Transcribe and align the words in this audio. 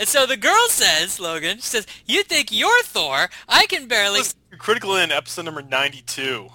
And 0.00 0.08
so 0.08 0.24
the 0.24 0.38
girl 0.38 0.66
says, 0.68 1.20
Logan, 1.20 1.58
she 1.58 1.62
says, 1.62 1.86
"You 2.06 2.22
think 2.22 2.50
you're 2.50 2.82
Thor? 2.84 3.28
I 3.46 3.66
can 3.66 3.86
barely." 3.86 4.20
Critical 4.56 4.96
in 4.96 5.12
episode 5.12 5.44
number 5.44 5.60
ninety-two. 5.60 6.48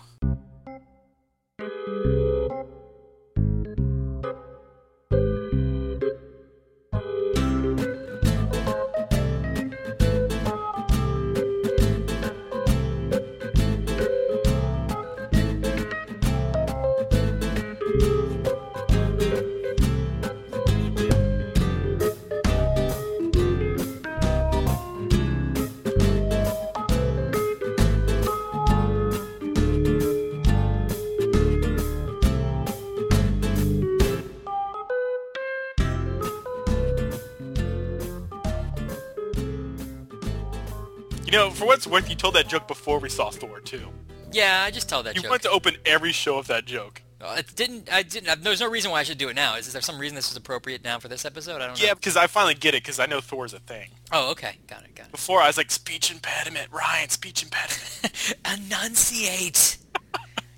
For 41.66 41.70
what 41.70 41.78
it's 41.78 41.88
worth, 41.88 42.10
you 42.10 42.16
told 42.16 42.36
that 42.36 42.48
joke 42.48 42.68
before 42.68 43.00
we 43.00 43.10
saw 43.10 43.30
Thor 43.30 43.60
too. 43.60 43.88
Yeah, 44.32 44.64
I 44.66 44.72
just 44.72 44.88
tell 44.90 45.02
that 45.04 45.16
You 45.16 45.22
joke. 45.22 45.32
wanted 45.32 45.44
to 45.44 45.50
open 45.52 45.78
every 45.86 46.12
show 46.12 46.38
with 46.38 46.48
that 46.48 46.66
joke. 46.66 47.02
Uh, 47.22 47.36
It 47.40 47.56
didn't. 47.56 47.92
I 47.92 48.04
didn't. 48.04 48.44
There's 48.44 48.60
no 48.60 48.70
reason 48.70 48.92
why 48.92 49.00
I 49.00 49.04
should 49.04 49.18
do 49.18 49.30
it 49.30 49.36
now. 49.36 49.56
Is, 49.56 49.72
there 49.72 49.82
some 49.82 49.98
reason 49.98 50.16
this 50.16 50.30
is 50.30 50.38
appropriate 50.38 50.84
now 50.84 51.00
for 51.00 51.08
this 51.08 51.26
episode? 51.26 51.56
I 51.62 51.68
don't 51.68 51.80
know. 51.80 51.86
Yeah, 51.86 51.94
because 51.94 52.18
I 52.18 52.28
finally 52.28 52.54
get 52.54 52.76
it, 52.76 52.84
because 52.84 53.00
I 53.00 53.06
know 53.06 53.22
Thor's 53.22 53.54
a 53.54 53.60
thing. 53.60 53.90
Oh, 54.12 54.32
okay. 54.32 54.58
Got 54.68 54.84
it. 54.84 54.94
Got 54.94 55.08
it. 55.08 55.12
Before 55.12 55.42
I 55.42 55.48
was 55.48 55.58
like, 55.58 55.72
speech 55.72 56.12
impediment, 56.12 56.68
Ryan, 56.72 57.10
speech 57.10 57.42
impediment. 57.42 58.36
Enunciate 58.54 59.78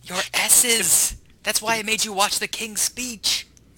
your 0.04 0.18
S's. 0.34 1.18
That's 1.44 1.62
why 1.62 1.78
I 1.78 1.84
made 1.84 2.04
you 2.04 2.12
watch 2.12 2.40
the 2.40 2.48
King's 2.48 2.82
Speech. 2.82 3.48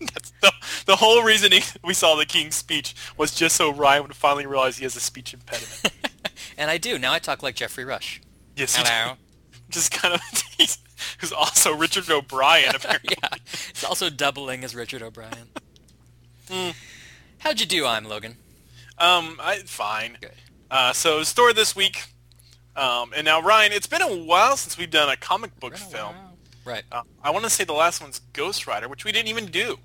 That's 0.00 0.32
the, 0.40 0.52
the 0.86 0.96
whole 0.96 1.22
reason 1.22 1.52
he, 1.52 1.62
we 1.84 1.92
saw 1.92 2.14
the 2.14 2.24
King's 2.24 2.54
speech 2.54 2.94
was 3.18 3.34
just 3.34 3.56
so 3.56 3.72
Ryan 3.72 4.04
would 4.04 4.14
finally 4.14 4.46
realize 4.46 4.78
he 4.78 4.84
has 4.84 4.96
a 4.96 5.00
speech 5.00 5.34
impediment. 5.34 5.92
And 6.60 6.70
I 6.70 6.76
do. 6.76 6.98
Now 6.98 7.14
I 7.14 7.18
talk 7.18 7.42
like 7.42 7.54
Geoffrey 7.54 7.86
Rush. 7.86 8.20
Yes, 8.54 8.76
he 8.76 8.82
Hello. 8.86 9.14
just 9.70 9.90
kind 9.92 10.12
of, 10.12 10.20
he's, 10.58 10.76
who's 11.18 11.32
also 11.32 11.74
Richard 11.74 12.10
O'Brien, 12.10 12.74
apparently. 12.74 13.16
yeah. 13.22 13.30
It's 13.70 13.82
also 13.82 14.10
doubling 14.10 14.62
as 14.62 14.74
Richard 14.74 15.00
O'Brien. 15.00 15.48
Hmm. 16.50 16.70
How'd 17.38 17.60
you 17.60 17.66
do, 17.66 17.86
I'm 17.86 18.04
Logan? 18.04 18.36
Um, 18.98 19.38
I, 19.40 19.60
fine. 19.64 20.18
Good. 20.20 20.32
Uh, 20.70 20.92
so, 20.92 21.22
story 21.22 21.54
this 21.54 21.74
week. 21.74 22.02
Um, 22.76 23.14
and 23.16 23.24
now, 23.24 23.40
Ryan, 23.40 23.72
it's 23.72 23.86
been 23.86 24.02
a 24.02 24.14
while 24.14 24.58
since 24.58 24.76
we've 24.76 24.90
done 24.90 25.08
a 25.08 25.16
comic 25.16 25.58
book 25.58 25.78
film. 25.78 26.14
Right. 26.66 26.84
Uh, 26.92 27.02
I 27.24 27.30
want 27.30 27.44
to 27.44 27.50
say 27.50 27.64
the 27.64 27.72
last 27.72 28.02
one's 28.02 28.18
Ghost 28.34 28.66
Rider, 28.66 28.86
which 28.86 29.06
we 29.06 29.12
didn't 29.12 29.28
even 29.28 29.46
do. 29.46 29.78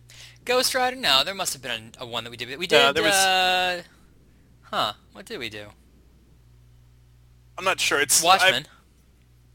Ghost 0.43 0.75
Rider? 0.75 0.97
No, 0.97 1.23
there 1.23 1.33
must 1.33 1.53
have 1.53 1.61
been 1.61 1.93
a, 1.97 2.03
a 2.03 2.05
one 2.05 2.25
that 2.25 2.31
we 2.31 2.35
did. 2.37 2.49
We 2.59 2.67
did. 2.67 2.75
Yeah, 2.75 2.91
there 2.91 3.03
was- 3.03 3.13
Uh, 3.13 3.81
huh? 4.63 4.93
What 5.13 5.25
did 5.25 5.39
we 5.39 5.49
do? 5.49 5.67
I'm 7.57 7.63
not 7.65 7.79
sure. 7.79 7.99
It's 7.99 8.23
I- 8.23 8.27
Watchmen. 8.27 8.67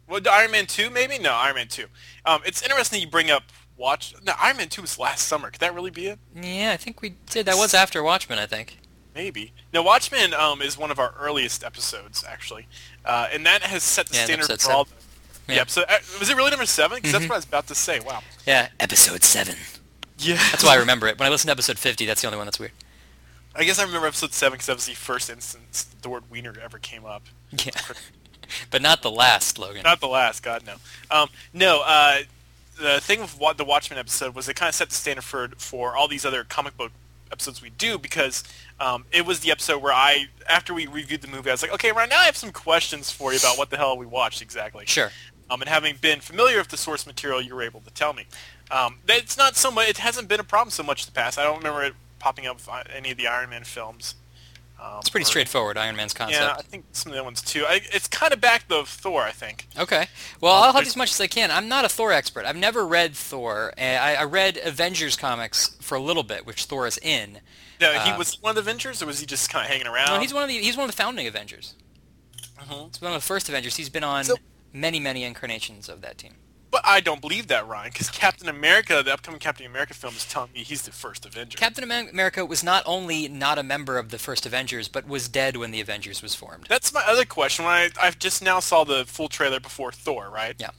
What 0.06 0.26
Iron 0.26 0.50
Man 0.50 0.66
two 0.66 0.90
maybe? 0.90 1.18
No, 1.18 1.32
Iron 1.34 1.54
Man 1.54 1.68
two. 1.68 1.86
Um, 2.24 2.40
it's 2.44 2.62
interesting 2.62 3.00
you 3.00 3.06
bring 3.08 3.30
up 3.30 3.44
Watch. 3.76 4.14
No, 4.26 4.32
Iron 4.40 4.56
Man 4.56 4.68
two 4.68 4.82
was 4.82 4.98
last 4.98 5.26
summer. 5.28 5.50
Could 5.50 5.60
that 5.60 5.74
really 5.74 5.90
be 5.92 6.06
it? 6.08 6.18
yeah, 6.34 6.72
I 6.72 6.76
think 6.76 7.00
we 7.00 7.14
did. 7.30 7.46
That 7.46 7.56
was 7.56 7.74
after 7.74 8.02
Watchmen, 8.02 8.38
I 8.38 8.46
think. 8.46 8.78
Maybe. 9.14 9.52
No, 9.72 9.82
Watchmen 9.82 10.34
um, 10.34 10.62
is 10.62 10.76
one 10.78 10.90
of 10.90 10.98
our 10.98 11.14
earliest 11.18 11.62
episodes 11.64 12.24
actually, 12.26 12.66
uh, 13.04 13.28
and 13.32 13.44
that 13.46 13.62
has 13.62 13.82
set 13.84 14.06
the 14.06 14.16
Yeah, 14.16 14.24
standard 14.24 14.60
for 14.60 14.72
all. 14.72 14.84
The, 14.84 14.90
Yeah. 15.48 15.54
yeah. 15.58 15.64
So 15.66 15.82
uh, 15.82 15.98
was 16.18 16.28
it 16.28 16.36
really 16.36 16.50
number 16.50 16.66
seven? 16.66 16.96
Because 16.96 17.10
Mm-hmm. 17.12 17.20
that's 17.20 17.28
what 17.28 17.34
I 17.34 17.38
was 17.38 17.44
about 17.44 17.66
to 17.68 17.74
say. 17.74 18.00
Wow. 18.00 18.22
Yeah, 18.46 18.68
episode 18.80 19.22
seven. 19.22 19.56
Yeah. 20.18 20.34
That's 20.50 20.62
why 20.64 20.72
I 20.74 20.76
remember 20.76 21.06
it. 21.06 21.18
When 21.18 21.26
I 21.26 21.30
listen 21.30 21.46
to 21.48 21.52
episode 21.52 21.78
50, 21.78 22.04
that's 22.04 22.20
the 22.20 22.26
only 22.26 22.36
one 22.36 22.46
that's 22.46 22.58
weird. 22.58 22.72
I 23.54 23.64
guess 23.64 23.78
I 23.78 23.84
remember 23.84 24.06
episode 24.06 24.32
seven 24.32 24.54
because 24.54 24.66
that 24.66 24.76
was 24.76 24.86
the 24.86 24.94
first 24.94 25.28
instance 25.28 25.84
the 26.02 26.08
word 26.08 26.24
wiener 26.30 26.54
ever 26.62 26.78
came 26.78 27.04
up. 27.04 27.22
Yeah. 27.52 27.72
but 28.70 28.82
not 28.82 29.02
the 29.02 29.10
last, 29.10 29.58
Logan. 29.58 29.82
Not 29.82 30.00
the 30.00 30.08
last, 30.08 30.42
God 30.42 30.62
no. 30.64 30.74
Um, 31.10 31.28
no, 31.52 31.82
uh, 31.84 32.20
the 32.80 33.00
thing 33.00 33.20
with 33.20 33.56
the 33.56 33.64
Watchmen 33.64 33.98
episode 33.98 34.34
was 34.34 34.48
it 34.48 34.54
kind 34.54 34.68
of 34.68 34.74
set 34.74 34.88
the 34.88 34.94
standard 34.94 35.24
for 35.24 35.48
for 35.58 35.96
all 35.96 36.08
these 36.08 36.24
other 36.24 36.44
comic 36.44 36.76
book 36.76 36.92
episodes 37.30 37.62
we 37.62 37.70
do 37.70 37.98
because 37.98 38.42
um, 38.80 39.04
it 39.12 39.24
was 39.24 39.40
the 39.40 39.50
episode 39.50 39.82
where 39.82 39.92
I, 39.92 40.26
after 40.48 40.74
we 40.74 40.86
reviewed 40.86 41.20
the 41.20 41.28
movie, 41.28 41.50
I 41.50 41.52
was 41.52 41.62
like, 41.62 41.72
okay, 41.72 41.92
right 41.92 42.08
now 42.08 42.18
I 42.18 42.24
have 42.24 42.36
some 42.36 42.52
questions 42.52 43.10
for 43.10 43.32
you 43.32 43.38
about 43.38 43.56
what 43.56 43.70
the 43.70 43.76
hell 43.76 43.96
we 43.96 44.06
watched 44.06 44.42
exactly. 44.42 44.84
Sure. 44.86 45.10
Um, 45.48 45.60
and 45.60 45.68
having 45.68 45.96
been 46.00 46.20
familiar 46.20 46.58
with 46.58 46.68
the 46.68 46.76
source 46.76 47.06
material, 47.06 47.40
you 47.40 47.54
were 47.54 47.62
able 47.62 47.80
to 47.80 47.90
tell 47.90 48.12
me. 48.12 48.26
Um, 48.70 48.98
it's 49.08 49.36
not 49.36 49.56
so 49.56 49.70
much. 49.70 49.88
It 49.88 49.98
hasn't 49.98 50.28
been 50.28 50.40
a 50.40 50.44
problem 50.44 50.70
so 50.70 50.82
much 50.82 51.02
in 51.02 51.06
the 51.06 51.12
past. 51.12 51.38
I 51.38 51.44
don't 51.44 51.58
remember 51.58 51.82
it 51.82 51.94
popping 52.20 52.46
up 52.46 52.60
any 52.94 53.10
of 53.10 53.16
the 53.18 53.26
Iron 53.26 53.50
Man 53.50 53.64
films. 53.64 54.14
Um, 54.80 55.00
It's 55.00 55.10
pretty 55.10 55.24
or- 55.24 55.26
straightforward, 55.26 55.76
Iron 55.76 55.96
Man's 55.96 56.14
concept. 56.14 56.40
Yeah, 56.40 56.54
I 56.56 56.62
think 56.62 56.86
some 56.92 57.10
of 57.10 57.14
the 57.14 57.18
other 57.18 57.24
ones 57.26 57.42
too. 57.42 57.66
I, 57.68 57.82
it's 57.92 58.08
kind 58.08 58.32
of 58.32 58.40
back 58.40 58.66
to 58.68 58.84
Thor, 58.86 59.22
I 59.24 59.30
think. 59.32 59.66
Okay. 59.78 60.06
Well, 60.40 60.54
I'll 60.54 60.72
help 60.72 60.86
as 60.86 60.96
much 60.96 61.10
as 61.10 61.20
I 61.20 61.26
can. 61.26 61.50
I'm 61.50 61.68
not 61.68 61.84
a 61.84 61.88
Thor 61.88 62.12
expert. 62.12 62.46
I've 62.46 62.56
never 62.56 62.86
read 62.86 63.14
Thor. 63.14 63.74
I, 63.76 64.14
I 64.16 64.24
read 64.24 64.58
Avengers 64.64 65.16
comics 65.16 65.76
for 65.82 65.96
a 65.96 66.00
little 66.00 66.22
bit, 66.22 66.46
which 66.46 66.64
Thor 66.64 66.86
is 66.86 66.96
in. 66.98 67.40
No, 67.78 67.92
he 67.92 68.10
Uh, 68.10 68.16
was 68.18 68.40
one 68.40 68.50
of 68.50 68.54
the 68.56 68.60
Avengers, 68.62 69.02
or 69.02 69.06
was 69.06 69.20
he 69.20 69.26
just 69.26 69.50
kind 69.50 69.64
of 69.66 69.70
hanging 69.70 69.86
around? 69.86 70.06
No, 70.14 70.20
he's 70.20 70.32
one 70.32 70.42
of 70.44 70.48
the 70.48 70.58
he's 70.58 70.76
one 70.78 70.84
of 70.84 70.90
the 70.90 70.96
founding 70.96 71.26
Avengers. 71.26 71.74
Mhm. 72.58 72.88
He's 72.94 73.00
one 73.02 73.12
of 73.12 73.20
the 73.20 73.26
first 73.26 73.48
Avengers. 73.50 73.76
He's 73.76 73.88
been 73.90 74.04
on 74.04 74.24
So- 74.24 74.36
many, 74.72 74.98
many 75.00 75.24
incarnations 75.24 75.88
of 75.90 76.00
that 76.02 76.16
team. 76.18 76.36
But 76.70 76.82
I 76.84 77.00
don't 77.00 77.20
believe 77.20 77.48
that, 77.48 77.66
Ryan, 77.66 77.90
because 77.92 78.10
Captain 78.10 78.48
America, 78.48 79.02
the 79.04 79.12
upcoming 79.12 79.40
Captain 79.40 79.66
America 79.66 79.92
film, 79.92 80.14
is 80.14 80.24
telling 80.24 80.52
me 80.52 80.60
he's 80.60 80.82
the 80.82 80.92
first 80.92 81.26
Avenger. 81.26 81.58
Captain 81.58 81.82
America 81.82 82.46
was 82.46 82.62
not 82.62 82.84
only 82.86 83.28
not 83.28 83.58
a 83.58 83.62
member 83.62 83.98
of 83.98 84.10
the 84.10 84.18
first 84.18 84.46
Avengers, 84.46 84.86
but 84.86 85.06
was 85.06 85.28
dead 85.28 85.56
when 85.56 85.72
the 85.72 85.80
Avengers 85.80 86.22
was 86.22 86.34
formed. 86.34 86.66
That's 86.68 86.92
my 86.94 87.02
other 87.06 87.24
question. 87.24 87.64
When 87.64 87.74
I 87.74 87.90
I've 88.00 88.18
just 88.18 88.42
now 88.42 88.60
saw 88.60 88.84
the 88.84 89.04
full 89.04 89.28
trailer 89.28 89.58
before 89.58 89.90
Thor, 89.90 90.30
right? 90.30 90.54
Yeah. 90.58 90.70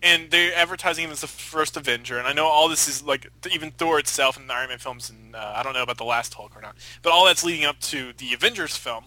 And 0.00 0.30
they're 0.30 0.54
advertising 0.54 1.04
him 1.04 1.10
as 1.10 1.20
the 1.20 1.26
first 1.28 1.76
Avenger, 1.76 2.18
and 2.18 2.26
I 2.26 2.32
know 2.32 2.46
all 2.46 2.68
this 2.68 2.88
is 2.88 3.02
like 3.02 3.28
even 3.50 3.70
Thor 3.72 3.98
itself 3.98 4.36
and 4.36 4.48
the 4.48 4.54
Iron 4.54 4.68
Man 4.68 4.78
films, 4.78 5.10
and 5.10 5.34
uh, 5.34 5.54
I 5.56 5.62
don't 5.62 5.74
know 5.74 5.82
about 5.82 5.98
the 5.98 6.04
last 6.04 6.34
Hulk 6.34 6.56
or 6.56 6.60
not, 6.60 6.76
but 7.02 7.12
all 7.12 7.26
that's 7.26 7.44
leading 7.44 7.64
up 7.64 7.78
to 7.80 8.12
the 8.16 8.32
Avengers 8.32 8.76
film, 8.76 9.06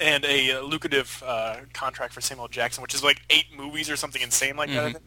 and 0.00 0.24
a 0.24 0.52
uh, 0.52 0.60
lucrative 0.62 1.22
uh, 1.26 1.56
contract 1.72 2.12
for 2.12 2.20
Samuel 2.20 2.48
Jackson, 2.48 2.82
which 2.82 2.94
is 2.94 3.02
like 3.02 3.22
eight 3.30 3.46
movies 3.56 3.90
or 3.90 3.96
something 3.96 4.22
insane 4.22 4.56
like 4.56 4.70
that. 4.70 4.84
I 4.84 4.92
think. 4.92 5.04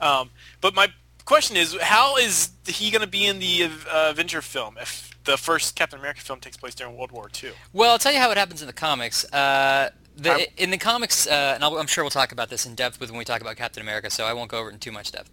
Um, 0.00 0.30
but 0.60 0.74
my 0.74 0.88
question 1.24 1.56
is, 1.56 1.76
how 1.80 2.16
is 2.16 2.50
he 2.66 2.90
going 2.90 3.02
to 3.02 3.08
be 3.08 3.26
in 3.26 3.38
the 3.38 3.64
uh, 3.64 4.10
Avenger 4.10 4.42
film 4.42 4.76
if 4.80 5.10
the 5.24 5.36
first 5.36 5.76
Captain 5.76 5.98
America 5.98 6.20
film 6.20 6.40
takes 6.40 6.56
place 6.56 6.74
during 6.74 6.96
World 6.96 7.12
War 7.12 7.30
II? 7.42 7.50
Well, 7.72 7.92
I'll 7.92 7.98
tell 7.98 8.12
you 8.12 8.18
how 8.18 8.30
it 8.30 8.38
happens 8.38 8.62
in 8.62 8.66
the 8.66 8.72
comics. 8.72 9.24
Uh, 9.32 9.90
the, 10.16 10.48
in 10.62 10.70
the 10.70 10.78
comics, 10.78 11.26
uh, 11.26 11.52
and 11.54 11.64
I'll, 11.64 11.78
I'm 11.78 11.86
sure 11.86 12.04
we'll 12.04 12.10
talk 12.10 12.32
about 12.32 12.50
this 12.50 12.66
in 12.66 12.74
depth 12.74 13.00
with 13.00 13.10
when 13.10 13.18
we 13.18 13.24
talk 13.24 13.40
about 13.40 13.56
Captain 13.56 13.82
America, 13.82 14.10
so 14.10 14.24
I 14.24 14.32
won't 14.32 14.50
go 14.50 14.58
over 14.58 14.70
it 14.70 14.74
in 14.74 14.78
too 14.78 14.92
much 14.92 15.12
depth. 15.12 15.30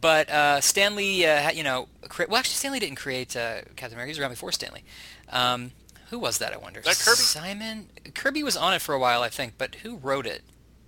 But 0.00 0.28
uh, 0.28 0.60
Stan 0.60 0.96
Lee, 0.96 1.24
uh, 1.24 1.50
you 1.50 1.62
know, 1.62 1.88
cre- 2.08 2.24
well, 2.28 2.38
actually, 2.38 2.54
Stan 2.54 2.72
Lee 2.72 2.78
didn't 2.78 2.96
create 2.96 3.36
uh, 3.36 3.62
Captain 3.76 3.94
America. 3.94 4.06
He 4.06 4.10
was 4.10 4.18
around 4.18 4.30
before 4.30 4.52
Stan 4.52 4.72
Lee. 4.74 4.84
Um, 5.30 5.72
who 6.10 6.18
was 6.18 6.38
that? 6.38 6.52
I 6.52 6.56
wonder. 6.56 6.80
that 6.80 6.98
Kirby? 6.98 7.16
Simon. 7.16 7.90
Kirby 8.14 8.42
was 8.42 8.56
on 8.56 8.74
it 8.74 8.82
for 8.82 8.94
a 8.94 8.98
while, 8.98 9.22
I 9.22 9.28
think, 9.28 9.54
but 9.58 9.76
who 9.76 9.96
wrote 9.96 10.26
it? 10.26 10.42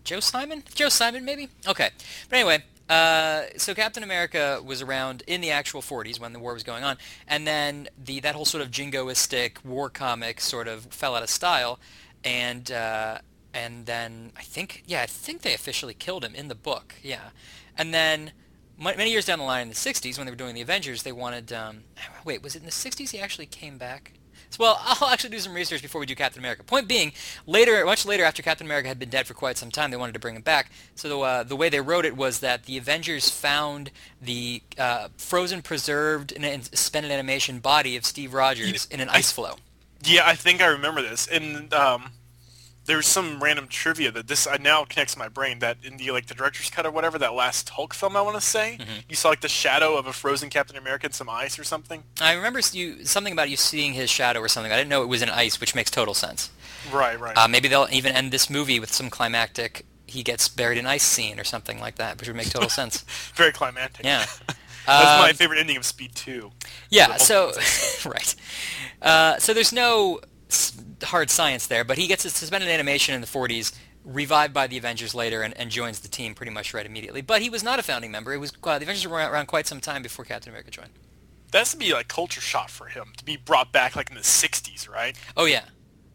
Joe 0.04 0.20
Simon? 0.20 0.64
Joe 0.74 0.88
Simon, 0.88 1.24
maybe. 1.24 1.48
Okay, 1.66 1.90
but 2.28 2.36
anyway. 2.36 2.64
Uh, 2.88 3.44
so 3.56 3.72
Captain 3.72 4.02
America 4.02 4.60
was 4.64 4.82
around 4.82 5.22
in 5.28 5.40
the 5.40 5.52
actual 5.52 5.80
40s 5.80 6.18
when 6.18 6.32
the 6.32 6.40
war 6.40 6.52
was 6.54 6.64
going 6.64 6.82
on, 6.82 6.98
and 7.28 7.46
then 7.46 7.86
the 7.96 8.18
that 8.18 8.34
whole 8.34 8.44
sort 8.44 8.64
of 8.64 8.72
jingoistic 8.72 9.64
war 9.64 9.88
comic 9.88 10.40
sort 10.40 10.66
of 10.66 10.86
fell 10.86 11.14
out 11.14 11.22
of 11.22 11.30
style, 11.30 11.78
and 12.24 12.72
uh, 12.72 13.18
and 13.54 13.86
then 13.86 14.32
I 14.36 14.42
think 14.42 14.82
yeah 14.86 15.02
I 15.02 15.06
think 15.06 15.42
they 15.42 15.54
officially 15.54 15.94
killed 15.94 16.24
him 16.24 16.34
in 16.34 16.48
the 16.48 16.54
book 16.56 16.96
yeah, 17.02 17.30
and 17.78 17.94
then 17.94 18.32
ma- 18.76 18.94
many 18.96 19.10
years 19.10 19.24
down 19.24 19.38
the 19.38 19.44
line 19.44 19.62
in 19.62 19.68
the 19.68 19.74
60s 19.74 20.16
when 20.16 20.26
they 20.26 20.32
were 20.32 20.36
doing 20.36 20.54
the 20.54 20.60
Avengers 20.60 21.02
they 21.02 21.12
wanted 21.12 21.52
um, 21.52 21.84
wait 22.24 22.42
was 22.42 22.54
it 22.54 22.60
in 22.60 22.64
the 22.64 22.72
60s 22.72 23.10
he 23.10 23.20
actually 23.20 23.46
came 23.46 23.78
back 23.78 24.14
well, 24.58 24.80
I'll 24.84 25.08
actually 25.08 25.30
do 25.30 25.38
some 25.38 25.54
research 25.54 25.82
before 25.82 26.00
we 26.00 26.06
do 26.06 26.14
Captain 26.14 26.40
America. 26.40 26.62
Point 26.62 26.88
being, 26.88 27.12
later, 27.46 27.84
much 27.84 28.04
later, 28.04 28.24
after 28.24 28.42
Captain 28.42 28.66
America 28.66 28.88
had 28.88 28.98
been 28.98 29.08
dead 29.08 29.26
for 29.26 29.34
quite 29.34 29.56
some 29.58 29.70
time, 29.70 29.90
they 29.90 29.96
wanted 29.96 30.12
to 30.12 30.18
bring 30.18 30.36
him 30.36 30.42
back. 30.42 30.70
So 30.94 31.22
uh, 31.22 31.42
the 31.42 31.56
way 31.56 31.68
they 31.68 31.80
wrote 31.80 32.04
it 32.04 32.16
was 32.16 32.40
that 32.40 32.64
the 32.64 32.76
Avengers 32.78 33.28
found 33.28 33.90
the 34.20 34.62
uh, 34.78 35.08
frozen, 35.16 35.62
preserved, 35.62 36.32
and, 36.32 36.64
suspended 36.64 37.12
animation 37.12 37.58
body 37.58 37.96
of 37.96 38.04
Steve 38.04 38.34
Rogers 38.34 38.86
in 38.90 39.00
an 39.00 39.08
ice 39.08 39.32
floe. 39.32 39.56
Yeah, 40.02 40.22
I 40.26 40.34
think 40.34 40.62
I 40.62 40.66
remember 40.66 41.02
this. 41.02 41.26
And 41.26 41.72
um, 41.74 42.12
there's 42.90 43.06
some 43.06 43.42
random 43.42 43.68
trivia 43.68 44.10
that 44.10 44.26
this 44.26 44.46
I 44.46 44.56
now 44.56 44.84
connects 44.84 45.16
my 45.16 45.28
brain 45.28 45.60
that 45.60 45.78
in 45.84 45.96
the 45.96 46.10
like 46.10 46.26
the 46.26 46.34
director's 46.34 46.70
cut 46.70 46.84
or 46.84 46.90
whatever 46.90 47.18
that 47.18 47.32
last 47.34 47.68
Hulk 47.70 47.94
film 47.94 48.16
I 48.16 48.20
want 48.22 48.34
to 48.36 48.40
say 48.40 48.76
Mm-hmm. 48.80 49.00
you 49.08 49.16
saw 49.16 49.28
like 49.28 49.40
the 49.40 49.48
shadow 49.48 49.96
of 49.96 50.06
a 50.06 50.12
frozen 50.12 50.50
Captain 50.50 50.76
America 50.76 51.06
in 51.06 51.12
some 51.12 51.28
ice 51.30 51.58
or 51.58 51.64
something. 51.64 52.02
I 52.20 52.32
remember 52.34 52.60
you 52.72 53.04
something 53.04 53.32
about 53.32 53.48
you 53.48 53.56
seeing 53.56 53.92
his 53.94 54.10
shadow 54.10 54.40
or 54.40 54.48
something. 54.48 54.72
I 54.72 54.76
didn't 54.76 54.90
know 54.90 55.02
it 55.02 55.08
was 55.08 55.22
in 55.22 55.30
ice, 55.30 55.60
which 55.60 55.74
makes 55.74 55.90
total 55.90 56.14
sense. 56.14 56.50
Right, 56.92 57.18
right. 57.18 57.36
Uh, 57.36 57.46
maybe 57.48 57.68
they'll 57.68 57.88
even 57.92 58.12
end 58.12 58.32
this 58.32 58.50
movie 58.50 58.80
with 58.80 58.92
some 58.92 59.08
climactic 59.10 59.86
he 60.06 60.22
gets 60.24 60.48
buried 60.48 60.76
in 60.78 60.86
ice 60.86 61.04
scene 61.04 61.38
or 61.38 61.44
something 61.44 61.78
like 61.78 61.94
that, 61.96 62.18
which 62.18 62.26
would 62.28 62.36
make 62.36 62.50
total 62.50 62.68
sense. 62.68 63.04
Very 63.34 63.52
climactic. 63.52 64.04
Yeah. 64.04 64.26
That's 64.86 65.20
my 65.22 65.30
Um, 65.30 65.36
favorite 65.36 65.60
ending 65.60 65.76
of 65.76 65.84
Speed 65.84 66.14
2. 66.16 66.50
Yeah, 66.90 67.16
so 67.16 67.52
right. 68.04 68.34
Uh, 69.00 69.38
so 69.38 69.54
there's 69.54 69.72
no 69.72 70.20
hard 71.04 71.30
science 71.30 71.66
there, 71.66 71.84
but 71.84 71.98
he 71.98 72.06
gets 72.06 72.22
his 72.22 72.34
suspended 72.34 72.70
animation 72.70 73.14
in 73.14 73.20
the 73.20 73.26
40s, 73.26 73.72
revived 74.04 74.52
by 74.54 74.66
the 74.66 74.78
Avengers 74.78 75.14
later, 75.14 75.42
and, 75.42 75.56
and 75.56 75.70
joins 75.70 76.00
the 76.00 76.08
team 76.08 76.34
pretty 76.34 76.52
much 76.52 76.72
right 76.74 76.86
immediately. 76.86 77.20
But 77.22 77.42
he 77.42 77.50
was 77.50 77.62
not 77.62 77.78
a 77.78 77.82
founding 77.82 78.10
member. 78.10 78.32
It 78.32 78.38
was 78.38 78.52
uh, 78.62 78.78
the 78.78 78.84
Avengers 78.84 79.06
were 79.06 79.16
around 79.18 79.46
quite 79.46 79.66
some 79.66 79.80
time 79.80 80.02
before 80.02 80.24
Captain 80.24 80.50
America 80.50 80.70
joined. 80.70 80.90
That's 81.52 81.72
to 81.72 81.76
be 81.76 81.92
like 81.92 82.08
culture 82.08 82.40
shock 82.40 82.68
for 82.68 82.86
him 82.86 83.12
to 83.16 83.24
be 83.24 83.36
brought 83.36 83.72
back 83.72 83.96
like 83.96 84.08
in 84.10 84.16
the 84.16 84.22
60s, 84.22 84.88
right? 84.88 85.16
Oh 85.36 85.46
yeah, 85.46 85.64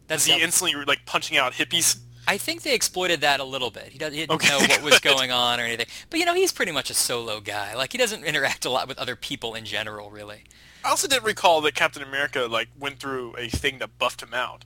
Is 0.08 0.24
he 0.24 0.40
instantly 0.40 0.84
like 0.86 1.04
punching 1.06 1.36
out 1.36 1.52
hippies? 1.54 1.98
I 2.28 2.38
think 2.38 2.62
they 2.62 2.74
exploited 2.74 3.20
that 3.20 3.38
a 3.38 3.44
little 3.44 3.70
bit. 3.70 3.88
He 3.88 3.98
didn't 3.98 4.30
Okay, 4.30 4.48
know 4.48 4.58
what 4.66 4.82
was 4.82 4.98
going 5.00 5.30
on 5.30 5.60
or 5.60 5.64
anything. 5.64 5.86
But 6.10 6.18
you 6.20 6.26
know, 6.26 6.34
he's 6.34 6.52
pretty 6.52 6.72
much 6.72 6.90
a 6.90 6.94
solo 6.94 7.40
guy. 7.40 7.74
Like 7.74 7.92
he 7.92 7.98
doesn't 7.98 8.24
interact 8.24 8.64
a 8.64 8.70
lot 8.70 8.88
with 8.88 8.98
other 8.98 9.14
people 9.14 9.54
in 9.54 9.64
general, 9.64 10.10
really. 10.10 10.44
I 10.84 10.90
also 10.90 11.08
didn't 11.08 11.24
recall 11.24 11.60
that 11.62 11.74
Captain 11.74 12.02
America 12.02 12.46
like 12.50 12.68
went 12.78 12.98
through 13.00 13.36
a 13.36 13.48
thing 13.48 13.78
that 13.78 13.98
buffed 13.98 14.22
him 14.22 14.34
out. 14.34 14.64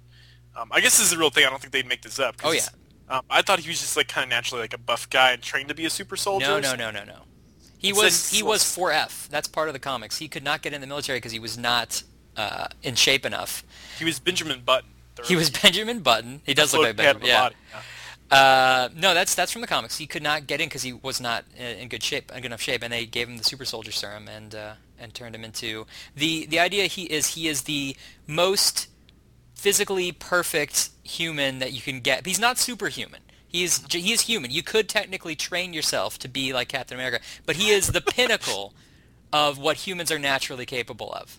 Um, 0.61 0.69
I 0.73 0.81
guess 0.81 0.99
this 0.99 1.07
is 1.07 1.13
a 1.13 1.19
real 1.19 1.31
thing. 1.31 1.47
I 1.47 1.51
don't 1.51 1.61
think 1.61 1.73
they'd 1.73 1.87
make 1.87 2.03
this 2.03 2.19
up. 2.19 2.37
Oh, 2.45 2.53
yeah. 2.53 2.61
Um, 3.09 3.23
I 3.31 3.43
thought 3.43 3.59
he 3.61 3.69
was 3.69 3.81
just 3.81 3.97
like 3.97 4.09
kind 4.09 4.25
of 4.25 4.31
naturally 4.31 4.61
like 4.63 4.75
a 4.75 4.79
buff 4.79 5.09
guy 5.09 5.33
and 5.33 5.43
trained 5.43 5.69
to 5.69 5.75
be 5.75 5.85
a 5.87 5.91
super 5.91 6.17
soldier. 6.17 6.47
No, 6.47 6.61
no, 6.61 6.75
no, 6.77 6.91
no, 6.91 7.05
no. 7.05 7.23
He 7.79 7.93
was 7.93 8.15
says- 8.15 8.39
he 8.39 8.43
was 8.43 8.63
4F. 8.63 9.29
That's 9.29 9.49
part 9.49 9.69
of 9.69 9.73
the 9.73 9.81
comics. 9.81 10.19
He 10.19 10.29
could 10.29 10.45
not 10.45 10.63
get 10.63 10.73
in 10.75 10.81
the 10.81 10.87
military 10.87 11.17
because 11.19 11.33
he 11.33 11.39
was 11.39 11.57
not 11.57 12.03
uh, 12.37 12.69
in 12.83 12.95
shape 12.95 13.25
enough. 13.25 13.65
He 13.99 14.05
was 14.05 14.19
Benjamin 14.19 14.61
Button. 14.61 14.91
He 15.27 15.35
was 15.35 15.51
Benjamin 15.51 16.01
Button. 16.01 16.41
He 16.45 16.55
does 16.55 16.73
look 16.73 16.83
like 16.83 16.97
floating 16.97 17.07
head 17.07 17.17
of 17.17 17.23
Benjamin. 17.23 17.29
Yeah. 17.29 17.43
body, 17.43 17.55
yeah. 17.73 17.83
Uh, 18.31 18.89
no, 18.95 19.13
that's 19.13 19.35
that's 19.35 19.51
from 19.51 19.61
the 19.61 19.67
comics. 19.67 19.99
He 19.99 20.07
could 20.07 20.23
not 20.23 20.47
get 20.47 20.61
in 20.61 20.69
because 20.69 20.83
he 20.83 20.93
was 20.93 21.21
not 21.21 21.45
in, 21.57 21.79
in 21.79 21.89
good 21.89 22.03
shape, 22.03 22.31
in 22.31 22.37
good 22.43 22.47
enough 22.47 22.61
shape, 22.61 22.83
and 22.85 22.93
they 22.93 23.05
gave 23.05 23.29
him 23.29 23.39
the 23.39 23.45
super 23.45 23.65
soldier 23.65 23.91
serum 23.91 24.29
and 24.29 24.55
uh, 24.55 24.75
and 25.01 25.13
turned 25.13 25.35
him 25.35 25.43
into 25.43 25.85
the 26.15 26.47
the 26.47 26.61
idea. 26.61 26.85
He 26.85 27.05
is 27.05 27.35
he 27.35 27.49
is 27.49 27.63
the 27.63 27.97
most 28.29 28.89
physically 29.61 30.11
perfect 30.11 30.89
human 31.03 31.59
that 31.59 31.73
you 31.73 31.83
can 31.83 32.01
get. 32.01 32.27
He's 32.27 32.41
not 32.41 32.57
superhuman. 32.57 33.21
He 33.47 33.63
is 33.65 33.85
he 33.91 34.13
is 34.13 34.23
human. 34.23 34.51
You 34.51 34.63
could 34.63 34.89
technically 34.89 35.37
train 35.37 35.75
yourself 35.75 36.19
to 36.21 36.29
be 36.29 36.53
like 36.53 36.69
Captain 36.69 36.97
America, 36.97 37.23
but 37.45 37.57
he 37.57 37.69
is 37.71 37.89
the 37.89 38.01
pinnacle 38.01 38.73
of 39.33 39.59
what 39.59 39.77
humans 39.77 40.11
are 40.11 40.19
naturally 40.19 40.65
capable 40.67 41.13
of. 41.13 41.39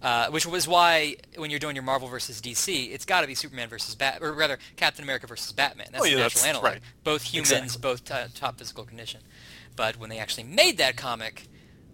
Uh, 0.00 0.26
which 0.30 0.44
was 0.44 0.66
why 0.66 1.14
when 1.36 1.48
you're 1.50 1.60
doing 1.60 1.76
your 1.76 1.84
Marvel 1.84 2.08
versus 2.08 2.40
DC, 2.40 2.92
it's 2.92 3.04
got 3.04 3.20
to 3.20 3.28
be 3.28 3.36
Superman 3.36 3.68
versus 3.68 3.94
Bat, 3.94 4.18
or 4.20 4.32
rather 4.32 4.58
Captain 4.74 5.04
America 5.04 5.28
versus 5.28 5.52
Batman. 5.52 5.86
That's 5.92 6.02
Oh, 6.02 6.06
yeah, 6.06 6.16
the 6.16 6.22
natural 6.22 6.44
analog. 6.46 6.64
right. 6.64 6.80
Both 7.04 7.22
humans, 7.22 7.52
Exactly. 7.52 7.80
both 7.82 8.04
t- 8.04 8.40
top 8.40 8.58
physical 8.58 8.82
condition. 8.84 9.20
But 9.76 9.98
when 9.98 10.10
they 10.10 10.18
actually 10.18 10.42
made 10.42 10.78
that 10.78 10.96
comic, 10.96 11.46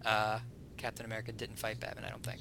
uh, 0.06 0.38
Captain 0.78 1.04
America 1.04 1.32
didn't 1.32 1.58
fight 1.58 1.80
Batman. 1.80 2.06
I 2.06 2.08
don't 2.10 2.22
think. 2.22 2.40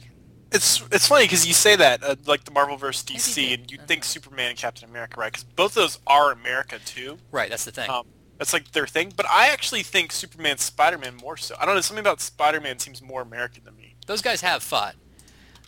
It's 0.51 0.81
it's 0.91 1.07
funny 1.07 1.25
because 1.25 1.45
you 1.45 1.53
say 1.53 1.75
that 1.75 2.03
uh, 2.03 2.15
like 2.25 2.45
the 2.45 2.51
Marvel 2.51 2.77
vs. 2.77 3.03
DC, 3.03 3.53
and 3.53 3.71
you 3.71 3.77
think. 3.77 4.03
Superman 4.03 4.51
and 4.51 4.57
Captain 4.57 4.89
America, 4.89 5.19
right? 5.19 5.31
Because 5.31 5.43
both 5.43 5.71
of 5.71 5.75
those 5.75 5.99
are 6.07 6.31
America 6.31 6.79
too. 6.85 7.17
Right, 7.31 7.49
that's 7.49 7.65
the 7.65 7.71
thing. 7.71 7.89
Um, 7.89 8.05
that's 8.37 8.53
like 8.53 8.71
their 8.71 8.87
thing. 8.87 9.11
But 9.15 9.25
I 9.29 9.49
actually 9.49 9.83
think 9.83 10.11
Superman, 10.11 10.57
Spider-Man 10.57 11.15
more 11.17 11.37
so. 11.37 11.55
I 11.59 11.65
don't 11.65 11.75
know. 11.75 11.81
Something 11.81 12.03
about 12.03 12.21
Spider-Man 12.21 12.79
seems 12.79 13.01
more 13.01 13.21
American 13.21 13.63
to 13.65 13.71
me. 13.71 13.95
Those 14.05 14.21
guys 14.21 14.41
have 14.41 14.63
fought. 14.63 14.95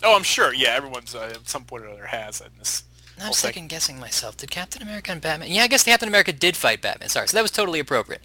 Oh, 0.01 0.15
I'm 0.15 0.23
sure. 0.23 0.53
Yeah, 0.53 0.69
everyone's 0.69 1.13
uh, 1.13 1.33
at 1.35 1.49
some 1.49 1.65
point 1.65 1.83
or 1.83 1.89
other 1.89 2.05
has 2.05 2.39
in 2.39 2.47
this. 2.57 2.83
I'm 3.21 3.33
second 3.33 3.67
guessing 3.67 3.99
myself. 3.99 4.37
Did 4.37 4.49
Captain 4.49 4.81
America 4.81 5.11
and 5.11 5.19
Batman? 5.19 5.51
Yeah, 5.51 5.63
I 5.63 5.67
guess 5.67 5.83
Captain 5.83 6.07
America 6.07 6.31
did 6.31 6.55
fight 6.55 6.81
Batman. 6.81 7.09
Sorry, 7.09 7.27
so 7.27 7.35
that 7.35 7.41
was 7.41 7.51
totally 7.51 7.79
appropriate. 7.79 8.21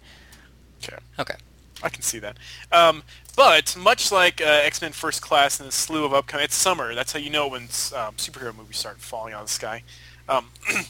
Okay. 0.81 0.97
Okay. 1.19 1.35
I 1.83 1.89
can 1.89 2.01
see 2.01 2.19
that. 2.19 2.37
Um, 2.71 3.03
but 3.35 3.75
much 3.77 4.11
like 4.11 4.41
uh, 4.41 4.45
X-Men 4.63 4.91
First 4.91 5.21
Class 5.21 5.59
and 5.59 5.69
a 5.69 5.71
slew 5.71 6.05
of 6.05 6.13
upcoming, 6.13 6.45
it's 6.45 6.55
summer. 6.55 6.93
That's 6.95 7.11
how 7.13 7.19
you 7.19 7.29
know 7.29 7.47
when 7.47 7.63
um, 7.63 8.15
superhero 8.17 8.55
movies 8.55 8.77
start 8.77 8.97
falling 8.99 9.33
out 9.33 9.41
of 9.41 9.47
the 9.47 9.53
sky. 9.53 9.83
Um, 10.27 10.47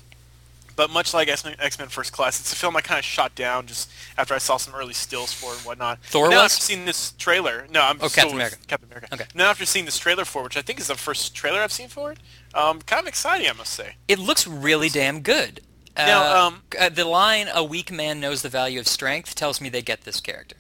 but 0.76 0.90
much 0.90 1.14
like 1.14 1.28
X-Men, 1.28 1.56
X-Men 1.60 1.88
First 1.88 2.12
Class, 2.12 2.40
it's 2.40 2.52
a 2.52 2.56
film 2.56 2.76
I 2.76 2.82
kind 2.82 3.00
of 3.00 3.06
shot 3.06 3.34
down 3.36 3.66
just 3.68 3.90
after 4.18 4.34
I 4.34 4.38
saw 4.40 4.58
some 4.58 4.76
early 4.76 4.94
stills 4.94 5.32
for 5.34 5.52
it 5.54 5.58
and 5.58 5.66
whatnot. 5.66 6.00
Thor 6.04 6.30
now 6.30 6.44
was? 6.44 6.54
after 6.54 6.64
seeing 6.66 6.86
this 6.86 7.12
trailer, 7.14 7.66
no, 7.72 7.82
I'm 7.82 7.98
Oh, 8.02 8.10
Captain 8.10 8.36
America. 8.36 8.58
Captain 8.68 8.90
America. 8.90 9.08
Okay. 9.14 9.26
Now 9.34 9.50
after 9.50 9.66
seeing 9.66 9.86
this 9.86 9.98
trailer 9.98 10.26
for, 10.26 10.42
it, 10.42 10.44
which 10.46 10.58
I 10.58 10.62
think 10.62 10.80
is 10.80 10.88
the 10.88 10.96
first 10.96 11.34
trailer 11.36 11.60
I've 11.60 11.72
seen 11.72 11.88
for 11.88 12.12
it, 12.12 12.20
um, 12.54 12.82
kind 12.82 13.02
of 13.02 13.08
exciting, 13.08 13.50
I 13.50 13.54
must 13.54 13.74
say. 13.74 13.96
It 14.08 14.20
looks 14.20 14.46
really 14.48 14.90
damn 14.90 15.22
good. 15.22 15.62
Uh, 15.98 16.06
Now, 16.06 16.46
um, 16.48 16.64
uh, 16.78 16.90
the 16.90 17.06
line 17.06 17.48
"A 17.54 17.64
weak 17.64 17.90
man 17.90 18.20
knows 18.20 18.42
the 18.42 18.50
value 18.50 18.82
of 18.82 18.88
strength" 18.88 19.34
tells 19.34 19.62
me 19.62 19.70
they 19.70 19.82
get 19.82 20.02
this 20.02 20.20
character. 20.20 20.58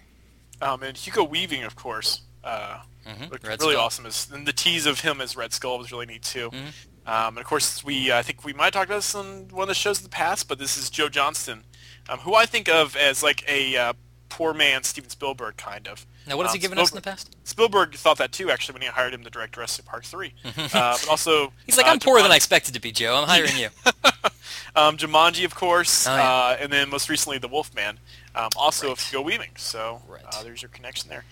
Um, 0.65 0.83
and 0.83 0.97
Hugo 0.97 1.23
Weaving, 1.23 1.63
of 1.63 1.75
course, 1.75 2.21
uh, 2.43 2.79
Mhm, 3.05 3.29
looked 3.31 3.45
Red 3.47 3.59
really 3.61 3.73
Skull. 3.75 3.85
awesome. 3.85 4.05
As, 4.07 4.27
and 4.31 4.47
the 4.47 4.53
tease 4.53 4.85
of 4.87 5.01
him 5.01 5.21
as 5.21 5.35
Red 5.35 5.53
Skull 5.53 5.77
was 5.77 5.91
really 5.91 6.07
neat 6.07 6.23
too. 6.23 6.49
Mhm. 6.51 6.73
Um, 7.07 7.37
and 7.37 7.39
of 7.39 7.45
course, 7.45 7.83
we 7.83 8.11
I 8.11 8.23
think 8.23 8.43
we 8.43 8.51
might 8.53 8.65
have 8.65 8.73
talked 8.73 8.89
about 8.89 8.97
this 8.97 9.13
on 9.13 9.47
one 9.49 9.63
of 9.63 9.67
the 9.67 9.75
shows 9.75 9.99
in 9.99 10.03
the 10.03 10.09
past, 10.09 10.47
but 10.47 10.57
this 10.57 10.75
is 10.75 10.89
Joe 10.89 11.07
Johnston, 11.07 11.63
um, 12.09 12.19
who 12.19 12.33
I 12.33 12.47
think 12.47 12.67
of 12.67 12.95
as 12.95 13.21
like 13.21 13.43
a 13.47 13.77
uh, 13.77 13.93
poor 14.29 14.53
man 14.55 14.83
Steven 14.83 15.09
Spielberg 15.11 15.55
kind 15.57 15.87
of. 15.87 16.05
Now, 16.25 16.35
what 16.37 16.47
has 16.47 16.53
Um, 16.53 16.57
he 16.57 16.61
given 16.61 16.79
us 16.79 16.89
in 16.89 16.95
the 16.95 17.01
past? 17.03 17.35
Spielberg 17.43 17.93
thought 17.93 18.17
that 18.17 18.31
too, 18.31 18.49
actually, 18.49 18.73
when 18.73 18.81
he 18.81 18.87
hired 18.87 19.13
him 19.13 19.23
to 19.23 19.29
direct 19.29 19.53
Jurassic 19.53 19.85
Park 19.85 20.03
three. 20.03 20.33
uh, 20.43 20.51
but 20.73 21.07
also, 21.07 21.53
He's 21.67 21.77
like, 21.77 21.85
uh, 21.85 21.91
I'm 21.91 21.99
poorer 21.99 22.23
than 22.23 22.31
I 22.31 22.35
expected 22.37 22.73
to 22.73 22.79
be, 22.81 22.91
Joe. 22.91 23.15
I'm 23.21 23.27
hiring 23.27 23.55
you. 23.55 23.69
Um, 24.75 24.97
Jumanji, 24.97 25.45
of 25.45 25.55
course, 25.55 26.05
Oh, 26.05 26.15
yeah. 26.15 26.29
uh, 26.29 26.57
and 26.59 26.71
then 26.71 26.89
most 26.89 27.09
recently 27.09 27.37
The 27.37 27.47
Wolfman, 27.47 27.99
um, 28.35 28.49
also 28.57 28.91
of 28.91 28.97
Right. 28.99 29.07
Hugo 29.07 29.21
Weaving. 29.21 29.51
So 29.55 30.01
Right. 30.07 30.21
uh, 30.31 30.43
there's 30.43 30.61
your 30.61 30.69
connection 30.69 31.09
there. 31.09 31.23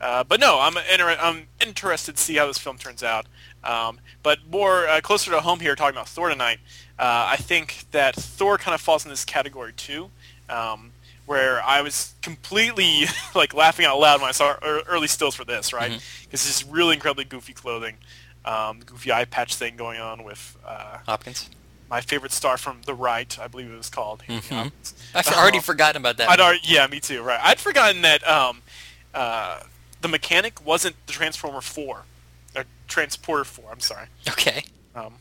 Uh, 0.00 0.24
but 0.24 0.40
no, 0.40 0.60
I'm 0.60 0.76
inter- 0.76 1.16
I'm 1.20 1.48
interested 1.60 2.16
to 2.16 2.22
see 2.22 2.36
how 2.36 2.46
this 2.46 2.58
film 2.58 2.76
turns 2.78 3.02
out. 3.02 3.26
Um, 3.64 3.98
but 4.22 4.46
more 4.50 4.86
uh, 4.88 5.00
closer 5.00 5.30
to 5.30 5.40
home 5.40 5.60
here, 5.60 5.74
talking 5.74 5.96
about 5.96 6.08
Thor 6.08 6.28
tonight, 6.28 6.58
uh, 6.98 7.26
I 7.30 7.36
think 7.36 7.86
that 7.92 8.14
Thor 8.14 8.58
kind 8.58 8.74
of 8.74 8.80
falls 8.80 9.04
in 9.04 9.10
this 9.10 9.24
category 9.24 9.72
too, 9.72 10.10
um, 10.50 10.92
where 11.26 11.62
I 11.62 11.80
was 11.82 12.14
completely 12.22 13.04
like 13.34 13.54
laughing 13.54 13.84
out 13.86 13.98
loud 13.98 14.20
when 14.20 14.28
I 14.28 14.32
saw 14.32 14.56
early 14.62 15.08
stills 15.08 15.34
for 15.34 15.44
this, 15.44 15.72
right? 15.72 15.90
Because 16.22 16.44
this 16.44 16.56
is 16.62 16.64
really 16.64 16.94
incredibly 16.94 17.24
goofy 17.24 17.52
clothing, 17.54 17.96
um, 18.44 18.80
goofy 18.80 19.12
eye 19.12 19.24
patch 19.24 19.54
thing 19.54 19.76
going 19.76 19.98
on 20.00 20.24
with 20.24 20.56
uh, 20.64 20.98
Hopkins. 21.06 21.48
My 21.88 22.00
favorite 22.00 22.32
star 22.32 22.56
from 22.58 22.82
the 22.84 22.94
Rite, 22.94 23.38
I 23.38 23.46
believe 23.46 23.70
it 23.70 23.76
was 23.76 23.88
called. 23.90 24.22
Mhm. 24.28 24.72
I've 25.14 25.28
already 25.28 25.58
Um, 25.58 25.62
forgotten 25.64 25.96
about 26.02 26.16
that. 26.16 26.28
I'd 26.28 26.40
already, 26.40 26.60
yeah, 26.64 26.86
me 26.88 26.98
too. 27.00 27.22
Right, 27.22 27.40
I'd 27.42 27.60
forgotten 27.60 28.02
that 28.02 28.26
um, 28.26 28.62
uh, 29.14 29.60
the 30.00 30.08
mechanic 30.08 30.64
wasn't 30.64 30.96
the 31.06 31.12
Transformer 31.12 31.60
Four, 31.60 32.04
or 32.56 32.64
Transporter 32.88 33.44
Four. 33.44 33.70
I'm 33.70 33.80
sorry. 33.80 34.06
okay. 34.28 34.64
Um, 34.96 35.14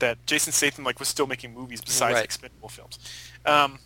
that 0.00 0.18
Jason 0.26 0.52
Statham 0.52 0.84
like 0.84 0.98
was 0.98 1.08
still 1.08 1.26
making 1.26 1.54
movies 1.54 1.80
besides 1.80 2.14
Right. 2.16 2.24
expendable 2.24 2.68
films. 2.68 2.98
Um, 3.46 3.78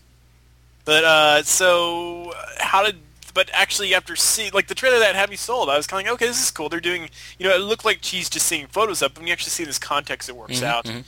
but 0.85 1.05
uh, 1.05 1.43
so 1.45 2.33
uh, 2.33 2.47
how 2.59 2.83
did? 2.85 2.97
But 3.35 3.51
actually, 3.53 3.95
after 3.95 4.17
seeing 4.17 4.51
like 4.53 4.67
the 4.67 4.75
trailer 4.75 4.99
that 4.99 5.15
had 5.15 5.29
me 5.29 5.37
sold, 5.37 5.69
I 5.69 5.77
was 5.77 5.87
kind 5.87 6.01
of 6.01 6.11
like, 6.11 6.15
okay, 6.23 6.27
this 6.27 6.43
is 6.43 6.51
cool. 6.51 6.71
They're 6.71 6.81
doing, 6.81 7.11
you 7.39 7.47
know, 7.47 7.55
it 7.55 7.59
looked 7.61 7.85
like 7.85 7.99
she's 8.01 8.31
just 8.31 8.47
seeing 8.47 8.67
photos 8.67 9.03
up, 9.03 9.13
but 9.13 9.21
when 9.21 9.27
you 9.27 9.33
actually 9.35 9.51
see 9.51 9.65
this 9.65 9.79
context, 9.79 10.29
it 10.31 10.35
works 10.37 10.61
Mhm, 10.61 10.63
out. 10.63 10.85
mhm. 10.87 11.05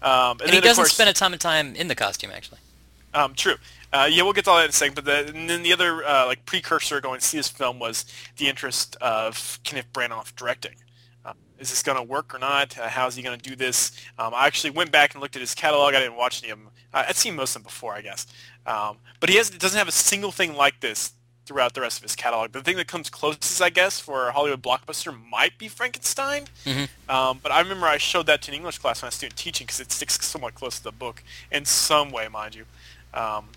Um, 0.00 0.12
and, 0.12 0.40
And, 0.42 0.48
then 0.48 0.54
he 0.54 0.60
doesn't 0.60 0.82
course- 0.84 0.92
spend 0.94 1.10
a 1.10 1.12
ton 1.12 1.32
of 1.34 1.40
time 1.40 1.74
in 1.76 1.88
the 1.88 1.94
costume, 1.94 2.30
actually. 2.32 2.58
um, 3.14 3.34
true. 3.34 3.56
Uh, 3.92 4.08
yeah, 4.10 4.22
we'll 4.22 4.32
get 4.32 4.44
to 4.46 4.50
all 4.50 4.56
that 4.56 4.64
in 4.64 4.70
a 4.70 4.72
second. 4.72 4.94
But 4.94 5.04
the, 5.04 5.28
and 5.28 5.50
then 5.50 5.62
the 5.62 5.72
other 5.72 6.02
uh, 6.02 6.26
like 6.26 6.46
precursor 6.46 7.00
going 7.02 7.20
to 7.20 7.26
see 7.26 7.36
this 7.36 7.48
film 7.48 7.78
was 7.78 8.06
the 8.38 8.48
interest 8.48 8.96
of 9.02 9.58
Kenneth 9.64 9.92
Branagh 9.92 10.34
directing. 10.34 10.76
Uh, 11.24 11.34
is 11.58 11.68
this 11.68 11.82
going 11.82 11.98
to 11.98 12.02
work 12.02 12.34
or 12.34 12.38
not? 12.38 12.78
Uh, 12.78 12.88
how 12.88 13.06
is 13.06 13.16
he 13.16 13.22
going 13.22 13.38
to 13.38 13.50
do 13.50 13.54
this? 13.54 13.92
Um, 14.18 14.32
I 14.34 14.46
actually 14.46 14.70
went 14.70 14.90
back 14.92 15.12
and 15.14 15.20
looked 15.20 15.36
at 15.36 15.40
his 15.40 15.54
catalog. 15.54 15.94
I 15.94 16.00
didn't 16.00 16.16
watch 16.16 16.42
any 16.42 16.50
of 16.50 16.58
them. 16.58 16.68
I'd 16.94 17.16
seen 17.16 17.36
most 17.36 17.50
of 17.54 17.62
them 17.62 17.64
before, 17.64 17.92
I 17.94 18.00
guess. 18.00 18.26
Um, 18.66 18.96
but 19.20 19.28
he 19.28 19.36
has 19.36 19.50
doesn't 19.50 19.78
have 19.78 19.88
a 19.88 19.92
single 19.92 20.32
thing 20.32 20.54
like 20.56 20.80
this 20.80 21.12
throughout 21.44 21.74
the 21.74 21.80
rest 21.80 21.98
of 21.98 22.02
his 22.04 22.14
catalog. 22.14 22.52
The 22.52 22.62
thing 22.62 22.76
that 22.76 22.86
comes 22.86 23.10
closest, 23.10 23.60
I 23.60 23.68
guess, 23.70 23.98
for 23.98 24.28
a 24.28 24.32
Hollywood 24.32 24.62
blockbuster 24.62 25.12
might 25.30 25.58
be 25.58 25.68
Frankenstein. 25.68 26.46
Mhm. 26.64 26.88
Um, 27.08 27.40
but 27.42 27.50
I 27.52 27.60
remember 27.60 27.86
I 27.86 27.98
showed 27.98 28.26
that 28.26 28.42
to 28.42 28.50
an 28.50 28.54
English 28.54 28.78
class 28.78 29.02
when 29.02 29.06
I 29.06 29.10
was 29.10 29.18
doing 29.18 29.32
teaching 29.34 29.66
because 29.66 29.80
it 29.80 29.90
sticks 29.90 30.24
somewhat 30.24 30.54
close 30.54 30.76
to 30.78 30.84
the 30.84 30.92
book 30.92 31.22
in 31.50 31.64
some 31.64 32.10
way, 32.10 32.28
mind 32.28 32.54
you. 32.54 32.64
Um, 33.12 33.48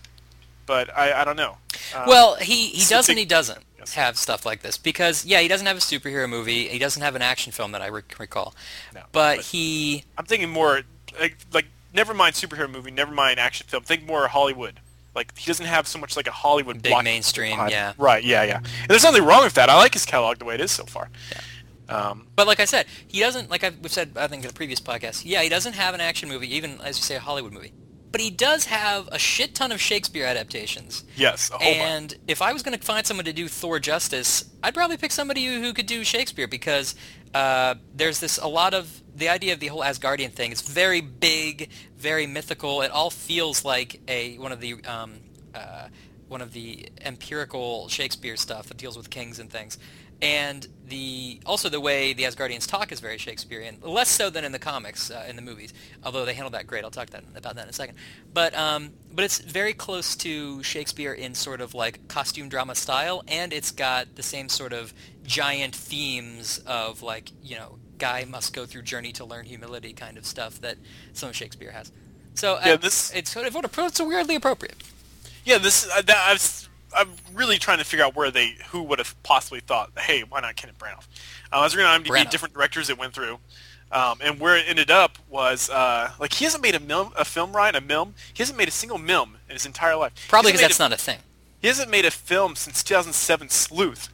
but 0.66 0.90
I, 0.98 1.22
I 1.22 1.26
don't 1.26 1.36
know. 1.38 1.58
Um, 1.96 2.08
well, 2.08 2.36
he, 2.36 2.68
he 2.70 2.86
does 2.90 3.08
and 3.08 3.20
he 3.20 3.26
doesn't 3.26 3.64
Yes. 3.78 3.94
have 3.94 4.18
stuff 4.18 4.48
like 4.48 4.64
this 4.64 4.78
because 4.80 5.24
yeah, 5.24 5.40
he 5.42 5.48
doesn't 5.48 5.68
have 5.68 5.78
a 5.78 5.82
superhero 5.82 6.28
movie. 6.28 6.68
He 6.70 6.80
doesn't 6.80 7.04
have 7.04 7.14
an 7.16 7.22
action 7.22 7.52
film 7.52 7.72
that 7.74 7.84
I 7.84 7.90
rec- 7.90 8.18
recall. 8.18 8.56
No, 8.96 9.02
but, 9.12 9.38
but- 9.38 9.46
he 9.46 10.06
I'm 10.18 10.26
thinking 10.26 10.50
more 10.50 10.82
like, 11.20 11.38
like 11.54 11.68
never 11.94 12.16
mind 12.16 12.34
superhero 12.34 12.70
movie, 12.70 12.90
never 12.90 13.14
mind 13.14 13.40
action 13.40 13.68
film. 13.70 13.84
Think 13.84 14.08
more 14.08 14.28
Hollywood. 14.28 14.80
Like 15.16 15.38
he 15.38 15.48
doesn't 15.48 15.66
have 15.66 15.88
so 15.88 15.98
much 16.00 16.16
like 16.18 16.28
a 16.28 16.32
Hollywood 16.32 16.82
Big 16.82 16.94
mainstream, 17.04 17.52
behind- 17.54 17.72
yeah. 17.72 17.94
Right, 17.98 18.24
yeah, 18.24 18.44
yeah. 18.44 18.58
And 18.58 18.88
there's 18.90 19.04
nothing 19.04 19.24
wrong 19.24 19.44
with 19.44 19.54
that. 19.54 19.70
I 19.70 19.76
like 19.76 19.94
his 19.94 20.06
catalog 20.06 20.38
the 20.40 20.46
way 20.46 20.56
it 20.56 20.62
is 20.62 20.72
so 20.72 20.86
far. 20.86 21.10
Um, 21.88 22.28
But 22.36 22.48
like 22.48 22.60
I 22.60 22.66
said, 22.66 22.88
he 23.08 23.20
doesn't, 23.20 23.50
like 23.50 23.64
I've 23.64 23.78
we've 23.80 23.92
said, 23.92 24.14
I 24.18 24.28
think 24.28 24.44
in 24.44 24.50
a 24.50 24.54
previous 24.54 24.80
podcast, 24.82 25.22
yeah, 25.24 25.42
he 25.42 25.50
doesn't 25.50 25.74
have 25.74 25.94
an 25.94 26.02
action 26.02 26.28
movie, 26.30 26.54
even, 26.56 26.82
as 26.82 26.98
you 26.98 27.04
say, 27.04 27.16
a 27.16 27.20
Hollywood 27.20 27.54
movie. 27.54 27.74
But 28.12 28.22
he 28.22 28.30
does 28.32 28.66
have 28.66 29.10
a 29.12 29.20
shit 29.20 29.54
ton 29.54 29.72
of 29.74 29.82
Shakespeare 29.82 30.26
adaptations. 30.26 31.04
yes, 31.16 31.50
a 31.52 31.58
whole 31.58 31.60
bunch. 31.74 31.78
And 31.78 32.16
if 32.28 32.42
I 32.42 32.54
was 32.54 32.64
going 32.64 32.78
to 32.78 32.84
find 32.84 33.06
someone 33.06 33.26
to 33.26 33.34
do 33.34 33.48
Thor 33.48 33.78
justice, 33.80 34.46
I'd 34.64 34.74
probably 34.74 34.98
pick 34.98 35.12
somebody 35.12 35.46
who, 35.46 35.60
who 35.62 35.74
could 35.74 35.86
do 35.86 36.04
Shakespeare 36.04 36.48
because 36.48 36.96
uh, 37.34 37.76
there's 37.94 38.20
this 38.22 38.38
a 38.38 38.48
lot 38.48 38.74
of 38.74 39.02
the 39.16 39.30
idea 39.30 39.54
of 39.54 39.60
the 39.60 39.68
whole 39.68 39.82
Asgardian 39.82 40.32
thing. 40.32 40.52
It's 40.52 40.62
very 40.62 41.02
big, 41.02 41.70
very 41.98 42.28
mythical. 42.28 42.82
It 42.82 42.92
all 42.92 43.10
feels 43.10 43.64
like 43.64 44.02
a 44.08 44.38
one 44.38 44.52
of 44.52 44.60
the 44.60 44.76
um, 44.86 45.20
uh, 45.54 45.88
one 46.28 46.42
of 46.42 46.54
the 46.54 46.90
empirical 47.02 47.88
Shakespeare 47.88 48.36
stuff 48.36 48.68
that 48.68 48.78
deals 48.78 48.98
with 48.98 49.10
kings 49.10 49.40
and 49.40 49.50
things. 49.50 49.78
And 50.22 50.66
the 50.88 51.42
also 51.46 51.68
the 51.68 51.82
way 51.82 52.14
the 52.14 52.24
Asgardians 52.24 52.68
talk 52.68 52.92
is 52.92 53.00
very 53.00 53.18
Shakespearean, 53.18 53.80
less 53.82 54.10
so 54.10 54.30
than 54.30 54.46
in 54.46 54.54
the 54.54 54.60
comics, 54.60 55.12
uh, 55.12 55.26
in 55.28 55.36
the 55.36 55.42
movies. 55.42 55.74
Although 56.04 56.26
they 56.26 56.34
handle 56.34 56.52
that 56.52 56.68
great, 56.68 56.84
I'll 56.86 56.92
talk 56.92 57.10
that, 57.10 57.24
about 57.36 57.56
that 57.56 57.64
in 57.64 57.70
a 57.70 57.74
second. 57.74 57.98
But 58.34 58.56
um, 58.56 58.92
but 59.14 59.26
it's 59.26 59.40
very 59.40 59.74
close 59.74 60.16
to 60.18 60.64
Shakespeare 60.64 61.14
in 61.14 61.36
sort 61.36 61.60
of 61.60 61.74
like 61.74 62.08
costume 62.08 62.48
drama 62.48 62.76
style, 62.76 63.24
and 63.28 63.52
it's 63.52 63.72
got 63.72 64.16
the 64.16 64.24
same 64.24 64.48
sort 64.48 64.72
of 64.72 64.94
giant 65.24 65.76
themes 65.76 66.60
of 66.66 67.02
like 67.02 67.32
you 67.44 67.58
know 67.58 67.78
guy 67.98 68.26
must 68.26 68.54
go 68.54 68.66
through 68.66 68.82
journey 68.84 69.12
to 69.14 69.26
learn 69.26 69.46
humility 69.46 69.94
kind 69.94 70.18
of 70.18 70.26
stuff 70.26 70.60
that 70.62 70.78
some 71.14 71.30
of 71.30 71.36
Shakespeare 71.36 71.72
has. 71.72 71.92
So 72.34 72.60
Yeah, 72.66 72.74
uh, 72.74 72.78
this- 72.78 73.12
it's 73.14 73.32
sort 73.32 73.48
of 73.48 73.56
it's 73.56 74.00
weirdly 74.02 74.36
appropriate. 74.36 74.76
Yeah, 75.46 75.58
this 75.60 75.88
uh, 75.90 76.02
that, 76.02 76.18
I 76.18 76.34
was, 76.34 76.68
I'm 76.98 77.10
really 77.34 77.58
trying 77.58 77.78
to 77.78 77.84
figure 77.84 78.04
out 78.06 78.16
where 78.16 78.32
they 78.32 78.56
who 78.70 78.82
would 78.84 79.00
have 79.00 79.16
possibly 79.24 79.60
thought, 79.60 79.92
hey, 79.98 80.24
why 80.28 80.40
not 80.42 80.56
Kenneth 80.56 80.78
Branagh? 80.80 81.00
Uh, 81.52 81.58
I 81.58 81.62
was 81.64 81.76
reading 81.76 81.90
on 81.90 82.04
IMDb 82.04 82.08
Branagh. 82.08 82.30
different 82.32 82.54
directors 82.56 82.90
it 82.90 82.98
went 82.98 83.14
through, 83.14 83.38
um, 83.92 84.18
and 84.22 84.40
where 84.40 84.58
it 84.58 84.66
ended 84.68 84.90
up 84.90 85.18
was 85.30 85.70
uh, 85.70 86.12
like 86.20 86.34
he 86.34 86.46
hasn't 86.46 86.64
made 86.64 86.74
a 86.76 86.80
film, 86.80 87.12
a 87.16 87.24
film 87.26 87.56
right, 87.56 87.76
a 87.76 87.82
film. 87.82 88.16
He 88.34 88.42
hasn't 88.42 88.58
made 88.58 88.68
a 88.68 88.72
single 88.72 88.98
film 88.98 89.38
in 89.48 89.54
his 89.54 89.66
entire 89.66 89.96
life. 89.96 90.14
Probably 90.28 90.52
because 90.52 90.62
that's 90.62 90.80
a- 90.80 90.84
not 90.84 90.94
a 90.94 90.98
thing. 90.98 91.20
He 91.62 91.68
hasn't 91.68 91.90
made 91.90 92.06
a 92.06 92.12
film 92.12 92.56
since 92.56 92.84
2007 92.84 93.50
Sleuth. 93.50 94.10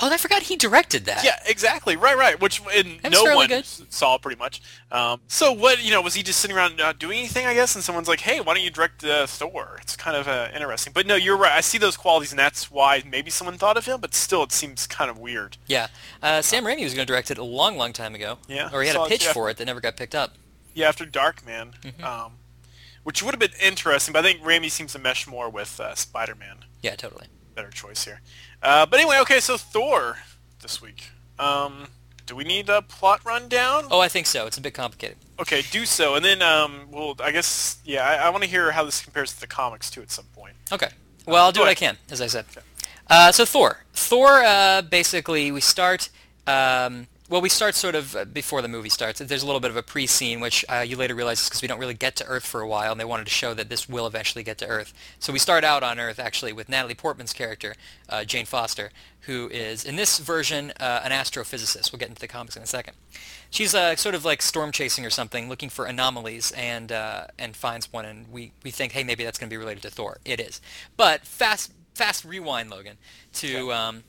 Oh, 0.00 0.10
I 0.12 0.16
forgot 0.16 0.42
he 0.42 0.56
directed 0.56 1.04
that. 1.04 1.24
Yeah, 1.24 1.38
exactly. 1.46 1.94
Right, 1.96 2.16
right. 2.16 2.40
Which 2.40 2.60
and 2.74 2.98
no 3.12 3.22
one 3.36 3.46
good. 3.46 3.64
saw 3.64 4.18
pretty 4.18 4.36
much. 4.38 4.60
Um, 4.90 5.20
so 5.28 5.52
what? 5.52 5.84
You 5.84 5.92
know, 5.92 6.02
was 6.02 6.14
he 6.14 6.22
just 6.24 6.40
sitting 6.40 6.56
around 6.56 6.76
not 6.78 6.98
doing 6.98 7.18
anything? 7.20 7.46
I 7.46 7.54
guess, 7.54 7.76
and 7.76 7.84
someone's 7.84 8.08
like, 8.08 8.20
"Hey, 8.20 8.40
why 8.40 8.54
don't 8.54 8.64
you 8.64 8.70
direct 8.70 9.04
uh, 9.04 9.26
Thor?" 9.26 9.78
It's 9.80 9.94
kind 9.96 10.16
of 10.16 10.26
uh, 10.26 10.48
interesting. 10.52 10.92
But 10.92 11.06
no, 11.06 11.14
you're 11.14 11.36
right. 11.36 11.52
I 11.52 11.60
see 11.60 11.78
those 11.78 11.96
qualities, 11.96 12.32
and 12.32 12.38
that's 12.38 12.70
why 12.72 13.04
maybe 13.08 13.30
someone 13.30 13.56
thought 13.56 13.76
of 13.76 13.86
him. 13.86 14.00
But 14.00 14.14
still, 14.14 14.42
it 14.42 14.50
seems 14.50 14.86
kind 14.88 15.10
of 15.10 15.18
weird. 15.18 15.58
Yeah. 15.66 15.86
Uh, 16.20 16.42
Sam 16.42 16.64
Raimi 16.64 16.82
was 16.82 16.94
going 16.94 17.06
to 17.06 17.10
direct 17.12 17.30
it 17.30 17.38
a 17.38 17.44
long, 17.44 17.76
long 17.76 17.92
time 17.92 18.16
ago. 18.16 18.38
Yeah, 18.48 18.70
Or 18.72 18.82
he 18.82 18.88
had 18.88 18.96
a 18.96 19.04
it, 19.04 19.08
pitch 19.10 19.24
yeah. 19.26 19.32
for 19.32 19.48
it 19.48 19.58
that 19.58 19.64
never 19.66 19.80
got 19.80 19.96
picked 19.96 20.14
up. 20.16 20.34
Yeah, 20.74 20.88
after 20.88 21.04
Darkman, 21.04 21.80
Mm-hmm. 21.82 22.02
um, 22.04 22.32
which 23.04 23.22
would 23.22 23.32
have 23.32 23.38
been 23.40 23.56
interesting. 23.62 24.12
But 24.12 24.24
I 24.24 24.28
think 24.32 24.42
Raimi 24.42 24.70
seems 24.72 24.92
to 24.94 24.98
mesh 24.98 25.26
more 25.28 25.48
with 25.48 25.78
uh, 25.78 25.94
Spider-Man. 25.94 26.64
Yeah, 26.82 26.96
totally. 26.96 27.26
Better 27.54 27.70
choice 27.70 28.04
here. 28.04 28.20
Uh, 28.64 28.86
but 28.86 28.98
anyway, 28.98 29.18
okay. 29.20 29.38
So 29.38 29.56
Thor 29.56 30.18
this 30.60 30.82
week. 30.82 31.10
Um, 31.38 31.88
do 32.26 32.34
we 32.34 32.42
need 32.42 32.68
a 32.68 32.82
plot 32.82 33.20
rundown? 33.24 33.84
Oh, 33.90 34.00
I 34.00 34.08
think 34.08 34.26
so. 34.26 34.46
It's 34.46 34.56
a 34.56 34.60
bit 34.60 34.74
complicated. 34.74 35.18
Okay, 35.38 35.62
do 35.70 35.84
so, 35.84 36.14
and 36.14 36.24
then 36.24 36.42
um, 36.42 36.88
well, 36.90 37.14
I 37.22 37.30
guess 37.30 37.78
yeah, 37.84 38.08
I, 38.08 38.26
I 38.26 38.30
want 38.30 38.42
to 38.42 38.48
hear 38.48 38.72
how 38.72 38.84
this 38.84 39.02
compares 39.02 39.32
to 39.34 39.40
the 39.40 39.46
comics 39.46 39.90
too 39.90 40.00
at 40.00 40.10
some 40.10 40.26
point. 40.34 40.54
Okay. 40.72 40.88
Well, 41.26 41.44
I'll 41.44 41.52
do 41.52 41.60
what 41.60 41.68
I 41.68 41.74
can, 41.74 41.98
as 42.10 42.20
I 42.20 42.26
said. 42.26 42.46
Uh, 43.08 43.30
so 43.32 43.44
Thor. 43.44 43.84
Thor, 43.92 44.42
uh, 44.42 44.82
basically, 44.82 45.52
we 45.52 45.60
start... 45.60 46.08
Um, 46.46 47.06
well, 47.30 47.40
we 47.40 47.48
start 47.48 47.74
sort 47.74 47.94
of 47.94 48.14
uh, 48.14 48.24
before 48.26 48.60
the 48.60 48.68
movie 48.68 48.90
starts. 48.90 49.18
There's 49.18 49.42
a 49.42 49.46
little 49.46 49.60
bit 49.60 49.70
of 49.70 49.76
a 49.76 49.82
pre-scene, 49.82 50.40
which 50.40 50.62
uh, 50.68 50.80
you 50.80 50.96
later 50.96 51.14
realize 51.14 51.40
is 51.40 51.48
because 51.48 51.62
we 51.62 51.68
don't 51.68 51.78
really 51.78 51.94
get 51.94 52.16
to 52.16 52.26
Earth 52.26 52.44
for 52.44 52.60
a 52.60 52.68
while, 52.68 52.92
and 52.92 53.00
they 53.00 53.04
wanted 53.04 53.24
to 53.24 53.32
show 53.32 53.54
that 53.54 53.70
this 53.70 53.88
will 53.88 54.06
eventually 54.06 54.44
get 54.44 54.58
to 54.58 54.66
Earth. 54.66 54.92
So 55.18 55.32
we 55.32 55.38
start 55.38 55.64
out 55.64 55.82
on 55.82 55.98
Earth, 55.98 56.18
actually, 56.18 56.52
with 56.52 56.68
Natalie 56.68 56.94
Portman's 56.94 57.32
character, 57.32 57.74
uh, 58.10 58.24
Jane 58.24 58.44
Foster, 58.44 58.90
who 59.20 59.48
is, 59.48 59.84
in 59.86 59.96
this 59.96 60.18
version, 60.18 60.72
uh, 60.78 61.00
an 61.02 61.12
astrophysicist. 61.12 61.92
We'll 61.92 61.98
get 61.98 62.10
into 62.10 62.20
the 62.20 62.28
comics 62.28 62.56
in 62.56 62.62
a 62.62 62.66
second. 62.66 62.94
She's 63.48 63.74
uh, 63.74 63.96
sort 63.96 64.14
of 64.14 64.26
like 64.26 64.42
storm 64.42 64.70
chasing 64.70 65.06
or 65.06 65.10
something, 65.10 65.48
looking 65.48 65.70
for 65.70 65.86
anomalies, 65.86 66.52
and 66.52 66.92
uh, 66.92 67.28
and 67.38 67.56
finds 67.56 67.90
one, 67.90 68.04
and 68.04 68.30
we, 68.30 68.52
we 68.62 68.70
think, 68.70 68.92
hey, 68.92 69.02
maybe 69.02 69.24
that's 69.24 69.38
going 69.38 69.48
to 69.48 69.54
be 69.54 69.58
related 69.58 69.82
to 69.84 69.90
Thor. 69.90 70.18
It 70.26 70.40
is. 70.40 70.60
But 70.98 71.24
fast 71.24 71.72
fast 71.94 72.24
rewind, 72.24 72.68
Logan, 72.68 72.98
to 73.34 73.72
um, 73.72 74.02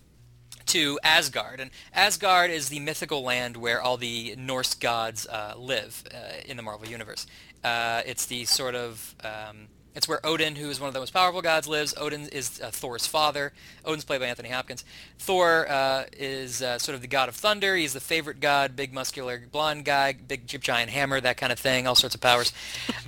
to 0.68 1.00
Asgard, 1.04 1.60
and 1.60 1.72
Asgard 1.94 2.52
is 2.52 2.70
the 2.70 2.80
mythical 2.80 3.24
land 3.24 3.58
where 3.58 3.82
all 3.82 3.98
the 3.98 4.36
Norse 4.38 4.74
gods 4.74 5.28
uh, 5.28 5.54
live 5.58 6.04
uh, 6.14 6.42
in 6.46 6.58
the 6.58 6.64
Marvel 6.64 6.88
universe. 6.88 7.28
Uh, 7.64 8.02
it's 8.06 8.26
the 8.26 8.46
sort 8.46 8.76
of 8.76 9.16
um, 9.24 9.68
it's 9.96 10.10
where 10.10 10.24
Odin, 10.26 10.58
who 10.58 10.70
is 10.70 10.80
one 10.80 10.90
of 10.90 10.94
the 10.94 11.00
most 11.00 11.14
powerful 11.14 11.42
gods, 11.42 11.68
lives. 11.68 11.94
Odin 11.98 12.28
is 12.28 12.60
uh, 12.62 12.70
Thor's 12.70 13.08
father. 13.08 13.54
Odin's 13.86 14.04
played 14.04 14.20
by 14.20 14.28
Anthony 14.28 14.50
Hopkins. 14.50 14.84
Thor 15.18 15.70
uh, 15.70 16.04
is 16.18 16.62
uh, 16.62 16.78
sort 16.78 16.96
of 16.96 17.02
the 17.02 17.08
god 17.08 17.30
of 17.30 17.36
thunder. 17.36 17.78
He's 17.78 17.94
the 17.94 18.02
favorite 18.02 18.42
god, 18.42 18.76
big 18.76 18.94
muscular 18.94 19.44
blonde 19.50 19.86
guy, 19.86 20.12
big 20.14 20.48
giant 20.48 20.90
hammer, 20.90 21.22
that 21.22 21.38
kind 21.38 21.54
of 21.54 21.60
thing, 21.60 21.88
all 21.88 21.96
sorts 21.96 22.16
of 22.16 22.22
powers. 22.22 22.52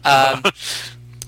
Um, 0.06 0.44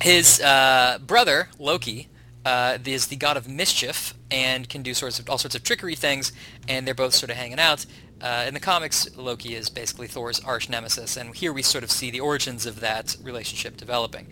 his 0.02 0.40
uh, 0.40 1.00
brother 1.06 1.50
Loki 1.58 2.08
uh, 2.50 2.80
is 2.84 3.08
the 3.08 3.16
god 3.16 3.38
of 3.38 3.48
mischief 3.48 4.16
and 4.32 4.68
can 4.68 4.82
do 4.82 4.96
sorts 4.96 5.20
of 5.20 5.30
all 5.30 5.38
sorts 5.38 5.54
of 5.54 5.62
trickery 5.62 5.94
things, 5.94 6.32
and 6.68 6.88
they're 6.88 6.96
both 6.96 7.14
sort 7.14 7.30
of 7.30 7.38
hanging 7.38 7.60
out. 7.60 7.86
Uh, 8.20 8.46
in 8.48 8.56
the 8.56 8.60
comics, 8.60 9.08
Loki 9.16 9.54
is 9.54 9.70
basically 9.70 10.08
Thor's 10.08 10.40
arch 10.40 10.68
nemesis, 10.68 11.16
and 11.16 11.36
here 11.36 11.54
we 11.54 11.62
sort 11.62 11.84
of 11.84 11.92
see 11.92 12.10
the 12.10 12.22
origins 12.22 12.66
of 12.66 12.80
that 12.80 13.16
relationship 13.22 13.78
developing. 13.78 14.28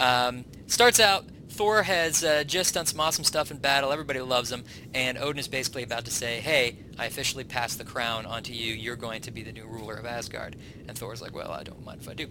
Um, 0.00 0.44
starts 0.66 0.98
out, 0.98 1.24
Thor 1.50 1.84
has 1.84 2.24
uh, 2.24 2.42
just 2.44 2.74
done 2.74 2.86
some 2.86 2.98
awesome 2.98 3.22
stuff 3.22 3.52
in 3.52 3.58
battle. 3.58 3.92
Everybody 3.92 4.20
loves 4.20 4.50
him, 4.50 4.64
and 4.92 5.16
Odin 5.16 5.38
is 5.38 5.46
basically 5.46 5.84
about 5.84 6.04
to 6.06 6.10
say, 6.10 6.40
"Hey, 6.40 6.78
I 6.98 7.06
officially 7.06 7.44
pass 7.44 7.76
the 7.76 7.84
crown 7.84 8.26
onto 8.26 8.52
you. 8.52 8.74
You're 8.74 8.96
going 8.96 9.22
to 9.22 9.30
be 9.30 9.42
the 9.44 9.52
new 9.52 9.66
ruler 9.66 9.94
of 9.94 10.04
Asgard." 10.04 10.56
And 10.88 10.98
Thor's 10.98 11.22
like, 11.22 11.34
"Well, 11.34 11.52
I 11.52 11.62
don't 11.62 11.84
mind 11.84 12.00
if 12.00 12.08
I 12.08 12.14
do." 12.14 12.26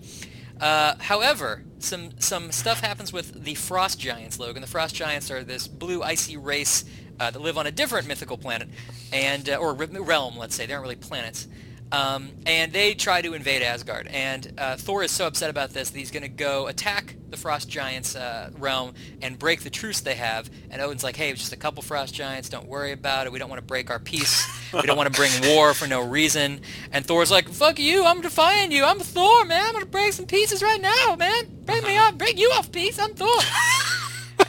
Uh, 0.61 0.93
however, 0.99 1.63
some 1.79 2.11
some 2.19 2.51
stuff 2.51 2.81
happens 2.81 3.11
with 3.11 3.43
the 3.43 3.55
Frost 3.55 3.99
Giants, 3.99 4.39
Logan. 4.39 4.61
The 4.61 4.67
Frost 4.67 4.93
Giants 4.93 5.31
are 5.31 5.43
this 5.43 5.67
blue 5.67 6.03
icy 6.03 6.37
race 6.37 6.85
uh, 7.19 7.31
that 7.31 7.41
live 7.41 7.57
on 7.57 7.65
a 7.65 7.71
different 7.71 8.07
mythical 8.07 8.37
planet, 8.37 8.69
and 9.11 9.49
uh, 9.49 9.55
or 9.55 9.73
realm, 9.73 10.37
let's 10.37 10.55
say. 10.55 10.67
They 10.67 10.73
aren't 10.73 10.83
really 10.83 10.95
planets. 10.95 11.47
Um, 11.91 12.29
and 12.45 12.71
they 12.71 12.93
try 12.93 13.21
to 13.21 13.33
invade 13.33 13.61
Asgard. 13.61 14.07
And 14.07 14.53
uh, 14.57 14.77
Thor 14.77 15.03
is 15.03 15.11
so 15.11 15.27
upset 15.27 15.49
about 15.49 15.71
this 15.71 15.89
that 15.89 15.97
he's 15.97 16.11
going 16.11 16.23
to 16.23 16.29
go 16.29 16.67
attack 16.67 17.15
the 17.29 17.37
Frost 17.37 17.69
Giants' 17.69 18.15
uh, 18.15 18.49
realm 18.57 18.93
and 19.21 19.37
break 19.37 19.61
the 19.61 19.69
truce 19.69 19.99
they 20.01 20.15
have. 20.15 20.49
And 20.69 20.81
Odin's 20.81 21.03
like, 21.03 21.15
hey, 21.15 21.31
it's 21.31 21.39
just 21.41 21.53
a 21.53 21.57
couple 21.57 21.83
Frost 21.83 22.13
Giants. 22.13 22.49
Don't 22.49 22.67
worry 22.67 22.91
about 22.91 23.25
it. 23.25 23.33
We 23.33 23.39
don't 23.39 23.49
want 23.49 23.59
to 23.59 23.65
break 23.65 23.89
our 23.89 23.99
peace. 23.99 24.47
we 24.73 24.81
don't 24.83 24.97
want 24.97 25.13
to 25.13 25.17
bring 25.17 25.31
war 25.55 25.73
for 25.73 25.87
no 25.87 26.01
reason. 26.01 26.61
And 26.91 27.05
Thor's 27.05 27.31
like, 27.31 27.49
fuck 27.49 27.79
you. 27.79 28.05
I'm 28.05 28.21
defying 28.21 28.71
you. 28.71 28.83
I'm 28.85 28.99
Thor, 28.99 29.45
man. 29.45 29.65
I'm 29.65 29.73
going 29.73 29.85
to 29.85 29.89
break 29.91 30.13
some 30.13 30.25
pieces 30.25 30.63
right 30.63 30.81
now, 30.81 31.15
man. 31.17 31.45
Break 31.65 31.83
me 31.83 31.97
off. 31.97 32.17
Break 32.17 32.39
you 32.39 32.51
off 32.51 32.71
peace. 32.71 32.99
I'm 32.99 33.13
Thor. 33.13 33.27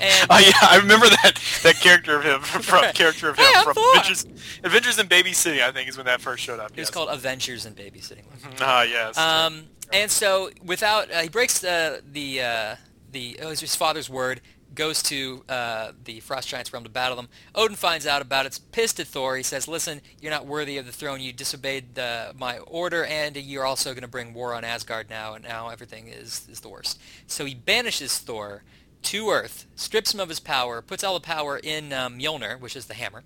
and 0.03 0.27
Oh 0.31 0.39
yeah, 0.39 0.53
I 0.63 0.77
remember 0.79 1.07
that 1.09 1.41
that 1.63 1.77
character 1.77 2.17
of 2.17 2.25
him 2.25 2.41
from 2.63 2.81
Right. 2.83 2.95
character 2.95 3.29
of 3.29 3.39
him 3.39 3.45
Hey, 3.45 3.63
from. 3.63 3.77
Adventures, 3.79 4.27
Adventures 4.65 4.99
in 4.99 5.07
Babysitting. 5.09 5.63
I 5.63 5.71
think 5.73 5.89
is 5.89 5.97
when 5.97 6.07
that 6.07 6.21
first 6.21 6.43
showed 6.43 6.61
up. 6.61 6.71
it 6.73 6.77
was 6.79 6.89
yes. 6.89 6.91
called 6.91 7.09
Adventures 7.11 7.67
in 7.67 7.75
Babysitting. 7.75 8.25
Ah 8.61 8.83
yes. 8.83 9.17
Um, 9.17 9.65
and 9.93 10.11
so 10.11 10.51
without 10.65 11.11
uh, 11.13 11.21
he 11.21 11.29
breaks 11.29 11.59
the 11.59 12.03
the 12.11 12.43
uh, 12.43 12.77
the 13.11 13.39
oh, 13.43 13.51
his 13.51 13.77
father's 13.77 14.09
word, 14.09 14.41
goes 14.75 15.03
to 15.03 15.45
uh, 15.51 15.93
the 16.05 16.21
Frost 16.21 16.49
Giants 16.49 16.73
realm 16.73 16.83
to 16.85 16.89
battle 16.91 17.15
them. 17.17 17.29
Odin 17.55 17.77
finds 17.77 18.07
out 18.07 18.23
about 18.23 18.47
it, 18.47 18.53
is 18.53 18.59
pissed 18.59 18.99
at 19.01 19.07
Thor. 19.07 19.37
He 19.37 19.43
says, 19.43 19.69
"Listen, 19.69 20.01
you're 20.19 20.31
not 20.31 20.47
worthy 20.47 20.79
of 20.79 20.87
the 20.87 20.93
throne. 20.93 21.21
You 21.21 21.31
disobeyed 21.35 21.99
uh, 21.99 22.33
my 22.39 22.59
order, 22.61 23.05
and 23.05 23.37
you're 23.37 23.67
also 23.67 23.91
going 23.91 24.01
to 24.01 24.09
bring 24.09 24.33
war 24.33 24.55
on 24.55 24.65
Asgard 24.65 25.11
now. 25.11 25.35
And 25.35 25.45
now 25.45 25.69
everything 25.69 26.09
is 26.09 26.47
is 26.51 26.61
the 26.61 26.71
worst." 26.71 26.99
So 27.27 27.45
he 27.45 27.55
banishes 27.55 28.17
Thor 28.19 28.63
to 29.03 29.31
Earth, 29.31 29.67
strips 29.77 30.15
him 30.15 30.21
of 30.21 30.29
his 30.29 30.41
power, 30.41 30.83
puts 30.83 31.05
all 31.05 31.15
the 31.15 31.21
power 31.21 31.59
in 31.59 31.93
um, 31.93 32.19
Mjolnir, 32.19 32.61
which 32.61 32.77
is 32.77 32.87
the 32.87 32.95
hammer, 32.95 33.23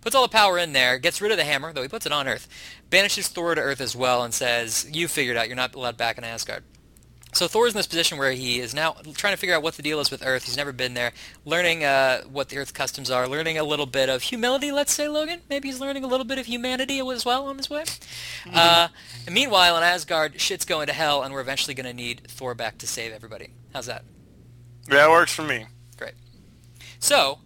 puts 0.00 0.14
all 0.14 0.22
the 0.22 0.28
power 0.28 0.58
in 0.58 0.72
there, 0.72 0.98
gets 0.98 1.20
rid 1.20 1.32
of 1.32 1.38
the 1.38 1.44
hammer, 1.44 1.72
though 1.72 1.82
he 1.82 1.88
puts 1.88 2.06
it 2.06 2.12
on 2.12 2.28
Earth, 2.28 2.48
banishes 2.90 3.28
Thor 3.28 3.54
to 3.54 3.60
Earth 3.60 3.80
as 3.80 3.96
well, 3.96 4.22
and 4.22 4.34
says, 4.34 4.88
"You 4.92 5.08
figured 5.08 5.36
out. 5.36 5.48
You're 5.48 5.56
not 5.56 5.74
allowed 5.74 5.96
back 5.96 6.18
in 6.18 6.24
Asgard." 6.24 6.64
so 7.32 7.46
Thor's 7.46 7.72
in 7.72 7.76
this 7.76 7.86
position 7.86 8.18
where 8.18 8.32
he 8.32 8.58
is 8.60 8.74
now 8.74 8.96
trying 9.14 9.32
to 9.32 9.36
figure 9.36 9.54
out 9.54 9.62
what 9.62 9.74
the 9.74 9.82
deal 9.82 10.00
is 10.00 10.10
with 10.10 10.24
Earth. 10.26 10.44
He's 10.44 10.56
never 10.56 10.72
been 10.72 10.94
there, 10.94 11.12
learning 11.44 11.84
uh, 11.84 12.22
what 12.22 12.48
the 12.48 12.58
Earth 12.58 12.74
customs 12.74 13.10
are, 13.10 13.28
learning 13.28 13.56
a 13.58 13.64
little 13.64 13.86
bit 13.86 14.08
of 14.08 14.22
humility. 14.22 14.72
Let's 14.72 14.92
say 14.92 15.08
Logan. 15.08 15.40
Maybe 15.48 15.68
he's 15.68 15.80
learning 15.80 16.04
a 16.04 16.08
little 16.08 16.26
bit 16.26 16.38
of 16.38 16.46
humanity 16.46 16.98
as 16.98 17.24
well 17.24 17.46
on 17.46 17.56
his 17.56 17.70
way. 17.70 17.82
Mm-hmm. 17.82 18.50
Uh, 18.54 18.88
meanwhile, 19.30 19.76
in 19.76 19.82
Asgard, 19.82 20.40
shit's 20.40 20.64
going 20.64 20.88
to 20.88 20.92
hell, 20.92 21.22
and 21.22 21.32
we're 21.32 21.40
eventually 21.40 21.74
going 21.74 21.86
to 21.86 21.94
need 21.94 22.22
Thor 22.26 22.54
back 22.54 22.78
to 22.78 22.86
save 22.86 23.12
everybody. 23.12 23.50
How's 23.72 23.86
that? 23.86 24.02
It 24.88 25.10
works 25.10 25.34
for 25.34 25.42
me. 25.42 25.66
Great. 25.96 26.14
So, 26.98 27.38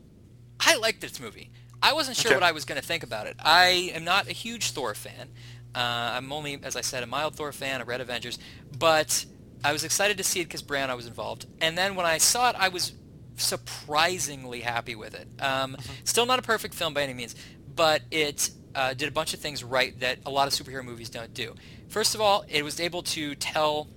I 0.61 0.77
liked 0.77 1.01
this 1.01 1.21
movie. 1.21 1.51
I 1.83 1.93
wasn't 1.93 2.17
sure 2.17 2.31
okay. 2.31 2.37
what 2.37 2.43
I 2.43 2.53
was 2.53 2.65
going 2.65 2.81
to 2.81 2.87
think 2.87 3.03
about 3.03 3.27
it. 3.27 3.37
I 3.45 3.93
am 3.95 4.05
not 4.05 4.29
a 4.29 4.33
huge 4.33 4.71
Thor 4.71 4.95
fan. 4.95 5.29
Uh, 5.75 5.79
I'm 6.17 6.33
only, 6.33 6.59
as 6.63 6.77
I 6.77 6.81
said, 6.81 7.03
a 7.03 7.07
mild 7.07 7.35
Thor 7.35 7.53
fan. 7.53 7.81
I 7.81 7.85
read 7.85 8.01
Avengers, 8.01 8.39
but 8.79 9.27
I 9.63 9.73
was 9.73 9.85
excited 9.85 10.17
to 10.19 10.25
see 10.25 10.41
it 10.41 10.45
because 10.45 10.63
Branagh 10.63 10.97
was 10.97 11.07
involved. 11.07 11.47
And 11.61 11.77
then 11.77 11.95
when 11.95 12.07
I 12.07 12.19
saw 12.19 12.51
it, 12.51 12.57
I 12.59 12.69
was 12.69 12.93
surprisingly 13.37 14.61
happy 14.61 14.95
with 14.95 15.15
it. 15.15 15.27
Um, 15.41 15.73
mm-hmm. 15.73 15.93
Still 16.05 16.27
not 16.27 16.39
a 16.39 16.43
perfect 16.43 16.75
film 16.75 16.95
by 16.95 17.03
any 17.03 17.15
means, 17.15 17.35
but 17.75 18.03
it 18.11 18.51
uh, 18.75 18.95
did 18.95 19.09
a 19.09 19.13
bunch 19.13 19.35
of 19.35 19.41
things 19.41 19.63
right 19.63 19.99
that 20.01 20.19
a 20.27 20.31
lot 20.31 20.49
of 20.49 20.55
superhero 20.55 20.85
movies 20.85 21.11
don't 21.11 21.35
do. 21.35 21.55
First 21.89 22.15
of 22.15 22.21
all, 22.21 22.45
it 22.49 22.65
was 22.65 22.81
able 22.81 23.03
to 23.03 23.35
tell. 23.35 23.89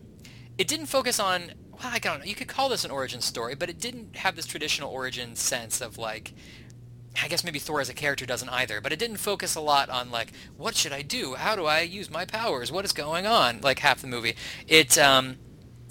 It 0.58 0.68
didn't 0.68 0.88
focus 0.88 1.20
on. 1.20 1.52
Well, 1.80 1.92
I 1.94 2.00
don't 2.00 2.20
know. 2.20 2.26
You 2.26 2.36
could 2.36 2.48
call 2.48 2.70
this 2.70 2.84
an 2.86 2.92
origin 2.92 3.22
story, 3.22 3.56
but 3.56 3.70
it 3.70 3.80
didn't 3.80 4.16
have 4.18 4.36
this 4.36 4.46
traditional 4.46 4.92
origin 4.92 5.36
sense 5.36 5.82
of 5.82 5.98
like. 5.98 6.34
I 7.20 7.28
guess 7.28 7.44
maybe 7.44 7.58
Thor 7.58 7.82
as 7.82 7.90
a 7.90 7.96
character 7.96 8.28
doesn't 8.28 8.50
either, 8.50 8.80
but 8.80 8.94
it 8.94 9.00
didn't 9.00 9.18
focus 9.18 9.56
a 9.56 9.60
lot 9.60 9.90
on 9.90 10.12
like 10.12 10.34
what 10.56 10.76
should 10.76 10.92
I 10.92 11.02
do? 11.02 11.34
How 11.34 11.56
do 11.56 11.66
I 11.66 11.82
use 11.82 12.12
my 12.12 12.26
powers? 12.26 12.72
What 12.72 12.86
is 12.86 12.94
going 12.94 13.26
on? 13.26 13.60
Like 13.62 13.80
half 13.80 14.02
the 14.02 14.08
movie, 14.08 14.36
it 14.68 15.00
um, 15.00 15.38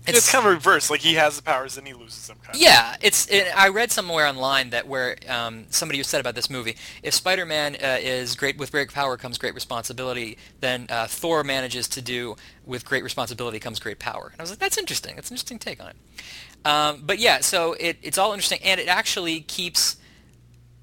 it's, 0.06 0.18
it's, 0.18 0.32
kind 0.32 0.46
of 0.46 0.52
reverse. 0.52 0.90
Like 0.90 1.00
he 1.00 1.14
has 1.14 1.36
the 1.36 1.42
powers 1.42 1.76
and 1.76 1.86
he 1.86 1.92
loses 1.92 2.26
them. 2.26 2.38
Kind 2.42 2.58
yeah, 2.58 2.96
it's. 3.00 3.28
It, 3.28 3.46
I 3.56 3.68
read 3.68 3.90
somewhere 3.90 4.26
online 4.26 4.70
that 4.70 4.86
where 4.86 5.16
um, 5.28 5.66
somebody 5.70 6.02
said 6.02 6.20
about 6.20 6.34
this 6.34 6.48
movie, 6.50 6.76
if 7.02 7.14
Spider-Man 7.14 7.76
uh, 7.76 7.98
is 8.00 8.34
great 8.34 8.58
with 8.58 8.72
great 8.72 8.92
power 8.92 9.16
comes 9.16 9.38
great 9.38 9.54
responsibility, 9.54 10.38
then 10.60 10.86
uh, 10.88 11.06
Thor 11.06 11.44
manages 11.44 11.88
to 11.88 12.02
do 12.02 12.36
with 12.64 12.84
great 12.84 13.04
responsibility 13.04 13.58
comes 13.58 13.78
great 13.78 13.98
power. 13.98 14.30
And 14.32 14.40
I 14.40 14.42
was 14.42 14.50
like, 14.50 14.58
that's 14.58 14.78
interesting. 14.78 15.16
That's 15.16 15.30
an 15.30 15.34
interesting 15.34 15.58
take 15.58 15.82
on 15.82 15.90
it. 15.90 15.96
Um, 16.66 17.02
but 17.04 17.18
yeah, 17.18 17.40
so 17.40 17.74
it, 17.74 17.96
it's 18.02 18.18
all 18.18 18.32
interesting, 18.32 18.60
and 18.64 18.80
it 18.80 18.88
actually 18.88 19.40
keeps 19.40 19.96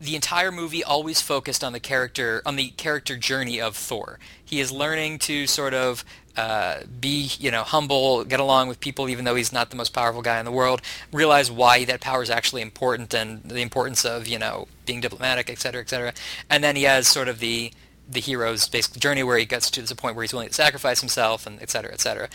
the 0.03 0.15
entire 0.15 0.51
movie 0.51 0.83
always 0.83 1.21
focused 1.21 1.63
on 1.63 1.73
the 1.73 1.79
character 1.79 2.41
on 2.45 2.55
the 2.55 2.69
character 2.71 3.15
journey 3.15 3.59
of 3.61 3.75
Thor. 3.75 4.19
He 4.43 4.59
is 4.59 4.71
learning 4.71 5.19
to 5.19 5.47
sort 5.47 5.73
of 5.73 6.03
uh, 6.35 6.81
be 6.99 7.31
you 7.39 7.51
know 7.51 7.63
humble, 7.63 8.23
get 8.23 8.39
along 8.39 8.67
with 8.67 8.79
people, 8.79 9.07
even 9.09 9.23
though 9.25 9.35
he's 9.35 9.53
not 9.53 9.69
the 9.69 9.75
most 9.75 9.93
powerful 9.93 10.21
guy 10.21 10.39
in 10.39 10.45
the 10.45 10.51
world. 10.51 10.81
Realize 11.11 11.49
why 11.49 11.85
that 11.85 12.01
power 12.01 12.21
is 12.21 12.29
actually 12.29 12.61
important 12.61 13.13
and 13.13 13.43
the 13.43 13.61
importance 13.61 14.03
of 14.03 14.27
you 14.27 14.37
know 14.37 14.67
being 14.85 14.99
diplomatic, 15.01 15.49
et 15.49 15.59
cetera, 15.59 15.81
et 15.81 15.89
cetera. 15.89 16.13
And 16.49 16.63
then 16.63 16.75
he 16.75 16.83
has 16.83 17.07
sort 17.07 17.27
of 17.27 17.39
the 17.39 17.71
the 18.09 18.19
hero's 18.19 18.67
basic 18.67 18.99
journey 18.99 19.23
where 19.23 19.37
he 19.37 19.45
gets 19.45 19.71
to 19.71 19.81
the 19.81 19.95
point 19.95 20.15
where 20.15 20.23
he's 20.23 20.33
willing 20.33 20.49
to 20.49 20.53
sacrifice 20.53 20.99
himself 20.99 21.47
and 21.47 21.61
et 21.61 21.69
cetera, 21.69 21.93
et 21.93 22.01
cetera. 22.01 22.27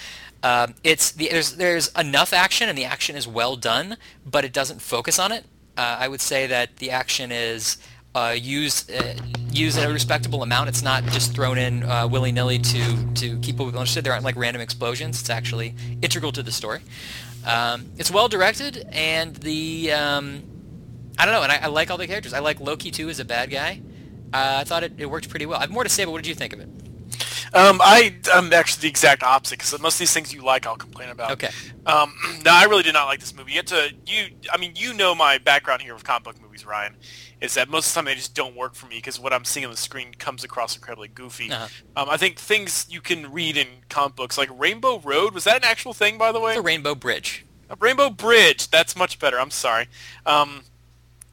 Um, 0.43 0.75
it's 0.83 1.13
the, 1.13 1.29
there's 1.29 1.57
there's 1.57 1.89
enough 1.93 2.33
action 2.33 2.69
and 2.69 2.79
the 2.79 2.85
action 2.85 3.15
is 3.15 3.29
well 3.29 3.57
done, 3.57 3.99
but 4.25 4.45
it 4.45 4.53
doesn't 4.53 4.81
focus 4.81 5.19
on 5.19 5.33
it. 5.33 5.45
Uh, 5.79 5.97
I 6.01 6.09
would 6.09 6.21
say 6.21 6.49
that 6.49 6.77
the 6.79 6.91
action 6.91 7.31
is 7.31 7.79
uh, 8.17 8.35
used 8.37 8.91
uh, 8.91 9.15
a 9.55 9.93
respectable 9.93 10.43
amount. 10.43 10.69
It's 10.69 10.83
not 10.83 11.05
just 11.05 11.35
thrown 11.35 11.57
in 11.57 11.85
uh, 11.85 12.09
willy 12.09 12.33
nilly 12.33 12.59
to 12.59 13.15
to 13.15 13.39
keep 13.39 13.57
people 13.57 13.67
interested. 13.67 14.03
There 14.05 14.13
aren't 14.13 14.25
like 14.25 14.37
random 14.37 14.61
explosions. 14.61 15.21
It's 15.21 15.31
actually 15.31 15.77
integral 16.03 16.33
to 16.33 16.43
the 16.43 16.51
story. 16.51 16.81
Um, 17.47 17.87
it's 17.97 18.11
well 18.11 18.27
directed, 18.27 18.89
and 18.91 19.37
the 19.37 19.93
um, 19.93 20.43
I 21.17 21.25
don't 21.25 21.35
know, 21.35 21.45
and 21.45 21.53
I, 21.53 21.59
I, 21.63 21.67
like 21.69 21.93
all 21.93 21.97
the 21.97 22.09
characters. 22.09 22.33
I 22.33 22.41
like 22.41 22.61
Loki 22.61 22.91
too 22.91 23.09
as 23.09 23.21
a 23.21 23.25
bad 23.25 23.49
guy. 23.49 23.81
Uh, 24.33 24.59
I 24.61 24.65
thought 24.65 24.83
it, 24.83 24.95
it 24.99 25.07
worked 25.07 25.29
pretty 25.29 25.47
well. 25.47 25.59
I 25.59 25.63
have 25.63 25.71
more 25.71 25.85
to 25.85 25.89
say, 25.89 26.05
but 26.05 26.11
what 26.11 26.23
did 26.23 26.29
you 26.29 26.35
think 26.35 26.53
of 26.53 26.61
it? 26.61 26.69
Um, 27.55 27.81
I 27.83 28.15
am 28.33 28.53
actually 28.53 28.83
the 28.83 28.89
exact 28.89 29.23
opposite 29.23 29.59
because 29.59 29.79
most 29.81 29.95
of 29.95 29.99
these 30.01 30.13
things 30.13 30.33
you 30.33 30.43
like, 30.43 30.67
I'll 30.67 30.77
complain 30.77 31.09
about. 31.11 31.33
Okay. 31.33 31.51
Um, 31.87 32.15
no, 32.45 32.51
I 32.53 32.65
really 32.65 32.83
did 32.83 32.95
not 32.95 33.07
like 33.07 33.21
this 33.21 33.35
movie. 33.35 33.53
You 33.53 33.63
to 33.63 33.93
you. 34.07 34.29
I 34.53 34.59
mean, 34.59 34.73
you 34.77 34.95
know 34.95 35.15
my 35.15 35.39
background 35.39 35.83
here 35.83 35.95
with 35.95 36.05
comic 36.05 36.25
book 36.25 36.43
movies, 36.43 36.67
Ryan 36.67 36.97
is 37.41 37.55
that 37.55 37.69
most 37.69 37.89
of 37.89 37.95
the 37.95 37.99
time 37.99 38.05
they 38.07 38.15
just 38.15 38.35
don't 38.35 38.57
work 38.57 38.75
for 38.75 38.87
me 38.87 38.97
because 38.97 39.21
what 39.21 39.33
I'm 39.33 39.45
seeing 39.45 39.65
on 39.65 39.71
the 39.71 39.77
screen 39.77 40.13
comes 40.15 40.43
across 40.45 40.75
incredibly 40.75 41.09
goofy. 41.09 41.51
Uh-huh. 41.51 41.69
Um, 41.97 42.09
I 42.11 42.17
think 42.17 42.39
things 42.39 42.87
you 42.91 43.01
can 43.01 43.33
read 43.33 43.57
in 43.57 43.67
comic 43.89 44.17
books 44.17 44.37
like 44.37 44.49
Rainbow 44.59 44.99
Road 44.99 45.35
was 45.35 45.45
that 45.45 45.59
an 45.59 45.65
actual 45.65 45.93
thing 45.93 46.19
by 46.19 46.33
the 46.33 46.41
way? 46.41 46.53
It's 46.53 46.59
a 46.59 46.63
Rainbow 46.63 46.95
Bridge. 46.95 47.47
A 47.71 47.77
Rainbow 47.77 48.11
Bridge. 48.11 48.71
That's 48.71 48.97
much 48.97 49.19
better. 49.19 49.39
I'm 49.39 49.51
sorry. 49.51 49.89
Um, 50.27 50.65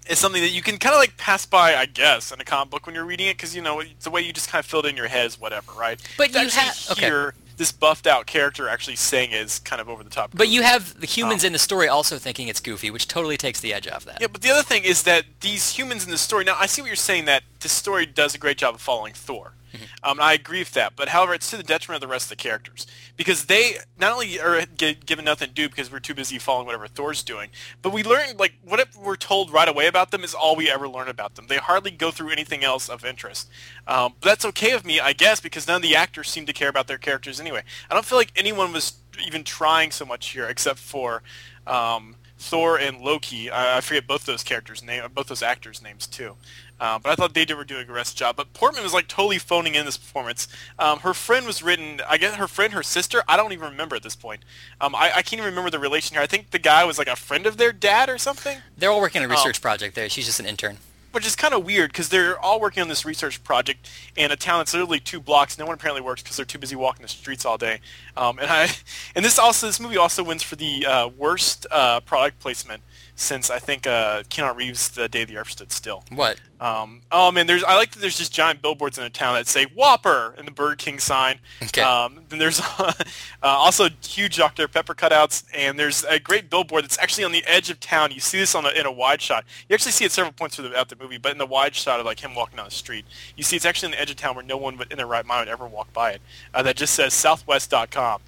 it's 0.07 0.19
something 0.19 0.41
that 0.41 0.51
you 0.51 0.61
can 0.61 0.77
kind 0.77 0.93
of 0.93 0.99
like 0.99 1.17
pass 1.17 1.45
by, 1.45 1.75
I 1.75 1.85
guess, 1.85 2.31
in 2.31 2.39
a 2.39 2.45
comic 2.45 2.71
book 2.71 2.85
when 2.85 2.95
you're 2.95 3.05
reading 3.05 3.27
it 3.27 3.37
because 3.37 3.55
you 3.55 3.61
know 3.61 3.81
the 4.01 4.09
way 4.09 4.21
you 4.21 4.33
just 4.33 4.49
kind 4.49 4.59
of 4.59 4.65
filled 4.65 4.85
in 4.85 4.95
your 4.95 5.07
head 5.07 5.25
is 5.25 5.39
whatever, 5.39 5.71
right? 5.73 5.99
But 6.17 6.33
you 6.33 6.47
have 6.49 6.87
okay 6.91 7.31
this 7.57 7.71
buffed 7.71 8.07
out 8.07 8.25
character 8.25 8.67
actually 8.67 8.95
saying 8.95 9.31
is 9.31 9.59
kind 9.59 9.81
of 9.81 9.89
over 9.89 10.03
the 10.03 10.09
top. 10.09 10.31
But 10.33 10.49
you 10.49 10.61
have 10.63 10.99
the 10.99 11.07
humans 11.07 11.43
um, 11.43 11.47
in 11.47 11.53
the 11.53 11.59
story 11.59 11.87
also 11.87 12.17
thinking 12.17 12.47
it's 12.47 12.59
goofy, 12.59 12.91
which 12.91 13.07
totally 13.07 13.37
takes 13.37 13.59
the 13.59 13.73
edge 13.73 13.87
off 13.87 14.05
that. 14.05 14.19
Yeah, 14.21 14.27
but 14.27 14.41
the 14.41 14.49
other 14.49 14.63
thing 14.63 14.83
is 14.83 15.03
that 15.03 15.25
these 15.41 15.77
humans 15.77 16.05
in 16.05 16.11
the 16.11 16.17
story. 16.17 16.43
Now, 16.43 16.55
I 16.59 16.65
see 16.65 16.81
what 16.81 16.87
you're 16.87 16.95
saying 16.95 17.25
that 17.25 17.43
this 17.59 17.71
story 17.71 18.05
does 18.05 18.35
a 18.35 18.37
great 18.37 18.57
job 18.57 18.75
of 18.75 18.81
following 18.81 19.13
Thor. 19.13 19.53
Mm-hmm. 19.73 20.09
Um, 20.09 20.19
I 20.21 20.33
agree 20.33 20.59
with 20.59 20.71
that, 20.71 20.93
but 20.95 21.09
however, 21.09 21.33
it's 21.33 21.49
to 21.49 21.57
the 21.57 21.63
detriment 21.63 22.03
of 22.03 22.07
the 22.07 22.11
rest 22.11 22.25
of 22.25 22.37
the 22.37 22.41
characters 22.41 22.87
because 23.17 23.45
they 23.45 23.77
not 23.97 24.13
only 24.13 24.39
are 24.39 24.65
given 25.05 25.25
nothing 25.25 25.49
to 25.49 25.53
do 25.53 25.69
because 25.69 25.91
we're 25.91 25.99
too 25.99 26.13
busy 26.13 26.37
following 26.37 26.65
whatever 26.65 26.87
Thor's 26.87 27.23
doing, 27.23 27.49
but 27.81 27.93
we 27.93 28.03
learn 28.03 28.37
like 28.37 28.53
what 28.63 28.85
we're 28.95 29.15
told 29.15 29.51
right 29.51 29.67
away 29.67 29.87
about 29.87 30.11
them 30.11 30.23
is 30.23 30.33
all 30.33 30.55
we 30.55 30.69
ever 30.69 30.87
learn 30.87 31.07
about 31.07 31.35
them. 31.35 31.47
They 31.47 31.57
hardly 31.57 31.91
go 31.91 32.11
through 32.11 32.29
anything 32.31 32.63
else 32.63 32.89
of 32.89 33.05
interest. 33.05 33.49
Um, 33.87 34.13
but 34.19 34.29
that's 34.29 34.45
okay 34.45 34.73
with 34.73 34.85
me, 34.85 34.99
I 34.99 35.13
guess, 35.13 35.39
because 35.39 35.67
none 35.67 35.77
of 35.77 35.81
the 35.81 35.95
actors 35.95 36.29
seem 36.29 36.45
to 36.45 36.53
care 36.53 36.69
about 36.69 36.87
their 36.87 36.97
characters 36.97 37.39
anyway. 37.39 37.63
I 37.89 37.93
don't 37.93 38.05
feel 38.05 38.17
like 38.17 38.31
anyone 38.35 38.73
was 38.73 38.93
even 39.25 39.43
trying 39.43 39.91
so 39.91 40.05
much 40.05 40.29
here 40.29 40.47
except 40.47 40.79
for. 40.79 41.23
Um, 41.65 42.15
Thor 42.37 42.77
and 42.77 42.99
Loki. 42.99 43.49
I, 43.49 43.77
I 43.77 43.81
forget 43.81 44.07
both 44.07 44.25
those 44.25 44.43
characters' 44.43 44.83
name, 44.83 45.03
both 45.13 45.27
those 45.27 45.41
actors' 45.41 45.81
names 45.81 46.05
too. 46.05 46.35
Uh, 46.79 46.99
but 46.99 47.11
I 47.11 47.15
thought 47.15 47.33
they 47.33 47.45
did, 47.45 47.55
were 47.55 47.63
doing 47.63 47.87
a 47.89 47.93
rest 47.93 48.17
job. 48.17 48.35
But 48.35 48.53
Portman 48.53 48.83
was 48.83 48.93
like 48.93 49.07
totally 49.07 49.39
phoning 49.39 49.75
in 49.75 49.85
this 49.85 49.97
performance. 49.97 50.47
Um, 50.77 50.99
her 50.99 51.13
friend 51.13 51.45
was 51.45 51.63
written, 51.63 52.01
I 52.07 52.17
guess 52.17 52.35
her 52.35 52.47
friend, 52.47 52.73
her 52.73 52.83
sister. 52.83 53.23
I 53.27 53.37
don't 53.37 53.53
even 53.53 53.69
remember 53.69 53.95
at 53.95 54.03
this 54.03 54.15
point. 54.15 54.43
Um, 54.81 54.93
I, 54.93 55.11
I, 55.15 55.21
can't 55.21 55.33
even 55.33 55.45
remember 55.45 55.69
the 55.69 55.79
relation 55.79 56.15
here. 56.15 56.21
I 56.21 56.27
think 56.27 56.51
the 56.51 56.59
guy 56.59 56.83
was 56.83 56.97
like 56.97 57.07
a 57.07 57.15
friend 57.15 57.45
of 57.45 57.57
their 57.57 57.71
dad 57.71 58.09
or 58.09 58.17
something. 58.17 58.59
They're 58.77 58.91
all 58.91 59.01
working 59.01 59.23
on 59.23 59.29
a 59.29 59.33
research 59.33 59.59
um, 59.59 59.61
project 59.61 59.95
there. 59.95 60.09
She's 60.09 60.25
just 60.25 60.39
an 60.39 60.45
intern. 60.45 60.77
Which 61.11 61.25
is 61.25 61.33
kind 61.33 61.53
of 61.53 61.63
weird 61.63 61.93
because 61.93 62.09
they're 62.09 62.37
all 62.37 62.59
working 62.59 62.83
on 62.83 62.89
this 62.89 63.05
research 63.05 63.41
project 63.41 63.89
in 64.17 64.31
a 64.31 64.35
town 64.35 64.59
that's 64.59 64.73
literally 64.73 64.99
two 64.99 65.21
blocks. 65.21 65.57
No 65.57 65.65
one 65.65 65.75
apparently 65.75 66.01
works 66.01 66.21
because 66.21 66.35
they're 66.35 66.45
too 66.45 66.59
busy 66.59 66.75
walking 66.75 67.03
the 67.03 67.07
streets 67.07 67.45
all 67.45 67.57
day. 67.57 67.79
Um, 68.17 68.37
and 68.37 68.51
I, 68.51 68.67
and 69.15 69.23
this 69.23 69.39
also 69.39 69.67
this 69.67 69.79
movie 69.79 69.95
also 69.95 70.25
wins 70.25 70.43
for 70.43 70.57
the 70.57 70.85
uh, 70.85 71.07
worst 71.07 71.67
uh, 71.71 72.01
product 72.01 72.39
placement 72.41 72.83
since 73.15 73.49
I 73.49 73.59
think 73.59 73.87
uh, 73.87 74.23
Keanu 74.23 74.55
Reeves 74.55 74.89
the 74.89 75.07
day 75.07 75.23
the 75.23 75.37
Earth 75.37 75.51
stood 75.51 75.71
still. 75.71 76.03
What? 76.13 76.39
Um, 76.59 77.01
oh 77.11 77.31
man, 77.31 77.47
there's 77.47 77.63
I 77.63 77.75
like 77.75 77.91
that 77.91 77.99
there's 77.99 78.17
just 78.17 78.33
giant 78.33 78.61
billboards 78.61 78.97
in 78.97 79.03
the 79.03 79.09
town 79.09 79.35
that 79.35 79.47
say 79.47 79.65
Whopper 79.65 80.35
and 80.37 80.47
the 80.47 80.51
Burger 80.51 80.75
King 80.75 80.99
sign. 80.99 81.39
Okay. 81.63 81.81
Um, 81.81 82.21
then 82.29 82.39
there's 82.39 82.61
uh, 82.79 82.93
also 83.41 83.89
huge 84.03 84.37
Dr 84.37 84.67
Pepper 84.67 84.93
cutouts, 84.93 85.43
and 85.53 85.79
there's 85.79 86.03
a 86.05 86.19
great 86.19 86.49
billboard 86.49 86.83
that's 86.83 86.99
actually 86.99 87.23
on 87.23 87.31
the 87.31 87.43
edge 87.45 87.69
of 87.69 87.79
town. 87.79 88.11
You 88.11 88.19
see 88.19 88.39
this 88.39 88.53
on 88.55 88.65
a, 88.65 88.69
in 88.69 88.85
a 88.85 88.91
wide 88.91 89.21
shot. 89.21 89.45
You 89.69 89.73
actually 89.73 89.93
see 89.93 90.05
it 90.05 90.11
several 90.11 90.33
points 90.33 90.55
throughout 90.55 90.89
the 90.89 90.95
movie, 90.95 91.17
but 91.17 91.31
in 91.31 91.37
the 91.37 91.45
wide 91.45 91.75
shot 91.75 91.99
of 91.99 92.05
like 92.05 92.19
him 92.19 92.35
walking 92.35 92.57
down 92.57 92.65
the 92.65 92.71
street, 92.71 93.05
you 93.35 93.43
see 93.43 93.55
it's 93.55 93.65
actually 93.65 93.87
on 93.87 93.91
the 93.91 94.01
edge 94.01 94.11
of 94.11 94.17
town 94.17 94.35
where 94.35 94.45
no 94.45 94.57
one 94.57 94.79
in 94.91 94.97
their 94.97 95.07
right 95.07 95.25
mind 95.25 95.41
would 95.47 95.51
ever 95.51 95.67
walk 95.67 95.91
by 95.93 96.11
it. 96.11 96.21
Uh, 96.53 96.63
that 96.63 96.75
just 96.75 96.93
says 96.93 97.13
Southwest.com. 97.13 98.21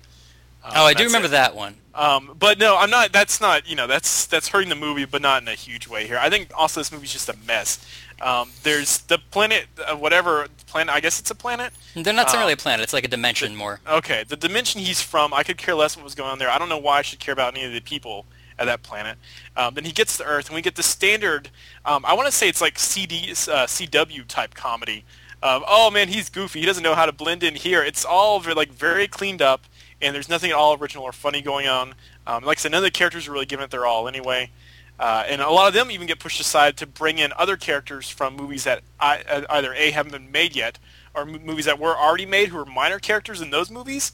Um, 0.68 0.74
oh, 0.76 0.86
I 0.86 0.94
do 0.94 1.06
remember 1.06 1.28
it. 1.28 1.32
that 1.32 1.56
one. 1.56 1.76
Um, 1.96 2.36
but 2.38 2.60
no, 2.60 2.78
I'm 2.78 2.90
not. 2.90 3.14
That's 3.14 3.40
not. 3.40 3.68
You 3.70 3.76
know, 3.76 3.88
that's 3.88 4.26
that's 4.26 4.50
hurting 4.50 4.70
the 4.70 4.76
movie, 4.76 5.06
but 5.06 5.22
not 5.22 5.42
in 5.42 5.48
a 5.48 5.56
huge 5.56 5.88
way 5.88 6.06
here. 6.06 6.20
I 6.20 6.30
think 6.30 6.52
also 6.56 6.82
this 6.82 6.92
movie's 6.92 7.14
just 7.14 7.30
a 7.30 7.38
mess. 7.48 7.86
Um, 8.22 8.50
there's 8.64 9.00
the 9.00 9.18
planet, 9.18 9.68
uh, 9.86 9.96
whatever 9.96 10.48
planet. 10.68 10.94
I 10.94 11.00
guess 11.00 11.20
it's 11.20 11.32
a 11.32 11.36
planet. 11.36 11.72
They're 11.96 12.14
not 12.14 12.34
um, 12.34 12.40
really 12.40 12.54
a 12.54 12.58
planet. 12.58 12.84
It's 12.84 12.94
like 12.94 13.06
a 13.06 13.08
dimension 13.08 13.54
the, 13.54 13.58
more. 13.58 13.80
Okay, 13.88 14.26
the 14.28 14.36
dimension 14.36 14.82
he's 14.82 15.02
from. 15.02 15.34
I 15.34 15.44
could 15.44 15.58
care 15.58 15.74
less 15.74 15.96
what 15.96 16.04
was 16.04 16.16
going 16.16 16.30
on 16.30 16.38
there. 16.38 16.50
I 16.50 16.60
don't 16.60 16.70
know 16.70 16.78
why 16.78 17.00
I 17.00 17.02
should 17.02 17.20
care 17.20 17.34
about 17.34 17.56
any 17.56 17.66
of 17.66 17.72
the 17.72 17.80
people 17.80 18.26
at 18.60 18.66
that 18.66 18.84
planet. 18.84 19.18
Um, 19.56 19.74
then 19.74 19.86
he 19.86 19.92
gets 19.92 20.18
to 20.18 20.26
Earth, 20.26 20.48
and 20.48 20.56
we 20.56 20.62
get 20.62 20.76
the 20.76 20.84
standard. 20.84 21.50
Um, 21.86 22.04
I 22.06 22.14
want 22.14 22.28
to 22.28 22.32
say 22.32 22.50
it's 22.50 22.62
like 22.62 22.78
CD, 22.78 23.32
uh, 23.32 23.66
CW 23.66 24.28
type 24.28 24.54
comedy. 24.54 25.06
oh 25.42 25.90
man, 25.90 26.10
he's 26.10 26.30
goofy. 26.30 26.60
He 26.60 26.66
doesn't 26.66 26.84
know 26.84 26.96
how 26.96 27.06
to 27.06 27.12
blend 27.12 27.42
in 27.42 27.56
here. 27.56 27.82
It's 27.82 28.04
all 28.04 28.40
very, 28.40 28.56
like 28.56 28.72
very 28.72 29.08
cleaned 29.08 29.42
up 29.42 29.64
and 30.02 30.16
there's 30.16 30.30
nothing 30.30 30.52
at 30.52 30.56
all 30.56 30.78
original 30.78 31.04
or 31.04 31.12
funny 31.12 31.42
going 31.42 31.68
on. 31.68 31.96
Um, 32.26 32.44
like 32.44 32.60
I 32.60 32.62
said, 32.62 32.72
none 32.72 32.80
of 32.80 32.84
the 32.84 32.92
characters 32.92 33.28
are 33.28 33.32
really 33.32 33.46
giving 33.46 33.64
it 33.64 33.72
their 33.72 33.86
all 33.86 34.08
anyway. 34.08 34.52
Uh, 35.00 35.24
and 35.28 35.42
a 35.42 35.50
lot 35.50 35.68
of 35.68 35.74
them 35.74 35.92
even 35.92 36.08
get 36.08 36.20
pushed 36.20 36.40
aside 36.40 36.76
to 36.78 36.88
bring 36.88 37.20
in 37.20 37.32
other 37.38 37.56
characters 37.56 38.10
from 38.10 38.36
movies 38.36 38.64
that 38.64 38.82
I, 39.00 39.22
uh, 39.30 39.44
either 39.50 39.74
A, 39.74 39.92
haven't 39.92 40.12
been 40.12 40.32
made 40.32 40.56
yet, 40.56 40.80
or 41.14 41.22
m- 41.22 41.46
movies 41.46 41.66
that 41.66 41.78
were 41.78 41.96
already 41.96 42.26
made 42.26 42.50
who 42.50 42.58
are 42.58 42.66
minor 42.66 42.98
characters 43.00 43.40
in 43.42 43.52
those 43.52 43.70
movies. 43.70 44.14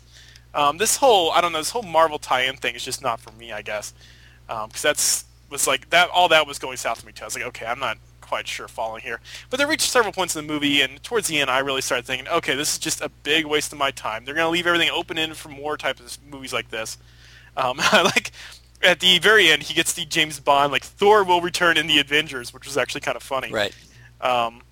Um, 0.54 0.78
this 0.78 0.98
whole 0.98 1.32
I 1.32 1.41
don't 1.41 1.52
know 1.52 1.60
this 1.60 1.72
whole 1.72 1.84
Marvel 1.84 2.19
tie-in 2.19 2.58
thing 2.58 2.76
is 2.76 2.84
just 2.84 3.02
not 3.02 3.19
for 3.19 3.32
me, 3.32 3.52
I 3.52 3.62
guess, 3.62 3.93
because 4.46 4.63
um, 4.65 4.69
that's 4.74 5.26
was 5.50 5.67
like 5.67 5.89
that 5.91 6.10
all 6.10 6.28
that 6.30 6.46
was 6.46 6.60
going 6.60 6.78
south 6.78 7.00
for 7.00 7.08
me 7.08 7.13
too. 7.13 7.24
I 7.24 7.26
was 7.26 7.36
like, 7.36 7.46
okay, 7.46 7.65
I'm 7.65 7.80
not 7.80 7.98
quite 8.34 8.48
sure 8.48 8.67
following 8.67 9.04
here. 9.04 9.19
But 9.52 9.60
they 9.60 9.65
reached 9.65 9.91
several 9.91 10.12
points 10.12 10.36
in 10.36 10.48
the 10.48 10.52
movie, 10.52 10.82
and 10.82 11.04
towards 11.04 11.28
the 11.28 11.39
end, 11.39 11.52
I 11.52 11.60
really 11.60 11.82
started 11.82 12.04
thinking, 12.08 12.28
okay, 12.28 12.56
this 12.56 12.74
is 12.74 12.80
just 12.80 13.00
a 13.00 13.10
big 13.10 13.46
waste 13.46 13.72
of 13.72 13.78
my 13.78 13.91
time. 13.91 14.26
They're 14.26 14.34
going 14.34 14.48
to 14.48 14.50
leave 14.50 14.65
everything 14.65 14.89
open 14.89 15.19
in 15.19 15.36
for 15.36 15.50
more 15.50 15.78
type 15.78 16.00
of 16.00 16.17
movies 16.28 16.52
like 16.52 16.72
this. 16.72 16.98
Um, 17.56 17.78
like 17.93 18.32
at 18.82 19.02
the 19.02 19.19
very 19.19 19.50
end, 19.50 19.62
he 19.62 19.76
gets 19.76 19.93
the 19.93 20.06
James 20.06 20.39
Bond 20.39 20.72
like 20.72 20.84
Thor 20.84 21.24
will 21.24 21.41
return 21.41 21.78
in 21.78 21.86
the 21.86 22.00
Avengers, 22.00 22.56
which 22.56 22.65
was 22.65 22.76
actually 22.76 23.02
kind 23.02 23.15
of 23.15 23.22
funny. 23.22 23.52
Right. 23.52 23.76
Um, 24.19 24.63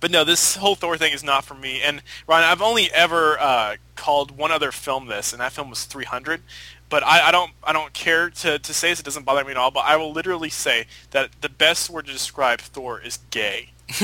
but 0.00 0.10
no, 0.10 0.24
this 0.24 0.56
whole 0.56 0.74
Thor 0.74 0.96
thing 0.96 1.12
is 1.12 1.22
not 1.22 1.44
for 1.44 1.54
me. 1.54 1.80
And 1.80 2.02
Ryan, 2.26 2.44
I've 2.44 2.62
only 2.62 2.90
ever 2.90 3.38
uh, 3.38 3.76
called 3.94 4.36
one 4.36 4.50
other 4.50 4.72
film 4.72 5.06
this, 5.06 5.32
and 5.32 5.40
that 5.40 5.52
film 5.52 5.70
was 5.70 5.84
300. 5.84 6.42
But 6.90 7.02
I, 7.04 7.28
I 7.28 7.30
don't 7.30 7.52
I 7.64 7.72
don't 7.72 7.92
care 7.94 8.28
to, 8.30 8.58
to 8.58 8.74
say 8.74 8.90
this. 8.90 9.00
It 9.00 9.04
doesn't 9.04 9.24
bother 9.24 9.44
me 9.44 9.52
at 9.52 9.56
all. 9.56 9.70
But 9.70 9.86
I 9.86 9.96
will 9.96 10.12
literally 10.12 10.50
say 10.50 10.86
that 11.12 11.30
the 11.40 11.48
best 11.48 11.88
word 11.88 12.06
to 12.06 12.12
describe 12.12 12.60
Thor 12.60 13.00
is 13.00 13.18
gay. 13.30 13.70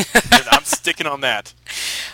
I'm 0.50 0.64
sticking 0.64 1.06
on 1.06 1.20
that. 1.20 1.52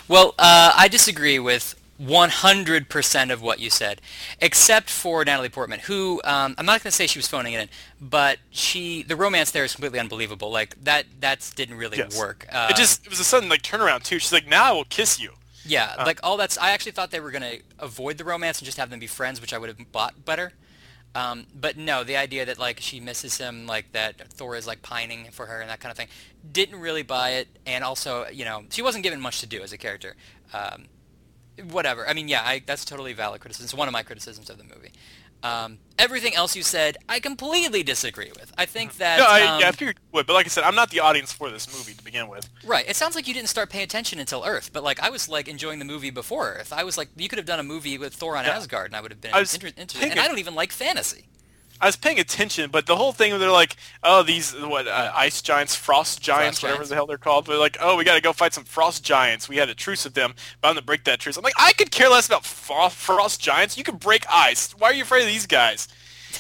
Well, 0.09 0.35
uh, 0.39 0.73
I 0.77 0.89
disagree 0.89 1.39
with 1.39 1.75
100% 2.03 3.33
of 3.33 3.41
what 3.43 3.61
you 3.61 3.71
said, 3.71 4.01
except 4.41 4.91
for 4.91 5.25
Natalie 5.25 5.49
Portman, 5.49 5.81
who 5.81 6.21
um, 6.25 6.55
I'm 6.59 6.67
not 6.67 6.83
going 6.83 6.91
to 6.91 6.97
say 6.97 7.07
she 7.07 7.19
was 7.19 7.29
phoning 7.29 7.53
it 7.53 7.61
in, 7.61 7.69
but 8.01 8.39
she 8.51 9.03
the 9.03 9.17
romance 9.17 9.51
there 9.51 9.65
is 9.65 9.73
completely 9.75 9.99
unbelievable. 10.01 10.51
Like 10.51 10.83
that 10.85 11.07
that 11.21 11.51
didn't 11.55 11.77
really 11.77 11.99
Yes. 11.99 12.19
work. 12.19 12.47
Uh, 12.51 12.69
it 12.71 12.77
just 12.77 13.05
it 13.05 13.11
was 13.11 13.21
a 13.21 13.25
sudden 13.25 13.49
like 13.49 13.63
turnaround 13.63 14.03
too. 14.05 14.19
She's 14.19 14.33
like, 14.33 14.47
now 14.49 14.65
I 14.65 14.73
will 14.73 14.85
kiss 14.85 15.21
you. 15.21 15.33
yeah, 15.65 15.95
like 16.05 16.19
all 16.23 16.37
that's. 16.37 16.59
I 16.59 16.71
actually 16.71 16.93
thought 16.93 17.11
they 17.11 17.21
were 17.21 17.31
going 17.31 17.43
to 17.43 17.61
avoid 17.79 18.19
the 18.19 18.25
romance 18.25 18.59
and 18.59 18.67
just 18.67 18.79
have 18.79 18.91
them 18.91 18.99
be 18.99 19.07
friends, 19.07 19.41
which 19.41 19.53
I 19.53 19.59
would 19.59 19.69
have 19.69 19.93
bought 19.93 20.25
better. 20.25 20.53
Um, 21.14 21.46
but 21.55 21.77
no, 21.77 22.05
the 22.05 22.16
idea 22.16 22.46
that 22.46 22.59
like 22.59 22.81
she 22.81 23.01
misses 23.01 23.37
him, 23.37 23.66
like 23.66 23.92
that 23.92 24.33
Thor 24.33 24.57
is 24.57 24.66
like 24.66 24.83
pining 24.83 25.29
for 25.31 25.46
her 25.46 25.61
and 25.61 25.68
that 25.68 25.81
kind 25.81 25.90
of 25.90 25.96
thing, 25.96 26.09
didn't 26.51 26.81
really 26.81 27.03
buy 27.03 27.33
it. 27.33 27.48
And 27.66 27.85
also, 27.85 28.27
you 28.33 28.44
know, 28.44 28.64
she 28.70 28.83
wasn't 28.83 29.05
given 29.05 29.20
much 29.20 29.40
to 29.40 29.46
do 29.46 29.62
as 29.62 29.72
a 29.72 29.79
character. 29.79 30.16
Um, 30.55 30.87
whatever. 31.70 32.09
I 32.09 32.14
mean, 32.14 32.29
yeah, 32.29 32.42
I, 32.42 32.62
that's 32.64 32.85
totally 32.85 33.12
valid 33.12 33.40
criticism. 33.40 33.64
It's 33.64 33.75
one 33.75 33.88
of 33.88 33.92
my 33.92 34.03
criticisms 34.03 34.48
of 34.48 34.59
the 34.59 34.64
movie. 34.64 34.92
Um, 35.42 35.78
everything 35.98 36.35
else 36.35 36.55
you 36.55 36.62
said, 36.62 36.96
I 37.09 37.18
completely 37.20 37.83
disagree 37.83 38.31
with. 38.38 38.52
I 38.57 38.66
think 38.66 38.96
that 38.98 39.18
No, 39.18 39.26
I, 39.26 39.42
um, 39.42 39.61
yeah, 39.61 39.68
I 39.68 39.72
figured 39.72 39.96
you 39.98 40.09
would, 40.12 40.26
but 40.26 40.35
like 40.35 40.46
I 40.46 40.48
said, 40.48 40.64
I'm 40.64 40.74
not 40.74 40.90
the 40.90 41.00
audience 41.00 41.33
for 41.33 41.50
this 41.50 41.66
movie 41.76 41.94
to 41.94 42.05
begin 42.05 42.28
with. 42.28 42.48
right. 42.64 42.88
It 42.88 42.96
sounds 42.96 43.14
like 43.16 43.26
you 43.26 43.35
didn't 43.35 43.48
start 43.48 43.68
paying 43.70 43.85
attention 43.85 44.18
until 44.18 44.44
Earth, 44.44 44.70
but 44.72 44.85
like 44.85 45.00
I 45.00 45.11
was 45.11 45.28
like 45.28 45.48
enjoying 45.48 45.78
the 45.78 45.85
movie 45.85 46.11
before 46.11 46.52
Earth. 46.55 46.72
I 46.72 46.85
was 46.85 46.96
like, 46.96 47.09
you 47.16 47.28
could 47.28 47.38
have 47.38 47.46
done 47.46 47.59
a 47.61 47.64
movie 47.64 47.98
with 47.98 48.14
Thor 48.14 48.37
on 48.37 48.44
Yeah. 48.44 48.52
Asgard, 48.57 48.87
and 48.87 48.96
I 48.96 49.00
would 49.00 49.11
have 49.11 49.20
been 49.20 49.35
I 49.35 49.40
inter- 49.40 49.66
interested. 49.66 49.88
thinking- 49.90 50.11
And 50.12 50.20
I 50.20 50.28
don't 50.28 50.38
even 50.38 50.55
like 50.55 50.70
fantasy. 50.72 51.26
I 51.83 51.87
was 51.87 51.97
paying 51.97 52.18
attention, 52.21 52.71
but 52.71 52.87
the 52.87 52.95
whole 52.97 53.12
thing 53.12 53.33
where 53.33 53.38
they're 53.40 53.51
like, 53.51 53.77
oh, 54.05 54.23
these 54.23 54.55
what 54.55 54.87
uh, 54.87 55.12
ice 55.14 55.42
giants, 55.42 55.75
frost 55.75 56.23
giants, 56.23 56.61
Frost 56.61 56.62
whatever 56.62 56.77
giants. 56.79 56.88
the 56.90 56.95
hell 56.95 57.07
they're 57.07 57.18
called. 57.18 57.45
But 57.45 57.53
they're 57.53 57.61
like, 57.61 57.77
oh, 57.81 57.97
we 57.97 58.05
got 58.05 58.14
to 58.14 58.21
go 58.23 58.33
fight 58.33 58.55
some 58.55 58.64
frost 58.64 59.05
giants. 59.05 59.49
We 59.49 59.57
had 59.57 59.68
a 59.68 59.75
truce 59.75 60.05
with 60.05 60.14
them, 60.14 60.33
but 60.61 60.68
I'm 60.68 60.75
gonna 60.75 60.87
break 60.87 61.03
that 61.05 61.18
truce. 61.21 61.37
I'm 61.37 61.42
like, 61.42 61.55
I 61.59 61.73
could 61.73 61.90
care 61.90 62.09
less 62.09 62.27
about 62.29 62.47
fro- 62.47 62.88
frost 62.88 63.40
giants. 63.40 63.77
You 63.77 63.85
can 63.85 63.97
break 63.97 64.25
ice. 64.31 64.73
Why 64.79 64.90
are 64.90 64.95
you 64.95 65.03
afraid 65.03 65.23
of 65.23 65.27
these 65.29 65.47
guys? 65.47 65.88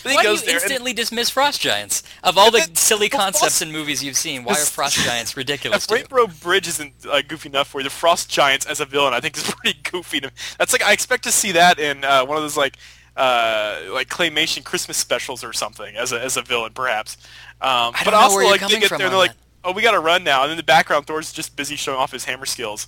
Why 0.04 0.22
do 0.22 0.30
you 0.30 0.38
there 0.38 0.54
and- 0.54 0.62
instantly 0.62 0.92
dismiss 0.94 1.28
frost 1.28 1.60
giants? 1.60 2.02
Of 2.24 2.38
all 2.38 2.50
the 2.50 2.62
silly 2.74 3.08
but 3.10 3.18
concepts 3.18 3.40
frost- 3.58 3.62
in 3.62 3.72
movies 3.72 4.02
you've 4.02 4.16
seen, 4.16 4.42
why 4.44 4.54
are 4.54 4.56
frost 4.64 4.96
giants 5.04 5.36
ridiculous 5.36 5.84
If? 5.84 5.90
Rainbow 5.90 6.28
Bridge 6.28 6.66
isn't 6.68 6.92
uh, 7.10 7.20
goofy 7.26 7.48
enough 7.50 7.68
for 7.68 7.80
you, 7.80 7.84
the 7.84 7.90
Frost 7.90 8.30
Giants 8.30 8.64
as 8.64 8.80
a 8.80 8.84
villain, 8.86 9.12
I 9.12 9.20
think 9.20 9.36
is 9.36 9.42
pretty 9.50 9.78
goofy. 9.90 10.20
To 10.20 10.30
That's 10.58 10.72
like 10.72 10.82
I 10.82 10.92
expect 10.92 11.24
to 11.24 11.32
see 11.32 11.52
that 11.52 11.78
in 11.78 12.04
uh, 12.04 12.24
one 12.24 12.36
of 12.36 12.42
those 12.42 12.56
like 12.56 12.76
uh, 13.16 13.80
like 13.90 14.08
claymation 14.08 14.64
Christmas 14.64 14.96
specials 14.96 15.44
or 15.44 15.52
something 15.52 15.96
as 15.96 16.12
a 16.12 16.20
as 16.20 16.36
a 16.36 16.42
villain, 16.42 16.72
perhaps. 16.72 17.16
Um, 17.60 17.94
but 18.04 18.14
also, 18.14 18.38
like 18.38 18.60
they 18.60 18.78
get 18.78 18.96
there 18.96 19.06
and 19.06 19.12
they're 19.12 19.18
like, 19.18 19.32
"Oh, 19.64 19.72
we 19.72 19.82
got 19.82 19.92
to 19.92 20.00
run 20.00 20.24
now," 20.24 20.42
and 20.42 20.50
in 20.50 20.56
the 20.56 20.62
background, 20.62 21.06
Thor's 21.06 21.32
just 21.32 21.56
busy 21.56 21.76
showing 21.76 21.98
off 21.98 22.12
his 22.12 22.24
hammer 22.24 22.46
skills. 22.46 22.86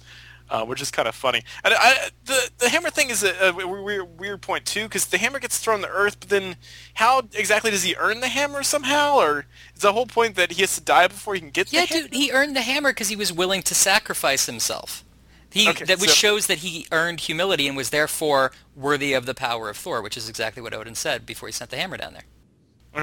Uh, 0.51 0.63
which 0.63 0.83
is 0.83 0.91
kind 0.91 1.09
of 1.09 1.15
funny. 1.15 1.43
And 1.65 1.73
I, 1.75 2.11
the 2.27 2.51
the 2.59 2.69
hammer 2.69 2.91
thing 2.91 3.09
is 3.09 3.25
a, 3.25 3.49
a 3.49 3.67
weird, 3.67 4.19
weird 4.21 4.43
point 4.43 4.67
too, 4.67 4.83
because 4.85 5.07
the 5.07 5.17
hammer 5.17 5.39
gets 5.41 5.59
thrown 5.59 5.81
to 5.81 5.89
Earth, 5.89 6.21
but 6.21 6.29
then 6.29 6.57
how 6.93 7.23
exactly 7.33 7.71
does 7.71 7.83
he 7.83 7.97
earn 7.99 8.21
the 8.21 8.29
hammer 8.29 8.63
somehow, 8.63 9.17
or 9.17 9.47
is 9.75 9.81
the 9.81 9.95
whole 9.95 10.05
point 10.05 10.37
that 10.37 10.53
he 10.53 10.61
has 10.61 10.75
to 10.75 10.83
die 10.83 11.09
before 11.09 11.35
he 11.35 11.41
can 11.41 11.49
get 11.51 11.73
Yeah, 11.73 11.81
the 11.81 11.87
hammer? 11.87 12.03
dude, 12.03 12.13
he 12.15 12.31
earned 12.31 12.55
the 12.55 12.63
hammer 12.63 12.91
because 12.91 13.09
he 13.09 13.17
was 13.17 13.33
willing 13.33 13.63
to 13.63 13.75
sacrifice 13.75 14.45
himself. 14.47 15.03
He 15.55 15.69
Okay, 15.69 15.85
that 15.85 16.01
which 16.01 16.11
so- 16.11 16.17
shows 16.17 16.47
that 16.49 16.59
he 16.59 16.87
earned 16.91 17.21
humility 17.21 17.69
and 17.69 17.77
was 17.77 17.91
therefore 17.91 18.51
worthy 18.75 19.13
of 19.13 19.25
the 19.25 19.35
power 19.35 19.71
of 19.71 19.77
Thor, 19.77 20.03
which 20.03 20.17
is 20.17 20.29
exactly 20.29 20.61
what 20.61 20.75
Odin 20.75 20.97
said 20.97 21.25
before 21.25 21.49
he 21.49 21.53
sent 21.53 21.71
the 21.71 21.77
hammer 21.77 21.97
down 21.97 22.13
there. 22.15 22.25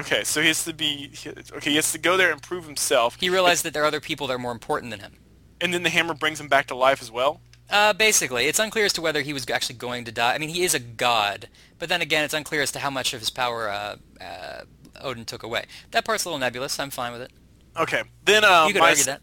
Okay, 0.00 0.22
so 0.24 0.40
he 0.42 0.48
has 0.48 0.62
to 0.64 0.74
be 0.74 1.12
okay. 1.54 1.70
He 1.70 1.76
has 1.76 1.92
to 1.92 1.98
go 1.98 2.16
there 2.18 2.30
and 2.30 2.42
prove 2.42 2.66
himself, 2.66 3.16
He 3.20 3.30
realized 3.30 3.64
that 3.64 3.72
there 3.74 3.82
are 3.82 3.86
other 3.86 4.00
people 4.00 4.26
that 4.26 4.34
are 4.34 4.38
more 4.38 4.52
important 4.52 4.90
than 4.90 5.00
him. 5.00 5.14
and 5.62 5.72
then 5.72 5.82
the 5.82 5.90
hammer 5.90 6.12
brings 6.14 6.40
him 6.40 6.48
back 6.48 6.66
to 6.66 6.74
life 6.74 7.00
as 7.00 7.10
well. 7.10 7.40
Uh, 7.70 7.92
basically, 7.94 8.46
it's 8.46 8.58
unclear 8.58 8.84
as 8.84 8.92
to 8.92 9.00
whether 9.00 9.22
he 9.22 9.32
was 9.32 9.48
actually 9.48 9.76
going 9.76 10.04
to 10.04 10.12
die. 10.12 10.34
I 10.34 10.38
mean, 10.38 10.50
he 10.50 10.62
is 10.62 10.74
a 10.74 10.78
god, 10.78 11.48
but 11.78 11.88
then 11.88 12.02
again, 12.02 12.22
it's 12.24 12.34
unclear 12.34 12.60
as 12.60 12.70
to 12.72 12.80
how 12.80 12.90
much 12.90 13.14
of 13.14 13.20
his 13.20 13.30
power 13.30 13.70
uh, 13.70 13.96
uh, 14.20 14.62
Odin 15.00 15.24
took 15.24 15.42
away. 15.42 15.64
That 15.92 16.04
part's 16.04 16.24
a 16.24 16.28
little 16.28 16.38
nebulous. 16.40 16.78
I'm 16.78 16.90
fine 16.90 17.12
with 17.12 17.22
it. 17.22 17.30
Okay, 17.78 18.02
then 18.26 18.44
um, 18.44 18.66
you 18.66 18.74
could 18.74 18.80
my 18.82 18.90
argue 18.90 19.04
that. 19.04 19.20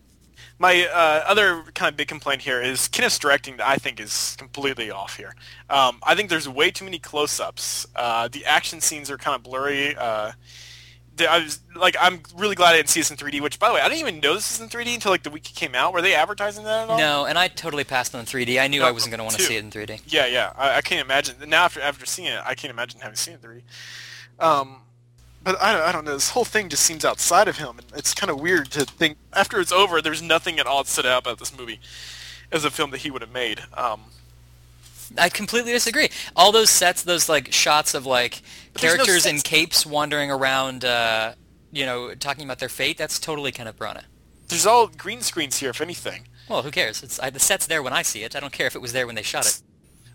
My 0.60 0.86
uh, 0.86 1.24
other 1.26 1.63
kind 1.74 1.89
of 1.89 1.95
big 1.98 2.10
complaint 2.10 2.41
here 2.41 2.62
is 2.62 2.89
Kenneth's 2.89 3.17
directing 3.17 3.58
that 3.58 3.67
I 3.67 3.78
think 3.78 4.00
is 4.00 4.36
completely 4.38 4.91
off 4.91 5.15
here. 5.17 5.34
Um, 5.69 6.00
I 6.04 6.15
think 6.15 6.30
there's 6.30 6.48
way 6.50 6.69
too 6.69 6.84
many 6.86 7.00
close-ups. 7.00 7.88
Uh, 7.95 8.28
the 8.28 8.45
action 8.45 8.82
scenes 8.82 9.10
are 9.10 9.17
kind 9.17 9.36
of 9.36 9.43
blurry. 9.43 9.95
Uh, 9.95 10.34
the- 11.15 11.32
I 11.32 11.39
was 11.39 11.62
like, 11.76 11.95
I'm 12.00 12.22
really 12.36 12.56
glad 12.56 12.74
I 12.74 12.78
didn't 12.78 12.89
see 12.89 13.00
this 13.00 13.10
in 13.10 13.15
3D. 13.17 13.41
Which, 13.41 13.58
by 13.58 13.69
the 13.69 13.76
way, 13.76 13.82
I 13.82 13.88
didn't 13.88 14.02
even 14.02 14.19
know 14.19 14.34
this 14.34 14.52
was 14.52 14.62
in 14.62 14.67
3D 14.69 14.93
until 14.95 15.12
like 15.12 15.24
the 15.24 15.30
week 15.30 15.50
it 15.50 15.56
came 15.56 15.76
out. 15.76 15.93
Were 15.93 16.02
they 16.02 16.13
advertising 16.13 16.65
that 16.65 16.84
at 16.84 16.89
all? 16.89 16.98
No, 16.98 17.26
and 17.26 17.38
I 17.38 17.48
totally 17.48 17.86
passed 17.86 18.13
on 18.13 18.26
3D. 18.26 18.60
I 18.62 18.67
knew 18.67 18.82
No, 18.82 18.88
I 18.88 18.91
wasn't 18.91 19.12
going 19.12 19.19
to 19.19 19.24
want 19.24 19.38
to 19.38 19.41
see 19.41 19.56
it 19.56 19.63
in 19.63 19.72
3D. 19.72 20.02
Yeah, 20.08 20.26
yeah. 20.28 20.52
I, 20.58 20.76
I 20.78 20.82
can't 20.82 21.06
imagine. 21.06 21.36
Now 21.48 21.63
after 21.65 21.80
after 21.82 22.06
seeing 22.06 22.28
it, 22.28 22.41
I 22.45 22.54
can't 22.56 22.72
imagine 22.72 23.00
having 23.00 23.15
seen 23.15 23.36
it 23.36 23.43
in 23.43 23.50
3D. 23.50 23.62
Um, 24.43 24.82
but 25.43 25.62
I, 25.62 25.73
don't- 25.73 25.82
I 25.84 25.91
don't 25.91 26.06
know. 26.06 26.13
This 26.13 26.30
whole 26.32 26.45
thing 26.45 26.69
just 26.69 26.84
seems 26.84 27.04
outside 27.06 27.47
of 27.47 27.58
him, 27.58 27.78
and 27.78 27.86
it's 27.95 28.13
kind 28.13 28.30
of 28.30 28.39
weird 28.39 28.71
to 28.71 28.86
think 28.86 29.17
after 29.34 29.60
it's 29.60 29.71
over, 29.71 30.02
there's 30.02 30.21
nothing 30.21 30.60
at 30.60 30.65
all 30.67 30.84
stood 30.84 31.06
out 31.06 31.23
about 31.23 31.39
this 31.39 31.58
movie 31.58 31.80
as 32.52 32.65
a 32.65 32.71
film 32.71 32.91
that 32.91 32.99
he 33.02 33.12
would 33.12 33.21
have 33.21 33.32
made. 33.32 33.62
Um, 33.75 34.02
I 35.17 35.30
completely 35.30 35.71
disagree. 35.71 36.10
All 36.36 36.52
those 36.52 36.69
sets, 36.69 37.02
those 37.04 37.28
like 37.30 37.52
shots 37.52 37.93
of 37.93 38.06
like 38.06 38.41
there's 38.73 38.93
no 38.97 39.04
characters 39.06 39.25
in 39.25 39.39
capes 39.39 39.86
wandering 39.86 40.30
around, 40.30 40.86
uh, 40.86 41.34
you 41.71 41.86
know, 41.86 42.13
talking 42.13 42.43
about 42.45 42.60
their 42.60 42.69
fate. 42.69 42.97
That's 42.97 43.19
totally 43.19 43.52
Kenneth 43.52 43.78
Branagh. 43.78 44.04
there's 44.49 44.65
all 44.67 44.88
green 44.88 45.21
screens 45.21 45.58
here, 45.60 45.71
if 45.71 45.82
anything. 45.82 46.28
Well, 46.47 46.62
who 46.63 46.71
cares? 46.71 47.02
It's 47.04 47.19
I, 47.19 47.30
the 47.32 47.39
set's 47.39 47.65
there 47.67 47.82
when 47.82 47.93
I 47.93 48.02
see 48.04 48.23
it. 48.23 48.36
I 48.36 48.39
don't 48.39 48.54
care 48.54 48.67
if 48.67 48.75
it 48.75 48.82
was 48.82 48.93
there 48.93 49.06
when 49.08 49.15
they 49.15 49.21
shot 49.23 49.45
it. 49.47 49.62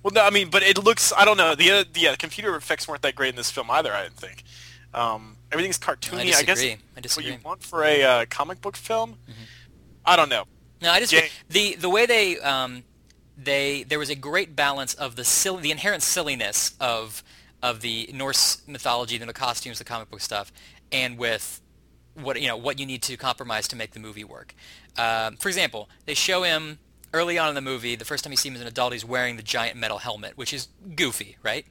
Well, 0.02 0.12
no, 0.12 0.20
I 0.22 0.30
mean, 0.30 0.50
but 0.50 0.62
it 0.62 0.82
looks. 0.82 1.12
I 1.16 1.24
don't 1.24 1.37
know. 1.38 1.54
The 1.54 1.70
uh, 1.70 1.84
the 1.92 2.08
uh, 2.08 2.16
computer 2.16 2.54
effects 2.56 2.87
weren't 2.87 3.02
that 3.02 3.14
great 3.16 3.30
in 3.30 3.37
this 3.37 3.50
film 3.50 3.70
either. 3.70 3.92
I 3.92 4.02
didn't 4.04 4.16
think. 4.16 4.42
Um, 4.94 5.37
everything's 5.52 5.78
cartoony. 5.78 6.20
I 6.20 6.42
disagree. 6.42 6.78
guess 7.02 7.16
I 7.16 7.20
what 7.20 7.24
you 7.24 7.38
want 7.44 7.62
for 7.62 7.85
a 7.85 8.02
uh, 8.02 8.26
comic 8.30 8.61
book 8.61 8.76
film. 8.76 9.16
I 10.07 10.16
don't 10.16 10.28
know. 10.28 10.44
No, 10.80 10.90
I 10.90 11.00
just 11.00 11.12
Yeah. 11.12 11.22
the 11.48 11.74
the 11.76 11.88
way 11.88 12.07
they 12.07 12.38
um 12.40 12.85
they 13.37 13.83
there 13.85 13.98
was 13.98 14.11
a 14.11 14.14
great 14.14 14.54
balance 14.54 14.94
of 14.94 15.16
the 15.16 15.24
silly 15.24 15.62
the 15.62 15.70
inherent 15.70 16.02
silliness 16.02 16.74
of 16.80 17.22
of 17.62 17.80
the 17.80 18.11
Norse 18.12 18.61
mythology, 18.66 19.16
the 19.16 19.33
costumes, 19.33 19.78
the 19.78 19.85
comic 19.85 20.11
book 20.11 20.20
stuff, 20.20 20.52
and 20.92 21.16
with 21.16 21.61
what 22.14 22.40
you 22.40 22.46
know 22.46 22.57
what 22.57 22.78
you 22.78 22.87
need 22.87 23.02
to 23.02 23.16
compromise 23.16 23.66
to 23.68 23.76
make 23.76 23.92
the 23.92 24.00
movie 24.00 24.24
work. 24.24 24.54
Um, 24.96 25.37
for 25.37 25.48
example, 25.48 25.88
they 26.04 26.14
show 26.14 26.42
him 26.42 26.78
early 27.12 27.38
on 27.38 27.48
in 27.48 27.54
the 27.54 27.61
movie. 27.61 27.96
The 27.96 28.04
first 28.04 28.24
time 28.24 28.33
you 28.33 28.37
see 28.37 28.48
him 28.48 28.54
as 28.57 28.61
an 28.61 28.66
adult, 28.66 28.92
he's 28.92 29.04
wearing 29.04 29.37
the 29.37 29.42
giant 29.42 29.76
metal 29.78 29.98
helmet, 29.98 30.37
which 30.37 30.52
is 30.52 30.68
goofy, 30.94 31.37
right? 31.42 31.64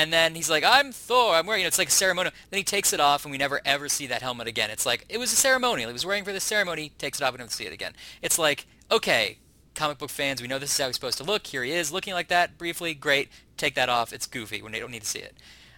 And 0.00 0.10
then 0.10 0.34
he's 0.34 0.48
like, 0.48 0.64
"I'm 0.64 0.92
Thor. 0.92 1.34
I'm 1.34 1.44
wearing." 1.44 1.60
You 1.60 1.64
know, 1.64 1.68
it's 1.68 1.76
like 1.76 1.88
a 1.88 1.92
ceremonial. 1.92 2.32
Then 2.48 2.56
he 2.56 2.64
takes 2.64 2.94
it 2.94 3.00
off, 3.00 3.26
and 3.26 3.30
we 3.30 3.36
never 3.36 3.60
ever 3.66 3.86
see 3.86 4.06
that 4.06 4.22
helmet 4.22 4.48
again. 4.48 4.70
It's 4.70 4.86
like 4.86 5.04
it 5.10 5.18
was 5.18 5.30
a 5.30 5.36
ceremonial. 5.36 5.90
He 5.90 5.92
was 5.92 6.06
wearing 6.06 6.24
for 6.24 6.32
the 6.32 6.40
ceremony. 6.40 6.92
Takes 6.96 7.20
it 7.20 7.24
off, 7.24 7.32
we 7.32 7.38
don't 7.38 7.50
see 7.50 7.66
it 7.66 7.72
again. 7.74 7.92
It's 8.22 8.38
like, 8.38 8.64
okay, 8.90 9.36
comic 9.74 9.98
book 9.98 10.08
fans, 10.08 10.40
we 10.40 10.48
know 10.48 10.58
this 10.58 10.72
is 10.72 10.78
how 10.78 10.86
he's 10.86 10.94
supposed 10.94 11.18
to 11.18 11.24
look. 11.24 11.46
Here 11.46 11.62
he 11.62 11.72
is, 11.72 11.92
looking 11.92 12.14
like 12.14 12.28
that 12.28 12.56
briefly. 12.56 12.94
Great. 12.94 13.28
Take 13.58 13.74
that 13.74 13.90
off. 13.90 14.10
It's 14.10 14.26
goofy. 14.26 14.62
We 14.62 14.70
don't 14.70 14.90
need 14.90 15.02
to 15.02 15.06
see 15.06 15.18
it. 15.18 15.36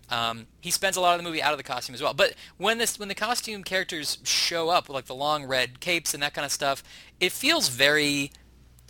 Um, 0.09 0.47
he 0.61 0.71
spends 0.71 0.97
a 0.97 1.01
lot 1.01 1.15
of 1.15 1.19
the 1.19 1.29
movie 1.29 1.43
out 1.43 1.51
of 1.51 1.59
the 1.59 1.65
costume 1.65 1.95
as 1.95 2.03
well. 2.03 2.15
But 2.15 2.35
when 2.59 2.79
this 2.79 2.97
when 3.01 3.09
the 3.09 3.17
costume 3.17 3.65
characters 3.65 4.19
show 4.23 4.69
up 4.69 4.87
with 4.87 4.95
like 4.95 5.07
the 5.07 5.17
long 5.17 5.47
red 5.47 5.81
capes 5.81 6.15
and 6.15 6.23
that 6.23 6.33
kind 6.33 6.45
of 6.45 6.53
stuff, 6.53 6.85
it 7.19 7.33
feels 7.33 7.71
very 7.71 8.31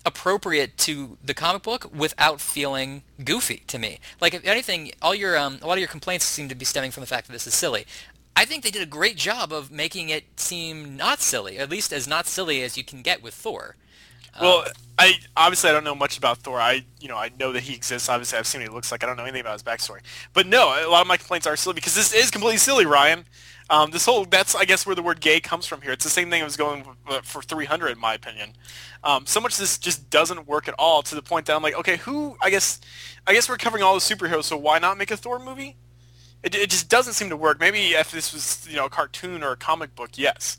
appropriate 0.04 0.76
to 0.78 1.16
the 1.22 1.34
comic 1.34 1.62
book 1.62 1.90
without 1.94 2.40
feeling 2.40 3.02
goofy 3.24 3.62
to 3.68 3.78
me. 3.78 4.00
Like 4.20 4.34
if 4.34 4.44
anything, 4.44 4.92
all 5.00 5.14
your 5.14 5.36
um, 5.36 5.58
a 5.62 5.66
lot 5.66 5.74
of 5.74 5.78
your 5.80 5.88
complaints 5.88 6.24
seem 6.24 6.48
to 6.48 6.54
be 6.54 6.64
stemming 6.64 6.90
from 6.90 7.02
the 7.02 7.06
fact 7.06 7.26
that 7.26 7.32
this 7.32 7.46
is 7.46 7.54
silly. 7.54 7.86
I 8.34 8.44
think 8.44 8.62
they 8.62 8.70
did 8.70 8.82
a 8.82 8.86
great 8.86 9.16
job 9.16 9.52
of 9.52 9.70
making 9.70 10.08
it 10.08 10.40
seem 10.40 10.96
not 10.96 11.20
silly, 11.20 11.58
at 11.58 11.68
least 11.70 11.92
as 11.92 12.08
not 12.08 12.26
silly 12.26 12.62
as 12.62 12.76
you 12.76 12.84
can 12.84 13.02
get 13.02 13.22
with 13.22 13.34
Thor. 13.34 13.76
Well, 14.40 14.64
I 14.98 15.14
obviously 15.36 15.70
I 15.70 15.72
don't 15.72 15.84
know 15.84 15.94
much 15.94 16.18
about 16.18 16.38
Thor. 16.38 16.60
I 16.60 16.84
you 17.00 17.08
know 17.08 17.16
I 17.16 17.30
know 17.38 17.52
that 17.52 17.62
he 17.64 17.74
exists. 17.74 18.08
Obviously, 18.08 18.38
I've 18.38 18.46
seen 18.46 18.60
what 18.60 18.68
he 18.68 18.74
looks 18.74 18.92
like. 18.92 19.02
I 19.02 19.06
don't 19.06 19.16
know 19.16 19.24
anything 19.24 19.40
about 19.40 19.54
his 19.54 19.62
backstory. 19.62 20.00
But 20.32 20.46
no, 20.46 20.68
a 20.68 20.88
lot 20.88 21.00
of 21.00 21.06
my 21.06 21.16
complaints 21.16 21.46
are 21.46 21.56
silly 21.56 21.74
because 21.74 21.94
this 21.94 22.14
is 22.14 22.30
completely 22.30 22.58
silly, 22.58 22.86
Ryan. 22.86 23.24
Um, 23.70 23.90
this 23.90 24.04
whole 24.04 24.24
that's 24.24 24.54
I 24.54 24.64
guess 24.64 24.84
where 24.86 24.94
the 24.94 25.02
word 25.02 25.20
gay 25.20 25.40
comes 25.40 25.66
from 25.66 25.80
here. 25.80 25.92
It's 25.92 26.04
the 26.04 26.10
same 26.10 26.30
thing 26.30 26.42
I 26.42 26.44
was 26.44 26.56
going 26.56 26.84
for 27.22 27.42
300 27.42 27.88
in 27.88 27.98
my 27.98 28.14
opinion. 28.14 28.54
Um, 29.02 29.26
so 29.26 29.40
much 29.40 29.56
this 29.56 29.78
just 29.78 30.10
doesn't 30.10 30.46
work 30.46 30.68
at 30.68 30.74
all 30.78 31.02
to 31.02 31.14
the 31.14 31.22
point 31.22 31.46
that 31.46 31.56
I'm 31.56 31.62
like, 31.62 31.76
okay, 31.76 31.96
who? 31.96 32.36
I 32.40 32.50
guess 32.50 32.80
I 33.26 33.32
guess 33.32 33.48
we're 33.48 33.56
covering 33.56 33.82
all 33.82 33.94
the 33.94 34.00
superheroes, 34.00 34.44
so 34.44 34.56
why 34.56 34.78
not 34.78 34.98
make 34.98 35.10
a 35.10 35.16
Thor 35.16 35.38
movie? 35.38 35.76
It, 36.42 36.54
it 36.54 36.70
just 36.70 36.88
doesn't 36.88 37.14
seem 37.14 37.28
to 37.30 37.36
work. 37.36 37.60
Maybe 37.60 37.92
if 37.92 38.10
this 38.10 38.32
was 38.32 38.66
you 38.68 38.76
know 38.76 38.86
a 38.86 38.90
cartoon 38.90 39.42
or 39.42 39.52
a 39.52 39.56
comic 39.56 39.94
book, 39.94 40.10
yes. 40.16 40.58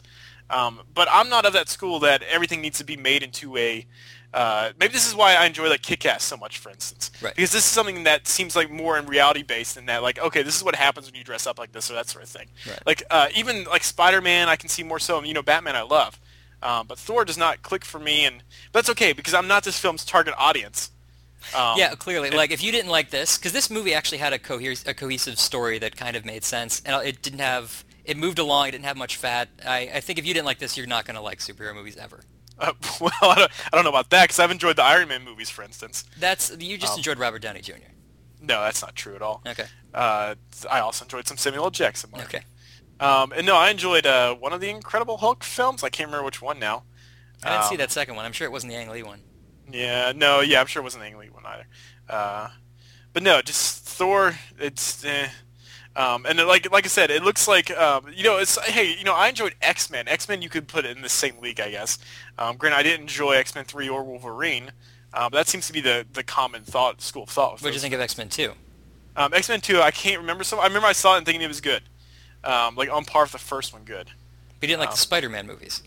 Um, 0.53 0.81
but 0.93 1.07
I'm 1.11 1.29
not 1.29 1.45
of 1.45 1.53
that 1.53 1.69
school 1.69 1.99
that 2.01 2.21
everything 2.23 2.61
needs 2.61 2.77
to 2.77 2.83
be 2.83 2.95
made 2.97 3.23
into 3.23 3.57
a. 3.57 3.85
Uh, 4.33 4.71
maybe 4.79 4.93
this 4.93 5.07
is 5.07 5.13
why 5.13 5.35
I 5.35 5.45
enjoy 5.45 5.69
like 5.69 5.83
Kick-Ass 5.83 6.23
so 6.23 6.35
much, 6.35 6.57
for 6.57 6.71
instance, 6.71 7.11
Right. 7.21 7.35
because 7.35 7.51
this 7.51 7.63
is 7.65 7.69
something 7.71 8.03
that 8.05 8.27
seems 8.27 8.55
like 8.55 8.71
more 8.71 8.97
in 8.97 9.05
reality 9.05 9.43
based 9.43 9.75
than 9.75 9.85
that. 9.85 10.01
Like, 10.01 10.17
okay, 10.17 10.41
this 10.41 10.55
is 10.57 10.63
what 10.63 10.75
happens 10.75 11.05
when 11.05 11.13
you 11.15 11.23
dress 11.23 11.45
up 11.45 11.59
like 11.59 11.71
this 11.71 11.91
or 11.91 11.93
that 11.93 12.07
sort 12.09 12.23
of 12.23 12.29
thing. 12.29 12.47
Right. 12.67 12.79
Like 12.85 13.03
uh, 13.11 13.27
even 13.35 13.65
like 13.65 13.83
Spider-Man, 13.83 14.49
I 14.49 14.55
can 14.55 14.69
see 14.69 14.81
more 14.81 14.97
so. 14.99 15.21
You 15.23 15.35
know, 15.35 15.43
Batman, 15.43 15.75
I 15.75 15.83
love, 15.83 16.19
um, 16.63 16.87
but 16.87 16.97
Thor 16.97 17.25
does 17.25 17.37
not 17.37 17.61
click 17.61 17.85
for 17.85 17.99
me, 17.99 18.25
and 18.25 18.37
but 18.71 18.79
that's 18.79 18.89
okay 18.91 19.13
because 19.13 19.35
I'm 19.35 19.47
not 19.47 19.63
this 19.65 19.77
film's 19.77 20.03
target 20.03 20.33
audience. 20.37 20.89
Um, 21.55 21.77
Yeah, 21.77 21.93
clearly. 21.93 22.31
Like, 22.31 22.49
if 22.51 22.63
you 22.63 22.71
didn't 22.71 22.89
like 22.89 23.11
this, 23.11 23.37
because 23.37 23.51
this 23.51 23.69
movie 23.69 23.93
actually 23.93 24.17
had 24.19 24.31
a, 24.33 24.39
cohes- 24.39 24.87
a 24.87 24.93
cohesive 24.95 25.37
story 25.37 25.77
that 25.79 25.95
kind 25.97 26.15
of 26.15 26.25
made 26.25 26.43
sense, 26.43 26.81
and 26.85 27.05
it 27.05 27.21
didn't 27.21 27.39
have, 27.39 27.83
it 28.05 28.17
moved 28.17 28.39
along, 28.39 28.67
it 28.67 28.71
didn't 28.71 28.85
have 28.85 28.97
much 28.97 29.15
fat. 29.17 29.49
I, 29.65 29.89
I 29.95 29.99
think 29.99 30.19
if 30.19 30.25
you 30.25 30.33
didn't 30.33 30.45
like 30.45 30.59
this, 30.59 30.77
you're 30.77 30.87
not 30.87 31.05
going 31.05 31.15
to 31.15 31.21
like 31.21 31.39
superhero 31.39 31.73
movies 31.73 31.97
ever. 31.97 32.21
Uh, 32.59 32.73
well, 33.01 33.11
I 33.21 33.35
don't, 33.35 33.51
I 33.71 33.75
don't 33.75 33.83
know 33.83 33.89
about 33.89 34.09
that 34.11 34.23
because 34.25 34.39
I've 34.39 34.51
enjoyed 34.51 34.75
the 34.75 34.83
Iron 34.83 35.07
Man 35.07 35.23
movies, 35.23 35.49
for 35.49 35.63
instance. 35.63 36.03
That's 36.19 36.55
you 36.59 36.77
just 36.77 36.93
Um, 36.93 36.99
enjoyed 36.99 37.17
Robert 37.19 37.41
Downey 37.41 37.61
Jr. 37.61 37.73
No, 38.41 38.61
that's 38.61 38.81
not 38.81 38.95
true 38.95 39.15
at 39.15 39.21
all. 39.21 39.41
Okay. 39.47 39.65
Uh, 39.93 40.35
I 40.69 40.79
also 40.79 41.05
enjoyed 41.05 41.27
some 41.27 41.37
Samuel 41.37 41.63
L. 41.65 41.71
Jackson. 41.71 42.11
Mark. 42.11 42.25
Okay. 42.25 42.43
Um, 42.99 43.31
and 43.31 43.45
no, 43.47 43.55
I 43.55 43.69
enjoyed 43.69 44.05
uh, 44.05 44.35
one 44.35 44.53
of 44.53 44.61
the 44.61 44.69
Incredible 44.69 45.17
Hulk 45.17 45.43
films. 45.43 45.83
I 45.83 45.89
can't 45.89 46.07
remember 46.07 46.25
which 46.25 46.41
one 46.41 46.59
now. 46.59 46.83
I 47.43 47.49
didn't 47.51 47.65
see 47.65 47.75
Um, 47.75 47.79
that 47.79 47.91
second 47.91 48.15
one. 48.15 48.25
I'm 48.25 48.31
sure 48.33 48.45
it 48.45 48.51
wasn't 48.51 48.71
the 48.71 48.77
Ang 48.77 48.89
Lee 48.89 49.03
one. 49.03 49.21
Yeah, 49.71 50.11
no, 50.15 50.41
yeah, 50.41 50.59
I'm 50.61 50.67
sure 50.67 50.81
it 50.81 50.83
wasn't 50.83 51.03
the 51.03 51.07
Ang 51.09 51.17
Lee 51.17 51.29
one 51.29 51.45
either. 51.45 51.65
Uh, 52.09 52.49
but 53.13 53.23
no, 53.23 53.41
just 53.41 53.85
Thor. 53.85 54.35
It's 54.59 55.03
eh. 55.05 55.29
Um, 55.95 56.25
and 56.25 56.39
it, 56.39 56.45
like 56.45 56.71
like 56.71 56.85
I 56.85 56.89
said, 56.89 57.11
it 57.11 57.23
looks 57.23 57.47
like 57.47 57.69
um, 57.77 58.07
you 58.15 58.23
know 58.23 58.37
it's 58.37 58.57
hey 58.65 58.95
you 58.97 59.03
know 59.03 59.13
I 59.13 59.29
enjoyed 59.29 59.55
X 59.61 59.89
Men. 59.91 60.07
X 60.07 60.27
Men 60.27 60.41
you 60.41 60.49
could 60.49 60.67
put 60.67 60.85
it 60.85 60.95
in 60.97 61.03
the 61.03 61.09
same 61.09 61.39
league 61.39 61.59
I 61.59 61.69
guess. 61.71 61.99
Um, 62.37 62.57
granted, 62.57 62.77
I 62.77 62.83
didn't 62.83 63.01
enjoy 63.01 63.33
X 63.33 63.53
Men 63.55 63.65
three 63.65 63.87
or 63.89 64.03
Wolverine. 64.03 64.71
Um, 65.15 65.29
but 65.29 65.37
that 65.37 65.47
seems 65.47 65.67
to 65.67 65.73
be 65.73 65.79
the, 65.81 66.07
the 66.11 66.23
common 66.23 66.63
thought 66.63 66.99
school 66.99 67.23
of 67.23 67.29
thought. 67.29 67.51
What 67.61 67.61
did 67.65 67.75
you 67.75 67.79
think 67.79 67.93
of 67.93 67.99
X 68.01 68.17
Men 68.17 68.29
Two? 68.29 68.53
Um, 69.15 69.31
X 69.31 69.47
Men 69.47 69.61
Two, 69.61 69.79
I 69.79 69.91
can't 69.91 70.19
remember. 70.19 70.43
So 70.43 70.57
I 70.57 70.65
remember 70.65 70.87
I 70.87 70.93
saw 70.93 71.13
it 71.13 71.17
and 71.17 71.25
thinking 71.27 71.43
it 71.43 71.47
was 71.47 71.61
good, 71.61 71.83
um, 72.43 72.75
like 72.75 72.89
on 72.89 73.05
par 73.05 73.23
with 73.25 73.31
the 73.33 73.37
first 73.37 73.71
one. 73.73 73.83
Good. 73.83 74.09
We 74.59 74.67
didn't 74.67 74.79
like 74.79 74.89
Um, 74.89 74.93
the 74.95 74.99
Spider-Man 74.99 75.45
movies. 75.45 75.83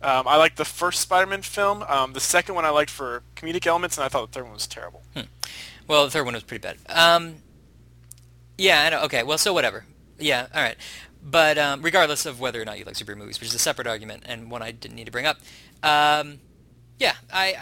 Um, 0.00 0.28
I 0.28 0.36
liked 0.36 0.58
the 0.58 0.64
first 0.64 1.00
Spider-Man 1.00 1.42
film. 1.42 1.82
Um, 1.88 2.12
the 2.12 2.20
second 2.20 2.54
one 2.54 2.64
I 2.64 2.68
liked 2.70 2.90
for 2.90 3.24
comedic 3.34 3.66
elements, 3.66 3.96
and 3.98 4.04
I 4.04 4.08
thought 4.08 4.30
the 4.30 4.38
third 4.38 4.44
one 4.44 4.52
was 4.52 4.68
terrible. 4.68 5.02
Well, 5.88 6.04
the 6.04 6.10
third 6.12 6.24
one 6.26 6.34
was 6.34 6.44
pretty 6.44 6.62
bad. 6.62 6.76
Yeah, 8.58 8.82
I 8.82 8.90
know. 8.90 9.02
Okay, 9.04 9.22
well, 9.22 9.38
so 9.38 9.52
whatever. 9.52 9.84
Yeah, 10.18 10.48
all 10.52 10.62
right. 10.62 10.76
But 11.22 11.58
um, 11.58 11.82
regardless 11.82 12.26
of 12.26 12.40
whether 12.40 12.60
or 12.60 12.64
not 12.64 12.78
you 12.78 12.84
like 12.84 12.96
superhero 12.96 13.16
movies, 13.16 13.40
which 13.40 13.48
is 13.48 13.54
a 13.54 13.58
separate 13.58 13.86
argument 13.86 14.24
and 14.26 14.50
one 14.50 14.62
I 14.62 14.72
didn't 14.72 14.96
need 14.96 15.06
to 15.06 15.12
bring 15.12 15.26
up, 15.26 15.38
um, 15.82 16.40
yeah, 16.98 17.14
I, 17.32 17.54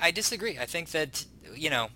I 0.00 0.08
I 0.08 0.10
disagree. 0.10 0.58
I 0.58 0.66
think 0.66 0.90
that 0.92 1.24
you 1.54 1.70
know, 1.70 1.88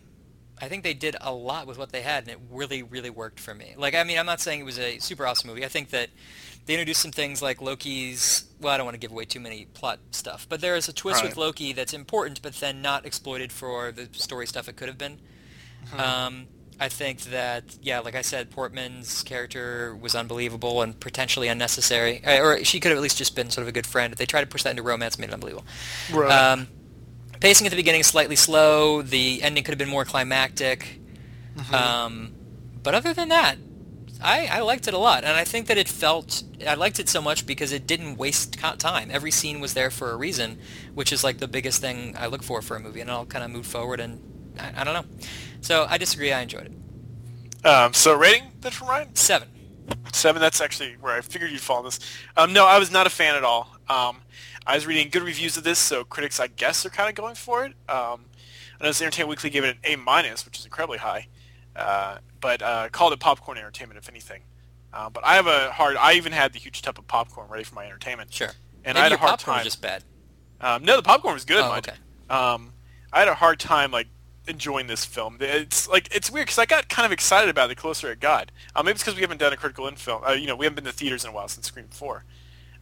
I 0.61 0.69
think 0.69 0.83
they 0.83 0.95
did 0.95 1.17
a 1.21 1.33
lot 1.33 1.67
with 1.67 1.79
what 1.79 1.93
they 1.93 2.03
had, 2.03 2.25
and 2.25 2.33
it 2.33 2.39
really 2.51 2.83
really 2.83 3.11
worked 3.11 3.41
for 3.41 3.55
me. 3.55 3.75
Like, 3.77 3.95
I 3.95 4.05
mean, 4.05 4.19
I'm 4.19 4.27
not 4.27 4.41
saying 4.41 4.61
it 4.61 4.65
was 4.65 4.79
a 4.79 4.99
super 4.99 5.27
awesome 5.27 5.49
movie. 5.49 5.65
I 5.65 5.69
think 5.69 5.91
that 5.91 6.11
they 6.67 6.75
introduced 6.75 7.01
some 7.01 7.13
things 7.13 7.41
like 7.43 7.61
Loki's. 7.61 8.45
Well, 8.61 8.73
I 8.73 8.77
don't 8.77 8.87
want 8.87 8.95
to 8.95 9.01
give 9.01 9.13
away 9.13 9.25
too 9.25 9.41
many 9.41 9.67
plot 9.67 10.01
stuff, 10.11 10.47
but 10.49 10.61
there 10.61 10.77
is 10.77 10.89
a 10.89 10.93
twist 10.93 11.23
with 11.23 11.37
Loki 11.37 11.73
that's 11.73 11.95
important, 11.95 12.43
but 12.43 12.55
then 12.55 12.83
not 12.83 13.07
exploited 13.07 13.53
for 13.53 13.93
the 13.93 14.09
story 14.13 14.47
stuff 14.47 14.69
it 14.69 14.77
could 14.77 14.89
have 14.89 14.99
been. 14.99 15.21
Um, 15.97 16.49
I 16.81 16.89
think 16.89 17.23
that, 17.23 17.65
yeah, 17.83 17.99
like 17.99 18.15
I 18.15 18.23
said, 18.23 18.51
Portman's 18.51 19.25
character 19.25 19.97
was 19.97 20.15
unbelievable 20.15 20.81
and 20.81 20.99
potentially 21.01 21.49
unnecessary. 21.49 22.25
Uh, 22.25 22.41
Or 22.41 22.65
she 22.65 22.79
could 22.79 22.91
have 22.91 22.99
at 22.99 23.03
least 23.03 23.19
just 23.19 23.35
been 23.35 23.51
sort 23.51 23.63
of 23.63 23.69
a 23.69 23.73
good 23.73 23.87
friend. 23.87 24.13
If 24.13 24.19
they 24.21 24.27
tried 24.27 24.43
to 24.43 24.47
push 24.47 24.63
that 24.63 24.71
into 24.71 24.85
romance, 24.85 25.19
made 25.19 25.31
it 25.31 25.35
unbelievable. 25.35 25.67
Right. 26.13 26.31
Um, 26.31 26.69
pacing 27.41 27.67
at 27.67 27.71
the 27.71 27.77
beginning 27.77 28.05
slightly 28.05 28.37
slow. 28.37 29.03
The 29.03 29.43
ending 29.43 29.65
could 29.65 29.73
have 29.73 29.79
been 29.79 29.89
more 29.89 30.05
climactic. 30.05 31.01
Um, 31.73 32.35
but 32.85 32.95
other 32.95 33.13
than 33.13 33.31
that, 33.31 33.57
I, 34.23 34.47
I 34.47 34.61
liked 34.61 34.87
it 34.87 34.95
a 34.95 34.99
lot. 34.99 35.25
And 35.25 35.37
I 35.37 35.43
think 35.43 35.67
that 35.67 35.79
it 35.79 35.89
felt... 35.89 36.45
I 36.65 36.75
liked 36.75 37.01
it 37.01 37.09
so 37.09 37.21
much 37.21 37.45
because 37.45 37.73
it 37.73 37.89
didn't 37.89 38.19
waste 38.19 38.57
time. 38.79 39.11
Every 39.11 39.33
scene 39.33 39.59
was 39.59 39.75
there 39.75 39.91
for 39.91 40.13
a 40.13 40.17
reason, 40.17 40.61
which 40.95 41.13
is 41.13 41.25
like 41.25 41.39
the 41.39 41.49
biggest 41.49 41.81
thing 41.81 42.15
I 42.17 42.27
look 42.27 42.45
for 42.45 42.63
for 42.63 42.77
a 42.77 42.81
movie. 42.81 43.01
And 43.01 43.11
I'll 43.11 43.27
kind 43.27 43.45
of 43.45 43.51
move 43.51 43.67
forward 43.67 43.99
and... 43.99 44.23
I, 44.59 44.81
I 44.81 44.85
don't 44.85 44.95
know. 44.95 45.05
So 45.61 45.87
I 45.89 45.99
disagree. 45.99 46.33
I 46.33 46.41
enjoyed 46.43 46.67
it. 46.67 47.67
Um, 47.67 47.93
so 47.93 48.15
rating 48.17 48.53
then 48.61 48.73
from 48.73 48.89
Ryan? 48.89 49.15
Seven. 49.15 49.49
Seven. 50.13 50.41
That's 50.41 50.61
actually 50.61 50.97
where 51.01 51.15
I 51.15 51.21
figured 51.21 51.51
you'd 51.51 51.61
fall 51.61 51.79
on 51.79 51.85
this. 51.85 51.99
Um, 52.37 52.53
no, 52.53 52.67
I 52.67 52.79
was 52.79 52.91
not 52.91 53.07
a 53.07 53.11
fan 53.11 53.35
at 53.35 53.45
all. 53.45 53.77
Um, 53.89 54.19
I 54.67 54.75
was 54.75 54.87
reading 54.87 55.09
good 55.11 55.23
reviews 55.23 55.57
of 55.57 55.65
this, 55.65 55.79
so 55.79 56.05
critics, 56.05 56.39
I 56.39 56.47
guess, 56.47 56.85
are 56.85 56.91
kind 56.91 57.09
of 57.09 57.15
going 57.15 57.35
for 57.35 57.65
it. 57.65 57.73
Um, 57.89 58.27
I 58.81 58.85
know 58.85 58.89
Entertainment 58.91 59.31
Weekly 59.31 59.51
gave 59.51 59.65
it 59.65 59.71
an 59.71 59.79
A 59.85 59.97
minus, 59.97 60.45
which 60.45 60.59
is 60.59 60.65
incredibly 60.65 60.99
high, 60.99 61.27
uh, 61.75 62.19
but 62.41 62.63
uh, 62.63 62.89
called 62.91 63.13
it 63.13 63.19
popcorn 63.21 63.59
entertainment, 63.59 63.99
if 63.99 64.09
anything. 64.09 64.43
Uh, 64.93 65.11
but 65.11 65.25
I 65.25 65.35
have 65.35 65.47
a 65.47 65.71
hard. 65.73 65.97
I 65.97 66.15
even 66.15 66.33
had 66.33 66.53
the 66.53 66.59
huge 66.59 66.83
tub 66.83 66.99
of 66.99 67.07
popcorn 67.09 67.49
ready 67.49 67.65
for 67.65 67.75
my 67.75 67.85
entertainment. 67.87 68.33
Sure. 68.33 68.51
And 68.85 68.95
Maybe 68.95 68.99
I 69.01 69.03
had 69.05 69.13
a 69.13 69.17
hard 69.17 69.31
popcorn 69.31 69.55
time. 69.57 69.65
was 69.65 69.73
just 69.75 69.83
bad. 69.83 70.05
Um, 70.61 70.85
no, 70.85 70.97
the 70.97 71.03
popcorn 71.03 71.35
was 71.35 71.45
good. 71.45 71.63
Oh, 71.63 71.75
okay. 71.79 71.93
Um, 72.31 72.73
I 73.13 73.19
had 73.21 73.29
a 73.29 73.35
hard 73.35 73.59
time 73.59 73.91
like 73.91 74.07
enjoying 74.49 74.87
this 74.87 75.05
film. 75.05 75.37
It's 75.41 75.89
like 75.89 76.09
it's 76.15 76.31
weird 76.31 76.47
because 76.47 76.59
I 76.59 76.67
got 76.67 76.89
kind 76.89 77.07
of 77.07 77.13
excited 77.13 77.49
about 77.49 77.67
it 77.67 77.77
the 77.77 77.81
closer 77.81 78.11
it 78.11 78.21
got. 78.21 78.51
Um, 78.75 78.87
maybe 78.87 78.95
it's 78.95 79.03
because 79.05 79.15
we 79.17 79.21
haven't 79.23 79.39
done 79.39 79.53
a 79.53 79.57
critical 79.57 79.87
in 79.87 79.97
film. 79.97 80.23
Uh, 80.27 80.33
you 80.33 80.47
know, 80.47 80.57
we 80.57 80.65
haven't 80.65 80.77
been 80.77 80.85
to 80.85 80.93
theaters 80.93 81.25
in 81.25 81.31
a 81.31 81.33
while 81.33 81.49
since 81.49 81.67
Scream 81.67 81.87
Four. 81.91 82.25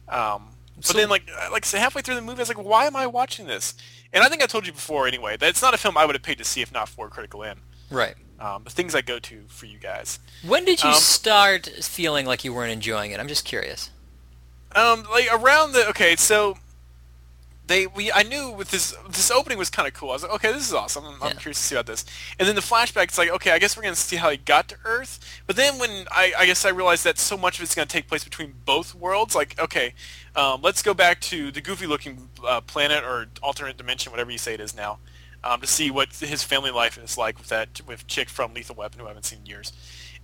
Um, 0.09 0.49
but 0.75 0.85
So- 0.85 0.93
then 0.97 1.09
like 1.09 1.29
uh, 1.35 1.49
like 1.51 1.65
say 1.65 1.79
halfway 1.79 2.01
through 2.01 2.15
the 2.15 2.21
movie, 2.21 2.39
I 2.39 2.41
was 2.43 2.49
like, 2.49 2.63
why 2.63 2.85
am 2.85 2.95
I 2.95 3.07
watching 3.07 3.47
this? 3.47 3.73
And 4.13 4.23
I 4.23 4.29
think 4.29 4.41
I 4.41 4.45
told 4.45 4.65
you 4.65 4.73
before 4.73 5.07
anyway 5.07 5.35
that 5.37 5.49
it's 5.49 5.61
not 5.61 5.73
a 5.73 5.77
film 5.77 5.97
I 5.97 6.05
would 6.05 6.15
have 6.15 6.23
paid 6.23 6.37
to 6.37 6.43
see 6.45 6.61
if 6.61 6.71
not 6.71 6.87
for 6.89 7.09
critical 7.09 7.43
in. 7.43 7.57
Right. 7.89 8.15
Um, 8.39 8.63
the 8.63 8.69
things 8.69 8.93
I 8.93 9.01
go 9.01 9.17
to 9.19 9.43
for 9.47 9.65
you 9.65 9.79
guys. 9.79 10.19
When 10.45 10.63
did 10.63 10.83
you 10.83 10.89
Um, 10.89 10.95
start 10.95 11.65
feeling 11.81 12.25
like 12.27 12.43
you 12.43 12.53
weren't 12.53 12.71
enjoying 12.71 13.11
it? 13.11 13.19
I'm 13.19 13.27
just 13.27 13.45
curious. 13.45 13.89
Um, 14.75 15.03
like 15.09 15.27
around 15.33 15.71
the 15.71 15.87
okay, 15.89 16.15
so 16.15 16.57
they 17.67 17.85
we 17.85 18.11
I 18.11 18.23
knew 18.23 18.51
with 18.51 18.71
this 18.71 18.95
this 19.07 19.29
opening 19.29 19.57
was 19.57 19.69
kind 19.69 19.87
of 19.87 19.93
cool. 19.93 20.09
I 20.09 20.13
was 20.13 20.23
like, 20.23 20.31
okay, 20.33 20.51
this 20.51 20.67
is 20.67 20.73
awesome. 20.73 21.05
I'm, 21.05 21.21
I'm 21.21 21.37
curious 21.37 21.59
to 21.59 21.63
see 21.63 21.75
about 21.75 21.85
this. 21.85 22.05
And 22.39 22.47
then 22.47 22.55
the 22.55 22.61
flashback, 22.61 23.05
it's 23.05 23.17
like, 23.17 23.29
okay, 23.29 23.51
I 23.51 23.59
guess 23.59 23.75
we're 23.75 23.83
gonna 23.83 23.95
see 23.95 24.15
how 24.15 24.29
he 24.29 24.37
got 24.37 24.67
to 24.69 24.77
Earth. 24.85 25.19
But 25.45 25.55
then 25.55 25.77
when 25.77 26.07
I 26.11 26.33
I 26.37 26.45
guess 26.45 26.65
I 26.65 26.69
realized 26.69 27.03
that 27.03 27.19
so 27.19 27.37
much 27.37 27.57
of 27.57 27.63
it's 27.63 27.75
gonna 27.75 27.85
take 27.85 28.07
place 28.07 28.23
between 28.23 28.55
both 28.65 28.95
worlds. 28.95 29.35
Like, 29.35 29.59
okay, 29.59 29.93
um, 30.35 30.61
let's 30.61 30.81
go 30.81 30.93
back 30.93 31.19
to 31.21 31.51
the 31.51 31.61
goofy 31.61 31.87
looking 31.87 32.29
uh, 32.45 32.61
planet 32.61 33.03
or 33.03 33.27
alternate 33.43 33.77
dimension, 33.77 34.11
whatever 34.11 34.31
you 34.31 34.37
say 34.37 34.53
it 34.53 34.59
is 34.59 34.75
now. 34.75 34.99
Um, 35.43 35.61
to 35.61 35.67
see 35.67 35.91
what 35.91 36.13
his 36.13 36.43
family 36.43 36.71
life 36.71 36.97
is 36.97 37.17
like 37.17 37.37
with 37.37 37.49
that 37.49 37.81
with 37.85 38.07
chick 38.07 38.27
from 38.27 38.53
Lethal 38.53 38.75
Weapon 38.75 38.99
who 38.99 39.05
I 39.05 39.09
haven't 39.09 39.23
seen 39.23 39.39
in 39.39 39.45
years, 39.45 39.71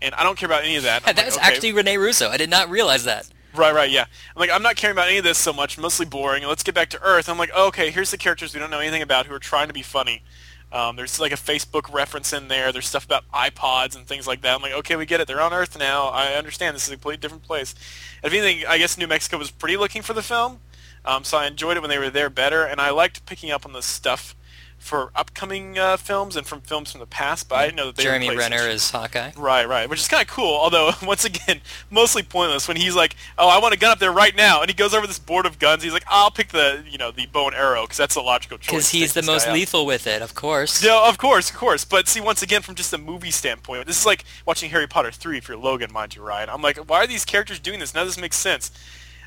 and 0.02 0.16
I 0.16 0.24
don't 0.24 0.38
care 0.38 0.48
about 0.48 0.64
any 0.64 0.76
of 0.76 0.84
that. 0.84 1.04
I'm 1.06 1.16
that 1.16 1.18
like, 1.18 1.26
was 1.26 1.38
okay, 1.38 1.48
actually 1.48 1.72
Rene 1.74 1.98
Russo. 1.98 2.30
I 2.30 2.38
did 2.38 2.50
not 2.50 2.70
realize 2.70 3.04
that. 3.04 3.28
Right, 3.56 3.74
right, 3.74 3.92
yeah. 3.92 4.06
I'm 4.36 4.40
like, 4.40 4.50
I'm 4.52 4.64
not 4.64 4.76
caring 4.76 4.96
about 4.96 5.10
any 5.10 5.20
of 5.20 5.24
this 5.24 5.38
so 5.38 5.54
much, 5.54 5.78
mostly 5.78 6.08
boring. 6.08 6.44
Let's 6.44 6.64
get 6.64 6.74
back 6.74 6.90
to 6.90 7.02
Earth. 7.04 7.30
I'm 7.30 7.38
like, 7.38 7.52
oh, 7.54 7.68
okay, 7.68 7.92
here's 7.92 8.10
the 8.10 8.18
characters 8.18 8.54
we 8.54 8.60
don't 8.60 8.72
know 8.72 8.80
anything 8.80 9.04
about 9.04 9.28
who 9.28 9.34
are 9.36 9.40
trying 9.40 9.68
to 9.68 9.74
be 9.74 9.84
funny. 9.84 10.24
Um, 10.72 10.96
there's 10.96 11.20
like 11.20 11.32
a 11.32 11.36
Facebook 11.36 11.94
reference 11.94 12.34
in 12.34 12.48
there. 12.48 12.72
There's 12.72 12.88
stuff 12.88 13.06
about 13.06 13.30
iPods 13.32 13.96
and 13.96 14.08
things 14.08 14.26
like 14.26 14.42
that. 14.42 14.56
I'm 14.56 14.62
like, 14.64 14.74
okay, 14.74 14.96
we 14.96 15.06
get 15.06 15.22
it. 15.22 15.28
They're 15.28 15.40
on 15.40 15.54
Earth 15.54 15.78
now. 15.78 16.08
I 16.08 16.34
understand. 16.34 16.76
This 16.76 16.88
is 16.88 16.90
a 16.90 16.96
completely 16.96 17.22
different 17.22 17.44
place. 17.44 17.76
If 18.24 18.34
anything, 18.34 18.66
I 18.68 18.80
guess 18.80 18.98
New 18.98 19.08
Mexico 19.08 19.38
was 19.38 19.52
pretty 19.52 19.78
looking 19.78 20.02
for 20.02 20.14
the 20.14 20.24
film, 20.24 20.62
um, 21.06 21.24
so 21.24 21.38
I 21.38 21.46
enjoyed 21.46 21.78
it 21.78 21.82
when 21.82 21.92
they 21.92 22.00
were 22.00 22.10
there 22.10 22.32
better, 22.32 22.64
and 22.66 22.82
I 22.82 22.90
liked 22.90 23.26
picking 23.28 23.52
up 23.52 23.68
on 23.68 23.74
the 23.74 23.84
stuff 23.84 24.36
for 24.84 25.12
upcoming 25.16 25.80
uh, 25.80 25.96
films 25.96 26.36
and 26.36 26.46
from 26.46 26.60
films 26.60 26.92
from 26.92 27.00
the 27.00 27.08
past, 27.08 27.48
but 27.48 27.56
I 27.56 27.66
didn't 27.66 27.78
know 27.78 27.86
that 27.88 27.96
they 27.96 28.04
Jeremy 28.04 28.30
were 28.30 28.36
Renner 28.36 28.68
is 28.68 28.92
Hawkeye. 28.92 29.32
Right, 29.38 29.68
right, 29.68 29.90
which 29.90 30.00
is 30.00 30.08
kind 30.10 30.22
of 30.22 30.28
cool. 30.28 30.56
Although, 30.56 30.92
once 31.04 31.24
again, 31.24 31.62
mostly 31.90 32.22
pointless. 32.22 32.68
When 32.68 32.76
he's 32.76 32.96
like, 32.96 33.16
"Oh, 33.38 33.48
I 33.48 33.60
want 33.60 33.74
a 33.74 33.78
gun 33.78 33.92
up 33.92 34.00
there 34.00 34.12
right 34.12 34.36
now," 34.36 34.62
and 34.62 34.70
he 34.70 34.76
goes 34.76 34.94
over 34.94 35.08
this 35.08 35.20
board 35.20 35.46
of 35.46 35.58
guns. 35.58 35.84
He's 35.84 35.94
like, 35.94 36.04
"I'll 36.08 36.32
pick 36.32 36.50
the, 36.50 36.84
you 36.90 36.98
know, 36.98 37.12
the 37.12 37.26
bow 37.28 37.48
and 37.48 37.56
arrow 37.56 37.84
because 37.84 37.98
that's 37.98 38.16
the 38.16 38.22
logical 38.22 38.58
choice." 38.58 38.68
Because 38.68 38.90
he's 38.90 39.14
the 39.14 39.24
most 39.24 39.46
guy 39.46 39.52
out." 39.52 39.56
lethal 39.56 39.86
with 39.86 40.06
it, 40.06 40.22
of 40.22 40.36
course. 40.36 40.84
No, 40.84 41.08
of 41.08 41.18
course, 41.18 41.50
of 41.50 41.56
course. 41.56 41.86
But 41.86 42.08
see, 42.08 42.20
once 42.22 42.42
again, 42.42 42.62
from 42.62 42.76
just 42.76 42.92
a 42.94 42.98
movie 42.98 43.32
standpoint, 43.32 43.88
this 43.88 44.00
is 44.00 44.06
like 44.06 44.26
watching 44.46 44.70
Harry 44.72 44.88
Potter 44.88 45.12
three 45.12 45.38
if 45.38 45.48
you're 45.48 45.58
Logan, 45.58 45.92
mind 45.94 46.16
you, 46.16 46.22
Ryan. 46.22 46.50
I'm 46.50 46.62
like, 46.62 46.78
why 46.78 47.04
are 47.04 47.08
these 47.08 47.26
characters 47.26 47.60
doing 47.60 47.80
this? 47.80 47.94
None 47.94 48.02
of 48.02 48.10
this 48.10 48.20
makes 48.20 48.38
sense. 48.38 48.72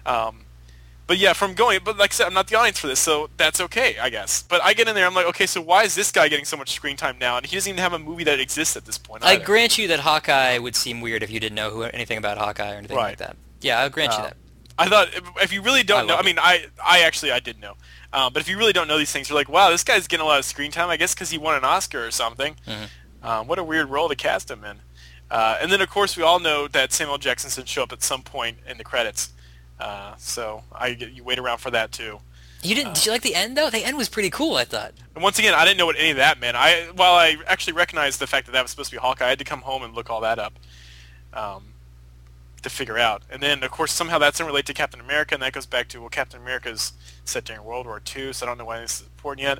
Um, 0.04 0.45
but 1.06 1.18
yeah, 1.18 1.32
from 1.32 1.54
going, 1.54 1.80
but 1.84 1.96
like 1.96 2.12
I 2.12 2.14
said, 2.14 2.26
I'm 2.26 2.34
not 2.34 2.48
the 2.48 2.56
audience 2.56 2.78
for 2.80 2.86
this, 2.88 2.98
so 3.00 3.28
that's 3.36 3.60
okay, 3.60 3.96
I 3.98 4.10
guess. 4.10 4.42
But 4.42 4.62
I 4.62 4.74
get 4.74 4.88
in 4.88 4.94
there, 4.94 5.06
I'm 5.06 5.14
like, 5.14 5.26
okay, 5.26 5.46
so 5.46 5.60
why 5.60 5.84
is 5.84 5.94
this 5.94 6.10
guy 6.10 6.28
getting 6.28 6.44
so 6.44 6.56
much 6.56 6.72
screen 6.72 6.96
time 6.96 7.16
now? 7.18 7.36
And 7.36 7.46
he 7.46 7.54
doesn't 7.56 7.70
even 7.70 7.80
have 7.82 7.92
a 7.92 7.98
movie 7.98 8.24
that 8.24 8.40
exists 8.40 8.76
at 8.76 8.84
this 8.84 8.98
point. 8.98 9.24
I 9.24 9.36
grant 9.36 9.78
you 9.78 9.86
that 9.88 10.00
Hawkeye 10.00 10.58
would 10.58 10.74
seem 10.76 11.00
weird 11.00 11.22
if 11.22 11.30
you 11.30 11.38
didn't 11.40 11.54
know 11.56 11.70
who, 11.70 11.82
anything 11.84 12.18
about 12.18 12.38
Hawkeye 12.38 12.72
or 12.72 12.76
anything 12.78 12.96
like 12.96 13.04
Right. 13.06 13.18
that. 13.18 13.36
Yeah, 13.60 13.80
I'll 13.80 13.90
grant 13.90 14.12
you 14.14 14.18
Uh, 14.18 14.22
that. 14.24 14.36
I 14.78 14.88
thought 14.88 15.08
if, 15.40 15.52
you 15.52 15.62
really 15.62 15.82
don't 15.82 16.06
know, 16.06 16.16
I 16.16 16.22
mean, 16.22 16.38
I 16.38 16.66
I 16.84 17.00
actually 17.00 17.32
I 17.32 17.40
did 17.40 17.58
know, 17.58 17.76
um, 18.12 18.32
but 18.34 18.42
if 18.42 18.48
you 18.48 18.58
really 18.58 18.74
don't 18.74 18.88
know 18.88 18.98
these 18.98 19.10
things, 19.10 19.30
you're 19.30 19.38
like, 19.38 19.48
wow, 19.48 19.70
this 19.70 19.82
guy's 19.82 20.06
getting 20.06 20.22
a 20.22 20.28
lot 20.28 20.38
of 20.38 20.44
screen 20.44 20.70
time. 20.70 20.90
I 20.90 20.98
guess 20.98 21.14
because 21.14 21.30
he 21.30 21.38
won 21.38 21.54
an 21.56 21.64
Oscar 21.64 22.04
or 22.06 22.10
something. 22.10 22.56
Mhm. 22.66 22.88
Um, 23.22 23.46
what 23.46 23.58
a 23.58 23.64
weird 23.64 23.88
role 23.88 24.08
to 24.10 24.14
cast 24.16 24.50
him 24.50 24.64
in. 24.64 24.80
Uh, 25.30 25.56
and 25.62 25.72
then 25.72 25.80
of 25.80 25.88
course 25.88 26.14
we 26.16 26.22
all 26.22 26.38
know 26.40 26.68
that 26.68 26.92
Samuel 26.92 27.16
Jackson 27.16 27.50
should 27.50 27.68
show 27.68 27.84
up 27.84 27.92
at 27.92 28.02
some 28.02 28.22
point 28.22 28.58
in 28.68 28.76
the 28.76 28.84
credits. 28.84 29.30
Uh, 29.78 30.14
so 30.16 30.62
I 30.72 30.88
you 30.88 31.22
wait 31.24 31.38
around 31.38 31.58
for 31.58 31.70
that 31.70 31.92
too. 31.92 32.20
You 32.62 32.74
didn't? 32.74 32.94
did 32.94 33.06
you 33.06 33.12
like 33.12 33.22
the 33.22 33.34
end 33.34 33.56
though? 33.56 33.70
The 33.70 33.84
end 33.84 33.96
was 33.96 34.08
pretty 34.08 34.30
cool. 34.30 34.56
I 34.56 34.64
thought. 34.64 34.92
And 35.14 35.22
once 35.22 35.38
again, 35.38 35.54
I 35.54 35.64
didn't 35.64 35.78
know 35.78 35.86
what 35.86 35.96
any 35.96 36.10
of 36.10 36.16
that 36.16 36.40
meant. 36.40 36.56
I 36.56 36.88
while 36.94 37.14
I 37.14 37.36
actually 37.46 37.74
recognized 37.74 38.18
the 38.20 38.26
fact 38.26 38.46
that 38.46 38.52
that 38.52 38.62
was 38.62 38.70
supposed 38.70 38.90
to 38.90 38.96
be 38.96 39.00
Hawkeye, 39.00 39.26
I 39.26 39.28
had 39.30 39.38
to 39.38 39.44
come 39.44 39.60
home 39.62 39.82
and 39.82 39.94
look 39.94 40.10
all 40.10 40.20
that 40.22 40.38
up 40.38 40.54
um, 41.32 41.74
to 42.62 42.70
figure 42.70 42.98
out. 42.98 43.22
And 43.30 43.42
then, 43.42 43.62
of 43.62 43.70
course, 43.70 43.92
somehow 43.92 44.18
that's 44.18 44.38
doesn't 44.38 44.46
relate 44.46 44.66
to 44.66 44.74
Captain 44.74 45.00
America, 45.00 45.34
and 45.34 45.42
that 45.42 45.52
goes 45.52 45.66
back 45.66 45.88
to 45.88 46.00
well, 46.00 46.08
Captain 46.08 46.40
America's 46.40 46.92
set 47.24 47.44
during 47.44 47.62
World 47.62 47.86
War 47.86 48.00
II, 48.16 48.32
so 48.32 48.46
I 48.46 48.48
don't 48.48 48.58
know 48.58 48.64
why 48.64 48.80
this 48.80 49.00
is 49.00 49.06
important 49.06 49.42
yet. 49.42 49.58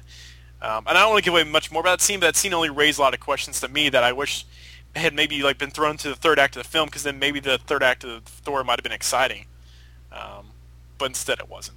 Um, 0.63 0.85
and 0.87 0.97
I 0.97 1.03
don't 1.03 1.11
want 1.11 1.23
to 1.23 1.25
give 1.25 1.35
away 1.35 1.45
much 1.45 1.71
more 1.71 1.81
about 1.81 1.99
that 1.99 2.05
scene, 2.05 2.19
but 2.19 2.27
that 2.27 2.37
scene 2.37 2.55
only 2.55 2.71
raised 2.71 2.99
a 2.99 3.03
lot 3.03 3.13
of 3.13 3.21
questions 3.21 3.61
to 3.61 3.69
me 3.69 3.91
that 3.91 4.03
I 4.03 4.13
wish 4.13 4.47
had 4.95 5.13
maybe 5.13 5.43
like 5.43 5.59
been 5.59 5.71
thrown 5.71 5.99
to 5.99 6.09
the 6.09 6.17
third 6.17 6.39
act 6.39 6.57
of 6.57 6.63
the 6.63 6.69
film, 6.69 6.87
because 6.87 7.03
then 7.03 7.19
maybe 7.19 7.41
the 7.41 7.59
third 7.59 7.83
act 7.83 8.05
of 8.05 8.25
Thor 8.25 8.65
might 8.65 8.79
have 8.79 8.83
been 8.83 8.93
exciting. 8.93 9.45
Um, 10.17 10.47
but 10.99 11.07
instead, 11.07 11.39
it 11.41 11.49
wasn't. 11.49 11.77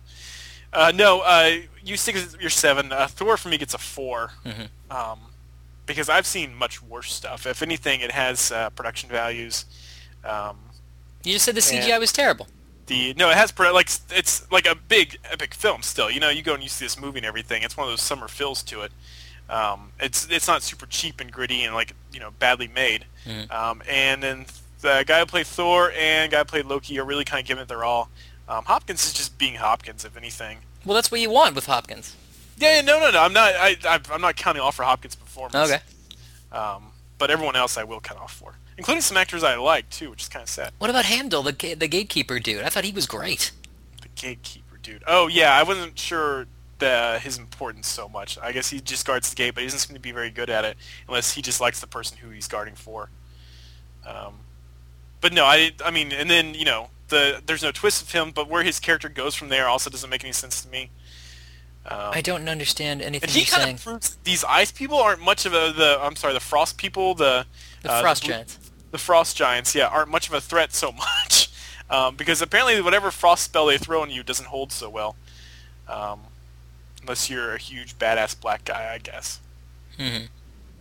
Uh, 0.71 0.91
no, 0.93 1.21
uh, 1.21 1.57
you 1.83 1.97
stick 1.97 2.15
with 2.15 2.39
your 2.39 2.49
seven. 2.51 2.91
Uh, 2.91 3.07
Thor 3.07 3.37
for 3.37 3.49
me 3.49 3.57
gets 3.57 3.73
a 3.73 3.77
4 3.79 4.31
Mhm. 4.45 4.69
um, 4.91 5.19
because 5.85 6.07
I've 6.09 6.27
seen 6.27 6.53
much 6.53 6.81
worse 6.81 7.11
stuff. 7.11 7.45
If 7.47 7.61
anything, 7.63 8.01
it 8.01 8.11
has 8.11 8.51
uh, 8.51 8.69
production 8.69 9.09
values. 9.09 9.65
Um, 10.23 10.57
You 11.23 11.33
just 11.33 11.45
said 11.45 11.55
the 11.55 11.61
CGI 11.61 11.99
was 11.99 12.11
terrible. 12.11 12.47
the 12.85 13.13
no, 13.15 13.29
it 13.29 13.35
has 13.37 13.53
like 13.57 13.89
it's 14.11 14.49
like 14.51 14.65
a 14.67 14.75
big 14.75 15.17
epic 15.25 15.53
film 15.53 15.81
still. 15.83 16.09
You 16.09 16.19
know, 16.19 16.29
you 16.29 16.41
go 16.43 16.53
and 16.53 16.63
you 16.63 16.69
see 16.69 16.85
this 16.85 16.99
movie 16.99 17.19
and 17.19 17.25
everything. 17.25 17.63
It's 17.63 17.75
one 17.77 17.87
of 17.87 17.91
those 17.91 18.01
summer 18.01 18.27
fills 18.27 18.63
to 18.63 18.81
it. 18.81 18.91
Um, 19.49 19.91
it's 19.99 20.27
it's 20.29 20.47
not 20.47 20.61
super 20.63 20.85
cheap 20.85 21.19
and 21.19 21.31
gritty 21.31 21.63
and 21.63 21.73
like 21.73 21.93
you 22.13 22.19
know 22.19 22.31
badly 22.39 22.67
made. 22.67 23.05
Mhm. 23.25 23.51
Um, 23.51 23.81
and 23.89 24.21
then 24.23 24.45
the 24.81 25.03
guy 25.05 25.19
who 25.19 25.25
played 25.25 25.47
Thor 25.47 25.91
and 25.97 26.31
guy 26.31 26.39
who 26.39 26.45
played 26.45 26.65
Loki 26.65 26.97
are 26.99 27.03
really 27.05 27.25
kind 27.25 27.41
of 27.41 27.47
giving 27.47 27.61
it 27.63 27.67
their 27.67 27.83
all. 27.83 28.09
Um, 28.49 28.65
Hopkins 28.65 29.05
is 29.05 29.13
just 29.13 29.37
being 29.37 29.55
Hopkins, 29.55 30.03
if 30.03 30.17
anything. 30.17 30.59
Well, 30.83 30.95
that's 30.95 31.11
what 31.11 31.21
you 31.21 31.29
want 31.29 31.55
with 31.55 31.67
Hopkins. 31.67 32.15
Yeah, 32.57 32.77
yeah, 32.77 32.81
no, 32.81 32.99
no, 32.99 33.11
no. 33.11 33.21
I'm 33.21 33.31
not. 33.31 33.53
I, 33.53 33.77
I 33.85 33.99
I'm 34.11 34.21
not 34.21 34.35
counting 34.35 34.61
off 34.61 34.75
for 34.75 34.83
Hopkins' 34.83 35.15
performance. 35.15 35.71
Okay. 35.71 35.79
Um, 36.51 36.91
but 37.19 37.29
everyone 37.29 37.55
else 37.55 37.77
I 37.77 37.83
will 37.83 37.99
cut 37.99 38.17
off 38.17 38.33
for, 38.33 38.55
including 38.77 39.01
some 39.01 39.17
actors 39.17 39.43
I 39.43 39.55
like 39.55 39.89
too, 39.89 40.09
which 40.09 40.23
is 40.23 40.29
kind 40.29 40.41
of 40.43 40.49
sad. 40.49 40.71
What 40.79 40.89
about 40.89 41.05
Heimdall, 41.05 41.43
the 41.43 41.75
the 41.75 41.87
gatekeeper 41.87 42.39
dude? 42.39 42.63
I 42.63 42.69
thought 42.69 42.85
he 42.85 42.91
was 42.91 43.05
great. 43.05 43.51
The 44.01 44.09
gatekeeper 44.15 44.77
dude. 44.81 45.03
Oh 45.05 45.27
yeah, 45.27 45.53
I 45.53 45.63
wasn't 45.63 45.97
sure 45.99 46.47
the, 46.79 47.19
his 47.21 47.37
importance 47.37 47.87
so 47.87 48.09
much. 48.09 48.37
I 48.41 48.51
guess 48.51 48.69
he 48.69 48.79
just 48.79 49.05
guards 49.05 49.29
the 49.29 49.35
gate, 49.35 49.53
but 49.53 49.61
he 49.61 49.67
doesn't 49.67 49.79
seem 49.79 49.95
to 49.95 50.01
be 50.01 50.11
very 50.11 50.31
good 50.31 50.49
at 50.49 50.65
it 50.65 50.75
unless 51.07 51.33
he 51.33 51.41
just 51.41 51.61
likes 51.61 51.79
the 51.79 51.87
person 51.87 52.17
who 52.17 52.29
he's 52.29 52.47
guarding 52.47 52.75
for. 52.75 53.09
Um, 54.07 54.39
but 55.21 55.33
no, 55.33 55.45
I 55.45 55.71
I 55.85 55.91
mean, 55.91 56.11
and 56.11 56.29
then 56.29 56.55
you 56.55 56.65
know 56.65 56.89
the 57.09 57.41
there's 57.45 57.63
no 57.63 57.71
twist 57.71 58.01
of 58.01 58.11
him, 58.11 58.31
but 58.31 58.47
where 58.47 58.63
his 58.63 58.79
character 58.79 59.09
goes 59.09 59.35
from 59.35 59.49
there 59.49 59.67
also 59.67 59.89
doesn't 59.89 60.09
make 60.09 60.23
any 60.23 60.33
sense 60.33 60.61
to 60.63 60.69
me. 60.69 60.89
Um, 61.85 62.11
I 62.13 62.21
don't 62.21 62.47
understand 62.49 63.01
anything 63.01 63.29
he 63.29 63.45
kind 63.45 63.71
of 63.77 63.83
proves 63.83 64.15
these 64.23 64.43
ice 64.43 64.71
people 64.71 64.97
aren't 64.97 65.21
much 65.21 65.45
of 65.45 65.53
a 65.53 65.71
the 65.75 65.97
I'm 66.01 66.15
sorry 66.15 66.33
the 66.33 66.39
frost 66.39 66.77
people 66.77 67.15
the 67.15 67.45
The 67.83 67.91
uh, 67.91 68.01
Frost 68.01 68.23
blue- 68.23 68.33
Giants. 68.33 68.59
the 68.91 68.97
frost 68.97 69.37
giants 69.37 69.73
yeah 69.73 69.87
aren't 69.87 70.09
much 70.09 70.27
of 70.27 70.33
a 70.33 70.41
threat 70.41 70.73
so 70.73 70.91
much 71.25 71.49
um, 71.89 72.15
because 72.15 72.41
apparently 72.41 72.79
whatever 72.81 73.11
frost 73.11 73.43
spell 73.45 73.65
they 73.65 73.77
throw 73.77 74.01
on 74.01 74.11
you 74.11 74.23
doesn't 74.23 74.47
hold 74.47 74.71
so 74.73 74.89
well 74.89 75.15
um, 75.87 76.19
unless 77.01 77.29
you're 77.29 77.55
a 77.55 77.57
huge 77.57 77.97
badass 77.97 78.39
black 78.39 78.65
guy 78.65 78.91
I 78.93 78.97
guess 78.99 79.39
hmm 79.97 80.25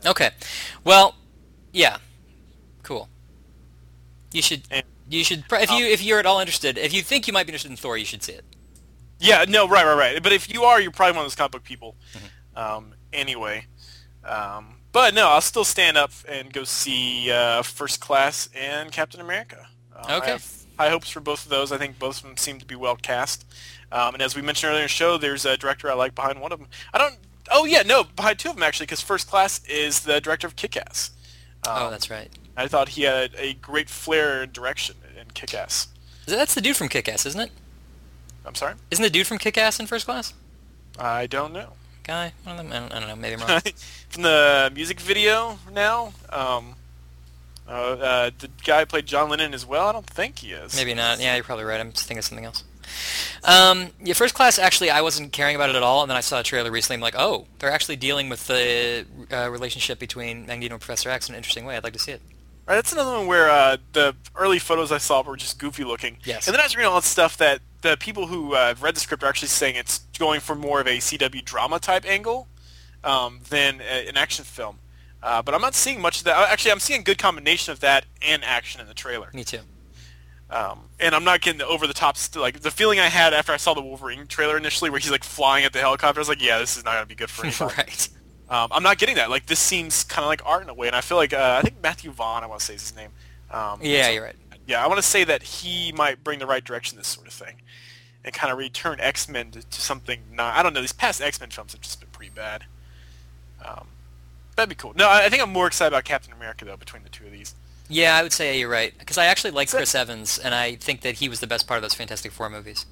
Okay. 0.06 0.30
Well, 0.84 1.16
yeah. 1.72 1.96
Cool. 2.84 3.08
You 4.32 4.42
should. 4.42 4.62
And- 4.70 4.84
You 5.09 5.25
should. 5.25 5.49
pr- 5.49 5.57
If 5.57 5.71
you 5.71 5.87
if 5.87 6.03
you're 6.03 6.18
at 6.18 6.27
all 6.27 6.40
interested, 6.40 6.77
if 6.79 6.92
you 6.92 7.03
think 7.03 7.27
you 7.27 7.33
might 7.33 7.47
be 7.47 7.51
interested 7.53 7.71
in 7.71 7.77
Thor, 7.77 7.97
you 7.97 8.05
should 8.05 8.23
see 8.23 8.33
it. 8.33 8.44
yeah 9.21 9.44
no 9.49 9.66
right 9.68 9.85
right 9.85 9.94
right 9.97 10.23
but 10.23 10.33
if 10.33 10.53
you 10.53 10.62
are 10.64 10.81
you're 10.81 10.92
probably 10.92 11.12
one 11.16 11.25
of 11.25 11.31
those 11.31 11.35
comic 11.35 11.53
book 11.53 11.64
people 11.64 11.97
Mm-hmm. 12.14 12.59
um, 12.59 12.94
anyway 13.12 13.64
um, 14.25 14.77
but 14.92 15.14
no 15.14 15.29
I'll 15.29 15.40
still 15.40 15.64
stand 15.64 15.97
up 15.97 16.12
and 16.29 16.53
go 16.53 16.64
see 16.64 17.31
uh, 17.31 17.62
First 17.62 18.01
Class 18.01 18.49
and 18.55 18.92
Captain 18.92 19.21
America 19.21 19.66
um, 19.97 20.05
I 20.09 20.16
Okay. 20.18 20.31
have 20.33 20.47
high 20.79 20.90
hopes 20.90 21.09
for 21.11 21.21
both 21.21 21.44
of 21.44 21.51
those 21.51 21.73
I 21.73 21.79
think 21.79 21.99
both 21.99 22.18
of 22.18 22.23
them 22.25 22.37
seem 22.37 22.59
to 22.61 22.66
be 22.66 22.75
well 22.77 22.97
cast 22.97 23.44
um, 23.90 24.14
and 24.14 24.23
as 24.23 24.37
we 24.37 24.42
mentioned 24.42 24.68
earlier 24.71 24.83
in 24.83 24.85
the 24.85 24.88
show 24.88 25.18
there's 25.18 25.44
a 25.44 25.57
director 25.57 25.90
I 25.90 25.94
like 25.94 26.14
behind 26.14 26.40
one 26.40 26.53
of 26.53 26.59
them 26.61 26.68
I 26.92 26.99
don't 26.99 27.16
oh 27.51 27.64
yeah 27.64 27.83
no 27.83 28.05
behind 28.05 28.38
two 28.38 28.51
of 28.51 28.55
them 28.57 28.62
actually 28.62 28.87
because 28.87 29.01
First 29.01 29.27
Class 29.29 29.64
is 29.64 30.01
the 30.01 30.21
director 30.21 30.47
of 30.47 30.55
Kick-Ass 30.55 31.11
um, 31.66 31.83
oh, 31.83 31.90
that's 31.90 32.11
right. 32.11 32.31
I 32.57 32.66
thought 32.66 32.90
he 32.90 33.03
had 33.03 33.35
a 33.37 33.55
great 33.55 33.88
flair 33.88 34.47
direction 34.47 34.97
in 35.18 35.29
Kick-Ass 35.33 35.88
That's 36.27 36.55
the 36.55 36.61
dude 36.61 36.77
from 36.77 36.88
Kick-Ass, 36.88 37.27
isn't 37.27 37.40
it? 37.40 37.51
I'm 38.44 38.55
sorry 38.55 38.75
Isn't 38.90 39.03
the 39.03 39.11
dude 39.11 39.27
from 39.27 39.38
Kick-Ass 39.38 39.79
in 39.79 39.87
First 39.87 40.07
Class? 40.07 40.35
I 40.99 41.27
don't 41.27 41.53
know 41.53 41.75
Guy? 42.09 42.33
One 42.44 42.59
of 42.59 42.64
them? 42.64 42.73
I 42.73 42.81
don't, 42.81 42.92
I 42.94 43.01
don't 43.01 43.09
know. 43.09 43.16
Maybe 43.16 43.35
I'm 43.40 43.47
wrong. 43.47 43.61
from 44.09 44.23
the 44.23 44.73
music 44.75 44.99
video 44.99 45.59
now. 45.71 46.14
Um, 46.31 46.75
uh, 47.68 47.73
uh, 47.73 48.31
the 48.38 48.49
guy 48.64 48.87
played 48.87 49.05
John 49.05 49.29
Lennon 49.29 49.53
as 49.53 49.66
well. 49.66 49.88
I 49.88 49.92
don't 49.92 50.07
think 50.07 50.38
he 50.38 50.53
is. 50.53 50.75
Maybe 50.75 50.94
not. 50.94 51.21
Yeah, 51.21 51.35
you're 51.35 51.44
probably 51.44 51.66
right. 51.66 51.79
I'm 51.79 51.92
just 51.92 52.07
thinking 52.07 52.21
of 52.21 52.25
something 52.25 52.47
else. 52.47 52.64
Um, 53.44 53.90
yeah, 54.03 54.14
First 54.14 54.35
Class, 54.35 54.59
actually, 54.59 54.90
I 54.90 55.01
wasn't 55.01 55.33
caring 55.33 55.57
about 55.57 55.70
it 55.70 55.77
at 55.77 55.83
all, 55.83 56.03
and 56.03 56.11
then 56.11 56.16
I 56.16 56.20
saw 56.20 56.40
a 56.40 56.42
trailer 56.42 56.70
recently. 56.70 56.94
I'm 56.94 57.01
like, 57.01 57.14
oh, 57.16 57.46
they're 57.59 57.70
actually 57.70 57.96
dealing 57.96 58.29
with 58.29 58.46
the 58.46 59.07
uh, 59.33 59.51
relationship 59.51 59.98
between 59.98 60.46
Magneto 60.46 60.74
and 60.74 60.81
Professor 60.81 61.11
X 61.11 61.29
in 61.29 61.35
an 61.35 61.38
interesting 61.38 61.64
way. 61.64 61.77
I'd 61.77 61.85
like 61.85 61.92
to 61.94 61.98
see 61.98 62.12
it. 62.12 62.20
Right, 62.66 62.74
that's 62.74 62.92
another 62.92 63.16
one 63.16 63.27
where 63.27 63.48
uh, 63.48 63.79
the 63.94 64.14
early 64.37 64.59
photos 64.59 64.92
I 64.92 64.98
saw 64.98 65.22
were 65.22 65.38
just 65.38 65.59
goofy 65.59 65.85
looking. 65.85 66.18
Yes. 66.24 66.46
And 66.46 66.55
then 66.55 66.61
I 66.61 66.64
was 66.64 66.77
reading 66.77 66.90
all 66.90 67.01
that 67.01 67.07
stuff 67.07 67.38
that 67.38 67.61
the 67.81 67.96
people 67.96 68.27
who 68.27 68.55
uh, 68.55 68.68
have 68.68 68.83
read 68.83 68.94
the 68.94 69.01
script 69.01 69.22
are 69.22 69.27
actually 69.27 69.48
saying 69.48 69.77
it's 69.77 70.01
going 70.18 70.40
for 70.40 70.55
more 70.55 70.81
of 70.81 70.87
a 70.87 70.98
CW 70.98 71.42
drama 71.44 71.79
type 71.79 72.05
angle 72.05 72.46
um, 73.05 73.40
than 73.48 73.81
a, 73.81 74.09
an 74.09 74.18
action 74.18 74.44
film. 74.44 74.81
Uh, 75.22 75.40
but 75.40 75.55
I'm 75.55 75.62
not 75.62 75.74
seeing 75.74 76.01
much 76.01 76.18
of 76.18 76.24
that. 76.24 76.37
Actually, 76.51 76.72
I'm 76.72 76.81
seeing 76.81 77.01
a 77.01 77.05
good 77.05 77.18
combination 77.18 77.72
of 77.72 77.81
that 77.81 78.05
and 78.20 78.44
action 78.44 78.81
in 78.81 78.87
the 78.87 78.94
trailer. 78.94 79.31
Me 79.33 79.44
too. 79.44 79.61
Um, 80.50 80.88
and 80.98 81.14
I'm 81.14 81.24
not 81.24 81.42
getting 81.42 81.58
the 81.58 81.66
over 81.66 81.87
the 81.87 81.92
top 81.92 82.16
st- 82.16 82.40
like 82.40 82.61
the 82.61 82.70
feeling 82.70 82.98
I 82.98 83.06
had 83.08 83.34
after 83.34 83.52
I 83.52 83.58
saw 83.58 83.74
the 83.74 83.82
Wolverine 83.82 84.26
trailer 84.26 84.56
initially, 84.56 84.88
where 84.90 84.98
he's 84.98 85.11
like 85.11 85.24
flying 85.24 85.64
at 85.64 85.72
the 85.74 85.80
helicopter. 85.80 86.18
I 86.18 86.22
was 86.22 86.28
like, 86.28 86.42
yeah, 86.42 86.58
this 86.58 86.76
is 86.76 86.84
not 86.84 86.94
gonna 86.94 87.06
be 87.06 87.14
good 87.14 87.28
for 87.30 87.44
anybody. 87.46 87.74
right. 87.76 88.08
um, 88.48 88.68
I'm 88.72 88.82
not 88.82 88.96
getting 88.98 89.16
that. 89.16 89.28
Like 89.28 89.44
this 89.46 89.58
seems 89.61 90.04
kind 90.04 90.24
of 90.24 90.28
like 90.28 90.40
art 90.46 90.62
in 90.62 90.68
a 90.70 90.74
way, 90.74 90.87
and 90.87 90.96
I 90.96 91.02
feel 91.02 91.18
like 91.18 91.32
uh, 91.34 91.56
I 91.58 91.62
think 91.62 91.82
Matthew 91.82 92.11
Vaughn, 92.11 92.42
I 92.42 92.46
want 92.46 92.61
to 92.61 92.66
say 92.66 92.74
is 92.74 92.80
his 92.88 92.96
name. 92.96 93.11
Um, 93.50 93.80
Yeah, 93.82 94.04
so- 94.04 94.11
you're 94.12 94.24
right. 94.24 94.37
Yeah, 94.66 94.84
I 94.84 94.87
want 94.87 94.98
to 94.98 95.02
say 95.02 95.24
that 95.24 95.42
he 95.42 95.92
might 95.92 96.22
bring 96.22 96.38
the 96.40 96.46
right 96.46 96.62
direction 96.64 96.98
this 96.98 97.08
sort 97.08 97.26
of 97.26 97.32
thing, 97.32 97.56
and 98.24 98.34
kind 98.34 98.50
of 98.52 98.58
return 98.58 99.00
X 99.00 99.28
Men 99.28 99.50
to, 99.52 99.62
to 99.62 99.80
something 99.80 100.20
not. 100.32 100.56
I 100.56 100.62
don't 100.62 100.72
know. 100.74 100.80
These 100.82 100.92
past 100.92 101.20
X 101.22 101.40
Men 101.40 101.50
films 101.50 101.72
have 101.72 101.80
just 101.82 102.00
been 102.00 102.08
pretty 102.11 102.32
bad. 102.34 102.64
Um, 103.64 103.88
that'd 104.56 104.68
be 104.68 104.74
cool. 104.74 104.92
No, 104.94 105.08
I 105.08 105.24
I 105.24 105.28
think 105.28 105.42
I'm 105.42 105.52
more 105.52 105.66
excited 105.66 105.88
about 105.94 106.04
Captain 106.04 106.32
America 106.32 106.64
though. 106.64 106.76
Between 106.76 107.02
the 107.02 107.08
two 107.11 107.26
of 107.26 107.32
these. 107.32 107.54
Yeah, 107.88 108.16
I 108.16 108.22
would 108.22 108.33
say 108.33 108.59
you're 108.59 108.68
right 108.68 108.92
because 108.98 109.18
I 109.18 109.27
actually 109.27 109.53
like 109.53 109.70
Chris 109.70 109.94
Evans, 109.94 110.38
and 110.38 110.55
I 110.55 110.74
think 110.74 111.01
that 111.03 111.16
he 111.16 111.29
was 111.29 111.40
the 111.40 111.46
best 111.46 111.66
part 111.66 111.79
of 111.79 111.83
those 111.83 111.94
Fantastic 111.94 112.33
Four 112.33 112.51
movies. 112.51 112.87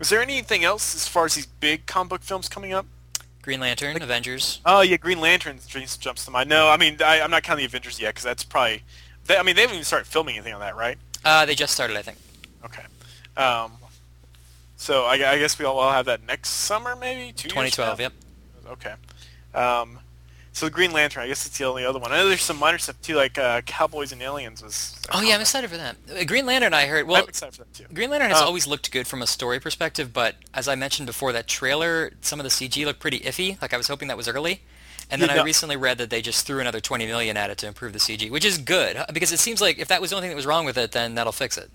Is 0.00 0.08
there 0.08 0.22
anything 0.22 0.64
else 0.64 0.94
as 0.94 1.06
far 1.08 1.26
as 1.26 1.34
these 1.34 1.46
big 1.46 1.86
comic 1.86 2.10
book 2.10 2.22
films 2.22 2.48
coming 2.48 2.72
up? 2.72 2.86
Green 3.42 3.60
Lantern, 3.60 4.00
Avengers. 4.00 4.60
Oh 4.64 4.80
yeah, 4.80 4.96
Green 4.96 5.20
Lantern 5.20 5.58
jumps 5.68 6.24
to 6.24 6.30
mind. 6.30 6.48
No, 6.48 6.68
I 6.68 6.76
mean 6.76 6.98
I, 7.02 7.20
I'm 7.20 7.30
not 7.30 7.42
counting 7.42 7.62
the 7.62 7.66
Avengers 7.66 8.00
yet 8.00 8.10
because 8.14 8.24
that's 8.24 8.44
probably. 8.44 8.82
They, 9.26 9.36
I 9.36 9.42
mean 9.42 9.56
they 9.56 9.62
haven't 9.62 9.76
even 9.76 9.84
started 9.84 10.06
filming 10.06 10.36
anything 10.36 10.54
on 10.54 10.60
that, 10.60 10.76
right? 10.76 10.98
Uh, 11.24 11.44
they 11.46 11.54
just 11.54 11.74
started, 11.74 11.96
I 11.96 12.02
think. 12.02 12.18
Okay. 12.64 12.84
Um, 13.36 13.72
so 14.76 15.04
I, 15.04 15.14
I 15.14 15.38
guess 15.38 15.58
we'll 15.58 15.70
all 15.70 15.92
have 15.92 16.06
that 16.06 16.24
next 16.24 16.50
summer, 16.50 16.94
maybe 16.96 17.32
two. 17.32 17.48
2012. 17.48 17.96
from 17.96 18.02
Yep. 18.02 18.12
Okay. 18.72 18.94
Um, 19.54 19.98
so 20.58 20.66
the 20.66 20.70
Green 20.72 20.92
Lantern, 20.92 21.22
I 21.22 21.28
guess 21.28 21.46
it's 21.46 21.56
the 21.58 21.64
only 21.64 21.84
other 21.84 21.98
one. 21.98 22.10
I 22.12 22.16
know 22.18 22.28
there's 22.28 22.42
some 22.42 22.58
minor 22.58 22.78
stuff 22.78 23.00
too, 23.00 23.14
like 23.14 23.38
uh, 23.38 23.60
Cowboys 23.62 24.12
and 24.12 24.20
Aliens 24.20 24.62
was. 24.62 25.00
Oh 25.12 25.20
yeah, 25.22 25.34
I'm 25.36 25.40
excited 25.40 25.70
for 25.70 25.76
that. 25.76 25.96
Uh, 26.10 26.24
Green 26.24 26.46
Lantern, 26.46 26.74
I 26.74 26.86
heard. 26.86 27.06
Well, 27.06 27.22
I'm 27.22 27.28
excited 27.28 27.52
for 27.54 27.64
that 27.64 27.72
too. 27.74 27.84
Green 27.94 28.10
Lantern 28.10 28.30
has 28.30 28.40
Um, 28.40 28.46
always 28.48 28.66
looked 28.66 28.90
good 28.90 29.06
from 29.06 29.22
a 29.22 29.26
story 29.26 29.60
perspective, 29.60 30.12
but 30.12 30.34
as 30.52 30.66
I 30.68 30.74
mentioned 30.74 31.06
before, 31.06 31.32
that 31.32 31.46
trailer, 31.46 32.10
some 32.20 32.40
of 32.40 32.44
the 32.44 32.50
CG 32.50 32.84
looked 32.84 33.00
pretty 33.00 33.20
iffy. 33.20 33.60
Like 33.62 33.72
I 33.72 33.76
was 33.76 33.88
hoping 33.88 34.08
that 34.08 34.16
was 34.16 34.26
early, 34.28 34.62
and 35.10 35.22
then 35.22 35.28
Yeah, 35.28 35.34
I 35.36 35.38
no. 35.38 35.44
recently 35.44 35.76
read 35.76 35.98
that 35.98 36.10
they 36.10 36.20
just 36.22 36.46
threw 36.46 36.58
another 36.60 36.80
20 36.80 37.06
million 37.06 37.36
at 37.36 37.50
it 37.50 37.58
to 37.58 37.66
improve 37.68 37.92
the 37.92 38.00
CG, 38.00 38.28
which 38.30 38.44
is 38.44 38.58
good 38.58 38.98
because 39.14 39.30
it 39.32 39.38
seems 39.38 39.60
like 39.60 39.78
if 39.78 39.86
that 39.88 40.00
was 40.00 40.10
the 40.10 40.16
only 40.16 40.26
thing 40.26 40.30
that 40.32 40.36
was 40.36 40.46
wrong 40.46 40.64
with 40.64 40.76
it, 40.76 40.92
then 40.92 41.14
that'll 41.14 41.32
fix 41.32 41.56
it. 41.56 41.70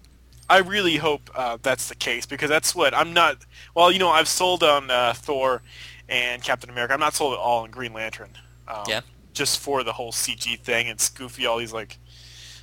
I 0.50 0.58
really 0.58 0.98
hope 0.98 1.30
uh, 1.34 1.58
that's 1.62 1.88
the 1.88 1.96
case 1.96 2.26
because 2.26 2.50
that's 2.50 2.76
what 2.76 2.94
I'm 2.94 3.14
not. 3.14 3.38
Well, 3.76 3.92
you 3.94 4.00
know, 4.00 4.10
I've 4.10 4.28
sold 4.28 4.62
on 4.62 4.92
uh, 4.92 5.14
Thor 5.16 5.62
and 6.10 6.44
Captain 6.44 6.70
America. 6.70 6.94
I'm 6.94 7.00
not 7.00 7.14
sold 7.14 7.34
at 7.34 7.40
all 7.40 7.64
on 7.64 7.72
Green 7.72 7.94
Lantern. 7.94 8.30
Um, 8.68 8.84
Yeah. 8.88 9.02
Just 9.34 9.60
for 9.60 9.84
the 9.84 9.94
whole 9.94 10.12
CG 10.12 10.60
thing. 10.60 10.88
It's 10.88 11.10
goofy. 11.10 11.46
All 11.46 11.58
these 11.58 11.74
like, 11.74 11.98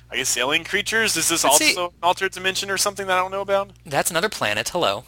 I 0.09 0.15
guess 0.17 0.35
alien 0.37 0.63
creatures. 0.63 1.17
Is 1.17 1.27
this 1.29 1.41
But 1.43 1.51
also 1.51 1.63
see- 1.65 1.75
an 1.77 1.89
alternate 2.01 2.31
dimension 2.33 2.69
or 2.71 2.77
something 2.77 3.07
that 3.07 3.17
I 3.17 3.21
don't 3.21 3.31
know 3.31 3.41
about? 3.41 3.71
That's 3.85 4.09
another 4.09 4.29
planet. 4.29 4.69
Hello. 4.69 5.03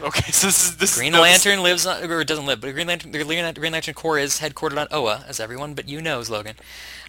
Okay, 0.00 0.30
so 0.32 0.46
this 0.48 0.64
is 0.68 0.76
this 0.76 0.96
Green 0.98 1.12
Lantern 1.14 1.62
lives 1.62 1.86
on, 1.86 2.04
or 2.10 2.22
doesn't 2.22 2.44
live, 2.44 2.60
but 2.60 2.72
Green 2.74 2.86
Lantern, 2.86 3.12
the 3.12 3.24
Green 3.24 3.72
Lantern, 3.72 3.94
Corps 3.94 4.18
is 4.18 4.40
headquartered 4.40 4.78
on 4.78 4.88
Oa, 4.90 5.24
as 5.26 5.40
everyone 5.40 5.72
but 5.74 5.88
you 5.88 6.02
knows, 6.02 6.28
Logan. 6.28 6.54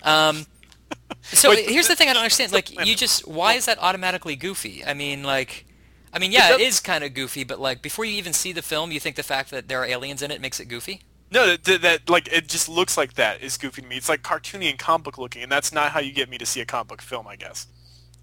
Um, 0.03 0.45
so 1.23 1.49
Wait, 1.49 1.69
here's 1.69 1.89
the 1.89 1.95
thing 1.97 2.07
I 2.07 2.13
don't 2.13 2.23
understand. 2.23 2.53
Like, 2.53 2.85
you 2.85 2.95
just 2.95 3.27
why 3.27 3.53
is 3.55 3.65
that 3.65 3.77
automatically 3.81 4.37
goofy? 4.37 4.85
I 4.85 4.93
mean, 4.93 5.23
like, 5.23 5.65
I 6.13 6.19
mean, 6.19 6.31
yeah, 6.31 6.53
It 6.53 6.61
is 6.61 6.79
kind 6.79 7.03
of 7.03 7.13
goofy, 7.13 7.43
but 7.43 7.59
like 7.59 7.81
before 7.81 8.05
you 8.05 8.13
even 8.13 8.31
see 8.31 8.53
the 8.53 8.61
film, 8.61 8.91
you 8.91 8.99
think 9.01 9.17
the 9.17 9.23
fact 9.23 9.51
that 9.51 9.67
there 9.67 9.81
are 9.81 9.85
aliens 9.85 10.21
in 10.21 10.31
it 10.31 10.39
makes 10.39 10.59
it 10.61 10.65
goofy. 10.65 11.01
No, 11.29 11.57
that, 11.57 11.81
that, 11.81 12.09
like 12.09 12.27
it 12.31 12.47
just 12.47 12.69
looks 12.69 12.97
like 12.97 13.13
that 13.15 13.41
is 13.41 13.57
goofy 13.57 13.81
to 13.81 13.87
me. 13.87 13.97
It's 13.97 14.07
like 14.09 14.21
cartoony 14.21 14.69
and 14.69 14.79
comic 14.79 15.03
book 15.05 15.17
looking, 15.17 15.43
and 15.43 15.51
that's 15.51 15.73
not 15.73 15.91
how 15.91 15.99
you 15.99 16.13
get 16.13 16.29
me 16.29 16.37
to 16.37 16.45
see 16.45 16.61
a 16.61 16.65
comic 16.65 16.87
book 16.87 17.01
film, 17.01 17.27
I 17.27 17.35
guess. 17.35 17.67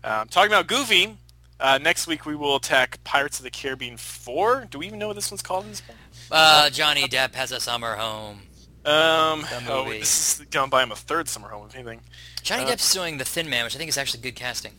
Um, 0.02 0.28
talking 0.28 0.50
about 0.50 0.66
goofy, 0.66 1.16
uh, 1.60 1.78
next 1.82 2.06
week 2.06 2.24
we 2.26 2.34
will 2.34 2.56
attack 2.56 3.02
Pirates 3.04 3.38
of 3.38 3.44
the 3.44 3.50
Caribbean 3.50 3.96
4. 3.96 4.68
Do 4.70 4.78
we 4.78 4.86
even 4.86 4.98
know 4.98 5.08
what 5.08 5.16
this 5.16 5.30
one's 5.30 5.42
called 5.42 5.66
this 5.66 5.80
point? 5.80 5.98
Uh, 6.30 6.70
Johnny 6.70 7.04
Depp 7.08 7.34
has 7.34 7.52
a 7.52 7.60
summer 7.60 7.94
home. 7.96 8.42
Um, 8.86 9.46
oh, 9.68 9.88
this 9.88 10.40
is 10.40 10.46
gonna 10.50 10.68
buy 10.68 10.82
him 10.82 10.92
a 10.92 10.96
third 10.96 11.28
summer 11.28 11.48
home, 11.48 11.66
if 11.66 11.74
anything. 11.74 12.00
Johnny 12.42 12.64
Uh, 12.64 12.68
Depp's 12.68 12.92
doing 12.92 13.16
The 13.16 13.24
Thin 13.24 13.48
Man, 13.48 13.64
which 13.64 13.74
I 13.74 13.78
think 13.78 13.88
is 13.88 13.96
actually 13.96 14.20
good 14.22 14.34
casting. 14.36 14.72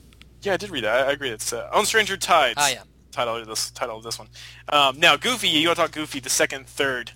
Yeah, 0.43 0.53
I 0.53 0.57
did 0.57 0.69
read 0.69 0.83
that. 0.83 1.07
I, 1.07 1.09
I 1.09 1.11
agree. 1.13 1.29
It's 1.31 1.51
uh, 1.53 1.69
On 1.73 1.85
Stranger 1.85 2.17
Tides. 2.17 2.55
Ah, 2.57 2.69
yeah. 2.69 2.83
Title 3.11 3.37
of 3.37 3.47
this 3.47 3.71
title 3.71 3.97
of 3.97 4.03
this 4.03 4.19
one. 4.19 4.27
Um, 4.69 4.99
now, 4.99 5.15
Goofy, 5.15 5.47
you 5.47 5.67
want 5.69 5.77
to 5.77 5.83
talk 5.83 5.91
Goofy? 5.91 6.19
The 6.19 6.29
second, 6.29 6.67
third 6.67 7.13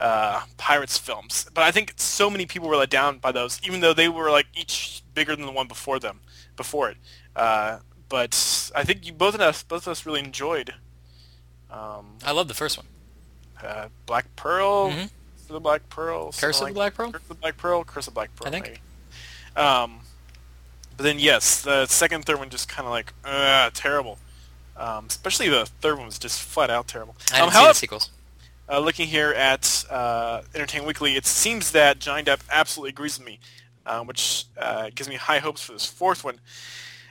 uh, 0.00 0.42
Pirates 0.58 0.98
films, 0.98 1.46
but 1.54 1.64
I 1.64 1.70
think 1.70 1.94
so 1.96 2.28
many 2.30 2.44
people 2.46 2.68
were 2.68 2.76
let 2.76 2.90
down 2.90 3.18
by 3.18 3.32
those, 3.32 3.60
even 3.64 3.80
though 3.80 3.94
they 3.94 4.08
were 4.08 4.30
like 4.30 4.46
each 4.54 5.02
bigger 5.14 5.34
than 5.34 5.46
the 5.46 5.52
one 5.52 5.66
before 5.68 5.98
them, 5.98 6.20
before 6.56 6.90
it. 6.90 6.96
Uh, 7.34 7.78
but 8.08 8.70
I 8.74 8.84
think 8.84 9.06
you 9.06 9.12
both 9.12 9.34
of 9.34 9.40
us, 9.40 9.62
both 9.62 9.86
of 9.86 9.90
us, 9.92 10.04
really 10.06 10.20
enjoyed 10.20 10.74
um, 11.70 12.18
I 12.24 12.32
love 12.32 12.48
the 12.48 12.54
first 12.54 12.76
one. 12.78 12.86
uh, 13.62 13.88
Black 14.06 14.26
Pearl, 14.36 14.90
Mhm. 14.90 15.10
the 15.48 15.60
Black 15.60 15.88
Pearl, 15.88 16.30
Curse 16.32 16.60
of 16.60 16.68
the 16.68 16.74
Black 16.74 16.94
Pearl. 16.94 17.10
Curse 17.12 17.22
of 17.22 17.28
the 17.28 17.34
Black 17.34 17.56
Pearl, 17.56 17.84
Curse 17.84 18.06
of 18.06 18.14
Black 18.14 18.34
Pearl, 18.36 18.48
I 18.48 18.50
think. 18.50 18.66
maybe. 18.66 18.80
Um, 19.56 20.00
but 20.96 21.02
then 21.04 21.18
yes, 21.18 21.62
the 21.62 21.86
second, 21.86 22.24
third 22.26 22.38
one 22.38 22.50
just 22.50 22.68
kind 22.68 22.86
of 22.86 22.90
like 22.92 23.12
uh, 23.24 23.70
terrible. 23.74 24.18
Um, 24.76 25.06
especially 25.08 25.48
the 25.48 25.64
third 25.80 25.96
one 25.96 26.04
was 26.06 26.18
just 26.18 26.42
flat 26.42 26.68
out 26.70 26.86
terrible. 26.86 27.16
I 27.30 27.36
didn't 27.36 27.42
Um, 27.48 27.50
however, 27.52 27.72
the 27.72 27.78
sequels. 27.78 28.10
Uh, 28.68 28.78
looking 28.80 29.06
here 29.06 29.30
at 29.30 29.84
uh, 29.90 30.42
Entertainment 30.54 30.88
Weekly, 30.88 31.16
it 31.16 31.26
seems 31.26 31.70
that 31.72 31.98
Johnny 31.98 32.22
Depp 32.22 32.40
absolutely 32.50 32.90
agrees 32.90 33.18
with 33.18 33.26
me, 33.26 33.38
uh, 33.84 34.02
which 34.04 34.46
uh, 34.58 34.90
gives 34.94 35.08
me 35.08 35.16
high 35.16 35.38
hopes 35.38 35.62
for 35.62 35.72
this 35.72 35.86
fourth 35.86 36.24
one. 36.24 36.40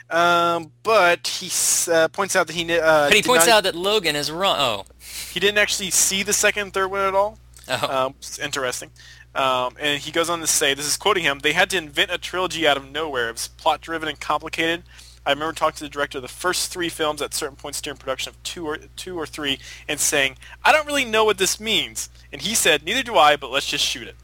Um, 0.09 0.71
but 0.83 1.27
he 1.27 1.49
uh, 1.91 2.07
points 2.09 2.35
out 2.35 2.47
that 2.47 2.53
he 2.55 2.63
uh, 2.71 3.07
But 3.07 3.13
he 3.15 3.23
points 3.23 3.47
not- 3.47 3.53
out 3.57 3.63
that 3.63 3.75
Logan 3.75 4.15
is 4.15 4.31
wrong. 4.31 4.55
Oh. 4.59 4.85
he 5.31 5.39
didn't 5.39 5.57
actually 5.57 5.89
see 5.89 6.21
the 6.23 6.33
second 6.33 6.61
and 6.63 6.73
third 6.73 6.89
one 6.91 7.01
at 7.01 7.15
all. 7.15 7.39
Oh. 7.67 8.05
Um, 8.05 8.15
it's 8.19 8.37
interesting. 8.37 8.91
Um, 9.33 9.75
and 9.79 9.99
he 9.99 10.11
goes 10.11 10.29
on 10.29 10.39
to 10.39 10.47
say, 10.47 10.73
this 10.75 10.85
is 10.85 10.95
quoting 10.95 11.23
him, 11.23 11.39
they 11.39 11.51
had 11.53 11.69
to 11.71 11.77
invent 11.77 12.09
a 12.11 12.17
trilogy 12.17 12.65
out 12.67 12.77
of 12.77 12.89
nowhere. 12.89 13.29
It 13.29 13.33
was 13.33 13.47
plot-driven 13.49 14.07
and 14.07 14.17
complicated. 14.19 14.83
I 15.25 15.31
remember 15.31 15.53
talking 15.53 15.77
to 15.77 15.83
the 15.83 15.89
director 15.89 16.19
of 16.19 16.21
the 16.21 16.27
first 16.27 16.71
three 16.71 16.89
films 16.89 17.21
at 17.21 17.33
certain 17.33 17.55
points 17.55 17.81
during 17.81 17.97
production 17.97 18.29
of 18.31 18.43
two 18.43 18.67
or 18.67 18.77
two 18.77 19.17
or 19.17 19.25
three 19.25 19.59
and 19.87 19.99
saying, 19.99 20.37
I 20.63 20.71
don't 20.71 20.85
really 20.85 21.05
know 21.05 21.25
what 21.25 21.37
this 21.37 21.59
means. 21.59 22.09
And 22.31 22.41
he 22.41 22.53
said, 22.55 22.83
neither 22.83 23.03
do 23.03 23.15
I, 23.15 23.35
but 23.35 23.49
let's 23.49 23.67
just 23.67 23.83
shoot 23.83 24.07
it. 24.07 24.15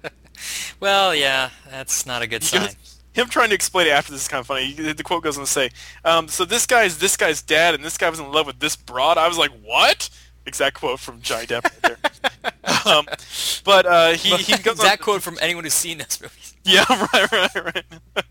well, 0.80 1.14
yeah, 1.14 1.50
that's 1.70 2.04
not 2.04 2.22
a 2.22 2.26
good 2.26 2.44
sign. 2.44 2.70
Him 3.12 3.28
trying 3.28 3.50
to 3.50 3.54
explain 3.54 3.86
it 3.86 3.90
after 3.90 4.12
this 4.12 4.22
is 4.22 4.28
kind 4.28 4.40
of 4.40 4.46
funny. 4.46 4.72
The 4.72 5.02
quote 5.02 5.22
goes 5.22 5.36
on 5.36 5.44
to 5.44 5.50
say, 5.50 5.70
um, 6.04 6.28
so 6.28 6.44
this 6.44 6.66
guy's 6.66 6.98
this 6.98 7.16
guy's 7.16 7.42
dad 7.42 7.74
and 7.74 7.84
this 7.84 7.98
guy 7.98 8.08
was 8.08 8.18
in 8.18 8.32
love 8.32 8.46
with 8.46 8.58
this 8.58 8.74
broad. 8.74 9.18
I 9.18 9.28
was 9.28 9.36
like, 9.36 9.50
what? 9.62 10.08
Exact 10.46 10.76
quote 10.76 10.98
from 10.98 11.20
Johnny 11.20 11.46
Depp 11.46 11.64
right 11.64 11.82
there. 11.82 12.52
um, 12.92 13.06
but 13.64 13.86
uh, 13.86 14.12
he, 14.12 14.34
he 14.36 14.58
goes 14.62 14.78
that 14.78 15.00
quote 15.00 15.22
from 15.22 15.38
anyone 15.40 15.64
who's 15.64 15.74
seen 15.74 15.98
this 15.98 16.20
movie. 16.20 16.34
Yeah, 16.64 16.84
right, 17.12 17.32
right, 17.32 17.54
right. 17.54 18.24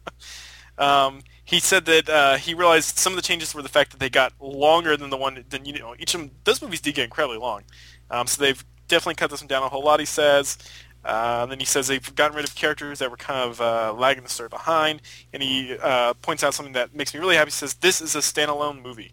Um, 0.81 1.21
he 1.45 1.59
said 1.59 1.85
that 1.85 2.09
uh, 2.09 2.35
he 2.37 2.53
realized 2.53 2.97
some 2.97 3.13
of 3.13 3.17
the 3.17 3.21
changes 3.21 3.53
were 3.53 3.61
the 3.61 3.69
fact 3.69 3.91
that 3.91 3.99
they 3.99 4.09
got 4.09 4.33
longer 4.39 4.97
than 4.97 5.09
the 5.09 5.17
one 5.17 5.43
than 5.49 5.65
you 5.65 5.73
know 5.79 5.95
each 5.99 6.13
of 6.15 6.21
them. 6.21 6.31
Those 6.43 6.61
movies 6.61 6.81
did 6.81 6.95
get 6.95 7.05
incredibly 7.05 7.37
long, 7.37 7.63
um, 8.09 8.27
so 8.27 8.41
they've 8.41 8.63
definitely 8.87 9.15
cut 9.15 9.29
this 9.29 9.41
one 9.41 9.47
down 9.47 9.63
a 9.63 9.69
whole 9.69 9.83
lot. 9.83 9.99
He 9.99 10.05
says. 10.05 10.57
Uh, 11.03 11.47
then 11.47 11.59
he 11.59 11.65
says 11.65 11.87
they've 11.87 12.13
gotten 12.13 12.35
rid 12.35 12.45
of 12.45 12.53
characters 12.53 12.99
that 12.99 13.09
were 13.09 13.17
kind 13.17 13.49
of 13.49 13.59
uh, 13.59 13.91
lagging 13.91 14.21
the 14.21 14.29
story 14.29 14.49
behind, 14.49 15.01
and 15.33 15.41
he 15.41 15.75
uh, 15.81 16.13
points 16.21 16.43
out 16.43 16.53
something 16.53 16.73
that 16.73 16.93
makes 16.93 17.11
me 17.11 17.19
really 17.19 17.35
happy. 17.35 17.47
He 17.47 17.53
says 17.53 17.73
this 17.73 18.01
is 18.01 18.15
a 18.15 18.19
standalone 18.19 18.83
movie. 18.83 19.11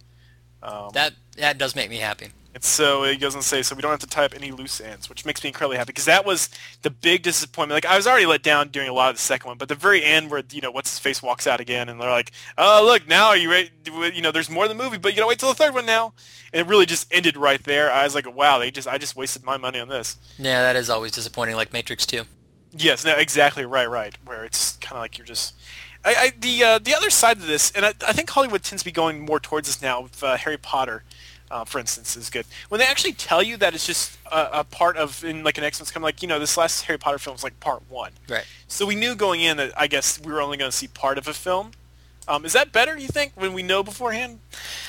Um, 0.62 0.90
That 0.92 1.14
that 1.38 1.56
does 1.56 1.74
make 1.74 1.88
me 1.88 1.96
happy. 1.96 2.28
And 2.58 2.64
so 2.64 3.04
it 3.04 3.20
goes 3.20 3.36
on 3.36 3.42
to 3.42 3.46
say, 3.46 3.62
so 3.62 3.76
we 3.76 3.82
don't 3.82 3.92
have 3.92 4.00
to 4.00 4.06
tie 4.08 4.24
up 4.24 4.34
any 4.34 4.50
loose 4.50 4.80
ends, 4.80 5.08
which 5.08 5.24
makes 5.24 5.44
me 5.44 5.48
incredibly 5.50 5.76
happy 5.76 5.90
because 5.90 6.06
that 6.06 6.26
was 6.26 6.50
the 6.82 6.90
big 6.90 7.22
disappointment. 7.22 7.76
Like 7.76 7.86
I 7.86 7.96
was 7.96 8.04
already 8.04 8.26
let 8.26 8.42
down 8.42 8.70
during 8.70 8.88
a 8.88 8.92
lot 8.92 9.10
of 9.10 9.14
the 9.14 9.22
second 9.22 9.46
one, 9.46 9.58
but 9.58 9.68
the 9.68 9.76
very 9.76 10.02
end 10.02 10.28
where 10.28 10.42
you 10.50 10.60
know 10.60 10.72
what's 10.72 10.90
his 10.90 10.98
face 10.98 11.22
walks 11.22 11.46
out 11.46 11.60
again, 11.60 11.88
and 11.88 12.00
they're 12.00 12.10
like, 12.10 12.32
oh 12.56 12.82
look, 12.84 13.06
now 13.06 13.28
are 13.28 13.36
you 13.36 13.48
ready? 13.48 13.70
You 13.86 14.22
know, 14.22 14.32
there's 14.32 14.50
more 14.50 14.64
in 14.64 14.76
the 14.76 14.82
movie, 14.82 14.98
but 14.98 15.12
you 15.12 15.18
gotta 15.18 15.28
wait 15.28 15.38
till 15.38 15.50
the 15.50 15.54
third 15.54 15.72
one 15.72 15.86
now. 15.86 16.14
And 16.52 16.66
it 16.66 16.68
really 16.68 16.84
just 16.84 17.06
ended 17.14 17.36
right 17.36 17.62
there. 17.62 17.92
I 17.92 18.02
was 18.02 18.16
like, 18.16 18.34
wow, 18.34 18.58
they 18.58 18.72
just 18.72 18.88
I 18.88 18.98
just 18.98 19.14
wasted 19.14 19.44
my 19.44 19.56
money 19.56 19.78
on 19.78 19.88
this. 19.88 20.16
Yeah, 20.36 20.60
that 20.62 20.74
is 20.74 20.90
always 20.90 21.12
disappointing, 21.12 21.54
like 21.54 21.72
Matrix 21.72 22.06
2. 22.06 22.24
Yes, 22.72 23.04
no, 23.04 23.14
exactly 23.14 23.64
right, 23.64 23.88
right. 23.88 24.18
Where 24.24 24.44
it's 24.44 24.78
kind 24.78 24.96
of 24.96 25.02
like 25.02 25.16
you're 25.16 25.26
just. 25.28 25.54
I, 26.04 26.14
I 26.14 26.32
the 26.36 26.64
uh, 26.64 26.78
the 26.80 26.94
other 26.96 27.10
side 27.10 27.36
of 27.36 27.46
this, 27.46 27.70
and 27.70 27.86
I, 27.86 27.94
I 28.04 28.12
think 28.12 28.28
Hollywood 28.30 28.64
tends 28.64 28.82
to 28.82 28.84
be 28.84 28.92
going 28.92 29.20
more 29.20 29.38
towards 29.38 29.68
this 29.68 29.80
now. 29.80 30.00
With 30.00 30.24
uh, 30.24 30.36
Harry 30.36 30.56
Potter, 30.56 31.04
uh, 31.50 31.64
for 31.64 31.78
instance, 31.78 32.16
is 32.16 32.30
good 32.30 32.46
when 32.68 32.78
they 32.78 32.86
actually 32.86 33.12
tell 33.12 33.42
you 33.42 33.56
that 33.56 33.74
it's 33.74 33.86
just 33.86 34.18
a, 34.30 34.60
a 34.60 34.64
part 34.64 34.96
of 34.96 35.24
in 35.24 35.42
like 35.42 35.58
an 35.58 35.64
X 35.64 35.80
Men's 35.80 35.90
kind 35.90 36.02
of 36.02 36.04
like 36.04 36.22
you 36.22 36.28
know 36.28 36.38
this 36.38 36.56
last 36.56 36.82
Harry 36.82 36.98
Potter 36.98 37.18
film 37.18 37.36
is 37.36 37.44
like 37.44 37.58
part 37.60 37.82
one. 37.88 38.12
Right. 38.28 38.44
So 38.66 38.86
we 38.86 38.94
knew 38.94 39.14
going 39.14 39.40
in 39.40 39.56
that 39.56 39.72
I 39.76 39.86
guess 39.86 40.20
we 40.20 40.32
were 40.32 40.42
only 40.42 40.56
going 40.56 40.70
to 40.70 40.76
see 40.76 40.88
part 40.88 41.18
of 41.18 41.28
a 41.28 41.34
film. 41.34 41.72
Um, 42.26 42.44
is 42.44 42.52
that 42.52 42.72
better? 42.72 42.96
You 42.98 43.08
think 43.08 43.32
when 43.36 43.54
we 43.54 43.62
know 43.62 43.82
beforehand, 43.82 44.40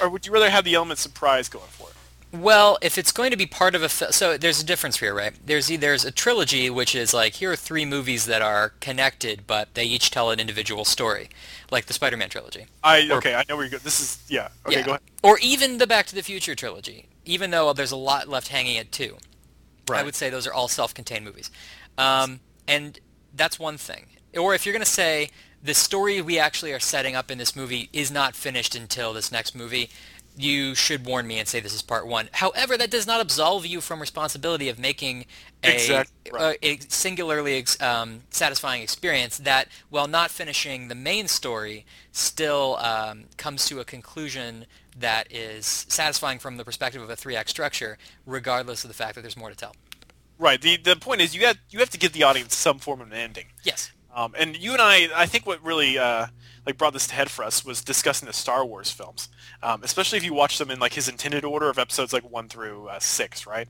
or 0.01 0.09
would 0.09 0.25
you 0.25 0.33
rather 0.33 0.49
have 0.49 0.65
the 0.65 0.75
element 0.75 0.99
surprise 0.99 1.47
going 1.47 1.69
for 1.69 1.89
it? 1.89 1.95
Well, 2.31 2.77
if 2.81 2.99
it's 2.99 3.11
going 3.11 3.31
to 3.31 3.37
be 3.37 3.47
part 3.47 3.73
of 3.73 3.81
a 3.81 3.89
fi- 3.89 4.11
so 4.11 4.37
there's 4.37 4.61
a 4.61 4.65
difference 4.65 4.99
here, 4.99 5.15
right? 5.15 5.33
There's 5.43 5.67
there's 5.67 6.05
a 6.05 6.11
trilogy 6.11 6.69
which 6.69 6.93
is 6.93 7.11
like 7.13 7.33
here 7.35 7.51
are 7.51 7.55
three 7.55 7.85
movies 7.85 8.25
that 8.25 8.41
are 8.43 8.73
connected, 8.81 9.47
but 9.47 9.73
they 9.73 9.83
each 9.85 10.11
tell 10.11 10.29
an 10.29 10.39
individual 10.39 10.85
story, 10.85 11.29
like 11.71 11.87
the 11.87 11.93
Spider-Man 11.93 12.29
trilogy. 12.29 12.67
I 12.83 13.09
Or- 13.09 13.17
okay, 13.17 13.33
I 13.33 13.43
know 13.49 13.55
where 13.55 13.65
you 13.65 13.71
go. 13.71 13.77
This 13.79 13.99
is 13.99 14.23
yeah. 14.29 14.49
Okay, 14.67 14.79
yeah. 14.79 14.85
go 14.85 14.91
ahead. 14.91 15.01
Or 15.23 15.39
even 15.41 15.79
the 15.79 15.87
Back 15.87 16.05
to 16.07 16.15
the 16.15 16.21
Future 16.21 16.53
trilogy, 16.53 17.07
even 17.25 17.49
though 17.49 17.73
there's 17.73 17.91
a 17.91 17.97
lot 17.97 18.27
left 18.27 18.49
hanging 18.49 18.77
at 18.77 18.91
two. 18.91 19.17
Right. 19.89 20.01
I 20.01 20.03
would 20.03 20.13
say 20.13 20.29
those 20.29 20.45
are 20.45 20.53
all 20.53 20.67
self-contained 20.67 21.25
movies. 21.25 21.49
Um, 21.97 22.41
and 22.67 22.99
that's 23.33 23.57
one 23.57 23.77
thing. 23.77 24.05
Or 24.37 24.53
if 24.53 24.65
you're 24.67 24.73
going 24.73 24.85
to 24.85 24.91
say 24.91 25.31
the 25.63 25.73
story 25.73 26.21
we 26.21 26.37
actually 26.37 26.71
are 26.73 26.79
setting 26.79 27.15
up 27.15 27.31
in 27.31 27.39
this 27.39 27.55
movie 27.55 27.89
is 27.91 28.11
not 28.11 28.35
finished 28.35 28.75
until 28.75 29.13
this 29.13 29.31
next 29.31 29.55
movie, 29.55 29.89
you 30.39 30.73
should 30.73 31.05
warn 31.05 31.27
me 31.27 31.37
and 31.37 31.47
say 31.47 31.59
this 31.59 31.73
is 31.73 31.81
part 31.81 32.07
one. 32.07 32.29
However, 32.31 32.77
that 32.77 32.89
does 32.89 33.05
not 33.05 33.19
absolve 33.19 33.65
you 33.65 33.81
from 33.81 33.99
responsibility 33.99 34.69
of 34.69 34.79
making 34.79 35.25
a, 35.63 35.73
Exactly 35.73 36.31
right. 36.31 36.57
a, 36.61 36.67
a 36.67 36.79
singularly 36.87 37.57
ex- 37.57 37.81
um, 37.81 38.21
satisfying 38.29 38.81
experience 38.81 39.37
that, 39.39 39.67
while 39.89 40.07
not 40.07 40.31
finishing 40.31 40.87
the 40.87 40.95
main 40.95 41.27
story, 41.27 41.85
still 42.13 42.77
um, 42.77 43.25
comes 43.35 43.65
to 43.67 43.81
a 43.81 43.85
conclusion 43.85 44.65
that 44.97 45.29
is 45.31 45.65
satisfying 45.65 46.39
from 46.39 46.55
the 46.55 46.63
perspective 46.63 47.01
of 47.01 47.09
a 47.09 47.15
three-act 47.17 47.49
structure, 47.49 47.97
regardless 48.25 48.85
of 48.85 48.87
the 48.87 48.93
fact 48.93 49.15
that 49.15 49.21
there's 49.21 49.37
more 49.37 49.49
to 49.49 49.55
tell. 49.55 49.75
Right. 50.37 50.61
The 50.61 50.77
the 50.77 50.95
point 50.95 51.19
is 51.19 51.35
you 51.35 51.45
have 51.47 51.57
you 51.69 51.79
have 51.79 51.89
to 51.89 51.97
give 51.97 52.13
the 52.13 52.23
audience 52.23 52.55
some 52.55 52.79
form 52.79 53.01
of 53.01 53.07
an 53.07 53.17
ending. 53.17 53.47
Yes. 53.63 53.91
Um, 54.15 54.33
and 54.37 54.57
you 54.57 54.71
and 54.71 54.81
I, 54.81 55.09
I 55.13 55.25
think 55.25 55.45
what 55.45 55.61
really 55.63 55.97
uh, 55.97 56.27
like 56.69 56.77
brought 56.77 56.93
this 56.93 57.07
to 57.07 57.15
head 57.15 57.29
for 57.29 57.43
us 57.43 57.65
was 57.65 57.83
discussing 57.83 58.27
the 58.27 58.33
Star 58.33 58.63
Wars 58.63 58.91
films, 58.91 59.27
um, 59.63 59.81
especially 59.83 60.17
if 60.17 60.23
you 60.23 60.33
watch 60.33 60.57
them 60.59 60.69
in 60.69 60.79
like 60.79 60.93
his 60.93 61.09
intended 61.09 61.43
order 61.43 61.69
of 61.69 61.79
episodes 61.79 62.13
like 62.13 62.29
one 62.29 62.47
through 62.47 62.87
uh, 62.87 62.99
six, 62.99 63.47
right? 63.47 63.67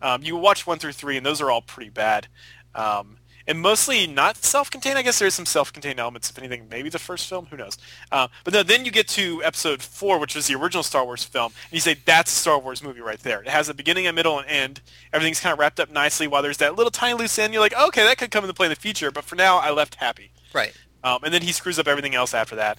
Um, 0.00 0.22
you 0.22 0.36
watch 0.36 0.66
one 0.66 0.78
through 0.78 0.92
three, 0.92 1.16
and 1.16 1.24
those 1.24 1.40
are 1.40 1.50
all 1.50 1.62
pretty 1.62 1.90
bad, 1.90 2.28
um, 2.74 3.18
and 3.46 3.60
mostly 3.60 4.06
not 4.06 4.36
self-contained. 4.38 4.98
I 4.98 5.02
guess 5.02 5.18
there's 5.18 5.34
some 5.34 5.46
self-contained 5.46 6.00
elements, 6.00 6.30
if 6.30 6.38
anything. 6.38 6.66
Maybe 6.70 6.88
the 6.88 6.98
first 6.98 7.28
film, 7.28 7.46
who 7.46 7.56
knows? 7.56 7.76
Uh, 8.10 8.28
but 8.42 8.52
then, 8.52 8.66
then 8.66 8.84
you 8.86 8.90
get 8.90 9.06
to 9.08 9.42
episode 9.44 9.82
four, 9.82 10.18
which 10.18 10.34
was 10.34 10.46
the 10.46 10.54
original 10.54 10.82
Star 10.82 11.04
Wars 11.04 11.24
film, 11.24 11.52
and 11.64 11.72
you 11.72 11.80
say 11.80 11.94
that's 12.04 12.32
a 12.32 12.36
Star 12.36 12.58
Wars 12.58 12.82
movie 12.82 13.00
right 13.00 13.20
there. 13.20 13.42
It 13.42 13.48
has 13.48 13.68
a 13.68 13.74
beginning, 13.74 14.06
a 14.06 14.12
middle, 14.12 14.38
and 14.38 14.48
end. 14.48 14.80
Everything's 15.12 15.40
kind 15.40 15.52
of 15.52 15.58
wrapped 15.58 15.78
up 15.78 15.90
nicely. 15.90 16.26
While 16.26 16.42
there's 16.42 16.58
that 16.58 16.74
little 16.74 16.90
tiny 16.90 17.18
loose 17.18 17.38
end, 17.38 17.52
you're 17.52 17.62
like, 17.62 17.76
okay, 17.76 18.02
that 18.04 18.18
could 18.18 18.30
come 18.30 18.44
into 18.44 18.54
play 18.54 18.66
in 18.66 18.70
the 18.70 18.76
future. 18.76 19.10
But 19.10 19.24
for 19.24 19.36
now, 19.36 19.58
I 19.58 19.70
left 19.70 19.96
happy. 19.96 20.32
Right. 20.54 20.72
Um, 21.04 21.22
and 21.22 21.32
then 21.32 21.42
he 21.42 21.52
screws 21.52 21.78
up 21.78 21.86
everything 21.86 22.14
else 22.16 22.34
after 22.34 22.56
that. 22.56 22.78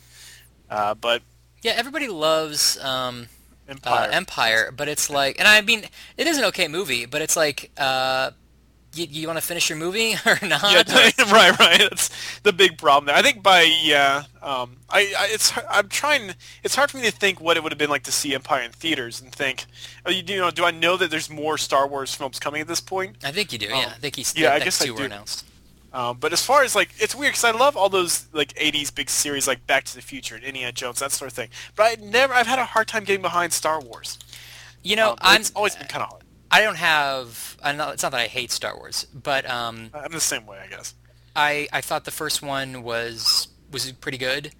Uh, 0.69 0.95
but 0.95 1.21
Yeah, 1.61 1.73
everybody 1.77 2.07
loves 2.07 2.77
um, 2.79 3.27
Empire. 3.69 4.09
uh, 4.09 4.11
Empire, 4.11 4.73
but 4.75 4.87
it's 4.89 5.09
like, 5.09 5.37
and 5.39 5.47
I 5.47 5.61
mean, 5.61 5.85
it 6.17 6.27
is 6.27 6.37
an 6.37 6.43
okay 6.45 6.67
movie, 6.67 7.05
but 7.05 7.21
it's 7.21 7.37
like, 7.37 7.71
uh, 7.77 8.31
you, 8.95 9.07
you 9.09 9.27
want 9.27 9.37
to 9.37 9.45
finish 9.45 9.69
your 9.69 9.77
movie 9.77 10.13
or 10.25 10.39
not? 10.41 10.63
Yeah, 10.63 10.83
right, 11.31 11.59
right. 11.59 11.79
That's 11.79 12.09
the 12.43 12.53
big 12.53 12.77
problem 12.77 13.05
there. 13.05 13.15
I 13.15 13.21
think 13.21 13.43
by 13.43 13.61
yeah, 13.63 14.23
um, 14.41 14.77
I, 14.89 15.13
I 15.17 15.27
it's 15.31 15.51
I'm 15.69 15.89
trying. 15.89 16.31
It's 16.63 16.75
hard 16.75 16.91
for 16.91 16.97
me 16.97 17.03
to 17.03 17.11
think 17.11 17.41
what 17.41 17.57
it 17.57 17.63
would 17.63 17.71
have 17.71 17.77
been 17.79 17.89
like 17.89 18.03
to 18.03 18.11
see 18.11 18.33
Empire 18.33 18.61
in 18.63 18.71
theaters 18.71 19.21
and 19.21 19.31
think, 19.31 19.65
oh, 20.05 20.11
you, 20.11 20.23
you 20.25 20.37
know, 20.39 20.49
do 20.49 20.63
I 20.63 20.71
know 20.71 20.97
that 20.97 21.11
there's 21.11 21.29
more 21.29 21.57
Star 21.57 21.87
Wars 21.87 22.15
films 22.15 22.39
coming 22.39 22.61
at 22.61 22.67
this 22.67 22.79
point? 22.81 23.17
I 23.23 23.31
think 23.31 23.51
you 23.51 23.59
do. 23.59 23.67
Yeah, 23.67 23.91
I 23.93 23.99
think 23.99 24.15
he's. 24.15 24.35
yeah, 24.35 24.53
I 24.53 24.59
guess 24.59 24.79
next 24.79 24.81
I 24.83 24.85
two 24.85 24.93
were 24.93 24.99
do. 24.99 25.05
announced. 25.05 25.45
Um, 25.95 26.17
but 26.19 26.33
as 26.33 26.45
far 26.45 26.63
as 26.63 26.75
like, 26.75 26.89
it's 26.99 27.15
weird 27.15 27.31
because 27.33 27.45
I 27.45 27.51
love 27.51 27.77
all 27.77 27.87
those 27.89 28.27
like 28.33 28.53
'80s 28.55 28.93
big 28.93 29.09
series 29.09 29.47
like 29.47 29.65
Back 29.65 29.85
to 29.85 29.95
the 29.95 30.01
Future 30.01 30.35
and 30.35 30.43
Indiana 30.43 30.71
Jones, 30.73 30.99
that 30.99 31.11
sort 31.11 31.31
of 31.31 31.35
thing. 31.35 31.49
But 31.75 31.83
I 31.83 32.03
never, 32.03 32.33
I've 32.33 32.47
had 32.47 32.59
a 32.59 32.65
hard 32.65 32.87
time 32.87 33.05
getting 33.05 33.21
behind 33.21 33.53
Star 33.53 33.79
Wars. 33.79 34.19
You 34.83 34.95
know, 34.97 35.11
Um, 35.11 35.17
I'm. 35.21 35.41
it's 35.41 35.51
always 35.55 35.75
been 35.75 35.87
kind 35.87 36.03
of 36.03 36.09
hard. 36.09 36.23
I 36.51 36.61
don't 36.61 36.77
have. 36.77 37.57
I'm 37.63 37.77
not, 37.77 37.93
it's 37.93 38.03
not 38.03 38.11
that 38.11 38.19
I 38.21 38.27
hate 38.27 38.51
Star 38.51 38.75
Wars, 38.77 39.07
but 39.13 39.49
um, 39.49 39.89
I'm 39.93 40.11
the 40.11 40.19
same 40.19 40.45
way, 40.45 40.59
I 40.63 40.67
guess. 40.67 40.93
I 41.35 41.67
I 41.73 41.81
thought 41.81 42.03
the 42.05 42.11
first 42.11 42.41
one 42.41 42.83
was 42.83 43.47
was 43.71 43.91
pretty 43.93 44.17
good, 44.17 44.53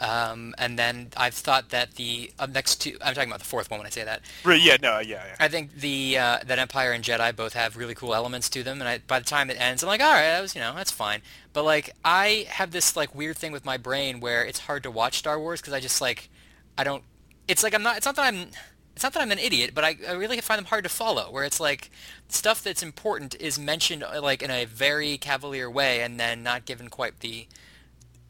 um, 0.00 0.54
and 0.58 0.78
then 0.78 1.08
I've 1.16 1.34
thought 1.34 1.70
that 1.70 1.92
the 1.92 2.30
uh, 2.38 2.46
next 2.46 2.76
two. 2.76 2.96
I'm 3.02 3.14
talking 3.14 3.30
about 3.30 3.38
the 3.38 3.46
fourth 3.46 3.70
one 3.70 3.78
when 3.78 3.86
I 3.86 3.90
say 3.90 4.04
that. 4.04 4.22
Right, 4.44 4.60
yeah, 4.60 4.76
no, 4.82 4.98
yeah, 4.98 5.24
yeah. 5.26 5.36
I 5.40 5.48
think 5.48 5.74
the 5.74 6.18
uh, 6.18 6.38
that 6.46 6.58
Empire 6.58 6.92
and 6.92 7.02
Jedi 7.02 7.34
both 7.34 7.54
have 7.54 7.76
really 7.76 7.94
cool 7.94 8.14
elements 8.14 8.48
to 8.50 8.62
them, 8.62 8.80
and 8.80 8.88
I, 8.88 8.98
by 8.98 9.18
the 9.18 9.24
time 9.24 9.50
it 9.50 9.60
ends, 9.60 9.82
I'm 9.82 9.88
like, 9.88 10.00
all 10.00 10.12
right, 10.12 10.22
that 10.22 10.42
was 10.42 10.54
you 10.54 10.60
know 10.60 10.74
that's 10.74 10.90
fine. 10.90 11.22
But 11.52 11.64
like 11.64 11.94
I 12.04 12.46
have 12.48 12.70
this 12.70 12.96
like 12.96 13.14
weird 13.14 13.36
thing 13.36 13.52
with 13.52 13.64
my 13.64 13.76
brain 13.76 14.20
where 14.20 14.44
it's 14.44 14.60
hard 14.60 14.82
to 14.82 14.90
watch 14.90 15.18
Star 15.18 15.38
Wars 15.38 15.60
because 15.60 15.72
I 15.72 15.80
just 15.80 16.00
like 16.00 16.28
I 16.76 16.84
don't. 16.84 17.02
It's 17.48 17.62
like 17.62 17.74
I'm 17.74 17.82
not. 17.82 17.96
It's 17.96 18.06
not 18.06 18.16
that 18.16 18.26
I'm. 18.26 18.48
It's 18.94 19.02
not 19.02 19.12
that 19.12 19.20
I'm 19.20 19.30
an 19.30 19.38
idiot, 19.38 19.72
but 19.74 19.84
I, 19.84 19.96
I 20.08 20.12
really 20.12 20.40
find 20.40 20.58
them 20.58 20.66
hard 20.66 20.84
to 20.84 20.88
follow. 20.88 21.30
Where 21.30 21.44
it's 21.44 21.60
like 21.60 21.90
stuff 22.28 22.62
that's 22.62 22.82
important 22.82 23.34
is 23.40 23.58
mentioned 23.58 24.02
uh, 24.02 24.20
like 24.22 24.42
in 24.42 24.50
a 24.50 24.64
very 24.64 25.16
cavalier 25.18 25.70
way, 25.70 26.02
and 26.02 26.18
then 26.18 26.42
not 26.42 26.64
given 26.64 26.88
quite 26.88 27.20
the 27.20 27.46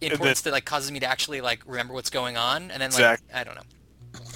importance 0.01 0.43
that 0.43 0.53
like 0.53 0.65
causes 0.65 0.91
me 0.93 1.01
to 1.01 1.07
actually 1.07 1.41
like 1.41 1.63
remember 1.67 1.95
what's 1.95 2.11
going 2.11 2.37
on, 2.37 2.71
and 2.71 2.83
then 2.83 2.91
like 2.91 3.01
Exactly. 3.01 3.29
I 3.35 3.45
don't 3.45 3.55
know. 3.55 3.63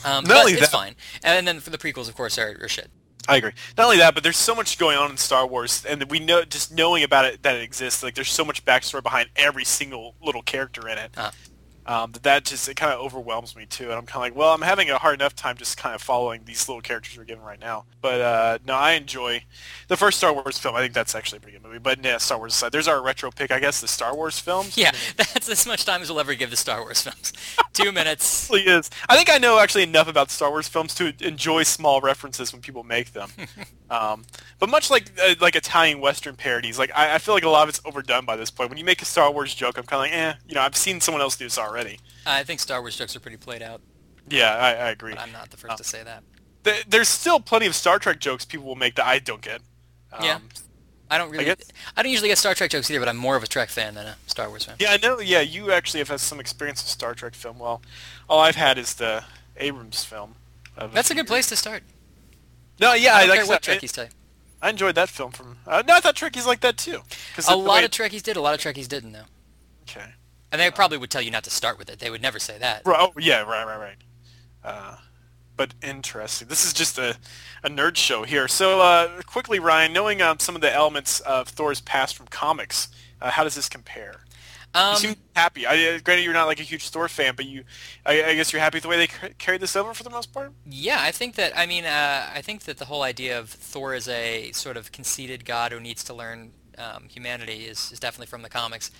Um, 0.04 0.24
Not 0.24 0.28
but 0.28 0.36
only 0.38 0.52
it's 0.52 0.60
that- 0.62 0.70
fine. 0.70 0.96
And 1.22 1.46
then 1.46 1.60
for 1.60 1.70
the 1.70 1.78
prequels, 1.78 2.08
of 2.08 2.14
course, 2.16 2.38
are, 2.38 2.56
are 2.60 2.68
shit. 2.68 2.90
I 3.28 3.36
agree. 3.36 3.52
Not 3.76 3.84
only 3.84 3.98
that, 3.98 4.14
but 4.14 4.22
there's 4.22 4.38
so 4.38 4.54
much 4.54 4.78
going 4.78 4.96
on 4.96 5.10
in 5.10 5.16
Star 5.18 5.46
Wars, 5.46 5.84
and 5.84 6.02
we 6.10 6.18
know 6.20 6.42
just 6.44 6.72
knowing 6.72 7.04
about 7.04 7.26
it 7.26 7.42
that 7.42 7.54
it 7.54 7.62
exists. 7.62 8.02
Like 8.02 8.14
there's 8.14 8.30
so 8.30 8.44
much 8.44 8.64
backstory 8.64 9.02
behind 9.02 9.28
every 9.36 9.64
single 9.64 10.14
little 10.22 10.42
character 10.42 10.88
in 10.88 10.98
it. 10.98 11.12
Uh. 11.16 11.30
Um, 11.90 12.12
that 12.12 12.22
that 12.22 12.44
just 12.44 12.68
it 12.68 12.76
kind 12.76 12.92
of 12.92 13.00
overwhelms 13.00 13.56
me 13.56 13.66
too, 13.66 13.86
and 13.86 13.94
I'm 13.94 14.06
kind 14.06 14.24
of 14.24 14.30
like, 14.30 14.36
well, 14.36 14.54
I'm 14.54 14.62
having 14.62 14.90
a 14.90 14.98
hard 14.98 15.14
enough 15.14 15.34
time 15.34 15.56
just 15.56 15.76
kind 15.76 15.92
of 15.92 16.00
following 16.00 16.42
these 16.44 16.68
little 16.68 16.80
characters 16.80 17.18
we're 17.18 17.24
given 17.24 17.42
right 17.42 17.58
now. 17.58 17.84
But 18.00 18.20
uh, 18.20 18.58
no, 18.64 18.74
I 18.74 18.92
enjoy 18.92 19.42
the 19.88 19.96
first 19.96 20.18
Star 20.18 20.32
Wars 20.32 20.56
film. 20.56 20.76
I 20.76 20.82
think 20.82 20.94
that's 20.94 21.16
actually 21.16 21.38
a 21.38 21.40
pretty 21.40 21.58
good 21.58 21.66
movie. 21.66 21.80
But 21.80 22.04
yeah, 22.04 22.18
Star 22.18 22.38
Wars 22.38 22.54
aside, 22.54 22.70
there's 22.70 22.86
our 22.86 23.02
retro 23.02 23.32
pick, 23.32 23.50
I 23.50 23.58
guess, 23.58 23.80
the 23.80 23.88
Star 23.88 24.14
Wars 24.14 24.38
films. 24.38 24.78
Yeah, 24.78 24.92
that's 25.16 25.48
as 25.48 25.66
much 25.66 25.84
time 25.84 26.00
as 26.00 26.10
we'll 26.10 26.20
ever 26.20 26.34
give 26.34 26.50
the 26.50 26.56
Star 26.56 26.80
Wars 26.80 27.02
films. 27.02 27.32
Two 27.72 27.90
minutes. 27.90 28.48
really 28.52 28.66
is. 28.66 28.88
I 29.08 29.16
think 29.16 29.28
I 29.28 29.38
know 29.38 29.58
actually 29.58 29.82
enough 29.82 30.06
about 30.06 30.30
Star 30.30 30.50
Wars 30.50 30.68
films 30.68 30.94
to 30.94 31.12
enjoy 31.26 31.64
small 31.64 32.00
references 32.00 32.52
when 32.52 32.62
people 32.62 32.84
make 32.84 33.14
them. 33.14 33.30
um, 33.90 34.24
but 34.60 34.68
much 34.68 34.90
like 34.92 35.10
uh, 35.20 35.34
like 35.40 35.56
Italian 35.56 36.00
Western 36.00 36.36
parodies, 36.36 36.78
like 36.78 36.92
I, 36.94 37.16
I 37.16 37.18
feel 37.18 37.34
like 37.34 37.44
a 37.44 37.50
lot 37.50 37.64
of 37.64 37.68
it's 37.68 37.80
overdone 37.84 38.24
by 38.24 38.36
this 38.36 38.50
point. 38.52 38.70
When 38.70 38.78
you 38.78 38.84
make 38.84 39.02
a 39.02 39.06
Star 39.06 39.32
Wars 39.32 39.52
joke, 39.56 39.76
I'm 39.76 39.84
kind 39.84 40.06
of 40.06 40.12
like, 40.12 40.12
eh, 40.12 40.38
you 40.48 40.54
know, 40.54 40.60
I've 40.60 40.76
seen 40.76 41.00
someone 41.00 41.20
else 41.20 41.36
do 41.36 41.46
this 41.46 41.58
already. 41.58 41.79
I 42.26 42.42
think 42.44 42.60
Star 42.60 42.80
Wars 42.80 42.96
jokes 42.96 43.14
are 43.16 43.20
pretty 43.20 43.36
played 43.36 43.62
out, 43.62 43.80
Yeah, 44.28 44.54
I, 44.56 44.68
I 44.72 44.90
agree. 44.90 45.12
but 45.14 45.20
I'm 45.20 45.32
not 45.32 45.50
the 45.50 45.56
first 45.56 45.76
to 45.78 45.84
say 45.84 46.02
that. 46.02 46.22
Th- 46.64 46.84
There's 46.88 47.08
still 47.08 47.40
plenty 47.40 47.66
of 47.66 47.74
Star 47.74 47.98
Trek 47.98 48.20
jokes 48.20 48.44
people 48.44 48.66
will 48.66 48.76
make 48.76 48.94
that 48.96 49.06
I 49.06 49.18
don't 49.18 49.40
get. 49.42 49.60
Um, 50.12 50.24
Yeah. 50.24 50.38
I 51.12 51.18
don't 51.18 51.30
really. 51.30 51.44
I, 51.50 51.54
guess- 51.54 51.68
don't 51.96 52.08
usually 52.10 52.28
get 52.28 52.38
Star 52.38 52.54
Trek 52.54 52.70
jokes 52.70 52.88
either, 52.90 53.00
but 53.00 53.08
I'm 53.08 53.16
more 53.16 53.34
of 53.34 53.42
a 53.42 53.46
Trek 53.48 53.68
fan 53.68 53.94
than 53.94 54.06
a 54.06 54.16
Star 54.26 54.48
Wars 54.48 54.64
fan. 54.64 54.76
Yeah, 54.78 54.92
I 54.92 54.96
know. 54.98 55.18
Yeah, 55.18 55.40
you 55.40 55.72
actually 55.72 55.98
have 55.98 56.08
had 56.08 56.20
some 56.20 56.38
experience 56.38 56.82
with 56.82 56.88
Star 56.90 57.14
Trek 57.14 57.34
film. 57.34 57.58
Well, 57.58 57.82
all 58.28 58.38
I've 58.40 58.54
had 58.54 58.78
is 58.78 58.94
the 58.94 59.24
Abrams 59.56 60.04
film. 60.04 60.36
That's 60.76 61.10
a 61.10 61.14
few 61.14 61.22
good 61.22 61.26
place 61.26 61.48
to 61.48 61.56
start. 61.56 61.82
No, 62.78 62.94
yeah, 62.94 63.14
I 63.16 63.22
I, 63.22 63.26
like 63.26 63.48
what 63.48 63.60
Trekkies 63.62 63.90
tell. 63.92 64.06
I 64.62 64.70
enjoyed 64.70 64.94
that 64.94 65.08
film 65.08 65.32
from. 65.32 65.58
Uh, 65.66 65.82
no, 65.86 65.94
I 65.94 66.00
thought 66.00 66.14
Trekkies 66.14 66.46
like 66.46 66.60
that 66.60 66.76
too. 66.78 67.00
'Cause 67.34 67.48
A 67.48 67.56
lot 67.56 67.78
way- 67.78 67.84
of 67.84 67.90
Trekkies 67.90 68.22
did. 68.22 68.36
A 68.36 68.40
lot 68.40 68.54
of 68.54 68.60
Trekkies 68.60 68.86
didn't, 68.86 69.12
though. 69.12 69.24
Okay. 69.82 70.14
And 70.52 70.60
they 70.60 70.70
probably 70.70 70.98
would 70.98 71.10
tell 71.10 71.22
you 71.22 71.30
not 71.30 71.44
to 71.44 71.50
start 71.50 71.78
with 71.78 71.88
it. 71.88 71.98
They 71.98 72.10
would 72.10 72.22
never 72.22 72.38
say 72.38 72.58
that. 72.58 72.82
Right, 72.84 72.98
oh, 73.00 73.12
yeah, 73.18 73.42
right, 73.42 73.64
right, 73.64 73.78
right. 73.78 73.96
Uh, 74.64 74.96
but 75.56 75.74
interesting. 75.82 76.48
This 76.48 76.64
is 76.64 76.72
just 76.72 76.98
a, 76.98 77.16
a 77.62 77.68
nerd 77.68 77.96
show 77.96 78.24
here. 78.24 78.48
So 78.48 78.80
uh, 78.80 79.22
quickly, 79.22 79.58
Ryan, 79.58 79.92
knowing 79.92 80.22
um, 80.22 80.38
some 80.38 80.54
of 80.54 80.60
the 80.60 80.72
elements 80.72 81.20
of 81.20 81.48
Thor's 81.48 81.80
past 81.80 82.16
from 82.16 82.26
comics, 82.26 82.88
uh, 83.20 83.30
how 83.30 83.44
does 83.44 83.54
this 83.54 83.68
compare? 83.68 84.24
Um, 84.72 84.92
you 84.92 84.98
seem 84.98 85.16
happy. 85.34 85.66
I, 85.66 85.72
uh, 85.72 85.98
granted, 86.02 86.22
you're 86.22 86.32
not 86.32 86.46
like 86.46 86.60
a 86.60 86.64
huge 86.64 86.88
Thor 86.88 87.08
fan, 87.08 87.34
but 87.36 87.44
you, 87.44 87.64
I, 88.06 88.22
I 88.22 88.34
guess 88.34 88.52
you're 88.52 88.62
happy 88.62 88.76
with 88.76 88.84
the 88.84 88.88
way 88.88 88.96
they 88.96 89.06
ca- 89.08 89.30
carried 89.38 89.60
this 89.60 89.74
over 89.76 89.92
for 89.94 90.02
the 90.02 90.10
most 90.10 90.32
part. 90.32 90.52
Yeah, 90.64 90.98
I 91.00 91.10
think 91.10 91.34
that. 91.34 91.56
I 91.58 91.66
mean, 91.66 91.84
uh, 91.84 92.30
I 92.32 92.40
think 92.40 92.62
that 92.62 92.78
the 92.78 92.84
whole 92.84 93.02
idea 93.02 93.38
of 93.38 93.50
Thor 93.50 93.94
as 93.94 94.08
a 94.08 94.52
sort 94.52 94.76
of 94.76 94.92
conceited 94.92 95.44
god 95.44 95.72
who 95.72 95.80
needs 95.80 96.04
to 96.04 96.14
learn 96.14 96.52
um, 96.78 97.08
humanity 97.08 97.64
is, 97.64 97.90
is 97.92 97.98
definitely 97.98 98.28
from 98.28 98.42
the 98.42 98.48
comics. 98.48 98.90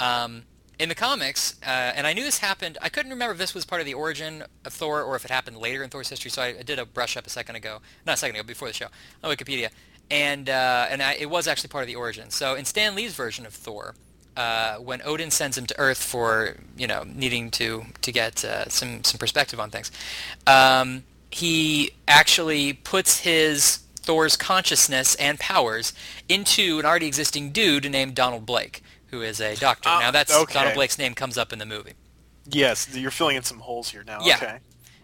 Um, 0.00 0.44
in 0.78 0.88
the 0.88 0.94
comics, 0.94 1.56
uh, 1.62 1.68
and 1.68 2.06
I 2.06 2.12
knew 2.12 2.22
this 2.22 2.38
happened. 2.38 2.78
I 2.80 2.88
couldn't 2.88 3.10
remember 3.10 3.32
if 3.32 3.38
this 3.38 3.54
was 3.54 3.64
part 3.64 3.80
of 3.80 3.86
the 3.86 3.94
origin 3.94 4.44
of 4.64 4.72
Thor 4.72 5.02
or 5.02 5.16
if 5.16 5.24
it 5.24 5.30
happened 5.30 5.56
later 5.56 5.82
in 5.82 5.90
Thor's 5.90 6.08
history. 6.08 6.30
So 6.30 6.42
I, 6.42 6.46
I 6.58 6.62
did 6.62 6.78
a 6.78 6.86
brush 6.86 7.16
up 7.16 7.26
a 7.26 7.30
second 7.30 7.56
ago, 7.56 7.80
not 8.06 8.14
a 8.14 8.16
second 8.16 8.36
ago, 8.36 8.46
before 8.46 8.68
the 8.68 8.74
show 8.74 8.86
on 9.22 9.34
Wikipedia, 9.34 9.70
and 10.10 10.48
uh, 10.48 10.86
and 10.90 11.02
I, 11.02 11.14
it 11.14 11.30
was 11.30 11.48
actually 11.48 11.68
part 11.68 11.82
of 11.82 11.88
the 11.88 11.96
origin. 11.96 12.30
So 12.30 12.54
in 12.54 12.64
Stan 12.64 12.94
Lee's 12.94 13.14
version 13.14 13.44
of 13.44 13.52
Thor, 13.52 13.94
uh, 14.36 14.76
when 14.76 15.02
Odin 15.04 15.30
sends 15.30 15.58
him 15.58 15.66
to 15.66 15.78
Earth 15.78 16.02
for 16.02 16.56
you 16.76 16.86
know 16.86 17.04
needing 17.04 17.50
to 17.52 17.86
to 18.02 18.12
get 18.12 18.44
uh, 18.44 18.68
some 18.68 19.02
some 19.02 19.18
perspective 19.18 19.58
on 19.58 19.70
things, 19.70 19.90
um, 20.46 21.02
he 21.30 21.90
actually 22.06 22.72
puts 22.72 23.20
his 23.20 23.78
Thor's 23.96 24.36
consciousness 24.36 25.14
and 25.16 25.38
powers 25.38 25.92
into 26.28 26.78
an 26.78 26.86
already 26.86 27.06
existing 27.06 27.50
dude 27.50 27.90
named 27.90 28.14
Donald 28.14 28.46
Blake, 28.46 28.82
who 29.08 29.22
is 29.22 29.40
a 29.40 29.54
doctor. 29.56 29.88
Ah, 29.88 30.00
now 30.00 30.10
that's 30.10 30.34
okay. 30.34 30.54
Donald 30.54 30.74
Blake's 30.74 30.98
name 30.98 31.14
comes 31.14 31.36
up 31.36 31.52
in 31.52 31.58
the 31.58 31.66
movie. 31.66 31.94
Yes, 32.46 32.96
you're 32.96 33.10
filling 33.10 33.36
in 33.36 33.42
some 33.42 33.60
holes 33.60 33.90
here 33.90 34.04
now. 34.06 34.20
Yeah. 34.22 34.36
Okay. 34.36 34.58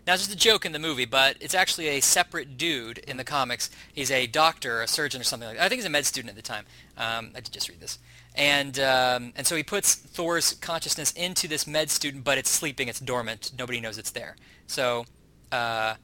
Now 0.07 0.15
it's 0.15 0.27
just 0.27 0.35
a 0.35 0.39
joke 0.39 0.67
in 0.67 0.73
the 0.73 0.79
movie, 0.79 1.07
but 1.07 1.37
it's 1.41 1.55
actually 1.55 1.89
a 1.89 2.01
separate 2.01 2.59
dude 2.59 2.99
in 2.99 3.17
the 3.17 3.25
comics. 3.25 3.71
He's 3.93 4.11
a 4.11 4.27
doctor, 4.27 4.83
a 4.83 4.89
surgeon, 4.89 5.21
or 5.21 5.25
something 5.25 5.49
like 5.49 5.57
that. 5.57 5.65
I 5.65 5.69
think 5.69 5.79
he's 5.79 5.87
a 5.87 5.91
med 5.91 6.05
student 6.05 6.31
at 6.31 6.37
the 6.37 6.43
time. 6.43 6.67
Um, 6.99 7.31
I 7.35 7.41
did 7.41 7.53
just 7.53 7.69
read 7.69 7.81
this. 7.81 7.99
And 8.35 8.79
um, 8.81 9.33
and 9.37 9.47
so 9.47 9.57
he 9.57 9.63
puts 9.63 9.95
Thor's 9.95 10.55
consciousness 10.55 11.13
into 11.13 11.49
this 11.49 11.67
med 11.67 11.91
student, 11.91 12.25
but 12.25 12.37
it's 12.37 12.51
sleeping, 12.51 12.89
it's 12.89 13.01
dormant. 13.01 13.53
Nobody 13.59 13.81
knows 13.81 13.97
it's 13.97 14.11
there. 14.11 14.37
So 14.67 15.07
uh, 15.53 15.95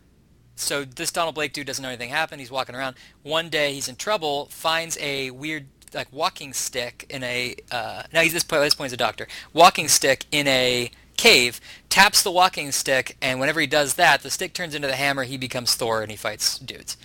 so 0.55 0.84
this 0.84 1.11
Donald 1.11 1.34
Blake 1.34 1.53
dude 1.53 1.66
doesn't 1.66 1.82
know 1.82 1.88
anything 1.88 2.11
happened. 2.11 2.40
He's 2.40 2.51
walking 2.51 2.74
around. 2.74 2.96
One 3.22 3.48
day 3.48 3.74
he's 3.74 3.88
in 3.88 3.96
trouble, 3.96 4.46
finds 4.46 4.96
a 4.98 5.30
weird 5.30 5.66
like 5.95 6.09
walking 6.12 6.53
stick 6.53 7.07
in 7.09 7.22
a 7.22 7.57
uh, 7.70 8.05
now 8.12 8.20
he's 8.22 8.32
this 8.32 8.45
point, 8.45 8.62
this 8.62 8.74
point 8.74 8.88
is 8.88 8.93
a 8.93 8.99
doctor. 8.99 9.26
Walking 9.53 9.88
stick 9.88 10.24
in 10.30 10.47
a 10.47 10.91
cave, 11.16 11.61
taps 11.88 12.22
the 12.22 12.30
walking 12.30 12.72
stick, 12.72 13.16
and 13.20 13.41
whenever 13.41 13.61
he 13.61 13.66
does 13.66 13.95
that, 13.95 14.22
the 14.22 14.30
stick 14.30 14.53
turns 14.55 14.74
into 14.74 14.88
the 14.88 14.97
hammer. 14.97 15.24
He 15.24 15.36
becomes 15.36 15.74
Thor 15.74 16.03
and 16.03 16.11
he 16.11 16.16
fights 16.16 16.59
dudes. 16.59 16.97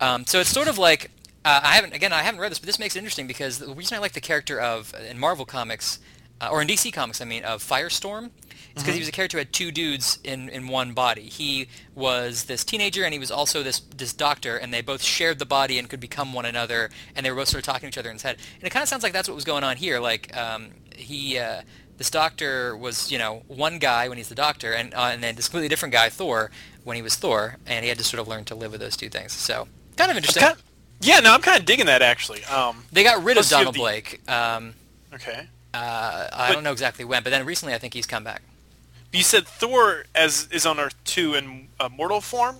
Um, 0.00 0.26
so 0.26 0.40
it's 0.40 0.50
sort 0.50 0.68
of 0.68 0.78
like 0.78 1.10
uh, 1.44 1.60
I 1.62 1.74
haven't 1.74 1.94
again 1.94 2.12
I 2.12 2.22
haven't 2.22 2.40
read 2.40 2.50
this, 2.50 2.58
but 2.58 2.66
this 2.66 2.78
makes 2.78 2.96
it 2.96 3.00
interesting 3.00 3.26
because 3.26 3.58
the 3.58 3.74
reason 3.74 3.96
I 3.96 4.00
like 4.00 4.12
the 4.12 4.20
character 4.20 4.60
of 4.60 4.94
in 5.08 5.18
Marvel 5.18 5.44
comics 5.44 5.98
uh, 6.40 6.48
or 6.50 6.60
in 6.60 6.68
DC 6.68 6.92
comics, 6.92 7.20
I 7.20 7.24
mean, 7.24 7.44
of 7.44 7.62
Firestorm, 7.62 8.30
because 8.76 8.94
he 8.94 9.00
was 9.00 9.08
a 9.08 9.12
character 9.12 9.36
who 9.36 9.40
had 9.40 9.52
two 9.52 9.70
dudes 9.72 10.18
in, 10.22 10.48
in 10.50 10.68
one 10.68 10.92
body. 10.92 11.22
He 11.22 11.66
was 11.94 12.44
this 12.44 12.62
teenager 12.64 13.04
and 13.04 13.12
he 13.12 13.18
was 13.18 13.30
also 13.30 13.62
this 13.62 13.80
this 13.80 14.12
doctor, 14.12 14.56
and 14.56 14.72
they 14.72 14.82
both 14.82 15.02
shared 15.02 15.38
the 15.38 15.46
body 15.46 15.78
and 15.78 15.88
could 15.88 16.00
become 16.00 16.32
one 16.32 16.44
another, 16.44 16.90
and 17.14 17.24
they 17.24 17.30
were 17.30 17.36
both 17.36 17.48
sort 17.48 17.60
of 17.60 17.64
talking 17.66 17.82
to 17.90 17.94
each 17.94 17.98
other 17.98 18.10
in 18.10 18.16
his 18.16 18.22
head. 18.22 18.36
And 18.56 18.64
it 18.64 18.70
kind 18.70 18.82
of 18.82 18.88
sounds 18.88 19.02
like 19.02 19.12
that's 19.12 19.28
what 19.28 19.34
was 19.34 19.44
going 19.44 19.64
on 19.64 19.76
here. 19.76 19.98
Like 20.00 20.36
um, 20.36 20.68
he. 20.94 21.38
Uh, 21.38 21.62
this 21.98 22.10
doctor 22.10 22.76
was, 22.76 23.10
you 23.10 23.16
know, 23.16 23.42
one 23.48 23.78
guy 23.78 24.06
when 24.10 24.18
he's 24.18 24.28
the 24.28 24.34
doctor, 24.34 24.74
and 24.74 24.92
uh, 24.92 25.08
and 25.12 25.22
then 25.24 25.34
this 25.34 25.48
completely 25.48 25.68
different 25.68 25.94
guy, 25.94 26.10
Thor, 26.10 26.50
when 26.84 26.94
he 26.94 27.00
was 27.00 27.14
Thor, 27.16 27.56
and 27.66 27.84
he 27.84 27.88
had 27.88 27.96
to 27.96 28.04
sort 28.04 28.20
of 28.20 28.28
learn 28.28 28.44
to 28.44 28.54
live 28.54 28.70
with 28.72 28.82
those 28.82 28.98
two 28.98 29.08
things. 29.08 29.32
So 29.32 29.66
kind 29.96 30.10
of 30.10 30.16
interesting. 30.18 30.42
Kind 30.42 30.58
yeah, 31.00 31.20
no, 31.20 31.32
I'm 31.32 31.40
kind 31.40 31.58
of 31.58 31.64
digging 31.64 31.86
that 31.86 32.02
actually. 32.02 32.44
Um, 32.44 32.84
they 32.92 33.02
got 33.02 33.24
rid 33.24 33.38
of 33.38 33.48
Plus 33.48 33.50
you 33.50 33.56
have 33.56 33.60
Donald 33.64 33.74
the- 33.76 33.78
Blake. 33.78 34.30
Um, 34.30 34.74
okay. 35.14 35.46
uh, 35.72 36.28
I 36.32 36.48
But- 36.48 36.52
don't 36.52 36.64
know 36.64 36.72
exactly 36.72 37.06
when, 37.06 37.22
but 37.22 37.30
then 37.30 37.46
recently 37.46 37.72
I 37.74 37.78
think 37.78 37.94
he's 37.94 38.04
come 38.06 38.24
back. 38.24 38.42
You 39.16 39.22
said 39.22 39.46
Thor 39.46 40.04
as 40.14 40.48
is 40.50 40.66
on 40.66 40.78
Earth 40.78 40.94
two 41.04 41.34
in 41.34 41.68
uh, 41.80 41.88
mortal 41.88 42.20
form. 42.20 42.56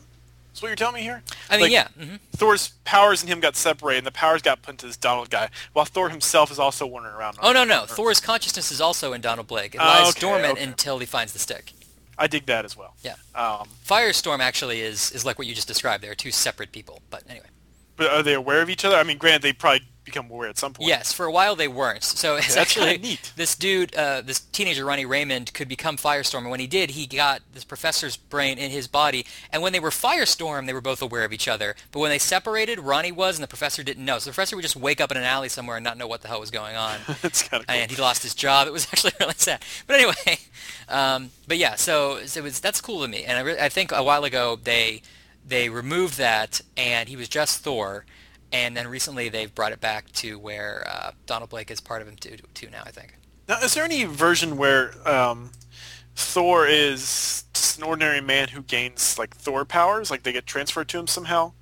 Is 0.54 0.62
what 0.62 0.68
you're 0.68 0.76
telling 0.76 0.94
me 0.94 1.02
here. 1.02 1.22
I 1.50 1.56
mean, 1.56 1.62
Like, 1.64 1.72
yeah. 1.72 1.88
hmm 1.88 2.16
Thor's 2.34 2.68
powers 2.84 3.20
and 3.22 3.30
him 3.30 3.40
got 3.40 3.56
separated, 3.56 3.98
and 3.98 4.06
the 4.06 4.10
powers 4.12 4.40
got 4.40 4.62
put 4.62 4.70
into 4.72 4.86
this 4.86 4.96
Donald 4.96 5.28
guy, 5.28 5.50
while 5.74 5.84
Thor 5.84 6.08
himself 6.08 6.50
is 6.50 6.58
also 6.58 6.86
wandering 6.86 7.14
around. 7.14 7.36
Oh 7.42 7.52
no, 7.52 7.64
no. 7.64 7.82
Earth. 7.82 7.90
Thor's 7.90 8.20
consciousness 8.20 8.72
is 8.72 8.80
also 8.80 9.12
in 9.12 9.20
Donald 9.20 9.46
Blake. 9.46 9.74
It 9.74 9.80
Oh, 9.82 9.84
lies 9.84 10.08
okay, 10.10 10.20
dormant 10.20 10.52
okay. 10.54 10.62
until 10.64 10.98
he 10.98 11.04
finds 11.06 11.34
the 11.34 11.38
stick. 11.38 11.72
I 12.18 12.26
dig 12.26 12.46
that 12.46 12.64
as 12.64 12.74
well. 12.74 12.94
Yeah. 13.02 13.16
Um, 13.34 13.68
Firestorm 13.86 14.38
actually 14.40 14.80
is 14.80 15.10
is 15.12 15.26
like 15.26 15.38
what 15.38 15.46
you 15.46 15.54
just 15.54 15.68
described. 15.68 16.02
There 16.02 16.10
are 16.10 16.14
two 16.14 16.30
separate 16.30 16.72
people, 16.72 17.02
but 17.10 17.22
anyway. 17.28 17.46
But 17.96 18.10
are 18.10 18.22
they 18.22 18.34
aware 18.34 18.62
of 18.62 18.70
each 18.70 18.84
other? 18.84 18.96
I 18.96 19.02
mean, 19.02 19.18
granted, 19.18 19.42
they 19.42 19.52
probably 19.52 19.82
become 20.06 20.30
aware 20.30 20.48
at 20.48 20.56
some 20.56 20.72
point. 20.72 20.88
Yes, 20.88 21.12
for 21.12 21.26
a 21.26 21.32
while 21.32 21.56
they 21.56 21.68
weren't. 21.68 22.04
So 22.04 22.36
it's 22.36 22.54
that's 22.54 22.56
actually 22.56 22.96
neat. 22.98 23.32
this 23.36 23.54
dude, 23.54 23.94
uh, 23.94 24.22
this 24.22 24.40
teenager 24.40 24.84
Ronnie 24.84 25.04
Raymond, 25.04 25.52
could 25.52 25.68
become 25.68 25.98
Firestorm, 25.98 26.38
and 26.38 26.50
when 26.50 26.60
he 26.60 26.66
did, 26.66 26.90
he 26.90 27.06
got 27.06 27.42
this 27.52 27.64
professor's 27.64 28.16
brain 28.16 28.56
in 28.56 28.70
his 28.70 28.86
body. 28.86 29.26
And 29.52 29.62
when 29.62 29.72
they 29.72 29.80
were 29.80 29.90
Firestorm, 29.90 30.66
they 30.66 30.72
were 30.72 30.80
both 30.80 31.02
aware 31.02 31.24
of 31.24 31.32
each 31.32 31.48
other. 31.48 31.74
But 31.90 31.98
when 32.00 32.10
they 32.10 32.18
separated, 32.18 32.78
Ronnie 32.78 33.12
was, 33.12 33.36
and 33.36 33.42
the 33.42 33.48
professor 33.48 33.82
didn't 33.82 34.04
know. 34.04 34.18
So 34.18 34.30
the 34.30 34.34
professor 34.34 34.56
would 34.56 34.62
just 34.62 34.76
wake 34.76 35.00
up 35.00 35.10
in 35.10 35.16
an 35.16 35.24
alley 35.24 35.48
somewhere 35.48 35.76
and 35.76 35.84
not 35.84 35.98
know 35.98 36.06
what 36.06 36.22
the 36.22 36.28
hell 36.28 36.40
was 36.40 36.50
going 36.50 36.76
on. 36.76 37.00
That's 37.22 37.42
kind 37.42 37.60
of 37.60 37.66
cool. 37.66 37.76
and 37.76 37.90
he 37.90 38.00
lost 38.00 38.22
his 38.22 38.34
job. 38.34 38.68
It 38.68 38.72
was 38.72 38.86
actually 38.92 39.12
really 39.20 39.34
sad. 39.36 39.62
But 39.86 39.96
anyway, 39.96 40.38
um, 40.88 41.30
but 41.48 41.58
yeah, 41.58 41.74
so, 41.74 42.24
so 42.26 42.40
it 42.40 42.44
was 42.44 42.60
that's 42.60 42.80
cool 42.80 43.02
to 43.02 43.08
me. 43.08 43.24
And 43.24 43.38
I, 43.38 43.40
re- 43.40 43.60
I 43.60 43.68
think 43.68 43.92
a 43.92 44.02
while 44.02 44.24
ago 44.24 44.58
they 44.62 45.02
they 45.46 45.68
removed 45.68 46.18
that, 46.18 46.60
and 46.76 47.08
he 47.08 47.16
was 47.16 47.28
just 47.28 47.60
Thor. 47.60 48.04
And 48.52 48.76
then 48.76 48.88
recently 48.88 49.28
they've 49.28 49.52
brought 49.54 49.72
it 49.72 49.80
back 49.80 50.10
to 50.12 50.38
where 50.38 50.86
uh, 50.88 51.12
Donald 51.26 51.50
Blake 51.50 51.70
is 51.70 51.80
part 51.80 52.00
of 52.02 52.08
him 52.08 52.16
too, 52.16 52.36
too 52.54 52.68
now. 52.70 52.82
I 52.86 52.90
think. 52.90 53.16
Now, 53.48 53.58
is 53.60 53.74
there 53.74 53.84
any 53.84 54.04
version 54.04 54.56
where 54.56 54.92
um, 55.08 55.50
Thor 56.14 56.66
is 56.66 57.44
just 57.54 57.78
an 57.78 57.84
ordinary 57.84 58.20
man 58.20 58.48
who 58.48 58.62
gains 58.62 59.18
like 59.18 59.36
Thor 59.36 59.64
powers, 59.64 60.10
like 60.10 60.22
they 60.22 60.32
get 60.32 60.46
transferred 60.46 60.88
to 60.88 60.98
him 60.98 61.06
somehow? 61.06 61.52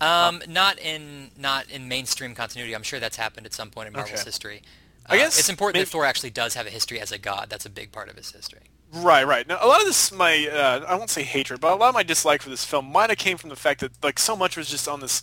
Um, 0.00 0.42
not 0.48 0.78
in 0.80 1.30
not 1.38 1.70
in 1.70 1.86
mainstream 1.86 2.34
continuity. 2.34 2.74
I'm 2.74 2.82
sure 2.82 2.98
that's 2.98 3.16
happened 3.16 3.46
at 3.46 3.52
some 3.54 3.70
point 3.70 3.86
in 3.88 3.92
Marvel's 3.92 4.14
Okay. 4.20 4.24
history. 4.24 4.62
I 5.06 5.14
Uh, 5.14 5.18
guess 5.18 5.38
it's 5.38 5.48
important 5.48 5.74
maybe- 5.76 5.84
that 5.84 5.90
Thor 5.90 6.04
actually 6.04 6.30
does 6.30 6.54
have 6.54 6.66
a 6.66 6.70
history 6.70 6.98
as 7.00 7.12
a 7.12 7.18
god. 7.18 7.48
That's 7.50 7.66
a 7.66 7.70
big 7.70 7.92
part 7.92 8.08
of 8.08 8.16
his 8.16 8.30
history. 8.32 8.62
Right, 8.94 9.26
right. 9.26 9.48
Now, 9.48 9.58
a 9.60 9.66
lot 9.66 9.80
of 9.80 9.86
this, 9.86 10.12
my 10.12 10.46
uh, 10.48 10.84
I 10.86 10.96
won't 10.96 11.08
say 11.08 11.22
hatred, 11.22 11.60
but 11.60 11.72
a 11.72 11.76
lot 11.76 11.88
of 11.88 11.94
my 11.94 12.02
dislike 12.02 12.42
for 12.42 12.50
this 12.50 12.64
film 12.64 12.92
might 12.92 13.08
have 13.08 13.18
came 13.18 13.38
from 13.38 13.48
the 13.48 13.56
fact 13.56 13.80
that 13.80 13.92
like 14.04 14.18
so 14.18 14.36
much 14.36 14.56
was 14.56 14.68
just 14.68 14.86
on 14.86 15.00
this, 15.00 15.22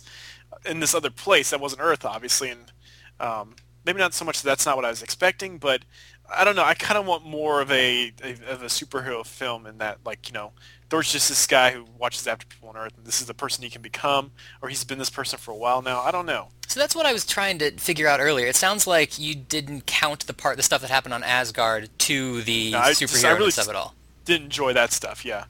in 0.66 0.80
this 0.80 0.92
other 0.92 1.10
place 1.10 1.50
that 1.50 1.60
wasn't 1.60 1.80
Earth, 1.80 2.04
obviously, 2.04 2.50
and 2.50 2.72
um, 3.20 3.54
maybe 3.84 4.00
not 4.00 4.12
so 4.12 4.24
much 4.24 4.42
that 4.42 4.48
that's 4.48 4.66
not 4.66 4.74
what 4.74 4.84
I 4.84 4.90
was 4.90 5.04
expecting, 5.04 5.58
but 5.58 5.84
I 6.28 6.42
don't 6.44 6.56
know. 6.56 6.64
I 6.64 6.74
kind 6.74 6.98
of 6.98 7.06
want 7.06 7.24
more 7.24 7.60
of 7.60 7.70
a, 7.70 8.12
a 8.24 8.32
of 8.52 8.62
a 8.62 8.66
superhero 8.66 9.24
film 9.24 9.66
in 9.66 9.78
that, 9.78 9.98
like 10.04 10.28
you 10.28 10.34
know, 10.34 10.50
Thor's 10.90 11.10
just 11.12 11.28
this 11.28 11.46
guy 11.46 11.70
who 11.70 11.84
watches 11.98 12.26
after 12.26 12.44
people 12.46 12.68
on 12.68 12.76
Earth, 12.76 12.92
and 12.96 13.06
this 13.06 13.20
is 13.20 13.26
the 13.28 13.34
person 13.34 13.62
he 13.62 13.70
can 13.70 13.80
become, 13.80 14.32
or 14.60 14.68
he's 14.68 14.82
been 14.84 14.98
this 14.98 15.08
person 15.10 15.38
for 15.38 15.52
a 15.52 15.56
while 15.56 15.82
now. 15.82 16.00
I 16.00 16.10
don't 16.10 16.26
know. 16.26 16.48
So 16.66 16.78
that's 16.80 16.94
what 16.96 17.06
I 17.06 17.12
was 17.12 17.24
trying 17.24 17.58
to 17.58 17.70
figure 17.78 18.06
out 18.08 18.18
earlier. 18.20 18.46
It 18.46 18.56
sounds 18.56 18.86
like 18.86 19.18
you 19.18 19.34
didn't 19.36 19.86
count 19.86 20.26
the 20.26 20.34
part, 20.34 20.56
the 20.56 20.62
stuff 20.64 20.80
that 20.82 20.90
happened 20.90 21.14
on 21.14 21.22
Asgard 21.22 21.90
to 22.00 22.42
the 22.42 22.72
No, 22.72 22.78
I 22.78 22.92
just- 22.92 23.02
I 23.02 23.06
superhero 23.28 23.38
really 23.38 23.52
of 23.56 23.68
it 23.68 23.76
all. 23.76 23.94
Didn't 24.24 24.44
enjoy 24.44 24.72
that 24.72 24.92
stuff. 24.92 25.24
Yeah. 25.24 25.44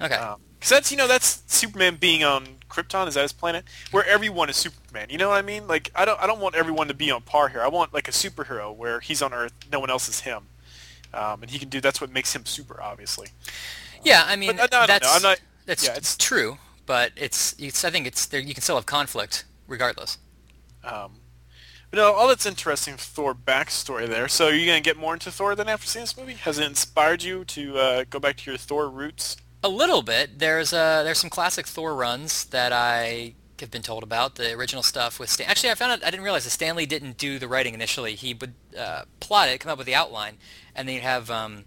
Okay. 0.00 0.18
Because 0.58 0.70
that's 0.70 0.90
you 0.90 0.96
know 0.96 1.06
that's 1.06 1.42
Superman 1.46 1.96
being 1.96 2.24
on 2.24 2.46
Krypton. 2.70 3.06
Is 3.06 3.14
that 3.14 3.22
his 3.22 3.32
planet? 3.32 3.64
Where 3.90 4.04
everyone 4.06 4.48
is 4.50 4.56
Superman. 4.56 5.08
You 5.10 5.18
know 5.18 5.28
what 5.28 5.36
I 5.38 5.42
mean? 5.42 5.66
Like 5.68 5.90
I 5.94 6.04
don't 6.04 6.20
I 6.20 6.26
don't 6.26 6.40
want 6.40 6.54
everyone 6.54 6.88
to 6.88 6.94
be 6.94 7.10
on 7.10 7.22
par 7.22 7.48
here. 7.48 7.60
I 7.62 7.68
want 7.68 7.92
like 7.94 8.08
a 8.08 8.10
superhero 8.12 8.74
where 8.74 9.00
he's 9.00 9.20
on 9.22 9.32
Earth, 9.34 9.52
no 9.70 9.78
one 9.78 9.90
else 9.90 10.08
is 10.08 10.20
him, 10.20 10.48
um, 11.14 11.42
and 11.42 11.50
he 11.50 11.58
can 11.58 11.68
do. 11.68 11.80
That's 11.80 12.00
what 12.00 12.10
makes 12.10 12.34
him 12.34 12.44
super, 12.46 12.82
obviously. 12.82 13.28
Yeah, 14.06 14.24
I 14.26 14.36
mean 14.36 14.56
but 14.56 14.72
I 14.72 14.78
don't 14.78 14.86
that's 14.86 15.16
I'm 15.16 15.22
not- 15.22 15.40
that's 15.66 15.84
yeah, 15.84 15.90
it's- 15.92 16.16
true, 16.16 16.58
but 16.86 17.10
it's, 17.16 17.54
it's 17.58 17.84
I 17.84 17.90
think 17.90 18.06
it's 18.06 18.26
there. 18.26 18.40
You 18.40 18.54
can 18.54 18.62
still 18.62 18.76
have 18.76 18.86
conflict 18.86 19.44
regardless. 19.66 20.18
Um, 20.84 21.20
but 21.90 21.98
no, 21.98 22.12
all 22.12 22.28
that's 22.28 22.46
interesting 22.46 22.94
Thor 22.96 23.34
backstory 23.34 24.06
there. 24.08 24.28
So 24.28 24.46
are 24.46 24.52
you 24.54 24.66
gonna 24.66 24.80
get 24.80 24.96
more 24.96 25.14
into 25.14 25.30
Thor 25.32 25.54
than 25.56 25.68
after 25.68 25.86
seeing 25.88 26.04
this 26.04 26.16
movie? 26.16 26.34
Has 26.34 26.58
it 26.58 26.66
inspired 26.66 27.22
you 27.24 27.44
to 27.46 27.78
uh, 27.78 28.04
go 28.08 28.18
back 28.20 28.36
to 28.38 28.50
your 28.50 28.58
Thor 28.58 28.88
roots? 28.88 29.36
A 29.64 29.68
little 29.68 30.02
bit. 30.02 30.38
There's 30.38 30.72
uh 30.72 31.02
there's 31.02 31.18
some 31.18 31.30
classic 31.30 31.66
Thor 31.66 31.94
runs 31.96 32.44
that 32.46 32.72
I 32.72 33.34
have 33.58 33.70
been 33.70 33.82
told 33.82 34.02
about. 34.04 34.34
The 34.36 34.52
original 34.52 34.82
stuff 34.84 35.18
with 35.18 35.30
Stan. 35.30 35.48
Actually, 35.48 35.70
I 35.70 35.74
found 35.74 35.90
out 35.92 36.04
I 36.04 36.10
didn't 36.10 36.22
realize 36.24 36.44
that 36.44 36.50
Stan 36.50 36.76
Lee 36.76 36.86
didn't 36.86 37.16
do 37.18 37.38
the 37.40 37.48
writing 37.48 37.74
initially. 37.74 38.14
He 38.14 38.34
would 38.34 38.54
uh, 38.78 39.02
plot 39.18 39.48
it, 39.48 39.58
come 39.58 39.72
up 39.72 39.78
with 39.78 39.86
the 39.88 39.94
outline, 39.96 40.36
and 40.76 40.86
then 40.86 40.94
you'd 40.94 41.02
have 41.02 41.30
um, 41.30 41.64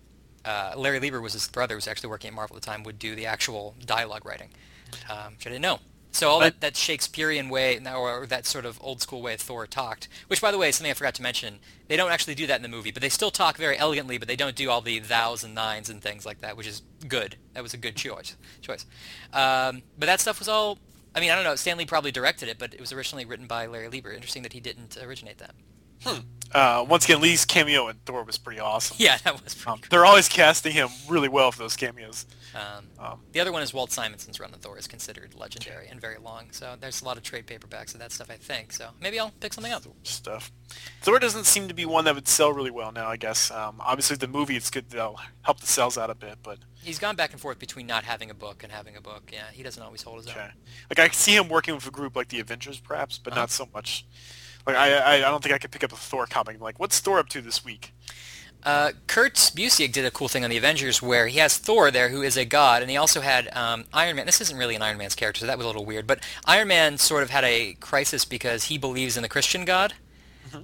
uh, 0.50 0.74
Larry 0.76 1.00
Lieber 1.00 1.22
was 1.22 1.34
his 1.34 1.47
brother, 1.47 1.76
who 1.76 1.78
was 1.78 1.88
actually 1.88 2.10
working 2.10 2.30
at 2.30 2.34
Marvel 2.34 2.56
at 2.56 2.64
the 2.64 2.66
time, 2.66 2.84
would 2.84 2.97
do 2.97 3.16
the 3.16 3.28
actual 3.28 3.76
dialogue 3.86 4.26
writing, 4.26 4.50
um, 5.10 5.34
which 5.34 5.45
I 5.45 5.52
didn't 5.52 5.62
know. 5.62 5.80
So 6.12 6.28
all 6.28 6.39
that, 6.39 6.60
that 6.62 6.76
Shakespearean 6.76 7.50
way, 7.50 7.80
or 7.86 8.26
that 8.26 8.47
sort 8.47 8.66
of 8.66 8.80
old 8.82 9.00
school 9.00 9.22
way 9.22 9.38
Thor 9.38 9.68
talked, 9.68 10.08
which 10.26 10.41
by 10.41 10.50
the 10.52 10.58
way 10.58 10.70
is 10.70 10.76
something 10.76 10.89
I 10.89 10.95
forgot 10.95 11.14
to 11.16 11.22
mention. 11.22 11.60
They 11.88 11.95
don't 11.95 12.12
actually 12.12 12.34
do 12.34 12.47
that 12.47 12.56
in 12.56 12.64
the 12.64 12.68
movie, 12.68 12.89
but 12.89 13.04
they 13.04 13.10
still 13.10 13.30
talk 13.30 13.58
very 13.58 13.78
elegantly, 13.78 14.18
but 14.18 14.28
they 14.28 14.36
don't 14.36 14.56
do 14.56 14.72
all 14.72 14.82
the 14.82 15.00
thous 15.00 15.43
and 15.43 15.54
nines 15.54 15.88
and 15.88 16.02
things 16.02 16.26
like 16.26 16.41
that, 16.41 16.58
which 16.58 16.66
is 16.66 16.82
good. 17.08 17.36
That 17.54 17.62
was 17.62 17.76
a 17.76 17.78
good 17.78 17.95
choice. 17.95 18.36
Choice. 18.62 18.88
Um, 19.32 19.84
but 20.00 20.08
that 20.08 20.20
stuff 20.20 20.39
was 20.39 20.47
all. 20.47 20.80
I 21.14 21.20
mean, 21.20 21.30
I 21.30 21.36
don't 21.36 21.43
know. 21.43 21.56
Stan 21.56 21.78
Lee 21.78 21.86
probably 21.86 22.12
directed 22.12 22.50
it, 22.50 22.58
but 22.58 22.74
it 22.74 22.80
was 22.80 22.91
originally 22.91 23.26
written 23.26 23.45
by 23.45 23.68
Larry 23.68 23.88
Lieber. 23.88 24.12
Interesting 24.12 24.41
that 24.43 24.54
he 24.54 24.60
didn't 24.60 24.97
originate 24.97 25.38
that. 25.38 25.54
Uh, 26.52 26.84
once 26.89 27.06
again, 27.06 27.22
Lee's 27.22 27.45
cameo 27.45 27.89
in 27.89 27.97
Thor 28.08 28.24
was 28.24 28.39
pretty 28.39 28.60
awesome. 28.60 28.97
Yeah, 29.00 29.18
that 29.24 29.43
was 29.43 29.54
pretty 29.54 29.70
Um, 29.70 29.82
they're 29.91 30.04
always 30.06 30.28
casting 30.28 30.72
him 30.72 30.89
really 31.08 31.30
well 31.30 31.52
for 31.52 31.60
those 31.60 31.76
cameos. 31.76 32.26
Um, 32.56 32.88
Um, 32.97 33.22
the 33.34 33.39
other 33.39 33.52
one 33.52 33.62
is 33.62 33.72
Walt 33.72 33.91
Simonson's 33.91 34.39
run 34.39 34.52
of 34.56 34.60
Thor 34.60 34.76
is 34.80 34.88
considered 34.88 35.36
legendary 35.36 35.88
and 35.89 36.02
very 36.02 36.18
long. 36.18 36.47
So 36.52 36.76
there's 36.80 37.04
a 37.04 37.06
lot 37.06 37.18
of 37.18 37.24
trade 37.24 37.45
paperbacks 37.45 37.93
of 37.93 38.00
that 38.00 38.12
stuff, 38.12 38.32
I 38.32 38.38
think. 38.38 38.74
So 38.74 38.89
maybe 39.00 39.20
I'll 39.20 39.30
pick 39.39 39.54
something 39.54 39.72
up. 39.72 39.84
stuff. 40.02 40.52
Thor 41.04 41.20
doesn't 41.20 41.43
seem 41.45 41.68
to 41.68 41.76
be 41.76 41.86
one 41.86 42.06
that 42.06 42.16
would 42.16 42.28
sell 42.28 42.52
really 42.52 42.72
well 42.72 42.91
now. 42.91 43.08
I 43.08 43.18
guess. 43.18 43.52
Um, 43.52 43.76
obviously, 43.80 44.18
the 44.18 44.28
movie 44.28 44.56
it's 44.56 44.72
good. 44.72 44.89
They'll 44.89 45.20
help 45.43 45.60
the 45.60 45.68
sales 45.68 46.00
out 46.00 46.10
a 46.10 46.16
bit, 46.16 46.39
but 46.41 46.58
He's 46.82 46.97
gone 46.97 47.16
back 47.16 47.32
and 47.34 47.39
forth 47.39 47.60
between 47.60 47.86
not 47.86 48.06
having 48.06 48.32
a 48.32 48.34
book 48.34 48.64
and 48.64 48.72
having 48.72 48.95
a 48.95 49.02
book. 49.02 49.30
Yeah, 49.32 49.52
he 49.54 49.62
doesn't 49.62 49.84
always 49.84 50.02
hold 50.02 50.18
his 50.18 50.28
own. 50.28 50.32
okay. 50.34 50.50
Like 50.89 50.97
I 50.97 51.10
see 51.14 51.36
him 51.36 51.47
working 51.47 51.76
with 51.76 51.86
a 51.86 51.91
group 51.91 52.16
like 52.16 52.30
the 52.30 52.39
Avengers, 52.39 52.80
perhaps, 52.80 53.20
but 53.20 53.34
Uh-huh. 53.34 53.41
not 53.41 53.52
so 53.52 53.68
much. 53.72 54.06
Like 54.70 54.78
I, 54.78 54.98
I, 54.98 55.14
I 55.16 55.32
don't 55.32 55.42
think 55.42 55.54
I 55.54 55.58
could 55.58 55.72
pick 55.72 55.84
up 55.84 55.92
a 55.92 55.96
Thor 55.96 56.26
comic. 56.26 56.62
Like, 56.62 56.80
what's 56.80 57.00
Thor 57.00 57.20
up 57.20 57.30
to 57.30 57.42
this 57.42 57.66
week? 57.66 57.94
Uh, 58.62 58.92
Kurt 59.08 59.36
Busiek 59.36 59.92
did 59.94 60.04
a 60.04 60.12
cool 60.12 60.28
thing 60.28 60.44
on 60.44 60.50
the 60.50 60.58
Avengers 60.58 61.02
where 61.02 61.28
he 61.28 61.40
has 61.40 61.58
Thor 61.58 61.92
there, 61.92 62.10
who 62.10 62.22
is 62.22 62.36
a 62.36 62.44
god, 62.44 62.82
and 62.82 62.92
he 62.92 62.98
also 62.98 63.22
had 63.22 63.50
um, 63.56 63.86
Iron 63.94 64.18
Man. 64.18 64.26
This 64.26 64.42
isn't 64.42 64.58
really 64.58 64.76
an 64.76 64.82
Iron 64.82 64.98
Man's 64.98 65.16
character, 65.16 65.40
so 65.40 65.46
that 65.46 65.58
was 65.58 65.64
a 65.64 65.68
little 65.68 65.86
weird. 65.86 66.06
But 66.06 66.20
Iron 66.46 66.68
Man 66.68 66.98
sort 66.98 67.24
of 67.24 67.30
had 67.30 67.46
a 67.46 67.74
crisis 67.76 68.26
because 68.26 68.66
he 68.66 68.78
believes 68.78 69.16
in 69.16 69.24
the 69.24 69.30
Christian 69.30 69.64
God, 69.64 69.94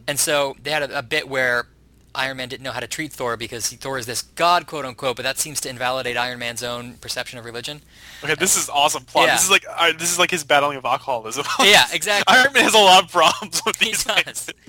and 0.07 0.19
so 0.19 0.55
they 0.61 0.71
had 0.71 0.83
a, 0.83 0.99
a 0.99 1.03
bit 1.03 1.29
where 1.29 1.67
Iron 2.15 2.37
Man 2.37 2.49
didn't 2.49 2.63
know 2.63 2.71
how 2.71 2.79
to 2.79 2.87
treat 2.87 3.11
Thor 3.11 3.37
because 3.37 3.69
he, 3.69 3.77
Thor 3.77 3.97
is 3.97 4.05
this 4.05 4.21
god, 4.21 4.67
quote 4.67 4.85
unquote, 4.85 5.15
but 5.15 5.23
that 5.23 5.37
seems 5.37 5.61
to 5.61 5.69
invalidate 5.69 6.17
Iron 6.17 6.39
Man's 6.39 6.63
own 6.63 6.95
perception 6.95 7.37
of 7.39 7.45
religion. 7.45 7.81
Okay, 8.23 8.35
this 8.35 8.57
is 8.57 8.69
awesome 8.69 9.03
plot. 9.03 9.27
Yeah. 9.27 9.35
This 9.35 9.43
is 9.43 9.51
like 9.51 9.65
uh, 9.69 9.93
this 9.93 10.11
is 10.11 10.19
like 10.19 10.31
his 10.31 10.43
battling 10.43 10.77
of 10.77 10.85
alcoholism. 10.85 11.45
Yeah, 11.61 11.85
exactly. 11.93 12.35
Iron 12.35 12.53
Man 12.53 12.63
has 12.63 12.73
a 12.73 12.77
lot 12.77 13.03
of 13.03 13.11
problems 13.11 13.61
with 13.65 13.75
He 13.79 13.85
these 13.85 14.03
things. 14.03 14.49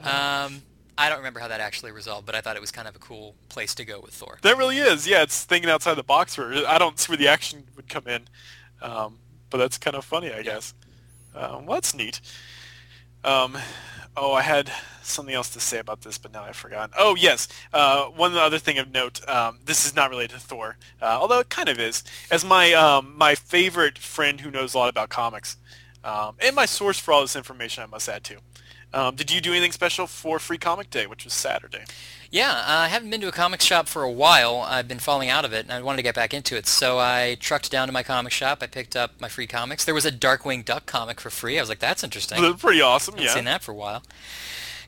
Um, 0.00 0.60
I 0.98 1.08
don't 1.08 1.16
remember 1.18 1.40
how 1.40 1.48
that 1.48 1.60
actually 1.60 1.90
resolved, 1.90 2.26
but 2.26 2.34
I 2.34 2.42
thought 2.42 2.56
it 2.56 2.60
was 2.60 2.70
kind 2.70 2.86
of 2.86 2.94
a 2.94 2.98
cool 2.98 3.34
place 3.48 3.74
to 3.76 3.86
go 3.86 4.00
with 4.00 4.12
Thor. 4.12 4.38
That 4.42 4.58
really 4.58 4.76
is. 4.76 5.08
Yeah, 5.08 5.22
it's 5.22 5.44
thinking 5.44 5.70
outside 5.70 5.94
the 5.94 6.02
box. 6.02 6.34
For 6.34 6.52
I 6.52 6.76
don't 6.76 6.98
see 6.98 7.10
where 7.10 7.16
the 7.16 7.28
action 7.28 7.64
would 7.74 7.88
come 7.88 8.06
in, 8.06 8.28
um, 8.82 9.16
but 9.48 9.56
that's 9.56 9.78
kind 9.78 9.96
of 9.96 10.04
funny, 10.04 10.30
I 10.30 10.42
guess. 10.42 10.74
Um, 11.34 11.66
well, 11.66 11.76
that's 11.76 11.94
neat. 11.94 12.20
Um, 13.24 13.56
oh, 14.16 14.32
I 14.32 14.42
had 14.42 14.70
something 15.02 15.34
else 15.34 15.50
to 15.50 15.60
say 15.60 15.78
about 15.78 16.02
this, 16.02 16.18
but 16.18 16.32
now 16.32 16.44
I've 16.44 16.56
forgotten. 16.56 16.94
Oh, 16.98 17.14
yes. 17.14 17.48
Uh, 17.72 18.06
one 18.06 18.34
other 18.36 18.58
thing 18.58 18.78
of 18.78 18.92
note. 18.92 19.26
Um, 19.28 19.58
this 19.64 19.84
is 19.86 19.94
not 19.94 20.10
related 20.10 20.34
to 20.34 20.40
Thor, 20.40 20.76
uh, 21.02 21.18
although 21.20 21.40
it 21.40 21.48
kind 21.48 21.68
of 21.68 21.78
is. 21.78 22.04
As 22.30 22.44
my 22.44 22.72
um, 22.72 23.14
my 23.16 23.34
favorite 23.34 23.98
friend 23.98 24.40
who 24.40 24.50
knows 24.50 24.74
a 24.74 24.78
lot 24.78 24.88
about 24.88 25.08
comics, 25.08 25.56
um, 26.02 26.36
and 26.40 26.54
my 26.54 26.66
source 26.66 26.98
for 26.98 27.12
all 27.12 27.20
this 27.22 27.36
information, 27.36 27.82
I 27.82 27.86
must 27.86 28.08
add 28.08 28.24
too. 28.24 28.38
Um, 28.92 29.16
did 29.16 29.30
you 29.30 29.40
do 29.40 29.50
anything 29.50 29.72
special 29.72 30.06
for 30.06 30.38
Free 30.38 30.58
Comic 30.58 30.88
Day, 30.88 31.08
which 31.08 31.24
was 31.24 31.32
Saturday? 31.32 31.84
Yeah, 32.34 32.50
uh, 32.50 32.64
I 32.66 32.88
haven't 32.88 33.10
been 33.10 33.20
to 33.20 33.28
a 33.28 33.32
comic 33.32 33.60
shop 33.62 33.86
for 33.86 34.02
a 34.02 34.10
while. 34.10 34.56
I've 34.66 34.88
been 34.88 34.98
falling 34.98 35.28
out 35.28 35.44
of 35.44 35.52
it, 35.52 35.64
and 35.66 35.72
I 35.72 35.80
wanted 35.80 35.98
to 35.98 36.02
get 36.02 36.16
back 36.16 36.34
into 36.34 36.56
it. 36.56 36.66
So 36.66 36.98
I 36.98 37.36
trucked 37.38 37.70
down 37.70 37.86
to 37.86 37.92
my 37.92 38.02
comic 38.02 38.32
shop. 38.32 38.58
I 38.60 38.66
picked 38.66 38.96
up 38.96 39.20
my 39.20 39.28
free 39.28 39.46
comics. 39.46 39.84
There 39.84 39.94
was 39.94 40.04
a 40.04 40.10
Darkwing 40.10 40.64
Duck 40.64 40.84
comic 40.84 41.20
for 41.20 41.30
free. 41.30 41.58
I 41.58 41.62
was 41.62 41.68
like, 41.68 41.78
that's 41.78 42.02
interesting. 42.02 42.42
They're 42.42 42.54
pretty 42.54 42.80
awesome. 42.80 43.14
haven't 43.14 43.26
Yeah. 43.28 43.34
seen 43.34 43.44
that 43.44 43.62
for 43.62 43.70
a 43.70 43.76
while. 43.76 44.02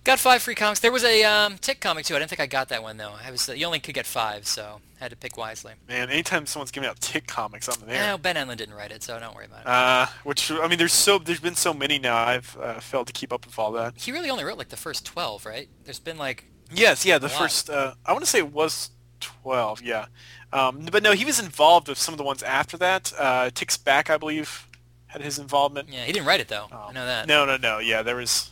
Got 0.02 0.18
five 0.18 0.42
free 0.42 0.56
comics. 0.56 0.80
There 0.80 0.90
was 0.90 1.04
a 1.04 1.22
um, 1.22 1.56
Tick 1.58 1.80
comic 1.80 2.04
too. 2.04 2.16
I 2.16 2.18
didn't 2.18 2.30
think 2.30 2.40
I 2.40 2.46
got 2.46 2.68
that 2.70 2.82
one 2.82 2.96
though. 2.96 3.12
I 3.24 3.30
was 3.30 3.48
you 3.48 3.64
only 3.64 3.78
could 3.78 3.94
get 3.94 4.06
five, 4.06 4.48
so 4.48 4.80
I 5.00 5.04
had 5.04 5.10
to 5.10 5.16
pick 5.16 5.36
wisely. 5.36 5.74
Man, 5.88 6.10
anytime 6.10 6.46
someone's 6.46 6.72
giving 6.72 6.88
out 6.88 7.00
Tick 7.00 7.28
comics, 7.28 7.68
I'm 7.68 7.86
there. 7.86 8.14
Eh, 8.14 8.16
Ben 8.16 8.34
Edlund 8.34 8.56
didn't 8.56 8.74
write 8.74 8.90
it, 8.90 9.04
so 9.04 9.18
don't 9.20 9.36
worry 9.36 9.46
about 9.46 9.60
it. 9.60 9.66
Uh, 9.68 10.06
which 10.24 10.50
I 10.50 10.66
mean, 10.66 10.78
there's 10.78 10.92
so 10.92 11.18
there's 11.18 11.38
been 11.40 11.54
so 11.54 11.72
many 11.72 12.00
now. 12.00 12.16
I've 12.16 12.56
uh, 12.60 12.80
failed 12.80 13.06
to 13.06 13.12
keep 13.12 13.32
up 13.32 13.46
with 13.46 13.56
all 13.56 13.70
that. 13.72 13.94
he 13.96 14.10
really 14.10 14.30
only 14.30 14.42
wrote 14.42 14.58
like 14.58 14.68
the 14.70 14.76
first 14.76 15.04
twelve, 15.04 15.46
right? 15.46 15.68
There's 15.84 16.00
been 16.00 16.18
like 16.18 16.44
Yes, 16.72 17.04
yeah, 17.04 17.18
the 17.18 17.28
first. 17.28 17.70
Uh, 17.70 17.94
I 18.04 18.12
want 18.12 18.24
to 18.24 18.30
say 18.30 18.38
it 18.38 18.52
was 18.52 18.90
twelve. 19.20 19.82
Yeah, 19.82 20.06
um, 20.52 20.86
but 20.90 21.02
no, 21.02 21.12
he 21.12 21.24
was 21.24 21.38
involved 21.38 21.88
with 21.88 21.98
some 21.98 22.12
of 22.14 22.18
the 22.18 22.24
ones 22.24 22.42
after 22.42 22.76
that. 22.78 23.12
Uh, 23.18 23.50
Tick's 23.54 23.76
back, 23.76 24.10
I 24.10 24.16
believe, 24.16 24.66
had 25.06 25.22
his 25.22 25.38
involvement. 25.38 25.88
yeah, 25.90 26.04
he 26.04 26.12
didn't 26.12 26.26
write 26.26 26.40
it 26.40 26.48
though. 26.48 26.64
Um, 26.72 26.78
I 26.88 26.92
know 26.92 27.06
that. 27.06 27.26
No, 27.28 27.44
no, 27.44 27.56
no. 27.56 27.78
Yeah, 27.78 28.02
there 28.02 28.16
was. 28.16 28.50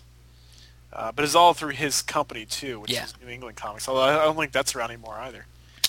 Uh, 0.93 1.11
but 1.11 1.25
it's 1.25 1.35
all 1.35 1.55
through 1.55 1.71
his 1.71 2.03
company 2.03 2.45
too, 2.47 2.79
which 2.79 2.93
Yeah. 2.93 3.05
is 3.05 3.15
New 3.21 3.29
England 3.29 3.57
Comics. 3.57 3.89
Although 3.89 4.03
I 4.03 4.25
don't 4.25 4.37
think 4.37 4.53
that's 4.53 4.77
around 4.77 4.93
anymore 4.93 5.19
either. 5.19 5.47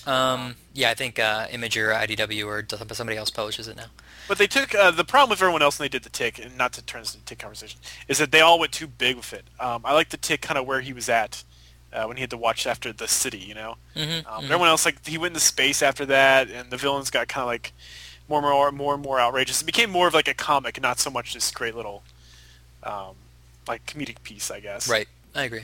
Um, 0.08 0.56
yeah, 0.74 0.90
I 0.90 0.94
think 0.96 1.20
uh, 1.20 1.48
Image 1.52 1.78
or 1.78 1.90
IDW 1.92 2.46
or 2.46 2.66
somebody 2.94 3.18
else 3.18 3.30
publishes 3.30 3.68
it 3.68 3.76
now. 3.76 3.86
But 4.28 4.38
they 4.40 4.48
took 4.48 4.74
uh, 4.74 4.90
the 4.92 5.04
problem 5.04 5.30
with 5.32 5.42
everyone 5.42 5.62
else 5.62 5.80
and 5.80 5.84
they 5.86 5.90
did 5.90 6.02
the 6.04 6.10
tick, 6.10 6.40
and 6.44 6.58
not 6.58 6.74
to 6.74 6.82
turn 6.84 7.02
this 7.02 7.14
into 7.14 7.24
a 7.24 7.26
tick 7.28 7.40
conversation, 7.40 7.80
is 8.08 8.18
that 8.18 8.32
they 8.32 8.42
all 8.42 8.58
went 8.60 8.72
too 8.72 8.88
big 8.88 9.16
with 9.16 9.32
it. 9.34 9.46
Um, 9.60 9.82
I 9.86 9.94
like 9.94 10.10
the 10.10 10.18
tick 10.18 10.42
kind 10.42 10.58
of 10.58 10.66
where 10.66 10.82
he 10.82 10.92
was 10.94 11.08
at 11.10 11.44
uh, 11.96 12.06
when 12.06 12.18
he 12.18 12.22
had 12.22 12.30
to 12.32 12.38
watch 12.38 12.68
after 12.68 12.92
the 12.94 13.08
city, 13.08 13.38
you 13.40 13.54
know. 13.56 13.78
Mhm, 13.96 14.26
Um, 14.28 14.42
mhm. 14.42 14.44
Everyone 14.46 14.68
else 14.68 14.86
like 14.86 15.06
he 15.08 15.18
went 15.18 15.32
into 15.34 15.40
space 15.46 15.82
after 15.82 16.06
that, 16.08 16.50
and 16.50 16.70
the 16.70 16.78
villains 16.78 17.10
got 17.10 17.28
kind 17.28 17.44
of 17.44 17.48
like 17.48 17.74
more 18.28 18.40
and 18.40 18.48
more 18.48 18.72
more 18.72 18.94
and 18.96 19.04
more 19.04 19.20
outrageous. 19.20 19.62
It 19.62 19.66
became 19.66 19.90
more 19.90 20.08
of 20.08 20.14
like 20.14 20.28
a 20.28 20.34
comic, 20.34 20.82
not 20.82 21.00
so 21.00 21.10
much 21.10 21.34
this 21.34 21.50
great 21.52 21.76
little 21.76 22.04
um, 22.84 23.16
like 23.68 23.86
comedic 23.86 24.22
piece, 24.24 24.52
I 24.52 24.60
guess. 24.60 24.88
Right, 24.90 25.08
I 25.34 25.44
agree. 25.44 25.64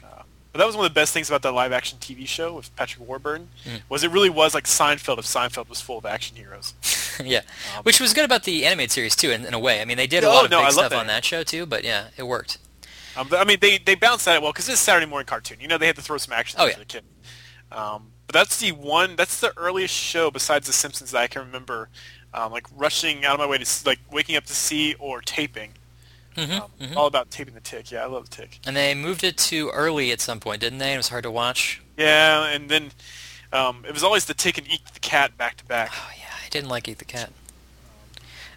But 0.54 0.58
that 0.58 0.68
was 0.68 0.76
one 0.76 0.86
of 0.86 0.92
the 0.92 1.00
best 1.00 1.14
things 1.14 1.30
about 1.30 1.44
that 1.44 1.54
live 1.54 1.72
action 1.72 1.98
TV 2.00 2.28
show 2.28 2.54
with 2.56 2.76
Patrick 2.76 3.08
Warburton 3.08 3.48
Mm. 3.66 3.84
was 3.88 4.04
it 4.04 4.12
really 4.12 4.30
was 4.30 4.54
like 4.54 4.66
Seinfeld 4.66 5.18
if 5.18 5.26
Seinfeld 5.26 5.70
was 5.70 5.80
full 5.80 5.98
of 5.98 6.06
action 6.06 6.36
heroes. 6.36 6.74
yeah, 7.24 7.42
Um, 7.78 7.84
which 7.84 8.02
was 8.02 8.14
good 8.14 8.26
about 8.26 8.44
the 8.44 8.66
animated 8.66 8.92
series 8.92 9.16
too, 9.16 9.32
in, 9.32 9.46
in 9.46 9.54
a 9.54 9.60
way. 9.60 9.80
I 9.82 9.86
mean, 9.86 9.96
they 9.96 10.08
did 10.08 10.26
a 10.26 10.28
Oh, 10.28 10.32
lot 10.34 10.44
of 10.46 10.52
no, 10.52 10.62
big 10.62 10.72
stuff 10.74 10.90
that. 10.90 11.00
on 11.00 11.08
that 11.08 11.24
show 11.24 11.44
too, 11.44 11.66
but 11.66 11.86
yeah, 11.86 12.08
it 12.18 12.24
worked. 12.24 12.58
Um, 13.18 13.28
I 13.32 13.43
mean, 13.43 13.57
they 13.59 13.78
they 13.78 13.95
balanced 13.95 14.26
that 14.26 14.41
well 14.41 14.51
because 14.51 14.70
it's 14.70 14.80
a 14.80 14.84
Saturday 14.84 15.05
morning 15.05 15.26
cartoon. 15.26 15.57
You 15.59 15.68
know, 15.68 15.78
they 15.78 15.88
had 15.88 15.95
to 15.97 16.01
throw 16.01 16.18
some 16.18 16.34
action 16.34 16.59
Oh, 16.62 16.66
into 16.66 16.78
yeah. 16.78 16.80
the 16.80 16.86
kid. 16.86 17.03
Um, 17.72 18.12
but 18.28 18.34
that's 18.34 18.59
the 18.59 18.72
one. 18.72 19.16
That's 19.16 19.39
the 19.39 19.53
earliest 19.57 19.93
show 19.93 20.32
besides 20.32 20.68
The 20.68 20.74
Simpsons 20.74 21.12
that 21.12 21.22
I 21.22 21.28
can 21.28 21.41
remember, 21.45 21.89
um, 22.34 22.51
like 22.51 22.66
rushing 22.76 23.26
out 23.26 23.34
of 23.34 23.39
my 23.39 23.45
way 23.45 23.57
to 23.57 23.66
like 23.86 23.99
waking 24.12 24.36
up 24.36 24.45
to 24.45 24.53
see 24.53 24.93
or 24.99 25.22
taping. 25.22 25.72
hmm 26.36 26.51
Um, 26.51 26.72
All 26.95 27.07
about 27.07 27.30
taping 27.32 27.53
the 27.53 27.59
tick. 27.62 27.91
Yeah, 27.91 28.03
I 28.03 28.07
love 28.07 28.30
the 28.30 28.36
tick. 28.36 28.59
And 28.66 28.76
they 28.76 28.93
moved 28.95 29.24
it 29.24 29.38
to 29.38 29.70
early 29.72 30.12
at 30.12 30.22
some 30.22 30.39
point, 30.39 30.62
didn't 30.62 30.80
they? 30.80 30.93
It 30.93 30.97
was 30.97 31.09
hard 31.09 31.24
to 31.24 31.32
watch. 31.32 31.82
Yeah, 31.97 32.45
and 32.47 32.70
then 32.70 32.91
um, 33.51 33.84
it 33.88 33.93
was 33.93 34.03
always 34.03 34.26
the 34.26 34.34
tick 34.34 34.57
and 34.57 34.66
Eek 34.72 34.93
the 34.93 34.99
Cat 35.01 35.38
back 35.38 35.57
to 35.57 35.66
back. 35.66 35.91
Oh 35.93 36.09
yeah, 36.18 36.34
I 36.45 36.49
didn't 36.49 36.70
like 36.70 36.88
Eek 36.88 36.97
the 36.99 37.05
Cat. 37.05 37.32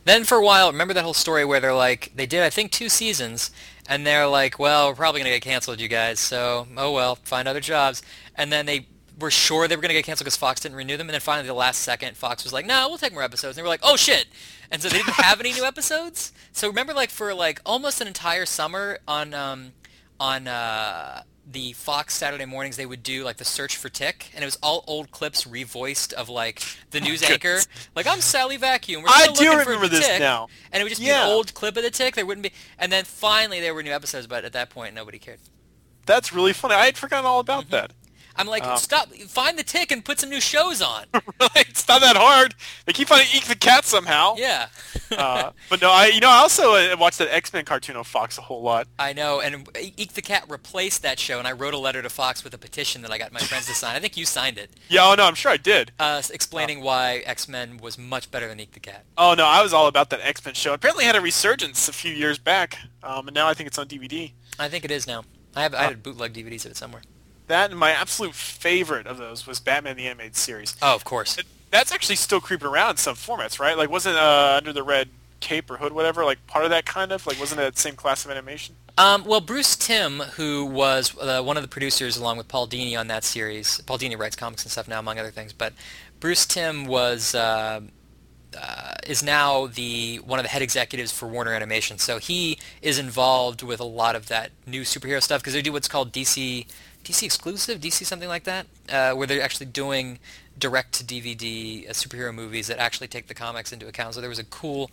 Then 0.04 0.24
for 0.24 0.36
a 0.38 0.44
while, 0.44 0.70
remember 0.70 0.92
that 0.94 1.02
whole 1.04 1.14
story 1.14 1.44
where 1.44 1.60
they're 1.60 1.74
like, 1.74 2.12
they 2.14 2.26
did 2.26 2.42
I 2.42 2.50
think 2.50 2.70
two 2.70 2.88
seasons, 2.88 3.50
and 3.88 4.06
they're 4.06 4.26
like, 4.26 4.58
well, 4.58 4.88
we're 4.88 4.94
probably 4.94 5.20
gonna 5.20 5.30
get 5.30 5.42
canceled, 5.42 5.80
you 5.80 5.88
guys. 5.88 6.20
So 6.20 6.66
oh 6.76 6.92
well, 6.92 7.16
find 7.16 7.48
other 7.48 7.60
jobs. 7.60 8.02
And 8.34 8.52
then 8.52 8.66
they 8.66 8.88
were 9.18 9.30
sure 9.30 9.68
they 9.68 9.76
were 9.76 9.82
gonna 9.82 9.94
get 9.94 10.04
canceled 10.04 10.24
because 10.24 10.36
Fox 10.36 10.60
didn't 10.60 10.76
renew 10.76 10.96
them. 10.96 11.08
And 11.08 11.14
then 11.14 11.20
finally, 11.20 11.46
the 11.46 11.54
last 11.54 11.80
second, 11.80 12.16
Fox 12.16 12.44
was 12.44 12.52
like, 12.52 12.66
no, 12.66 12.88
we'll 12.88 12.98
take 12.98 13.12
more 13.12 13.22
episodes. 13.22 13.56
And 13.56 13.62
they 13.62 13.62
were 13.62 13.68
like, 13.68 13.80
oh 13.82 13.96
shit. 13.96 14.26
And 14.70 14.82
so 14.82 14.88
they 14.88 14.98
didn't 14.98 15.14
have 15.14 15.40
any 15.40 15.52
new 15.52 15.64
episodes. 15.64 16.32
So 16.52 16.68
remember, 16.68 16.94
like 16.94 17.10
for 17.10 17.34
like 17.34 17.60
almost 17.64 18.00
an 18.00 18.06
entire 18.06 18.46
summer 18.46 18.98
on 19.06 19.34
um, 19.34 19.72
on 20.18 20.48
uh, 20.48 21.22
the 21.46 21.72
Fox 21.74 22.14
Saturday 22.14 22.44
mornings, 22.44 22.76
they 22.76 22.86
would 22.86 23.02
do 23.02 23.24
like 23.24 23.36
the 23.36 23.44
search 23.44 23.76
for 23.76 23.88
Tick, 23.88 24.30
and 24.34 24.42
it 24.42 24.46
was 24.46 24.58
all 24.62 24.84
old 24.86 25.10
clips 25.10 25.44
revoiced 25.44 26.12
of 26.12 26.28
like 26.28 26.62
the 26.90 27.00
oh 27.00 27.04
news 27.04 27.22
anchor, 27.22 27.60
like 27.94 28.06
I'm 28.06 28.20
Sally 28.20 28.56
Vacuum. 28.56 29.02
We're 29.02 29.08
I 29.08 29.28
do 29.28 29.50
remember 29.50 29.88
this 29.88 30.06
Tick." 30.06 30.20
now. 30.20 30.48
And 30.72 30.80
it 30.80 30.84
would 30.84 30.90
just 30.90 31.02
be 31.02 31.10
an 31.10 31.28
old 31.28 31.54
clip 31.54 31.76
of 31.76 31.82
the 31.82 31.90
Tick. 31.90 32.14
There 32.14 32.26
wouldn't 32.26 32.44
be, 32.44 32.52
and 32.78 32.90
then 32.90 33.04
finally 33.04 33.60
there 33.60 33.74
were 33.74 33.82
new 33.82 33.92
episodes, 33.92 34.26
but 34.26 34.44
at 34.44 34.52
that 34.52 34.70
point 34.70 34.94
nobody 34.94 35.18
cared. 35.18 35.40
That's 36.06 36.32
really 36.32 36.52
funny. 36.52 36.74
I 36.74 36.86
had 36.86 36.96
forgotten 36.96 37.26
all 37.26 37.40
about 37.40 37.64
mm-hmm. 37.64 37.72
that. 37.72 37.92
I'm 38.36 38.46
like, 38.46 38.64
Um, 38.64 38.76
stop, 38.78 39.12
find 39.12 39.58
the 39.58 39.62
Tick 39.62 39.92
and 39.92 40.04
put 40.04 40.18
some 40.20 40.30
new 40.30 40.40
shows 40.40 40.82
on. 40.82 41.04
it's 41.54 41.86
not 41.86 42.00
that 42.00 42.16
hard. 42.16 42.54
They 42.84 42.92
keep 42.92 43.08
finding 43.08 43.28
Eek 43.34 43.44
the 43.44 43.54
Cat 43.54 43.84
somehow. 43.84 44.34
yeah. 44.36 44.68
uh, 45.16 45.52
but 45.70 45.80
no, 45.80 45.90
I 45.90 46.06
you 46.06 46.20
know 46.20 46.28
I 46.30 46.38
also 46.38 46.74
uh, 46.74 46.96
watched 46.98 47.18
that 47.18 47.32
X 47.32 47.52
Men 47.52 47.64
cartoon 47.64 47.96
on 47.96 48.04
Fox 48.04 48.36
a 48.38 48.40
whole 48.40 48.62
lot. 48.62 48.88
I 48.98 49.12
know, 49.12 49.40
and 49.40 49.68
Eek 49.78 50.14
the 50.14 50.22
Cat 50.22 50.44
replaced 50.48 51.02
that 51.02 51.18
show, 51.18 51.38
and 51.38 51.46
I 51.46 51.52
wrote 51.52 51.74
a 51.74 51.78
letter 51.78 52.02
to 52.02 52.08
Fox 52.10 52.42
with 52.42 52.54
a 52.54 52.58
petition 52.58 53.02
that 53.02 53.10
I 53.12 53.18
got 53.18 53.32
my 53.32 53.40
friends 53.40 53.66
to 53.66 53.74
sign. 53.74 53.94
I 53.94 54.00
think 54.00 54.16
you 54.16 54.24
signed 54.26 54.58
it, 54.58 54.70
Yeah, 54.88 55.04
oh 55.06 55.14
no, 55.14 55.24
I'm 55.24 55.34
sure 55.34 55.52
I 55.52 55.56
did. 55.56 55.92
uh, 56.00 56.22
explaining 56.32 56.80
why 56.80 57.22
X 57.26 57.48
Men 57.48 57.76
was 57.78 57.96
much 57.98 58.30
better 58.30 58.48
than 58.48 58.58
Eek 58.60 58.72
the 58.72 58.80
Cat. 58.80 59.04
Oh 59.16 59.34
no, 59.34 59.44
I 59.46 59.62
was 59.62 59.72
all 59.72 59.86
about 59.86 60.10
that 60.10 60.20
X 60.22 60.44
Men 60.44 60.54
show. 60.54 60.72
Apparently, 60.74 61.04
it 61.04 61.08
had 61.08 61.16
a 61.16 61.20
resurgence 61.20 61.88
a 61.88 61.92
few 61.92 62.12
years 62.12 62.38
back, 62.38 62.78
um, 63.02 63.28
and 63.28 63.34
now 63.34 63.46
I 63.46 63.54
think 63.54 63.68
it's 63.68 63.78
on 63.78 63.86
DVD. 63.86 64.32
I 64.58 64.68
think 64.68 64.84
it 64.84 64.90
is 64.90 65.06
now. 65.06 65.24
I 65.56 65.62
have 65.62 65.74
I 65.74 65.82
had 65.84 66.02
bootleg 66.02 66.32
DVDs 66.32 66.64
of 66.64 66.72
it 66.72 66.76
somewhere. 66.76 67.02
That 67.46 67.70
and 67.70 67.78
my 67.78 67.90
absolute 67.90 68.34
favorite 68.34 69.06
of 69.06 69.18
those 69.18 69.46
was 69.46 69.60
Batman 69.60 69.96
the 69.96 70.06
Animated 70.06 70.36
Series. 70.36 70.74
Oh, 70.80 70.94
of 70.94 71.04
course. 71.04 71.36
It- 71.38 71.46
That's 71.70 71.92
actually 71.92 72.16
still 72.16 72.40
creeping 72.40 72.68
around 72.68 72.90
in 72.92 72.96
some 72.98 73.16
formats, 73.16 73.58
right? 73.58 73.76
Like, 73.76 73.90
wasn't 73.90 74.16
uh, 74.16 74.54
Under 74.56 74.72
the 74.72 74.82
Red 74.82 75.08
Cape 75.40 75.70
or 75.70 75.76
Hood, 75.76 75.92
whatever, 75.92 76.24
like 76.24 76.44
part 76.46 76.64
of 76.64 76.70
that 76.70 76.86
kind 76.86 77.12
of? 77.12 77.26
Like, 77.26 77.38
wasn't 77.38 77.60
it 77.60 77.64
that 77.64 77.78
same 77.78 77.96
class 77.96 78.24
of 78.24 78.30
animation? 78.30 78.76
Um, 78.96 79.24
well, 79.24 79.40
Bruce 79.40 79.74
Timm, 79.76 80.20
who 80.36 80.64
was 80.64 81.14
uh, 81.18 81.42
one 81.42 81.56
of 81.56 81.62
the 81.64 81.68
producers 81.68 82.16
along 82.16 82.38
with 82.38 82.46
Paul 82.48 82.68
Dini 82.68 82.96
on 82.98 83.08
that 83.08 83.24
series, 83.24 83.80
Paul 83.82 83.98
Dini 83.98 84.16
writes 84.16 84.36
comics 84.36 84.62
and 84.62 84.70
stuff 84.72 84.86
now, 84.88 85.00
among 85.00 85.18
other 85.18 85.32
things, 85.32 85.52
but 85.52 85.72
Bruce 86.20 86.46
Timm 86.46 86.86
was 86.86 87.34
uh, 87.34 87.80
uh, 88.56 88.94
is 89.06 89.22
now 89.22 89.66
the 89.66 90.18
one 90.18 90.38
of 90.38 90.44
the 90.44 90.48
head 90.48 90.62
executives 90.62 91.10
for 91.12 91.26
Warner 91.26 91.52
Animation. 91.52 91.98
So 91.98 92.18
he 92.18 92.58
is 92.82 92.98
involved 93.00 93.62
with 93.64 93.80
a 93.80 93.84
lot 93.84 94.14
of 94.14 94.28
that 94.28 94.50
new 94.64 94.82
superhero 94.82 95.20
stuff 95.20 95.40
because 95.42 95.54
they 95.54 95.62
do 95.62 95.72
what's 95.72 95.88
called 95.88 96.12
DC 96.12 96.66
DC 97.04 97.22
exclusive, 97.22 97.80
DC 97.80 98.04
something 98.04 98.28
like 98.28 98.44
that, 98.44 98.66
uh, 98.90 99.12
where 99.12 99.26
they're 99.26 99.42
actually 99.42 99.66
doing 99.66 100.18
direct 100.58 100.92
to 100.94 101.04
DVD 101.04 101.88
uh, 101.88 101.92
superhero 101.92 102.34
movies 102.34 102.68
that 102.68 102.78
actually 102.78 103.08
take 103.08 103.26
the 103.26 103.34
comics 103.34 103.72
into 103.72 103.86
account. 103.86 104.14
So 104.14 104.20
there 104.20 104.30
was 104.30 104.38
a 104.38 104.44
cool 104.44 104.90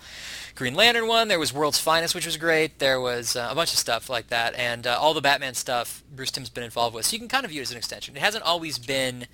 Green 0.56 0.74
Lantern 0.76 1.08
one. 1.08 1.28
There 1.28 1.40
was 1.40 1.54
World's 1.54 1.80
Finest, 1.80 2.14
which 2.14 2.26
was 2.26 2.38
great. 2.38 2.80
There 2.80 3.00
was 3.00 3.36
uh, 3.36 3.48
a 3.50 3.56
bunch 3.56 3.72
of 3.72 3.80
stuff 3.80 4.10
like 4.10 4.28
that, 4.28 4.54
and 4.56 4.86
uh, 4.86 4.98
all 5.00 5.14
the 5.14 5.22
Batman 5.22 5.54
stuff 5.54 6.04
Bruce 6.14 6.32
Timm's 6.32 6.50
been 6.50 6.64
involved 6.64 6.96
with. 6.96 7.06
So 7.06 7.14
you 7.14 7.20
can 7.20 7.28
kind 7.28 7.46
of 7.46 7.52
view 7.52 7.62
it 7.62 7.64
as 7.64 7.72
an 7.72 7.78
extension. 7.78 8.16
It 8.16 8.22
hasn't 8.22 8.44
always 8.44 8.78
been 8.78 9.28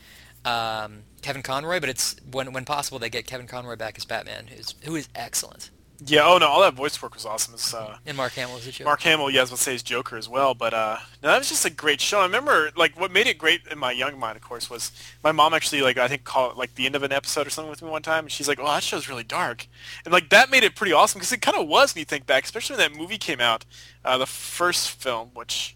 um, 0.46 1.00
Kevin 1.22 1.42
Conroy, 1.42 1.80
but 1.80 1.90
it's 1.90 2.16
when 2.32 2.54
when 2.54 2.66
possible 2.66 3.00
they 3.00 3.10
get 3.10 3.26
Kevin 3.26 3.48
Conroy 3.48 3.76
back 3.76 3.98
as 3.98 4.06
Batman, 4.06 4.48
who's 4.48 4.76
who 4.84 4.96
is 4.96 5.10
excellent. 5.16 5.72
Yeah. 6.06 6.26
Oh 6.28 6.38
no, 6.38 6.48
all 6.48 6.62
that 6.62 6.76
voice 6.76 7.02
work 7.02 7.16
was 7.16 7.26
awesome. 7.26 7.56
It's, 7.56 7.74
uh, 7.74 7.98
And 8.06 8.16
Mark 8.16 8.34
Hamill 8.34 8.58
is 8.58 8.68
a 8.68 8.72
joke. 8.72 8.86
Mark 8.86 9.02
Hamill, 9.02 9.30
yeah, 9.32 9.40
I 9.40 9.44
was 9.44 9.50
to 9.50 9.58
say 9.58 9.72
his 9.74 9.82
Joker 9.82 10.16
as 10.16 10.30
well, 10.30 10.54
but 10.54 10.74
uh, 10.74 10.98
no, 11.24 11.30
that 11.30 11.40
was 11.40 11.50
just 11.50 11.66
a 11.66 11.72
great 11.72 12.00
show. 12.00 12.20
I 12.20 12.24
remember, 12.26 12.70
like, 12.76 13.00
what 13.00 13.12
made 13.12 13.26
it 13.26 13.38
great 13.40 13.62
in 13.72 13.80
my 13.80 13.92
young 13.92 14.20
mind, 14.20 14.36
of 14.36 14.44
course, 14.44 14.70
was 14.70 14.92
my 15.24 15.32
mom 15.32 15.56
actually, 15.56 15.82
like, 15.82 15.98
I 15.98 16.08
think 16.08 16.24
called 16.24 16.56
like 16.56 16.76
the 16.76 16.86
end 16.86 16.96
of 16.96 17.02
an 17.04 17.12
episode 17.12 17.48
or 17.48 17.50
something 17.50 17.72
with 17.72 17.82
me 17.82 17.90
one 17.90 18.04
time, 18.04 18.26
and 18.26 18.32
she's 18.32 18.48
like, 18.48 18.60
"Oh, 18.60 18.66
that 18.66 18.84
show's 18.84 19.10
really 19.10 19.24
dark," 19.24 19.66
and 20.06 20.12
like 20.14 20.30
that 20.30 20.52
made 20.52 20.64
it 20.64 20.76
pretty 20.76 20.94
awesome 20.94 21.18
because 21.20 21.32
it 21.32 21.42
kind 21.42 21.58
of 21.58 21.68
was 21.68 21.96
when 21.96 22.00
you 22.02 22.06
think 22.06 22.28
back, 22.28 22.44
especially 22.44 22.76
when 22.78 22.92
that 22.92 22.98
movie 23.00 23.18
came 23.18 23.42
out, 23.42 23.66
uh, 24.06 24.18
the 24.18 24.28
first 24.28 24.92
film, 24.92 25.32
which. 25.34 25.74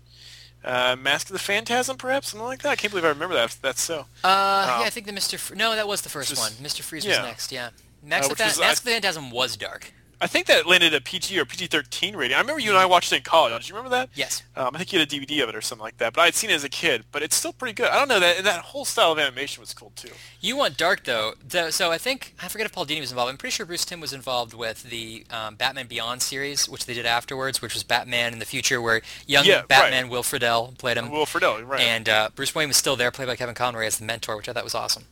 Uh, 0.64 0.96
Mask 0.96 1.28
of 1.28 1.34
the 1.34 1.40
Phantasm, 1.40 1.98
perhaps 1.98 2.30
something 2.30 2.46
like 2.46 2.62
that. 2.62 2.70
I 2.70 2.76
can't 2.76 2.92
believe 2.92 3.04
I 3.04 3.08
remember 3.10 3.34
that. 3.34 3.58
That's 3.64 3.82
so. 3.82 4.02
Uh, 4.24 4.68
Oh. 4.70 4.82
yeah, 4.82 4.86
I 4.86 4.92
think 4.92 5.08
the 5.08 5.12
Mr. 5.12 5.40
Fr- 5.40 5.56
no, 5.56 5.76
that 5.76 5.88
was 5.88 6.02
the 6.04 6.10
first 6.10 6.30
Just- 6.30 6.40
one. 6.40 6.52
Mr. 6.64 6.84
Freeze 6.84 7.04
yeah. 7.04 7.22
was 7.24 7.28
next. 7.28 7.52
Yeah, 7.52 7.70
Uh, 8.12 8.16
of 8.18 8.30
which 8.30 8.38
was- 8.38 8.60
Mask 8.60 8.62
I- 8.62 8.70
of 8.74 8.84
the 8.84 8.92
Phantasm 8.92 9.32
was 9.32 9.58
dark. 9.58 9.92
I 10.22 10.28
think 10.28 10.46
that 10.48 10.68
landed 10.68 10.94
a 10.94 11.02
PG 11.02 11.38
or 11.40 11.46
PG-13 11.46 12.16
rating. 12.16 12.36
I 12.38 12.40
remember 12.40 12.62
you 12.62 12.70
and 12.70 12.78
I 12.78 12.86
watched 12.86 13.12
it 13.12 13.18
in 13.18 13.24
college. 13.24 13.66
Do 13.66 13.70
you 13.70 13.76
remember 13.76 13.96
that? 13.98 14.10
Yes. 14.14 14.44
Um, 14.56 14.70
I 14.76 14.78
think 14.78 14.94
you 14.94 15.00
had 15.00 15.12
a 15.12 15.16
DVD 15.16 15.42
of 15.44 15.50
it 15.50 15.56
or 15.56 15.62
something 15.62 15.84
like 15.84 15.98
that. 15.98 16.14
But 16.14 16.22
I 16.22 16.26
had 16.26 16.36
seen 16.36 16.50
it 16.52 16.54
as 16.54 16.64
a 16.64 16.70
kid. 16.70 17.06
But 17.12 17.24
it's 17.24 17.36
still 17.36 17.54
pretty 17.54 17.74
good. 17.74 17.88
I 17.90 17.98
don't 18.00 18.08
know 18.08 18.20
that 18.20 18.44
that 18.44 18.60
whole 18.62 18.86
style 18.86 19.12
of 19.12 19.20
animation 19.20 19.62
was 19.62 19.74
cool 19.74 19.92
too. 19.96 20.12
You 20.40 20.56
want 20.56 20.78
dark 20.78 21.04
though, 21.06 21.34
Th- 21.50 21.74
so 21.74 21.92
I 21.92 21.98
think 21.98 22.36
I 22.42 22.48
forget 22.48 22.66
if 22.66 22.72
Paul 22.72 22.86
Dini 22.86 23.00
was 23.00 23.12
involved. 23.12 23.32
I'm 23.32 23.38
pretty 23.38 23.52
sure 23.54 23.66
Bruce 23.66 23.84
Timm 23.84 24.00
was 24.00 24.14
involved 24.14 24.54
with 24.54 24.84
the 24.84 25.26
um, 25.32 25.56
Batman 25.56 25.88
Beyond 25.88 26.22
series, 26.22 26.70
which 26.70 26.86
they 26.86 26.94
did 26.94 27.06
afterwards, 27.08 27.62
which 27.62 27.74
was 27.74 27.84
Batman 27.84 28.34
in 28.34 28.40
the 28.40 28.46
future, 28.46 28.82
where 28.82 29.02
young 29.26 29.46
Yeah, 29.46 29.58
right. 29.62 29.68
Batman 29.68 30.10
Will 30.10 30.24
Friedle 30.24 30.78
played 30.78 30.98
him, 30.98 31.10
Will 31.10 31.26
Friedle, 31.26 31.68
right? 31.68 31.82
and 31.82 32.08
uh, 32.08 32.30
Bruce 32.36 32.54
Wayne 32.54 32.68
was 32.68 32.78
still 32.78 32.96
there, 32.96 33.10
played 33.12 33.28
by 33.28 33.36
Kevin 33.36 33.56
Conroy 33.56 33.86
as 33.86 33.98
the 33.98 34.06
mentor, 34.06 34.38
which 34.38 34.48
I 34.48 34.54
thought 34.54 34.64
was 34.64 34.76
awesome. 34.76 35.06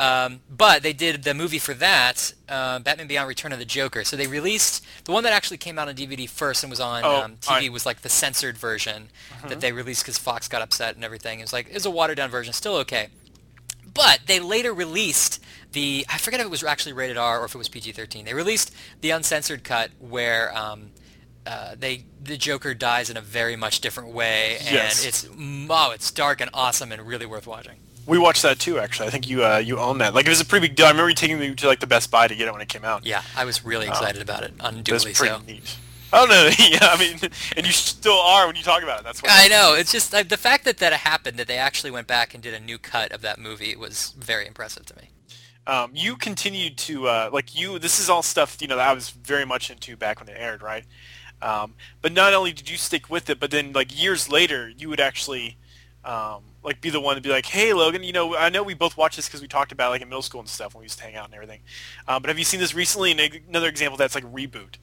Um, 0.00 0.40
but 0.48 0.82
they 0.82 0.94
did 0.94 1.24
the 1.24 1.34
movie 1.34 1.58
for 1.58 1.74
that, 1.74 2.32
uh, 2.48 2.78
Batman 2.78 3.06
Beyond: 3.06 3.28
Return 3.28 3.52
of 3.52 3.58
the 3.58 3.66
Joker. 3.66 4.02
So 4.02 4.16
they 4.16 4.26
released 4.26 4.82
the 5.04 5.12
one 5.12 5.24
that 5.24 5.32
actually 5.34 5.58
came 5.58 5.78
out 5.78 5.88
on 5.88 5.94
DVD 5.94 6.26
first 6.28 6.62
and 6.64 6.70
was 6.70 6.80
on 6.80 7.04
Oh, 7.04 7.16
um, 7.22 7.36
TV 7.36 7.66
I- 7.66 7.68
was 7.68 7.84
like 7.84 8.00
the 8.00 8.08
censored 8.08 8.56
version 8.56 9.10
that 9.46 9.60
they 9.60 9.72
released 9.72 10.02
because 10.02 10.16
Fox 10.16 10.48
got 10.48 10.62
upset 10.62 10.94
and 10.94 11.04
everything. 11.04 11.40
It 11.40 11.42
was 11.42 11.52
like 11.52 11.68
it 11.68 11.74
was 11.74 11.84
a 11.84 11.90
watered 11.90 12.16
down 12.16 12.30
version, 12.30 12.52
still 12.54 12.76
okay. 12.76 13.08
But 13.92 14.20
they 14.26 14.40
later 14.40 14.72
released 14.72 15.42
the 15.72 16.06
I 16.08 16.16
forget 16.18 16.40
if 16.40 16.46
it 16.46 16.50
was 16.50 16.64
actually 16.64 16.94
rated 16.94 17.16
R 17.18 17.40
or 17.40 17.44
if 17.44 17.54
it 17.54 17.58
was 17.58 17.68
PG-13. 17.68 18.24
They 18.24 18.34
released 18.34 18.72
the 19.02 19.10
uncensored 19.10 19.64
cut 19.64 19.90
where 19.98 20.56
um, 20.56 20.92
uh, 21.46 21.74
they 21.78 22.04
the 22.22 22.36
Joker 22.38 22.72
dies 22.72 23.10
in 23.10 23.16
a 23.16 23.20
very 23.20 23.56
much 23.56 23.80
different 23.80 24.10
way, 24.14 24.56
and 24.60 24.70
Yes. 24.72 25.04
it's 25.04 25.28
oh, 25.68 25.90
it's 25.90 26.10
dark 26.10 26.40
and 26.40 26.50
awesome 26.54 26.90
and 26.92 27.02
really 27.06 27.26
worth 27.26 27.46
watching. 27.46 27.76
We 28.06 28.18
watched 28.18 28.42
that 28.42 28.58
too. 28.58 28.78
Actually, 28.78 29.08
I 29.08 29.10
think 29.10 29.28
you 29.28 29.44
uh, 29.44 29.58
you 29.58 29.78
own 29.78 29.98
that. 29.98 30.14
Like 30.14 30.26
it 30.26 30.30
was 30.30 30.40
a 30.40 30.44
pretty 30.44 30.68
big 30.68 30.76
deal. 30.76 30.86
I 30.86 30.90
remember 30.90 31.08
you 31.08 31.14
taking 31.14 31.38
me 31.38 31.54
to 31.54 31.66
like 31.66 31.80
the 31.80 31.86
Best 31.86 32.10
Buy 32.10 32.28
to 32.28 32.34
get 32.34 32.48
it 32.48 32.52
when 32.52 32.60
it 32.60 32.68
came 32.68 32.84
out. 32.84 33.06
Yeah, 33.06 33.22
I 33.36 33.44
was 33.44 33.64
really 33.64 33.86
excited 33.86 34.20
about 34.22 34.42
it, 34.42 34.50
it 34.50 34.56
unduly 34.60 35.12
pretty 35.12 35.34
so. 35.34 35.40
neat. 35.46 35.76
Oh 36.12 36.26
no, 36.28 36.50
yeah. 36.68 36.78
I 36.82 36.98
mean, 36.98 37.18
and 37.56 37.66
you 37.66 37.72
still 37.72 38.18
are 38.18 38.46
when 38.46 38.56
you 38.56 38.62
talk 38.62 38.82
about 38.82 39.00
it. 39.00 39.04
That's 39.04 39.22
what 39.22 39.30
I 39.32 39.46
know. 39.48 39.74
It's 39.74 39.92
just 39.92 40.12
like, 40.12 40.28
the 40.28 40.36
fact 40.36 40.64
that 40.64 40.78
that 40.78 40.92
happened, 40.92 41.38
that 41.38 41.46
they 41.46 41.58
actually 41.58 41.90
went 41.92 42.06
back 42.06 42.34
and 42.34 42.42
did 42.42 42.54
a 42.54 42.60
new 42.60 42.78
cut 42.78 43.12
of 43.12 43.22
that 43.22 43.38
movie 43.38 43.76
was 43.76 44.14
very 44.18 44.46
impressive 44.46 44.86
to 44.86 44.96
me. 44.96 45.10
um, 45.66 45.90
you 45.94 46.16
continued 46.16 46.76
to 46.78 47.06
uh, 47.06 47.30
like 47.32 47.58
you. 47.58 47.78
This 47.78 48.00
is 48.00 48.10
all 48.10 48.22
stuff 48.22 48.56
you 48.60 48.66
know 48.66 48.76
that 48.76 48.88
I 48.88 48.92
was 48.92 49.10
very 49.10 49.44
much 49.44 49.70
into 49.70 49.96
back 49.96 50.18
when 50.18 50.28
it 50.28 50.36
aired, 50.36 50.62
right? 50.62 50.84
Um, 51.42 51.74
but 52.02 52.12
not 52.12 52.34
only 52.34 52.52
did 52.52 52.68
you 52.68 52.76
stick 52.76 53.08
with 53.08 53.30
it, 53.30 53.38
but 53.40 53.50
then 53.50 53.72
like 53.72 53.96
years 53.96 54.28
later, 54.28 54.68
you 54.68 54.88
would 54.88 55.00
actually 55.00 55.56
um, 56.04 56.42
like 56.62 56.80
be 56.80 56.90
the 56.90 57.00
one 57.00 57.16
to 57.16 57.22
be 57.22 57.28
like, 57.30 57.46
hey 57.46 57.72
Logan, 57.72 58.02
you 58.02 58.12
know 58.12 58.36
I 58.36 58.48
know 58.48 58.62
we 58.62 58.74
both 58.74 58.96
watched 58.96 59.16
this 59.16 59.26
because 59.26 59.40
we 59.42 59.48
talked 59.48 59.72
about 59.72 59.88
it, 59.88 59.90
like 59.90 60.02
in 60.02 60.08
middle 60.08 60.22
school 60.22 60.40
and 60.40 60.48
stuff 60.48 60.74
when 60.74 60.80
we 60.80 60.84
used 60.86 60.98
to 60.98 61.04
hang 61.04 61.16
out 61.16 61.26
and 61.26 61.34
everything. 61.34 61.60
Um, 62.08 62.22
but 62.22 62.28
have 62.28 62.38
you 62.38 62.44
seen 62.44 62.60
this 62.60 62.74
recently? 62.74 63.10
And 63.12 63.20
another 63.48 63.68
example 63.68 63.96
that's 63.96 64.14
like 64.14 64.24
reboot. 64.24 64.76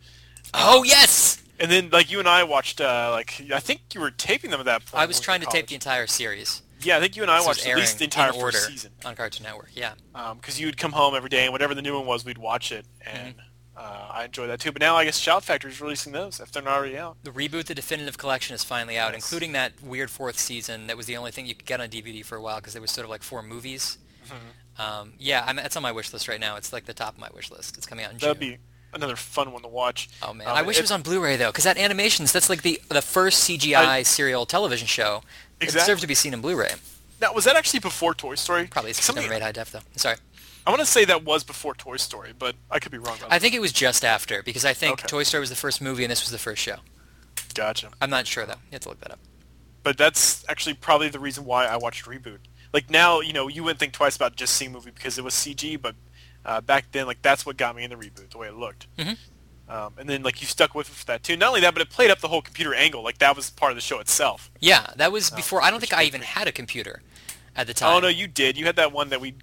Oh 0.53 0.83
yes. 0.83 1.41
And 1.59 1.71
then 1.71 1.89
like 1.89 2.11
you 2.11 2.19
and 2.19 2.27
I 2.27 2.43
watched 2.43 2.79
uh, 2.81 3.09
like 3.11 3.41
I 3.53 3.59
think 3.59 3.81
you 3.93 4.01
were 4.01 4.11
taping 4.11 4.51
them 4.51 4.59
at 4.59 4.65
that 4.67 4.85
point. 4.85 5.01
I 5.01 5.05
was 5.05 5.19
trying 5.19 5.41
to 5.41 5.47
in 5.47 5.51
tape 5.51 5.67
the 5.67 5.75
entire 5.75 6.07
series. 6.07 6.61
Yeah, 6.81 6.97
I 6.97 6.99
think 6.99 7.15
you 7.15 7.23
and 7.23 7.31
I 7.31 7.39
This 7.39 7.47
watched 7.47 7.67
at 7.67 7.75
least 7.75 7.97
the 7.97 8.03
entire 8.03 8.31
first 8.33 8.67
season. 8.67 8.91
on 9.03 9.15
Cartoon 9.15 9.43
Network. 9.43 9.69
Yeah. 9.73 9.93
because 10.35 10.59
you 10.59 10.67
would 10.67 10.77
come 10.77 10.91
home 10.91 11.15
every 11.15 11.29
day 11.29 11.45
and 11.45 11.51
whatever 11.51 11.73
the 11.73 11.81
new 11.81 11.95
one 11.97 12.05
was, 12.05 12.23
we'd 12.23 12.37
watch 12.37 12.71
it, 12.71 12.85
and 13.01 13.33
Mm-hmm. 13.35 13.39
Uh, 13.77 14.07
I 14.11 14.25
enjoy 14.25 14.47
that 14.47 14.59
too. 14.59 14.71
But 14.71 14.81
now 14.81 14.95
I 14.95 15.05
guess 15.05 15.17
Shout 15.17 15.43
Factory 15.43 15.71
is 15.71 15.79
releasing 15.79 16.11
those 16.13 16.39
if 16.39 16.51
they're 16.51 16.63
not 16.63 16.77
already 16.77 16.97
out. 16.97 17.17
The 17.23 17.31
reboot, 17.31 17.65
the 17.65 17.75
definitive 17.75 18.17
collection, 18.17 18.55
is 18.55 18.63
finally 18.63 18.97
out, 18.97 19.13
Yes. 19.13 19.23
including 19.23 19.51
that 19.53 19.73
weird 19.83 20.09
fourth 20.09 20.39
season 20.39 20.87
that 20.87 20.97
was 20.97 21.05
the 21.05 21.15
only 21.17 21.31
thing 21.31 21.45
you 21.45 21.55
could 21.55 21.65
get 21.67 21.79
on 21.79 21.89
DVD 21.89 22.25
for 22.25 22.35
a 22.35 22.41
while 22.41 22.57
because 22.57 22.73
there 22.73 22.81
was 22.81 22.91
sort 22.91 23.05
of 23.05 23.09
like 23.11 23.23
four 23.23 23.43
movies. 23.43 23.97
Mm-hmm. 24.25 24.81
Um, 24.81 25.13
yeah, 25.19 25.43
I'm, 25.47 25.57
it's 25.59 25.75
on 25.75 25.83
my 25.83 25.91
wish 25.91 26.11
list 26.13 26.27
right 26.27 26.39
now. 26.39 26.55
It's 26.55 26.71
like 26.73 26.85
the 26.85 26.93
top 26.93 27.13
of 27.15 27.19
my 27.19 27.29
wish 27.33 27.49
list. 27.51 27.77
It's 27.77 27.85
coming 27.87 28.03
out 28.05 28.11
in 28.11 28.17
That'd 28.17 28.39
June. 28.39 28.51
be 28.51 28.57
another 28.93 29.15
fun 29.15 29.51
one 29.51 29.61
to 29.63 29.67
watch. 29.67 30.09
Oh 30.21 30.33
man, 30.33 30.47
Um, 30.47 30.55
I 30.55 30.61
wish 30.61 30.77
it, 30.77 30.81
was 30.81 30.91
on 30.91 31.01
Blu-ray 31.01 31.35
though, 31.35 31.49
because 31.49 31.63
that 31.63 31.77
animations, 31.77 32.31
that's 32.31 32.49
like 32.49 32.61
the 32.63 32.81
the 32.89 33.01
first 33.01 33.47
CGI 33.49 33.75
I- 33.75 34.03
serial 34.03 34.45
television 34.45 34.87
show. 34.87 35.23
It 35.59 35.71
deserves 35.71 36.01
to 36.01 36.07
be 36.07 36.13
seen 36.15 36.33
in 36.35 36.41
Blu-ray. 36.41 36.73
Now, 37.19 37.33
was 37.33 37.45
that 37.45 37.55
actually 37.55 37.79
before 37.79 38.13
Toy 38.13 38.35
Story? 38.35 38.67
Probably 38.67 38.91
it's 38.91 39.03
Something, 39.03 39.23
never 39.23 39.33
made 39.33 39.41
high 39.41 39.51
def 39.51 39.71
though. 39.71 39.79
Sorry, 39.95 40.17
I 40.67 40.69
want 40.69 40.81
to 40.81 40.85
say 40.85 41.05
that 41.05 41.23
was 41.23 41.43
before 41.45 41.73
Toy 41.75 41.95
Story, 41.97 42.33
but 42.37 42.55
I 42.69 42.79
could 42.79 42.91
be 42.91 42.97
wrong 42.97 43.17
about 43.17 43.29
that. 43.29 43.33
I 43.35 43.39
think 43.39 43.53
it 43.53 43.61
was 43.61 43.71
just 43.71 44.03
after 44.03 44.43
because 44.43 44.65
I 44.65 44.73
think 44.73 44.99
Okay. 44.99 45.07
Toy 45.07 45.23
Story 45.23 45.39
was 45.39 45.49
the 45.49 45.55
first 45.55 45.81
movie 45.81 46.03
and 46.03 46.11
this 46.11 46.21
was 46.21 46.31
the 46.31 46.37
first 46.37 46.61
show. 46.61 46.75
Gotcha. 47.53 47.89
I'm 48.01 48.09
not 48.09 48.27
sure 48.27 48.45
though. 48.45 48.53
You 48.65 48.73
have 48.73 48.81
to 48.81 48.89
look 48.89 48.99
that 48.99 49.11
up. 49.11 49.19
But 49.83 49.97
that's 49.97 50.43
actually 50.49 50.73
probably 50.75 51.07
the 51.09 51.19
reason 51.19 51.45
why 51.45 51.65
I 51.65 51.77
watched 51.77 52.05
Reboot. 52.05 52.39
Like 52.73 52.89
now, 52.89 53.21
you 53.21 53.31
know, 53.31 53.47
you 53.47 53.63
wouldn't 53.63 53.79
think 53.79 53.93
twice 53.93 54.15
about 54.17 54.35
just 54.35 54.55
seeing 54.55 54.71
a 54.71 54.73
movie 54.73 54.91
because 54.91 55.17
it 55.17 55.23
was 55.23 55.33
CG, 55.33 55.81
but 55.81 55.95
uh, 56.45 56.59
back 56.61 56.91
then, 56.91 57.07
like 57.07 57.21
that's 57.21 57.45
what 57.45 57.55
got 57.57 57.73
me 57.75 57.83
in 57.85 57.89
the 57.91 57.95
Reboot, 57.95 58.29
the 58.31 58.37
way 58.37 58.47
it 58.47 58.55
looked. 58.55 58.87
Mhm. 58.97 59.17
Um, 59.69 59.93
and 59.97 60.07
then 60.09 60.23
like 60.23 60.41
you 60.41 60.47
stuck 60.47 60.75
with 60.75 60.89
it 60.89 60.93
for 60.93 61.05
that 61.05 61.23
too. 61.23 61.37
Not 61.37 61.49
only 61.49 61.61
that, 61.61 61.73
but 61.73 61.81
it 61.81 61.89
played 61.89 62.11
up 62.11 62.19
the 62.19 62.27
whole 62.27 62.41
computer 62.41 62.73
angle. 62.73 63.03
Like 63.03 63.19
that 63.19 63.35
was 63.37 63.49
part 63.49 63.71
of 63.71 63.77
the 63.77 63.81
show 63.81 63.99
itself. 63.99 64.51
Yeah, 64.59 64.87
that 64.97 65.11
was 65.13 65.29
before. 65.29 65.61
I 65.61 65.71
don't 65.71 65.79
think 65.79 65.93
I 65.93 66.03
even 66.03 66.21
had 66.21 66.47
a 66.47 66.51
computer 66.51 67.01
at 67.55 67.67
the 67.67 67.73
time. 67.73 67.95
Oh 67.95 67.99
no, 67.99 68.07
you 68.09 68.27
did. 68.27 68.57
You 68.57 68.65
had 68.65 68.75
that 68.75 68.91
one 68.91 69.09
that 69.09 69.19
we, 69.21 69.35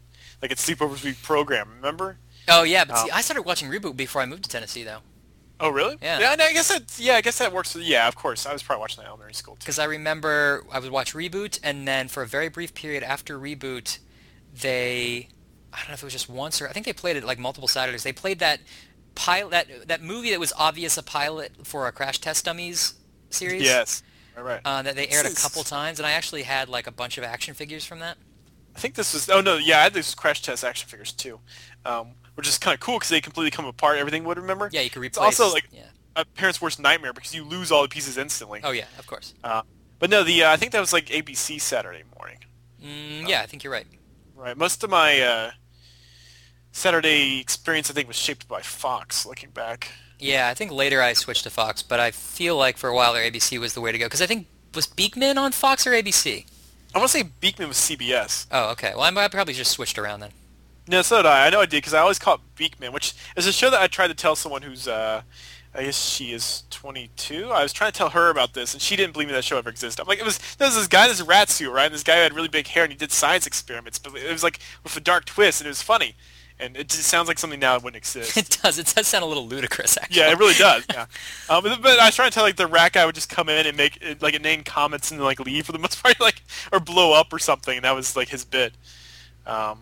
like 0.45 0.53
at 0.53 0.59
sleepovers 0.59 1.03
we 1.03 1.15
program. 1.15 1.71
Remember? 1.77 2.19
Oh 2.49 2.65
yeah, 2.65 2.85
but 2.85 2.99
see, 2.99 3.11
Um, 3.11 3.17
I 3.17 3.23
started 3.23 3.43
watching 3.43 3.71
Reboot 3.71 3.97
before 3.97 4.21
I 4.21 4.27
moved 4.27 4.45
to 4.45 4.51
Tennessee 4.51 4.85
though, 4.85 4.99
Oh 5.59 5.71
really? 5.71 5.97
Yeah. 6.03 6.21
Yeah. 6.21 6.37
I 6.39 6.53
guess 6.53 6.69
that. 6.69 6.99
Yeah, 6.99 7.15
I 7.15 7.23
guess 7.23 7.39
that 7.39 7.51
works. 7.53 7.75
Yeah, 7.75 8.07
of 8.07 8.15
course. 8.17 8.45
I 8.45 8.53
was 8.53 8.63
probably 8.63 8.81
watching 8.81 9.03
that 9.03 9.09
elementary 9.09 9.33
school 9.35 9.55
too. 9.55 9.61
because 9.61 9.79
I 9.79 9.85
remember 9.85 10.65
I 10.71 10.79
would 10.81 10.91
watch 10.91 11.15
Reboot, 11.15 11.59
and 11.63 11.89
then 11.89 12.09
for 12.09 12.23
a 12.23 12.27
very 12.27 12.49
brief 12.51 12.75
period 12.75 13.03
after 13.03 13.39
Reboot, 13.39 13.99
they, 14.61 15.29
I 15.73 15.79
don't 15.79 15.89
know 15.89 15.95
if 15.95 16.03
it 16.03 16.07
was 16.07 16.13
just 16.13 16.29
once 16.29 16.61
or 16.61 16.69
I 16.69 16.73
think 16.73 16.85
they 16.85 16.93
played 16.93 17.17
it 17.17 17.25
like 17.25 17.39
multiple 17.39 17.69
Saturdays. 17.69 18.03
They 18.03 18.13
played 18.13 18.39
that 18.41 18.61
pilot, 19.15 19.51
that 19.53 19.89
that 19.89 20.03
movie 20.03 20.31
that 20.31 20.41
was 20.41 20.53
obvious 20.59 20.99
a 20.99 21.03
pilot 21.03 21.53
for 21.65 21.87
a 21.87 21.93
Crash 21.93 22.19
Test 22.19 22.45
Dummies 22.45 22.95
series. 23.31 23.63
Yes. 23.63 24.03
All 24.37 24.43
right. 24.43 24.61
Uh, 24.65 24.83
that 24.83 24.97
they 24.97 25.07
aired 25.09 25.27
a 25.27 25.35
couple 25.35 25.63
times, 25.63 25.99
and 25.99 26.07
I 26.07 26.11
actually 26.11 26.43
had 26.43 26.69
like 26.69 26.87
a 26.87 26.93
bunch 26.93 27.17
of 27.17 27.25
action 27.25 27.55
figures 27.55 27.85
from 27.85 28.01
that. 28.01 28.19
I 28.77 28.79
think 28.79 28.95
this 28.95 29.15
was. 29.15 29.29
Oh 29.29 29.41
no, 29.41 29.57
yeah, 29.57 29.79
I 29.79 29.83
had 29.85 29.95
these 29.95 30.15
crash 30.15 30.43
test 30.43 30.65
action 30.65 30.89
figures 30.89 31.13
too, 31.13 31.41
um, 31.87 32.09
which 32.35 32.49
is 32.49 32.59
kind 32.59 32.75
of 32.75 32.81
cool 32.81 32.97
because 32.97 33.09
they 33.11 33.21
completely 33.21 33.51
come 33.51 33.67
apart. 33.67 33.99
Everything 33.99 34.25
would 34.25 34.37
remember. 34.39 34.69
Yeah, 34.73 34.81
you 34.81 34.91
could 34.91 35.05
It's 35.05 35.17
replace. 35.19 35.41
also 35.41 35.53
like 35.55 35.69
yeah. 35.73 35.83
a 36.17 36.25
parent's 36.25 36.61
worst 36.61 36.81
nightmare 36.81 37.13
because 37.13 37.35
you 37.35 37.45
lose 37.45 37.71
all 37.71 37.83
the 37.83 37.89
pieces 37.89 38.19
instantly. 38.19 38.61
Oh 38.65 38.73
yeah, 38.73 38.87
of 38.99 39.07
course. 39.07 39.35
Uh, 39.45 39.63
but 39.99 40.11
no, 40.11 40.25
the 40.25 40.45
uh, 40.45 40.53
I 40.53 40.57
think 40.57 40.73
that 40.73 40.81
was 40.81 40.93
like 40.93 41.07
ABC 41.07 41.61
Saturday 41.61 42.03
morning. 42.19 42.39
Mm, 42.83 43.29
yeah, 43.29 43.43
I 43.43 43.47
think 43.47 43.63
you're 43.65 43.73
right. 43.73 43.87
Right. 44.35 44.57
Most 44.57 44.83
of 44.83 44.91
my 44.91 45.21
uh, 45.21 45.51
Saturday 46.73 47.41
experience, 47.41 47.91
I 47.91 47.95
think, 47.95 48.09
was 48.09 48.17
shaped 48.17 48.49
by 48.49 48.61
Fox. 48.61 49.25
Looking 49.25 49.51
back. 49.51 49.93
Yeah, 50.19 50.49
I 50.49 50.55
think 50.55 50.73
later 50.73 51.03
I 51.03 51.13
switched 51.13 51.45
to 51.45 51.51
Fox, 51.51 51.83
but 51.83 52.01
I 52.01 52.11
feel 52.11 52.57
like 52.57 52.77
for 52.77 52.89
a 52.89 52.95
while 52.95 53.13
there 53.15 53.29
ABC 53.31 53.59
was 53.59 53.75
the 53.75 53.81
way 53.81 53.93
to 53.93 53.99
go 53.99 54.07
because 54.07 54.23
I 54.23 54.27
think 54.27 54.47
was 54.75 54.87
Beakman 54.87 55.37
on 55.37 55.53
Fox 55.53 55.87
or 55.87 55.91
ABC. 55.91 56.47
I 56.95 56.99
want 56.99 57.11
to 57.11 57.19
say 57.19 57.25
Beakman 57.25 57.69
was 57.69 57.77
CBS. 57.77 58.47
Oh, 58.53 58.71
okay. 58.73 58.93
Well, 58.95 59.03
I 59.03 59.25
I 59.25 59.29
probably 59.29 59.55
just 59.55 59.73
switched 59.73 59.99
around 59.99 60.21
then. 60.21 60.31
No, 60.87 61.03
so 61.03 61.17
did 61.17 61.27
I. 61.27 61.47
I 61.47 61.51
know 61.51 61.61
I 61.61 61.67
did 61.67 61.79
because 61.79 61.95
I 61.95 62.01
always 62.01 62.19
caught 62.19 62.41
Beakman, 62.57 62.93
which 62.93 63.15
is 63.37 63.47
a 63.47 63.53
show 63.53 63.71
that 63.71 63.81
I 63.81 63.87
tried 63.87 64.09
to 64.09 64.15
tell 64.15 64.37
someone 64.37 64.63
who's, 64.63 64.87
uh, 64.87 65.23
I 65.75 65.83
guess 65.83 66.01
she 66.01 66.33
is 66.33 66.65
22. 66.71 67.51
I 67.51 67.63
was 67.63 67.73
trying 67.73 67.91
to 67.91 67.99
tell 67.99 68.11
her 68.11 68.29
about 68.31 68.53
this, 68.55 68.75
and 68.75 68.83
she 68.83 68.95
didn't 68.95 69.13
believe 69.13 69.29
me 69.29 69.35
that 69.35 69.45
show 69.45 69.59
ever 69.59 69.71
existed. 69.71 70.01
I'm 70.03 70.07
like, 70.07 70.21
it 70.21 70.25
was 70.25 70.39
there 70.57 70.69
was 70.69 70.77
this 70.77 70.87
guy 70.87 71.05
in 71.05 71.11
this 71.11 71.23
rat 71.23 71.49
suit, 71.49 71.73
right? 71.73 71.87
And 71.87 71.95
this 71.95 72.05
guy 72.05 72.17
who 72.17 72.23
had 72.23 72.35
really 72.35 72.49
big 72.49 72.69
hair, 72.69 72.85
and 72.85 72.93
he 72.93 72.99
did 72.99 73.11
science 73.11 73.47
experiments, 73.47 73.99
but 73.99 74.15
it 74.15 74.31
was 74.31 74.45
like 74.45 74.61
with 74.85 74.97
a 74.97 75.01
dark 75.01 75.25
twist, 75.25 75.61
and 75.61 75.67
it 75.67 75.71
was 75.71 75.83
funny. 75.83 76.15
And 76.61 76.77
it 76.77 76.89
just 76.89 77.05
sounds 77.09 77.27
like 77.27 77.39
something 77.39 77.59
now 77.59 77.73
that 77.77 77.83
wouldn't 77.85 77.97
exist. 78.03 78.37
It 78.37 78.59
does. 78.63 78.79
It 78.79 78.93
does 78.95 79.07
sound 79.09 79.25
a 79.25 79.27
little 79.27 79.47
ludicrous, 79.47 79.99
actually. 79.99 80.21
Yeah, 80.21 80.31
it 80.31 80.39
really 80.39 80.55
does. 80.55 80.85
Yeah, 80.89 81.07
um, 81.49 81.65
but, 81.65 81.83
but 81.83 81.99
I 81.99 82.07
was 82.07 82.15
trying 82.15 82.31
to 82.31 82.35
tell 82.35 82.45
like 82.45 82.57
the 82.57 82.67
rat 82.67 82.93
guy 82.93 83.05
would 83.05 83.15
just 83.15 83.29
come 83.29 83.49
in 83.49 83.67
and 83.67 83.77
make 83.77 83.99
like 84.21 84.35
inane 84.35 84.63
comments 84.63 85.11
and 85.11 85.21
like 85.21 85.41
leave 85.41 85.67
for 85.67 85.73
the 85.73 85.79
most 85.81 86.03
part, 86.03 86.21
like 86.21 86.43
or 86.73 86.79
blow 86.81 87.13
up 87.13 87.33
or 87.33 87.39
something. 87.39 87.77
And 87.77 87.85
that 87.85 87.95
was 87.95 88.15
like 88.17 88.29
his 88.29 88.45
bit. 88.45 88.73
Um, 89.47 89.79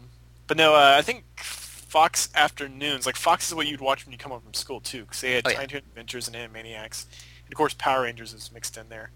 but 0.46 0.56
no, 0.56 0.74
uh, 0.74 0.94
I 0.98 1.02
think 1.02 1.24
Fox 1.36 2.30
afternoons, 2.34 3.04
like 3.04 3.16
Fox 3.16 3.48
is 3.48 3.54
what 3.54 3.66
you'd 3.66 3.80
watch 3.82 4.06
when 4.06 4.12
you 4.12 4.18
come 4.18 4.32
home 4.32 4.40
from 4.40 4.54
school 4.54 4.80
too, 4.80 5.02
because 5.02 5.20
they 5.20 5.32
had 5.32 5.46
Oh, 5.46 5.50
yeah. 5.50 5.56
Tiny 5.56 5.68
Toon 5.68 5.78
Adventures 5.90 6.26
and 6.26 6.34
Animaniacs, 6.34 7.04
and 7.44 7.52
of 7.52 7.54
course 7.54 7.74
Power 7.74 8.02
Rangers 8.02 8.32
is 8.32 8.50
mixed 8.50 8.76
in 8.78 8.88
there. 8.88 9.10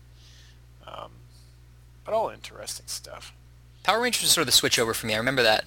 Um, 0.86 1.10
but 2.04 2.12
all 2.14 2.28
interesting 2.28 2.86
stuff. 2.86 3.32
Power 3.82 4.00
Rangers 4.00 4.22
was 4.22 4.30
sort 4.30 4.42
of 4.42 4.46
the 4.46 4.52
switch 4.52 4.78
over 4.78 4.92
for 4.94 5.06
me. 5.06 5.14
I 5.14 5.16
remember 5.16 5.42
that 5.42 5.64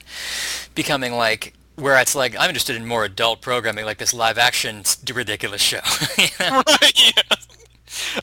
becoming 0.75 1.13
like 1.13 1.53
where 1.80 1.99
it's 1.99 2.15
like 2.15 2.36
I'm 2.38 2.49
interested 2.49 2.75
in 2.75 2.86
more 2.86 3.05
adult 3.05 3.41
programming, 3.41 3.86
like 3.86 3.97
this 3.97 4.13
live 4.13 4.38
action 4.38 4.84
ridiculous 5.13 5.61
show. 5.61 5.80
right. 6.39 7.15
Yeah. 7.15 7.23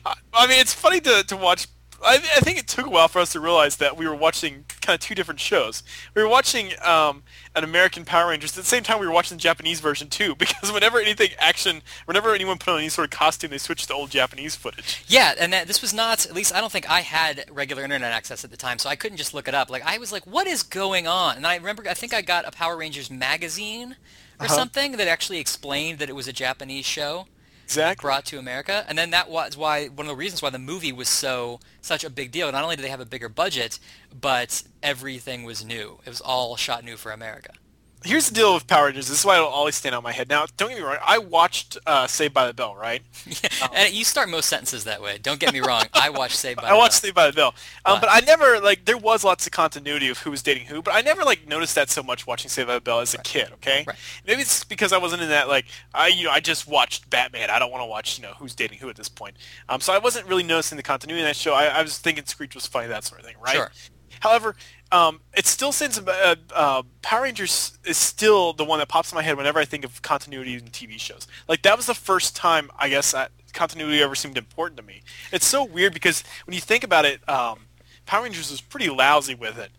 I- 0.05 0.47
mean, 0.47 0.59
it's 0.59 0.73
funny 0.73 0.99
to, 1.01 1.23
to 1.27 1.37
watch. 1.37 1.67
I, 2.03 2.15
I 2.15 2.39
think 2.41 2.57
it 2.59 2.67
took 2.67 2.85
a 2.85 2.89
while 2.89 3.07
for 3.07 3.19
us 3.19 3.31
to 3.33 3.39
realize 3.39 3.77
that 3.77 3.97
we 3.97 4.07
were 4.07 4.15
watching 4.15 4.65
kind 4.81 4.93
of 4.95 4.99
two 4.99 5.15
different 5.15 5.39
shows. 5.39 5.83
We 6.13 6.21
were 6.21 6.27
watching 6.29 6.71
um, 6.85 7.23
an 7.55 7.63
American 7.63 8.05
Power 8.05 8.29
Rangers 8.29 8.51
at 8.57 8.63
the 8.63 8.69
same 8.69 8.83
time 8.83 8.99
we 8.99 9.07
were 9.07 9.13
watching 9.13 9.37
the 9.37 9.41
Japanese 9.41 9.79
version 9.79 10.07
too. 10.09 10.35
Because 10.47 10.71
whenever 10.71 10.99
anything 10.99 11.29
action, 11.39 11.81
whenever 12.05 12.33
anyone 12.33 12.57
put 12.57 12.69
on 12.73 12.79
any 12.79 12.89
sort 12.89 13.05
of 13.11 13.17
costume, 13.17 13.49
they 13.51 13.57
switched 13.57 13.87
to 13.87 13.93
old 13.93 14.09
Japanese 14.11 14.55
footage. 14.55 15.03
yeah, 15.07 15.33
and 15.39 15.51
that, 15.53 15.67
this 15.67 15.81
was 15.81 15.93
not. 15.93 16.25
At 16.25 16.33
least 16.33 16.53
I 16.55 16.61
don't 16.61 16.71
think 16.71 16.89
I 16.89 17.01
had 17.01 17.45
regular 17.51 17.83
internet 17.83 18.11
access 18.11 18.43
at 18.43 18.51
the 18.51 18.57
time, 18.57 18.79
so 18.79 18.89
I 18.89 18.95
couldn't 18.95 19.17
just 19.17 19.33
look 19.33 19.47
it 19.47 19.53
up. 19.55 19.69
Like 19.69 19.83
I 19.85 19.97
was 19.97 20.11
like, 20.11 20.25
"What 20.27 20.47
is 20.47 20.63
going 20.63 21.07
on?" 21.07 21.35
And 21.37 21.45
I 21.47 21.55
remember, 21.55 21.83
I 21.89 21.93
think 21.95 22.13
I 22.13 22.21
got 22.21 22.47
a 22.47 22.51
Power 22.51 22.77
Rangers 22.77 23.09
magazine 23.09 23.95
or 24.39 24.45
Uh-huh. 24.45 24.55
something 24.55 24.93
that 24.97 25.07
actually 25.07 25.39
explained 25.39 25.99
that 25.99 26.09
it 26.09 26.15
was 26.15 26.27
a 26.27 26.33
Japanese 26.33 26.85
show. 26.85 27.27
Exactly. 27.67 28.01
brought 28.01 28.23
to 28.25 28.39
America, 28.39 28.85
and 28.87 28.97
then 28.97 29.09
that 29.09 29.29
was 29.29 29.57
why 29.57 29.87
one 29.87 30.07
of 30.07 30.09
the 30.09 30.15
reasons 30.15 30.41
why 30.41 30.49
the 30.49 30.57
movie 30.57 30.93
was 30.93 31.09
so 31.09 31.59
such 31.81 32.05
a 32.05 32.09
big 32.09 32.31
deal. 32.31 32.49
Not 32.49 32.63
only 32.63 32.77
did 32.77 32.83
they 32.85 32.89
have 32.89 33.01
a 33.01 33.05
bigger 33.05 33.27
budget, 33.27 33.77
but 34.19 34.63
everything 34.81 35.43
was 35.43 35.65
new. 35.65 35.99
It 36.05 36.09
was 36.09 36.21
all 36.21 36.55
shot 36.55 36.85
new 36.85 36.95
for 36.95 37.11
America. 37.11 37.51
Here's 38.03 38.29
the 38.29 38.35
deal 38.35 38.53
with 38.53 38.67
Power 38.67 38.85
Rangers. 38.85 39.07
This 39.09 39.19
is 39.19 39.25
why 39.25 39.35
it'll 39.37 39.47
always 39.49 39.75
stand 39.75 39.95
out 39.95 39.97
in 39.99 40.03
my 40.03 40.11
head. 40.11 40.29
Now, 40.29 40.45
don't 40.55 40.69
get 40.69 40.77
me 40.77 40.83
wrong. 40.83 40.97
I 41.05 41.17
watched 41.17 41.77
uh, 41.85 42.05
Saved 42.07 42.33
by 42.33 42.45
the 42.45 42.53
Bell, 42.53 42.75
right? 42.75 43.01
and 43.73 43.91
you 43.93 44.05
start 44.05 44.29
most 44.29 44.47
sentences 44.47 44.83
that 44.83 45.01
way. 45.01 45.17
Don't 45.17 45.39
get 45.39 45.51
me 45.51 45.59
wrong. 45.61 45.83
I 45.93 46.11
watched 46.11 46.35
Saved 46.37 46.61
by 46.61 46.67
I 46.67 46.71
the 46.71 46.77
watched 46.77 47.01
Bell. 47.01 47.07
Saved 47.07 47.15
by 47.15 47.27
the 47.27 47.33
Bell, 47.33 47.55
um, 47.85 47.99
but 47.99 48.07
I 48.09 48.19
never 48.21 48.59
like 48.59 48.85
there 48.85 48.97
was 48.99 49.23
lots 49.23 49.45
of 49.47 49.51
continuity 49.51 50.09
of 50.09 50.19
who 50.19 50.29
was 50.31 50.43
dating 50.43 50.67
who, 50.67 50.81
but 50.83 50.93
I 50.93 51.01
never 51.01 51.23
like 51.23 51.47
noticed 51.47 51.73
that 51.75 51.89
so 51.89 52.03
much 52.03 52.27
watching 52.27 52.49
Saved 52.49 52.67
by 52.67 52.75
the 52.75 52.81
Bell 52.81 52.99
as 52.99 53.13
a 53.15 53.17
kid. 53.17 53.49
Okay, 53.53 53.83
Right. 53.87 53.97
maybe 54.25 54.41
it's 54.41 54.63
because 54.63 54.93
I 54.93 54.99
wasn't 54.99 55.23
in 55.23 55.29
that 55.29 55.47
like 55.47 55.65
I 55.93 56.07
you 56.07 56.25
know 56.25 56.31
I 56.31 56.39
just 56.39 56.67
watched 56.67 57.09
Batman. 57.09 57.49
I 57.49 57.57
don't 57.59 57.71
want 57.71 57.81
to 57.81 57.87
watch 57.87 58.19
you 58.19 58.23
know 58.23 58.33
who's 58.37 58.53
dating 58.53 58.77
who 58.77 58.89
at 58.89 58.95
this 58.95 59.09
point. 59.09 59.35
Um, 59.67 59.81
so 59.81 59.91
I 59.91 59.97
wasn't 59.97 60.27
really 60.27 60.43
noticing 60.43 60.77
the 60.77 60.83
continuity 60.83 61.21
in 61.21 61.27
that 61.27 61.35
show. 61.35 61.53
I, 61.55 61.65
I 61.65 61.81
was 61.81 61.97
thinking 61.97 62.25
Screech 62.25 62.53
was 62.53 62.67
funny, 62.67 62.87
that 62.87 63.03
sort 63.03 63.21
of 63.21 63.25
thing, 63.27 63.35
right? 63.43 63.55
Sure. 63.55 63.71
However, 64.19 64.55
um, 64.91 65.19
it 65.35 65.45
still 65.45 65.71
sends 65.71 65.99
uh, 65.99 66.35
uh, 66.55 66.83
Power 67.01 67.23
Rangers 67.23 67.77
is 67.85 67.97
still 67.97 68.53
the 68.53 68.63
one 68.63 68.79
that 68.79 68.87
pops 68.87 69.11
in 69.11 69.15
my 69.15 69.21
head 69.21 69.37
whenever 69.37 69.59
I 69.59 69.65
think 69.65 69.83
of 69.83 70.01
continuity 70.01 70.53
in 70.55 70.61
TV 70.61 70.99
shows. 70.99 71.27
Like 71.47 71.61
that 71.63 71.75
was 71.75 71.85
the 71.87 71.93
first 71.93 72.35
time 72.35 72.71
I 72.77 72.89
guess 72.89 73.11
that 73.11 73.31
continuity 73.53 74.01
ever 74.01 74.15
seemed 74.15 74.37
important 74.37 74.77
to 74.77 74.83
me. 74.83 75.01
It's 75.31 75.45
so 75.47 75.63
weird 75.63 75.93
because 75.93 76.23
when 76.45 76.53
you 76.53 76.61
think 76.61 76.83
about 76.83 77.05
it, 77.05 77.27
um, 77.29 77.59
Power 78.05 78.23
Rangers 78.23 78.49
was 78.51 78.61
pretty 78.61 78.89
lousy 78.89 79.35
with 79.35 79.57
it. 79.57 79.71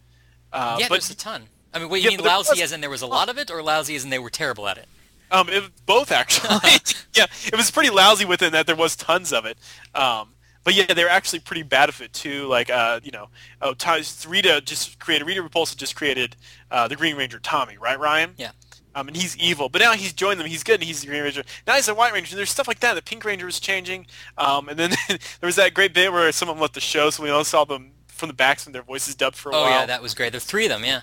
Uh, 0.52 0.76
yeah, 0.80 0.86
but 0.88 0.94
there's 0.96 1.10
a 1.10 1.16
ton. 1.16 1.44
I 1.72 1.78
mean, 1.78 1.88
wait, 1.88 2.02
you 2.02 2.10
Yeah, 2.10 2.16
mean 2.16 2.26
lousy 2.26 2.52
was- 2.52 2.60
as 2.60 2.72
in 2.72 2.80
there 2.80 2.90
was 2.90 3.02
a 3.02 3.06
lot 3.06 3.28
of 3.28 3.38
it, 3.38 3.50
or 3.50 3.62
lousy 3.62 3.94
as 3.96 4.04
in 4.04 4.10
they 4.10 4.18
were 4.18 4.30
terrible 4.30 4.68
at 4.68 4.78
it? 4.78 4.88
Um, 5.30 5.48
it, 5.48 5.64
both 5.84 6.10
actually. 6.10 6.48
yeah, 7.14 7.26
it 7.46 7.56
was 7.56 7.70
pretty 7.70 7.90
lousy 7.90 8.24
with 8.24 8.42
it 8.42 8.46
in 8.46 8.52
that 8.52 8.66
there 8.66 8.76
was 8.76 8.96
tons 8.96 9.32
of 9.32 9.44
it. 9.44 9.58
Um, 9.94 10.30
but 10.68 10.74
yeah, 10.74 10.92
they 10.92 11.02
were 11.02 11.08
actually 11.08 11.38
pretty 11.38 11.62
bad 11.62 11.88
at 11.88 11.98
it 11.98 12.12
too. 12.12 12.46
Like, 12.46 12.68
uh, 12.68 13.00
you 13.02 13.10
know, 13.10 13.30
oh, 13.62 13.72
Ty- 13.72 14.02
Rita 14.28 14.60
just 14.60 14.98
created 14.98 15.26
Rita 15.26 15.42
Repulsa 15.42 15.74
just 15.74 15.96
created 15.96 16.36
uh, 16.70 16.86
the 16.86 16.94
Green 16.94 17.16
Ranger 17.16 17.38
Tommy, 17.38 17.78
right, 17.78 17.98
Ryan? 17.98 18.34
Yeah. 18.36 18.50
Um, 18.94 19.08
and 19.08 19.16
he's 19.16 19.34
evil, 19.38 19.70
but 19.70 19.80
now 19.80 19.94
he's 19.94 20.12
joined 20.12 20.38
them. 20.38 20.46
He's 20.46 20.62
good, 20.62 20.74
and 20.74 20.82
he's 20.82 21.00
the 21.00 21.06
Green 21.06 21.22
Ranger. 21.22 21.42
Now 21.66 21.76
he's 21.76 21.88
a 21.88 21.94
White 21.94 22.12
Ranger. 22.12 22.32
And 22.34 22.38
there's 22.38 22.50
stuff 22.50 22.68
like 22.68 22.80
that. 22.80 22.92
The 22.92 23.00
Pink 23.00 23.24
Ranger 23.24 23.46
was 23.46 23.58
changing, 23.60 24.08
um, 24.36 24.68
and 24.68 24.78
then 24.78 24.90
there 25.08 25.18
was 25.40 25.56
that 25.56 25.72
great 25.72 25.94
bit 25.94 26.12
where 26.12 26.30
someone 26.32 26.58
left 26.58 26.74
the 26.74 26.80
show, 26.80 27.08
so 27.08 27.22
we 27.22 27.30
all 27.30 27.44
saw 27.44 27.64
them 27.64 27.92
from 28.08 28.28
the 28.28 28.34
backs 28.34 28.66
and 28.66 28.74
their 28.74 28.82
voices 28.82 29.14
dubbed 29.14 29.36
for 29.36 29.50
a 29.50 29.54
Oh 29.54 29.62
while. 29.62 29.68
Oh 29.68 29.70
yeah, 29.70 29.86
that 29.86 30.02
was 30.02 30.12
great. 30.12 30.32
There's 30.32 30.44
three 30.44 30.66
of 30.66 30.70
them. 30.70 30.84
Yeah. 30.84 31.00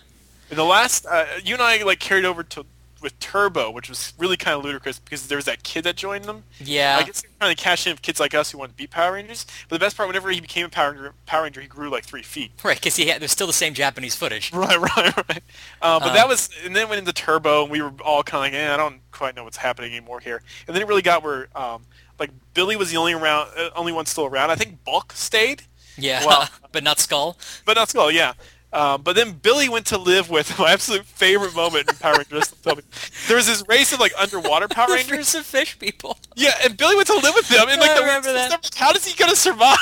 And 0.51 0.59
the 0.59 0.63
last, 0.63 1.07
uh, 1.07 1.25
you 1.43 1.55
and 1.55 1.63
I 1.63 1.81
like 1.81 1.99
carried 1.99 2.25
over 2.25 2.43
to 2.43 2.67
with 3.01 3.17
Turbo, 3.19 3.69
which 3.69 3.89
was 3.89 4.13
really 4.17 4.37
kind 4.37 4.57
of 4.57 4.63
ludicrous 4.63 4.97
because 4.99 5.27
there 5.27 5.35
was 5.37 5.45
that 5.45 5.63
kid 5.63 5.83
that 5.83 5.95
joined 5.95 6.25
them. 6.25 6.43
Yeah. 6.59 6.97
I 6.99 7.03
guess 7.03 7.21
they 7.21 7.27
were 7.27 7.33
trying 7.39 7.55
to 7.55 7.61
cash 7.61 7.85
in 7.85 7.93
with 7.93 8.01
kids 8.01 8.19
like 8.19 8.33
us 8.33 8.51
who 8.51 8.57
want 8.57 8.71
to 8.71 8.75
be 8.77 8.87
Power 8.87 9.13
Rangers. 9.13 9.45
But 9.69 9.75
the 9.75 9.85
best 9.85 9.95
part, 9.97 10.07
whenever 10.07 10.31
he 10.31 10.39
became 10.41 10.65
a 10.65 10.69
Power 10.69 10.91
Ranger, 10.91 11.13
Power 11.25 11.43
Ranger 11.43 11.61
he 11.61 11.67
grew 11.67 11.89
like 11.89 12.03
three 12.05 12.23
feet. 12.23 12.51
Right, 12.63 12.77
because 12.77 12.95
he 12.95 13.07
had 13.07 13.21
there's 13.21 13.31
still 13.31 13.47
the 13.47 13.53
same 13.53 13.73
Japanese 13.73 14.15
footage. 14.15 14.51
Right, 14.53 14.79
right, 14.79 15.15
right. 15.17 15.43
Uh, 15.81 15.99
but 15.99 16.07
Um, 16.09 16.13
that 16.15 16.27
was, 16.27 16.49
and 16.63 16.75
then 16.75 16.89
went 16.89 16.99
into 16.99 17.13
Turbo, 17.13 17.63
and 17.63 17.71
we 17.71 17.81
were 17.81 17.93
all 18.03 18.23
kind 18.23 18.45
of 18.47 18.53
like, 18.53 18.59
eh, 18.59 18.73
I 18.73 18.77
don't 18.77 18.99
quite 19.11 19.35
know 19.35 19.43
what's 19.43 19.57
happening 19.57 19.91
anymore 19.91 20.19
here. 20.19 20.41
And 20.67 20.75
then 20.75 20.81
it 20.81 20.87
really 20.87 21.01
got 21.01 21.23
where, 21.23 21.47
um, 21.55 21.83
like 22.17 22.31
Billy 22.53 22.75
was 22.75 22.89
the 22.91 22.97
only 22.97 23.13
around, 23.13 23.49
uh, 23.57 23.69
only 23.75 23.91
one 23.91 24.05
still 24.05 24.25
around. 24.25 24.49
I 24.49 24.55
think 24.55 24.83
Bulk 24.85 25.11
stayed, 25.13 25.63
Yeah, 25.97 26.25
Well- 26.25 26.49
but 26.71 26.83
not 26.83 26.99
Skull. 26.99 27.37
but 27.65 27.75
not 27.75 27.89
Skull, 27.89 28.09
yeah. 28.11 28.33
Um, 28.75 29.01
but 29.03 29.15
then 29.15 29.31
Billy 29.31 29.69
went 29.69 29.85
to 29.87 29.97
live 29.97 30.29
with 30.29 30.59
my 30.59 30.73
absolute 30.73 31.05
favorite 31.05 31.55
moment 31.55 31.89
in 31.89 31.95
Power 31.97 32.17
Rangers. 32.17 32.49
there 33.27 33.37
was 33.37 33.47
this 33.47 33.63
race 33.67 33.93
of 33.93 33.99
like 33.99 34.11
underwater 34.19 34.67
Power 34.67 34.89
Rangers. 34.93 35.33
Of 35.33 35.45
fish 35.45 35.79
people. 35.79 36.17
Yeah, 36.35 36.51
and 36.63 36.75
Billy 36.75 36.95
went 36.95 37.07
to 37.07 37.13
live 37.15 37.33
with 37.33 37.47
them. 37.47 37.67
And 37.69 37.79
like 37.79 37.91
I 37.91 37.99
remember 37.99 38.33
that. 38.33 38.69
How 38.75 38.91
is 38.91 39.05
he 39.05 39.15
gonna 39.17 39.35
survive? 39.35 39.77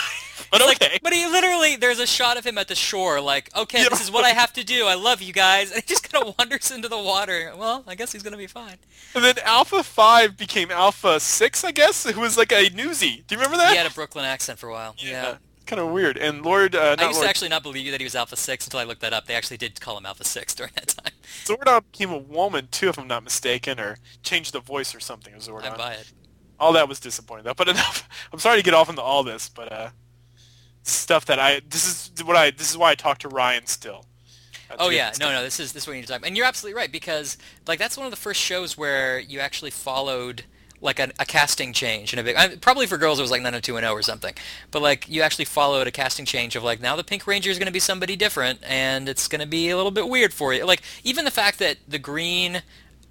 But 0.52 0.62
It's 0.62 0.82
okay. 0.82 0.94
Like, 0.94 1.02
but 1.04 1.14
he 1.14 1.26
literally, 1.26 1.78
there's 1.78 1.98
a 1.98 2.06
shot 2.06 2.38
of 2.38 2.46
him 2.46 2.60
at 2.60 2.68
the 2.68 2.76
shore, 2.76 3.20
like, 3.20 3.50
okay, 3.56 3.82
Yeah. 3.82 3.90
this 3.90 4.02
is 4.02 4.12
what 4.12 4.24
I 4.24 4.30
have 4.30 4.54
to 4.54 4.64
do. 4.64 4.86
I 4.86 4.94
love 4.94 5.20
you 5.20 5.34
guys. 5.34 5.72
And 5.74 5.82
he 5.82 5.88
just 5.88 6.08
kind 6.12 6.24
of 6.28 6.36
wanders 6.38 6.70
into 6.70 6.88
the 6.88 6.98
water. 7.00 7.52
Well, 7.58 7.84
I 7.88 7.96
guess 7.96 8.12
he's 8.12 8.22
going 8.22 8.34
to 8.34 8.38
be 8.38 8.46
fine. 8.46 8.78
And 9.16 9.24
then 9.24 9.36
Alpha 9.44 9.82
Five 9.82 10.38
became 10.38 10.70
Alpha 10.70 11.20
Six, 11.20 11.64
I 11.64 11.72
guess, 11.72 12.08
who 12.08 12.22
was 12.22 12.38
like 12.38 12.52
a 12.52 12.70
newsie. 12.70 13.26
Do 13.26 13.34
you 13.34 13.38
remember 13.42 13.58
that? 13.58 13.72
He 13.72 13.78
had 13.78 13.88
a 13.88 13.96
Brooklyn 13.96 14.26
accent 14.26 14.60
for 14.60 14.70
a 14.70 14.72
while. 14.74 14.94
Yeah. 15.00 15.38
Kind 15.66 15.80
of 15.80 15.92
weird. 15.92 16.18
And 16.18 16.44
Lord, 16.44 16.76
uh, 16.76 16.96
I 17.00 17.06
used 17.06 17.16
Lord, 17.16 17.24
to 17.24 17.30
actually 17.30 17.50
not 17.50 17.64
believe 17.64 17.90
that 17.92 18.02
he 18.02 18.06
was 18.06 18.16
Alpha 18.16 18.36
6 18.36 18.68
until 18.68 18.80
I 18.80 18.84
looked 18.84 19.02
that 19.02 19.14
up. 19.14 19.28
They 19.28 19.36
actually 19.36 19.58
did 19.58 19.80
call 19.80 19.98
him 19.98 20.06
Alpha 20.06 20.26
6 20.26 20.56
during 20.56 20.74
that 20.76 20.88
time. 20.90 21.14
Zordon 21.46 21.84
became 21.92 22.12
a 22.12 22.18
woman 22.18 22.68
too, 22.70 22.90
if 22.90 23.00
I'm 23.00 23.08
not 23.08 23.24
mistaken, 23.24 23.80
or 23.80 23.98
changed 24.24 24.54
the 24.54 24.60
voice 24.60 24.94
or 24.94 25.00
something 25.00 25.34
of 25.34 25.50
I 25.50 25.76
buy 25.76 25.94
it. 25.94 26.12
All 26.60 26.74
that 26.74 26.88
was 26.88 27.00
disappointing 27.00 27.46
though. 27.46 27.54
But 27.54 27.68
enough. 27.70 28.08
I'm 28.32 28.40
sorry 28.40 28.58
to 28.58 28.64
get 28.64 28.74
off 28.74 28.90
into 28.90 29.02
all 29.02 29.24
this, 29.24 29.50
but 29.50 29.72
uh, 29.72 29.90
stuff 30.84 31.26
that 31.26 31.40
I 31.40 31.62
this 31.70 32.12
is 32.14 32.24
what 32.24 32.36
I 32.36 32.52
this 32.52 32.70
is 32.70 32.78
why 32.78 32.92
I 32.92 32.96
talk 32.96 33.20
to 33.20 33.30
Ryan 33.30 33.66
still. 33.66 34.06
Oh 34.80 34.90
yeah, 34.90 35.12
no, 35.20 35.32
no, 35.32 35.44
this 35.44 35.60
is 35.60 35.74
this 35.74 35.84
is 35.84 35.88
what 35.88 35.94
you 35.94 35.98
need 35.98 36.08
to 36.08 36.14
talk 36.14 36.20
about. 36.20 36.28
And 36.28 36.38
you're 36.38 36.46
absolutely 36.46 36.78
right 36.78 36.92
because 36.92 37.38
like 37.68 37.80
that's 37.80 37.98
one 37.98 38.06
of 38.06 38.12
the 38.12 38.18
first 38.18 38.42
shows 38.42 38.78
where 38.78 39.20
you 39.20 39.40
actually 39.40 39.72
followed 39.72 40.44
like 40.84 41.00
a, 41.00 41.12
a 41.20 41.26
casting 41.26 41.74
change 41.74 42.14
in 42.14 42.20
a 42.20 42.24
big. 42.24 42.36
I, 42.36 42.56
probably 42.58 42.86
for 42.86 42.98
girls 42.98 43.20
it 43.20 43.22
was 43.22 43.32
like 43.32 43.42
90210 43.42 43.92
or 43.92 44.02
something, 44.02 44.34
but 44.72 44.82
like 44.82 45.10
you 45.10 45.22
actually 45.22 45.46
followed 45.46 45.88
a 45.88 45.92
casting 45.92 46.26
change 46.26 46.56
of 46.56 46.64
like 46.64 46.82
now 46.82 46.96
the 46.96 47.04
Pink 47.04 47.26
Ranger 47.26 47.50
is 47.50 47.58
going 47.58 47.68
to 47.68 47.74
be 47.74 47.80
somebody 47.80 48.16
different 48.16 48.60
and 48.64 49.08
it's 49.08 49.28
going 49.28 49.42
to 49.42 49.48
be 49.48 49.70
a 49.70 49.78
little 49.78 49.92
bit 49.92 50.08
weird 50.08 50.34
for 50.34 50.54
you. 50.54 50.66
Like 50.66 50.82
even 51.04 51.26
the 51.26 51.32
fact 51.32 51.60
that 51.60 51.78
the 51.88 52.00
Green 52.00 52.62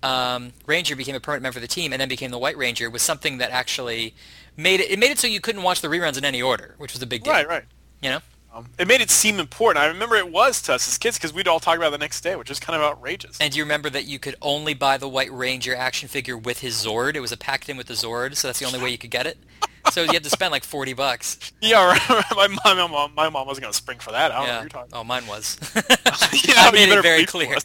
um, 0.03 0.53
Ranger 0.67 0.97
became 0.97 1.15
a 1.15 1.21
permanent 1.21 1.43
member 1.45 1.59
of 1.59 1.63
the 1.63 1.69
team 1.69 1.93
and 1.93 2.01
then 2.01 2.09
became 2.09 2.31
the 2.31 2.39
White 2.39 2.57
Ranger 2.57 2.91
was 2.91 3.03
something 3.03 3.39
that 3.39 3.51
actually 3.51 4.15
made 4.57 4.81
it. 4.81 4.91
It 4.91 4.99
made 4.99 5.11
it 5.11 5.19
so 5.19 5.27
you 5.27 5.41
couldn't 5.41 5.63
watch 5.63 5.81
the 5.81 5.89
reruns 5.89 6.19
in 6.19 6.25
any 6.25 6.43
order, 6.43 6.75
which 6.79 6.93
was 6.93 7.03
a 7.03 7.07
big 7.07 7.25
deal. 7.25 7.33
Right, 7.33 7.49
right. 7.49 7.65
You 8.01 8.11
know. 8.11 8.21
Um, 8.55 8.67
it 8.79 8.87
made 8.87 9.01
it 9.01 9.11
seem 9.11 9.41
important. 9.41 9.83
I 9.83 9.87
remember 9.89 10.15
it 10.17 10.31
was 10.31 10.61
to 10.63 10.75
us 10.75 10.87
as 10.87 10.99
kids 10.99 11.17
because 11.17 11.33
we'd 11.33 11.49
all 11.49 11.59
talk 11.59 11.77
about 11.79 11.89
it 11.89 11.93
the 11.93 11.99
next 11.99 12.21
day, 12.21 12.37
which 12.37 12.51
was 12.51 12.61
kind 12.61 12.77
of 12.77 12.83
outrageous. 12.83 13.39
And 13.41 13.51
do 13.51 13.57
you 13.59 13.65
remember 13.65 13.89
that 13.91 14.05
you 14.05 14.19
could 14.19 14.37
only 14.43 14.75
buy 14.75 14.99
the 14.99 15.09
White 15.09 15.33
Ranger 15.33 15.75
action 15.75 16.07
figure 16.09 16.37
with 16.37 16.61
his 16.61 16.75
Zord? 16.85 17.15
It 17.15 17.21
was 17.21 17.33
a 17.33 17.39
packed 17.39 17.71
in 17.71 17.79
with 17.79 17.87
the 17.87 17.95
Zord, 17.95 18.37
so 18.37 18.49
that's 18.49 18.59
the 18.59 18.67
only 18.67 18.79
way 18.83 18.91
you 18.91 18.99
could 18.99 19.11
get 19.11 19.27
it. 19.27 19.39
So 19.91 20.03
you 20.03 20.13
had 20.13 20.23
to 20.25 20.31
spend 20.31 20.53
like 20.53 20.65
forty 20.65 20.93
bucks. 20.93 21.39
yeah, 21.63 21.85
right. 22.11 22.25
My, 22.65 22.75
mom, 22.87 23.13
my 23.15 23.29
mom 23.31 23.47
wasn't 23.47 23.63
going 23.63 23.73
to 23.73 23.77
spring 23.77 23.99
for 23.99 24.13
that. 24.13 24.31
I 24.33 24.37
don't 24.37 24.47
know 24.47 24.53
what 24.53 24.57
Yeah. 24.57 24.61
you're 24.61 24.69
talking 24.69 24.91
Oh, 24.95 25.03
mine 25.05 25.27
was. 25.27 25.57
Yeah, 26.45 26.55
I 26.57 26.67
you 26.67 26.73
made 26.73 26.89
it 26.91 27.03
very 27.03 27.25
clear. 27.27 27.57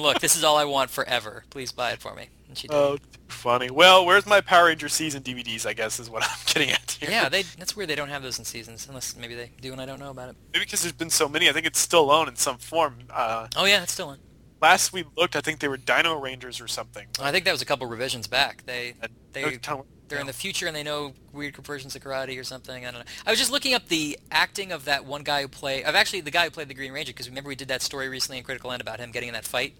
Look. 0.00 0.20
This 0.20 0.36
is 0.36 0.44
all 0.44 0.56
I 0.56 0.64
want 0.64 0.90
forever. 0.90 1.44
Please 1.50 1.72
buy 1.72 1.92
it 1.92 2.00
for 2.00 2.14
me. 2.14 2.28
And 2.48 2.56
she 2.56 2.68
did. 2.68 2.74
Oh, 2.76 2.98
funny. 3.28 3.70
Well, 3.70 4.04
where's 4.04 4.26
my 4.26 4.40
Power 4.40 4.66
Ranger 4.66 4.88
season 4.88 5.22
DVDs, 5.22 5.66
I 5.66 5.72
guess, 5.72 5.98
is 5.98 6.08
what 6.10 6.22
I'm 6.28 6.36
getting 6.46 6.70
at 6.70 6.96
here. 7.00 7.10
yeah, 7.10 7.28
they. 7.28 7.42
That's 7.42 7.74
weird. 7.76 7.88
They 7.88 7.94
don't 7.94 8.08
have 8.10 8.22
those 8.22 8.38
in 8.38 8.44
seasons, 8.44 8.86
unless 8.88 9.16
maybe 9.16 9.34
they 9.34 9.50
do, 9.60 9.72
and 9.72 9.80
I 9.80 9.86
don't 9.86 9.98
know 10.00 10.10
about 10.10 10.28
it. 10.30 10.36
Maybe 10.52 10.64
because 10.64 10.82
there's 10.82 10.92
been 10.92 11.10
so 11.10 11.28
many. 11.28 11.48
I 11.48 11.52
think 11.52 11.66
it's 11.66 11.78
still 11.78 12.10
on 12.10 12.28
in 12.28 12.36
some 12.36 12.58
form. 12.58 12.98
Uh, 13.10 13.48
Oh 13.56 13.64
yeah, 13.64 13.82
it's 13.82 13.92
still 13.92 14.10
in. 14.12 14.18
Last 14.62 14.92
we 14.92 15.04
looked, 15.16 15.36
I 15.36 15.40
think 15.40 15.60
they 15.60 15.68
were 15.68 15.76
Dino 15.76 16.18
Rangers 16.18 16.60
or 16.60 16.68
something. 16.68 17.06
I 17.20 17.32
think 17.32 17.44
that 17.44 17.52
was 17.52 17.60
a 17.62 17.66
couple 17.66 17.86
revisions 17.86 18.26
back. 18.26 18.64
They 18.64 18.94
they 19.32 19.42
those 19.42 19.58
kind 19.58 19.80
of- 19.80 19.86
they're 20.08 20.20
in 20.20 20.26
the 20.26 20.32
future 20.34 20.66
and 20.66 20.76
they 20.76 20.82
know 20.82 21.14
weird 21.32 21.56
versions 21.56 21.96
of 21.96 22.02
karate 22.02 22.38
or 22.38 22.44
something. 22.44 22.84
I 22.84 22.90
don't 22.90 23.00
know. 23.00 23.12
I 23.26 23.30
was 23.30 23.38
just 23.38 23.50
looking 23.50 23.72
up 23.72 23.88
the 23.88 24.18
acting 24.30 24.70
of 24.70 24.84
that 24.84 25.06
one 25.06 25.22
guy 25.22 25.40
who 25.40 25.48
played. 25.48 25.84
Of 25.84 25.94
actually 25.94 26.20
the 26.20 26.30
guy 26.30 26.44
who 26.44 26.50
played 26.50 26.68
the 26.68 26.74
Green 26.74 26.92
Ranger 26.92 27.12
because 27.14 27.28
remember 27.30 27.48
we 27.48 27.54
did 27.56 27.68
that 27.68 27.80
story 27.80 28.08
recently 28.10 28.36
in 28.38 28.44
Critical 28.44 28.70
End 28.72 28.82
about 28.82 29.00
him 29.00 29.10
getting 29.10 29.28
in 29.28 29.32
that 29.34 29.46
fight. 29.46 29.74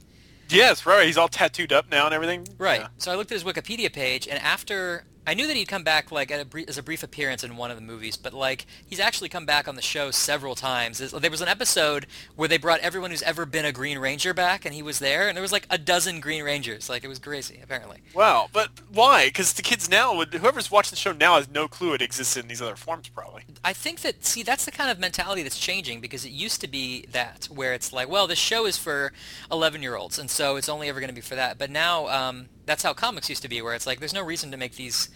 Yes, 0.49 0.87
right. 0.87 1.07
He's 1.07 1.19
all 1.19 1.29
tattooed 1.29 1.73
up 1.73 1.91
now 1.91 2.07
and 2.07 2.15
everything. 2.15 2.47
Right. 2.59 2.81
Yeah. 2.81 2.89
So 2.99 3.13
I 3.13 3.17
looked 3.17 3.31
at 3.31 3.35
his 3.35 3.45
Wikipedia 3.45 3.93
page, 3.93 4.27
and 4.27 4.39
after 4.43 5.05
I 5.27 5.35
knew 5.35 5.47
that 5.47 5.57
he'd 5.57 5.69
come 5.69 5.85
back 5.85 6.11
like 6.11 6.31
at 6.31 6.41
a 6.41 6.45
brief, 6.45 6.69
as 6.69 6.79
a 6.79 6.83
brief 6.83 7.03
appearance 7.03 7.45
in 7.45 7.57
one 7.57 7.71
of 7.71 7.77
the 7.77 7.83
movies, 7.83 8.17
but 8.17 8.33
like 8.33 8.67
he's 8.85 8.99
actually 8.99 9.29
come 9.29 9.47
back 9.47 9.69
on 9.69 9.77
the 9.77 9.83
show 9.83 10.11
several 10.11 10.55
times. 10.55 10.99
There 10.99 11.31
was 11.31 11.41
an 11.41 11.49
episode 11.49 12.07
where 12.35 12.49
they 12.49 12.59
brought 12.59 12.81
everyone 12.81 13.11
who's 13.11 13.23
ever 13.23 13.47
been 13.47 13.65
a 13.65 13.73
Green 13.73 13.99
Ranger 13.99 14.35
back, 14.35 14.65
and 14.65 14.75
he 14.75 14.83
was 14.83 14.99
there, 14.99 15.29
and 15.29 15.37
there 15.37 15.43
was 15.43 15.53
like 15.53 15.67
a 15.71 15.79
dozen 15.79 16.21
Green 16.21 16.43
Rangers. 16.43 16.89
Like 16.89 17.05
it 17.05 17.09
was 17.09 17.21
crazy, 17.21 17.61
apparently. 17.63 17.99
Wow, 18.15 18.49
but 18.53 18.71
why? 18.93 19.27
Because 19.27 19.53
the 19.53 19.63
kids 19.63 19.89
now, 19.89 20.17
would, 20.17 20.35
whoever's 20.35 20.71
watching 20.71 20.91
the 20.91 20.97
show 20.97 21.13
now 21.13 21.37
has 21.37 21.49
no 21.49 21.69
clue 21.69 21.95
it 21.95 22.03
exists 22.03 22.37
in 22.37 22.49
these 22.49 22.61
other 22.61 22.77
forms, 22.77 23.09
probably. 23.09 23.45
I 23.65 23.73
think 23.73 24.01
that 24.01 24.25
see 24.25 24.43
that's 24.43 24.65
the 24.65 24.73
kind 24.73 24.91
of 24.91 24.99
mentality 24.99 25.43
that's 25.43 25.59
changing 25.59 26.01
because 26.01 26.25
it 26.25 26.33
used 26.33 26.61
to 26.63 26.69
be 26.69 27.07
that 27.13 27.47
where 27.47 27.75
it's 27.75 27.93
like, 27.93 28.09
well, 28.09 28.27
this 28.27 28.39
show 28.39 28.67
is 28.67 28.77
for 28.77 29.13
11 29.53 29.83
year 29.83 29.95
olds, 29.95 30.19
and 30.19 30.29
so 30.29 30.57
it's 30.57 30.69
only 30.69 30.89
ever 30.89 30.99
going 30.99 31.11
to 31.11 31.15
be 31.15 31.21
for 31.21 31.37
that. 31.37 31.59
But 31.59 31.71
now 31.71 32.09
um, 32.09 32.49
that's 32.67 32.83
how 32.83 32.93
comics 32.95 33.29
used 33.29 33.43
to 33.43 33.49
be, 33.49 33.61
where 33.63 33.75
it's 33.75 33.87
like 33.87 33.99
there's 33.99 34.15
no 34.15 34.25
reason 34.25 34.51
to 34.51 34.57
make 34.57 34.77
these 34.77 35.09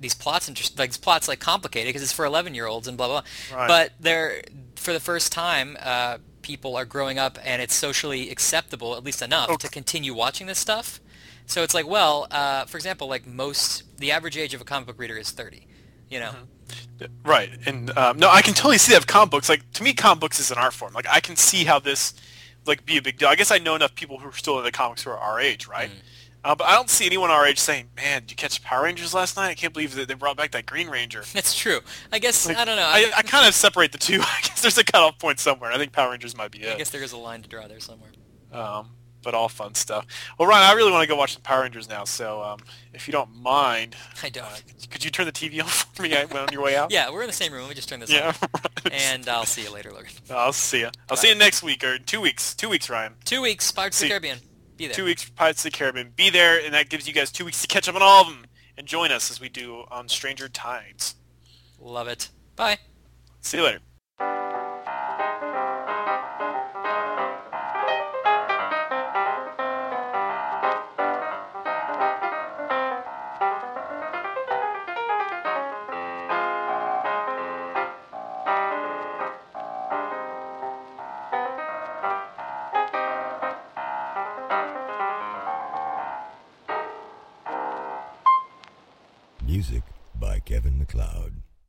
these 0.00 0.14
plots 0.14 0.48
interest 0.48 0.78
like 0.78 0.90
these 0.90 0.96
plots 0.98 1.28
like 1.28 1.38
complicated 1.40 1.88
because 1.88 2.02
it's 2.02 2.12
for 2.12 2.24
11 2.24 2.54
year 2.54 2.66
olds 2.66 2.88
and 2.88 2.96
blah 2.96 3.06
blah. 3.08 3.22
blah. 3.50 3.58
Right. 3.58 3.68
But 3.68 3.92
they're 4.00 4.42
for 4.76 4.92
the 4.92 5.00
first 5.00 5.32
time. 5.32 5.76
Uh, 5.80 6.18
people 6.42 6.76
are 6.76 6.84
growing 6.84 7.18
up 7.18 7.38
and 7.42 7.62
it's 7.62 7.74
socially 7.74 8.28
acceptable 8.28 8.94
at 8.94 9.02
least 9.02 9.22
enough 9.22 9.46
Oh. 9.48 9.56
to 9.56 9.66
continue 9.70 10.12
watching 10.12 10.46
this 10.46 10.58
stuff 10.58 11.00
so 11.46 11.62
it's 11.62 11.72
like 11.72 11.88
well 11.88 12.26
uh, 12.30 12.66
for 12.66 12.76
example 12.76 13.08
like 13.08 13.26
most 13.26 13.84
the 13.96 14.10
average 14.12 14.36
age 14.36 14.52
of 14.52 14.60
a 14.60 14.64
comic 14.64 14.86
book 14.86 14.98
reader 14.98 15.16
is 15.16 15.30
30 15.30 15.66
you 16.10 16.20
know 16.20 16.34
Right, 17.24 17.50
and 17.66 17.96
um, 17.96 18.18
no, 18.18 18.28
I 18.28 18.42
can 18.42 18.52
totally 18.54 18.76
see 18.78 18.92
that 18.92 19.00
with 19.00 19.06
comic 19.06 19.30
books. 19.30 19.48
Like 19.48 19.70
to 19.72 19.82
me, 19.82 19.94
comic 19.94 20.20
books 20.20 20.38
is 20.38 20.50
an 20.50 20.58
art 20.58 20.72
form. 20.74 20.92
Like 20.92 21.06
I 21.10 21.20
can 21.20 21.36
see 21.36 21.64
how 21.64 21.78
this, 21.78 22.14
like, 22.66 22.84
be 22.86 22.96
a 22.96 23.02
big 23.02 23.18
deal. 23.18 23.28
I 23.28 23.34
guess 23.36 23.50
I 23.50 23.58
know 23.58 23.74
enough 23.74 23.94
people 23.94 24.18
who 24.18 24.28
are 24.28 24.32
still 24.32 24.58
in 24.58 24.64
the 24.64 24.72
comics 24.72 25.02
who 25.02 25.10
are 25.10 25.18
our 25.18 25.40
age, 25.40 25.66
right? 25.66 25.90
Mm. 25.90 25.94
Uh, 26.44 26.54
but 26.54 26.66
I 26.68 26.74
don't 26.74 26.90
see 26.90 27.06
anyone 27.06 27.30
our 27.30 27.46
age 27.46 27.58
saying, 27.58 27.88
"Man, 27.96 28.22
did 28.22 28.30
you 28.32 28.36
catch 28.36 28.62
Power 28.62 28.84
Rangers 28.84 29.14
last 29.14 29.36
night? 29.36 29.48
I 29.48 29.54
can't 29.54 29.72
believe 29.72 29.94
that 29.94 30.08
they 30.08 30.14
brought 30.14 30.36
back 30.36 30.50
that 30.50 30.66
Green 30.66 30.88
Ranger." 30.88 31.22
That's 31.32 31.54
true. 31.54 31.80
I 32.12 32.18
guess 32.18 32.46
Like, 32.46 32.56
I 32.58 32.64
don't 32.64 32.76
know. 32.76 32.82
I, 32.86 33.10
I 33.16 33.22
kind 33.22 33.48
of 33.48 33.54
separate 33.54 33.92
the 33.92 33.98
two. 33.98 34.16
I 34.20 34.38
guess 34.42 34.60
there's 34.60 34.76
a 34.78 34.84
cutoff 34.84 35.18
point 35.18 35.40
somewhere. 35.40 35.72
I 35.72 35.78
think 35.78 35.92
Power 35.92 36.10
Rangers 36.10 36.36
might 36.36 36.50
be 36.50 36.62
it. 36.62 36.74
I 36.74 36.76
guess 36.78 36.90
there 36.90 37.02
is 37.02 37.12
a 37.12 37.16
line 37.16 37.42
to 37.42 37.48
draw 37.48 37.66
there 37.66 37.80
somewhere. 37.80 38.10
Um, 38.52 38.90
but 39.22 39.32
all 39.34 39.48
fun 39.48 39.74
stuff. 39.74 40.06
Well, 40.38 40.46
Ryan, 40.46 40.68
I 40.68 40.72
really 40.74 40.92
want 40.92 41.02
to 41.02 41.08
go 41.08 41.16
watch 41.16 41.34
the 41.34 41.40
Power 41.40 41.62
Rangers 41.62 41.88
now. 41.88 42.04
So 42.04 42.42
um, 42.42 42.58
if 42.92 43.08
you 43.08 43.12
don't 43.12 43.34
mind, 43.34 43.96
I 44.22 44.28
don't. 44.28 44.44
uh, 44.44 44.50
could 44.90 45.02
you 45.02 45.10
turn 45.10 45.24
the 45.24 45.32
TV 45.32 45.62
on 45.62 45.66
for 45.68 46.02
me 46.02 46.14
on 46.14 46.52
your 46.52 46.60
way 46.62 46.76
out? 46.76 46.90
yeah, 46.92 47.10
we're 47.10 47.22
in 47.22 47.26
the 47.26 47.32
same 47.32 47.52
room. 47.52 47.62
Let 47.62 47.70
me 47.70 47.74
just 47.74 47.88
turn 47.88 48.00
this 48.00 48.12
Yeah. 48.12 48.34
on. 48.42 48.48
right. 48.84 48.92
And 48.92 49.26
I'll 49.30 49.46
see 49.46 49.62
you 49.62 49.70
later, 49.72 49.90
Logan. 49.92 50.10
I'll 50.30 50.52
see 50.52 50.80
you. 50.80 50.90
I'll 51.08 51.16
see 51.16 51.30
you 51.30 51.34
next 51.34 51.62
week 51.62 51.82
or 51.82 51.98
two 51.98 52.20
weeks. 52.20 52.54
Two 52.54 52.68
weeks, 52.68 52.90
Ryan. 52.90 53.14
Two 53.24 53.40
weeks, 53.40 53.72
Pirates 53.72 53.96
of 53.98 54.02
the 54.02 54.08
Caribbean. 54.10 54.38
Be 54.76 54.86
there. 54.86 54.94
Two 54.94 55.04
weeks 55.04 55.22
for 55.22 55.32
Pirates 55.32 55.64
of 55.64 55.72
the 55.72 55.76
Caribbean. 55.76 56.12
Be 56.16 56.30
there, 56.30 56.58
and 56.64 56.74
that 56.74 56.88
gives 56.88 57.06
you 57.06 57.14
guys 57.14 57.30
two 57.30 57.44
weeks 57.44 57.62
to 57.62 57.68
catch 57.68 57.88
up 57.88 57.94
on 57.94 58.02
all 58.02 58.22
of 58.22 58.28
them 58.28 58.46
and 58.76 58.86
join 58.86 59.12
us 59.12 59.30
as 59.30 59.40
we 59.40 59.48
do 59.48 59.84
on 59.90 60.08
Stranger 60.08 60.48
Tides. 60.48 61.14
Love 61.78 62.08
it. 62.08 62.30
Bye. 62.56 62.78
See 63.40 63.58
you 63.58 63.64
later. 63.64 63.80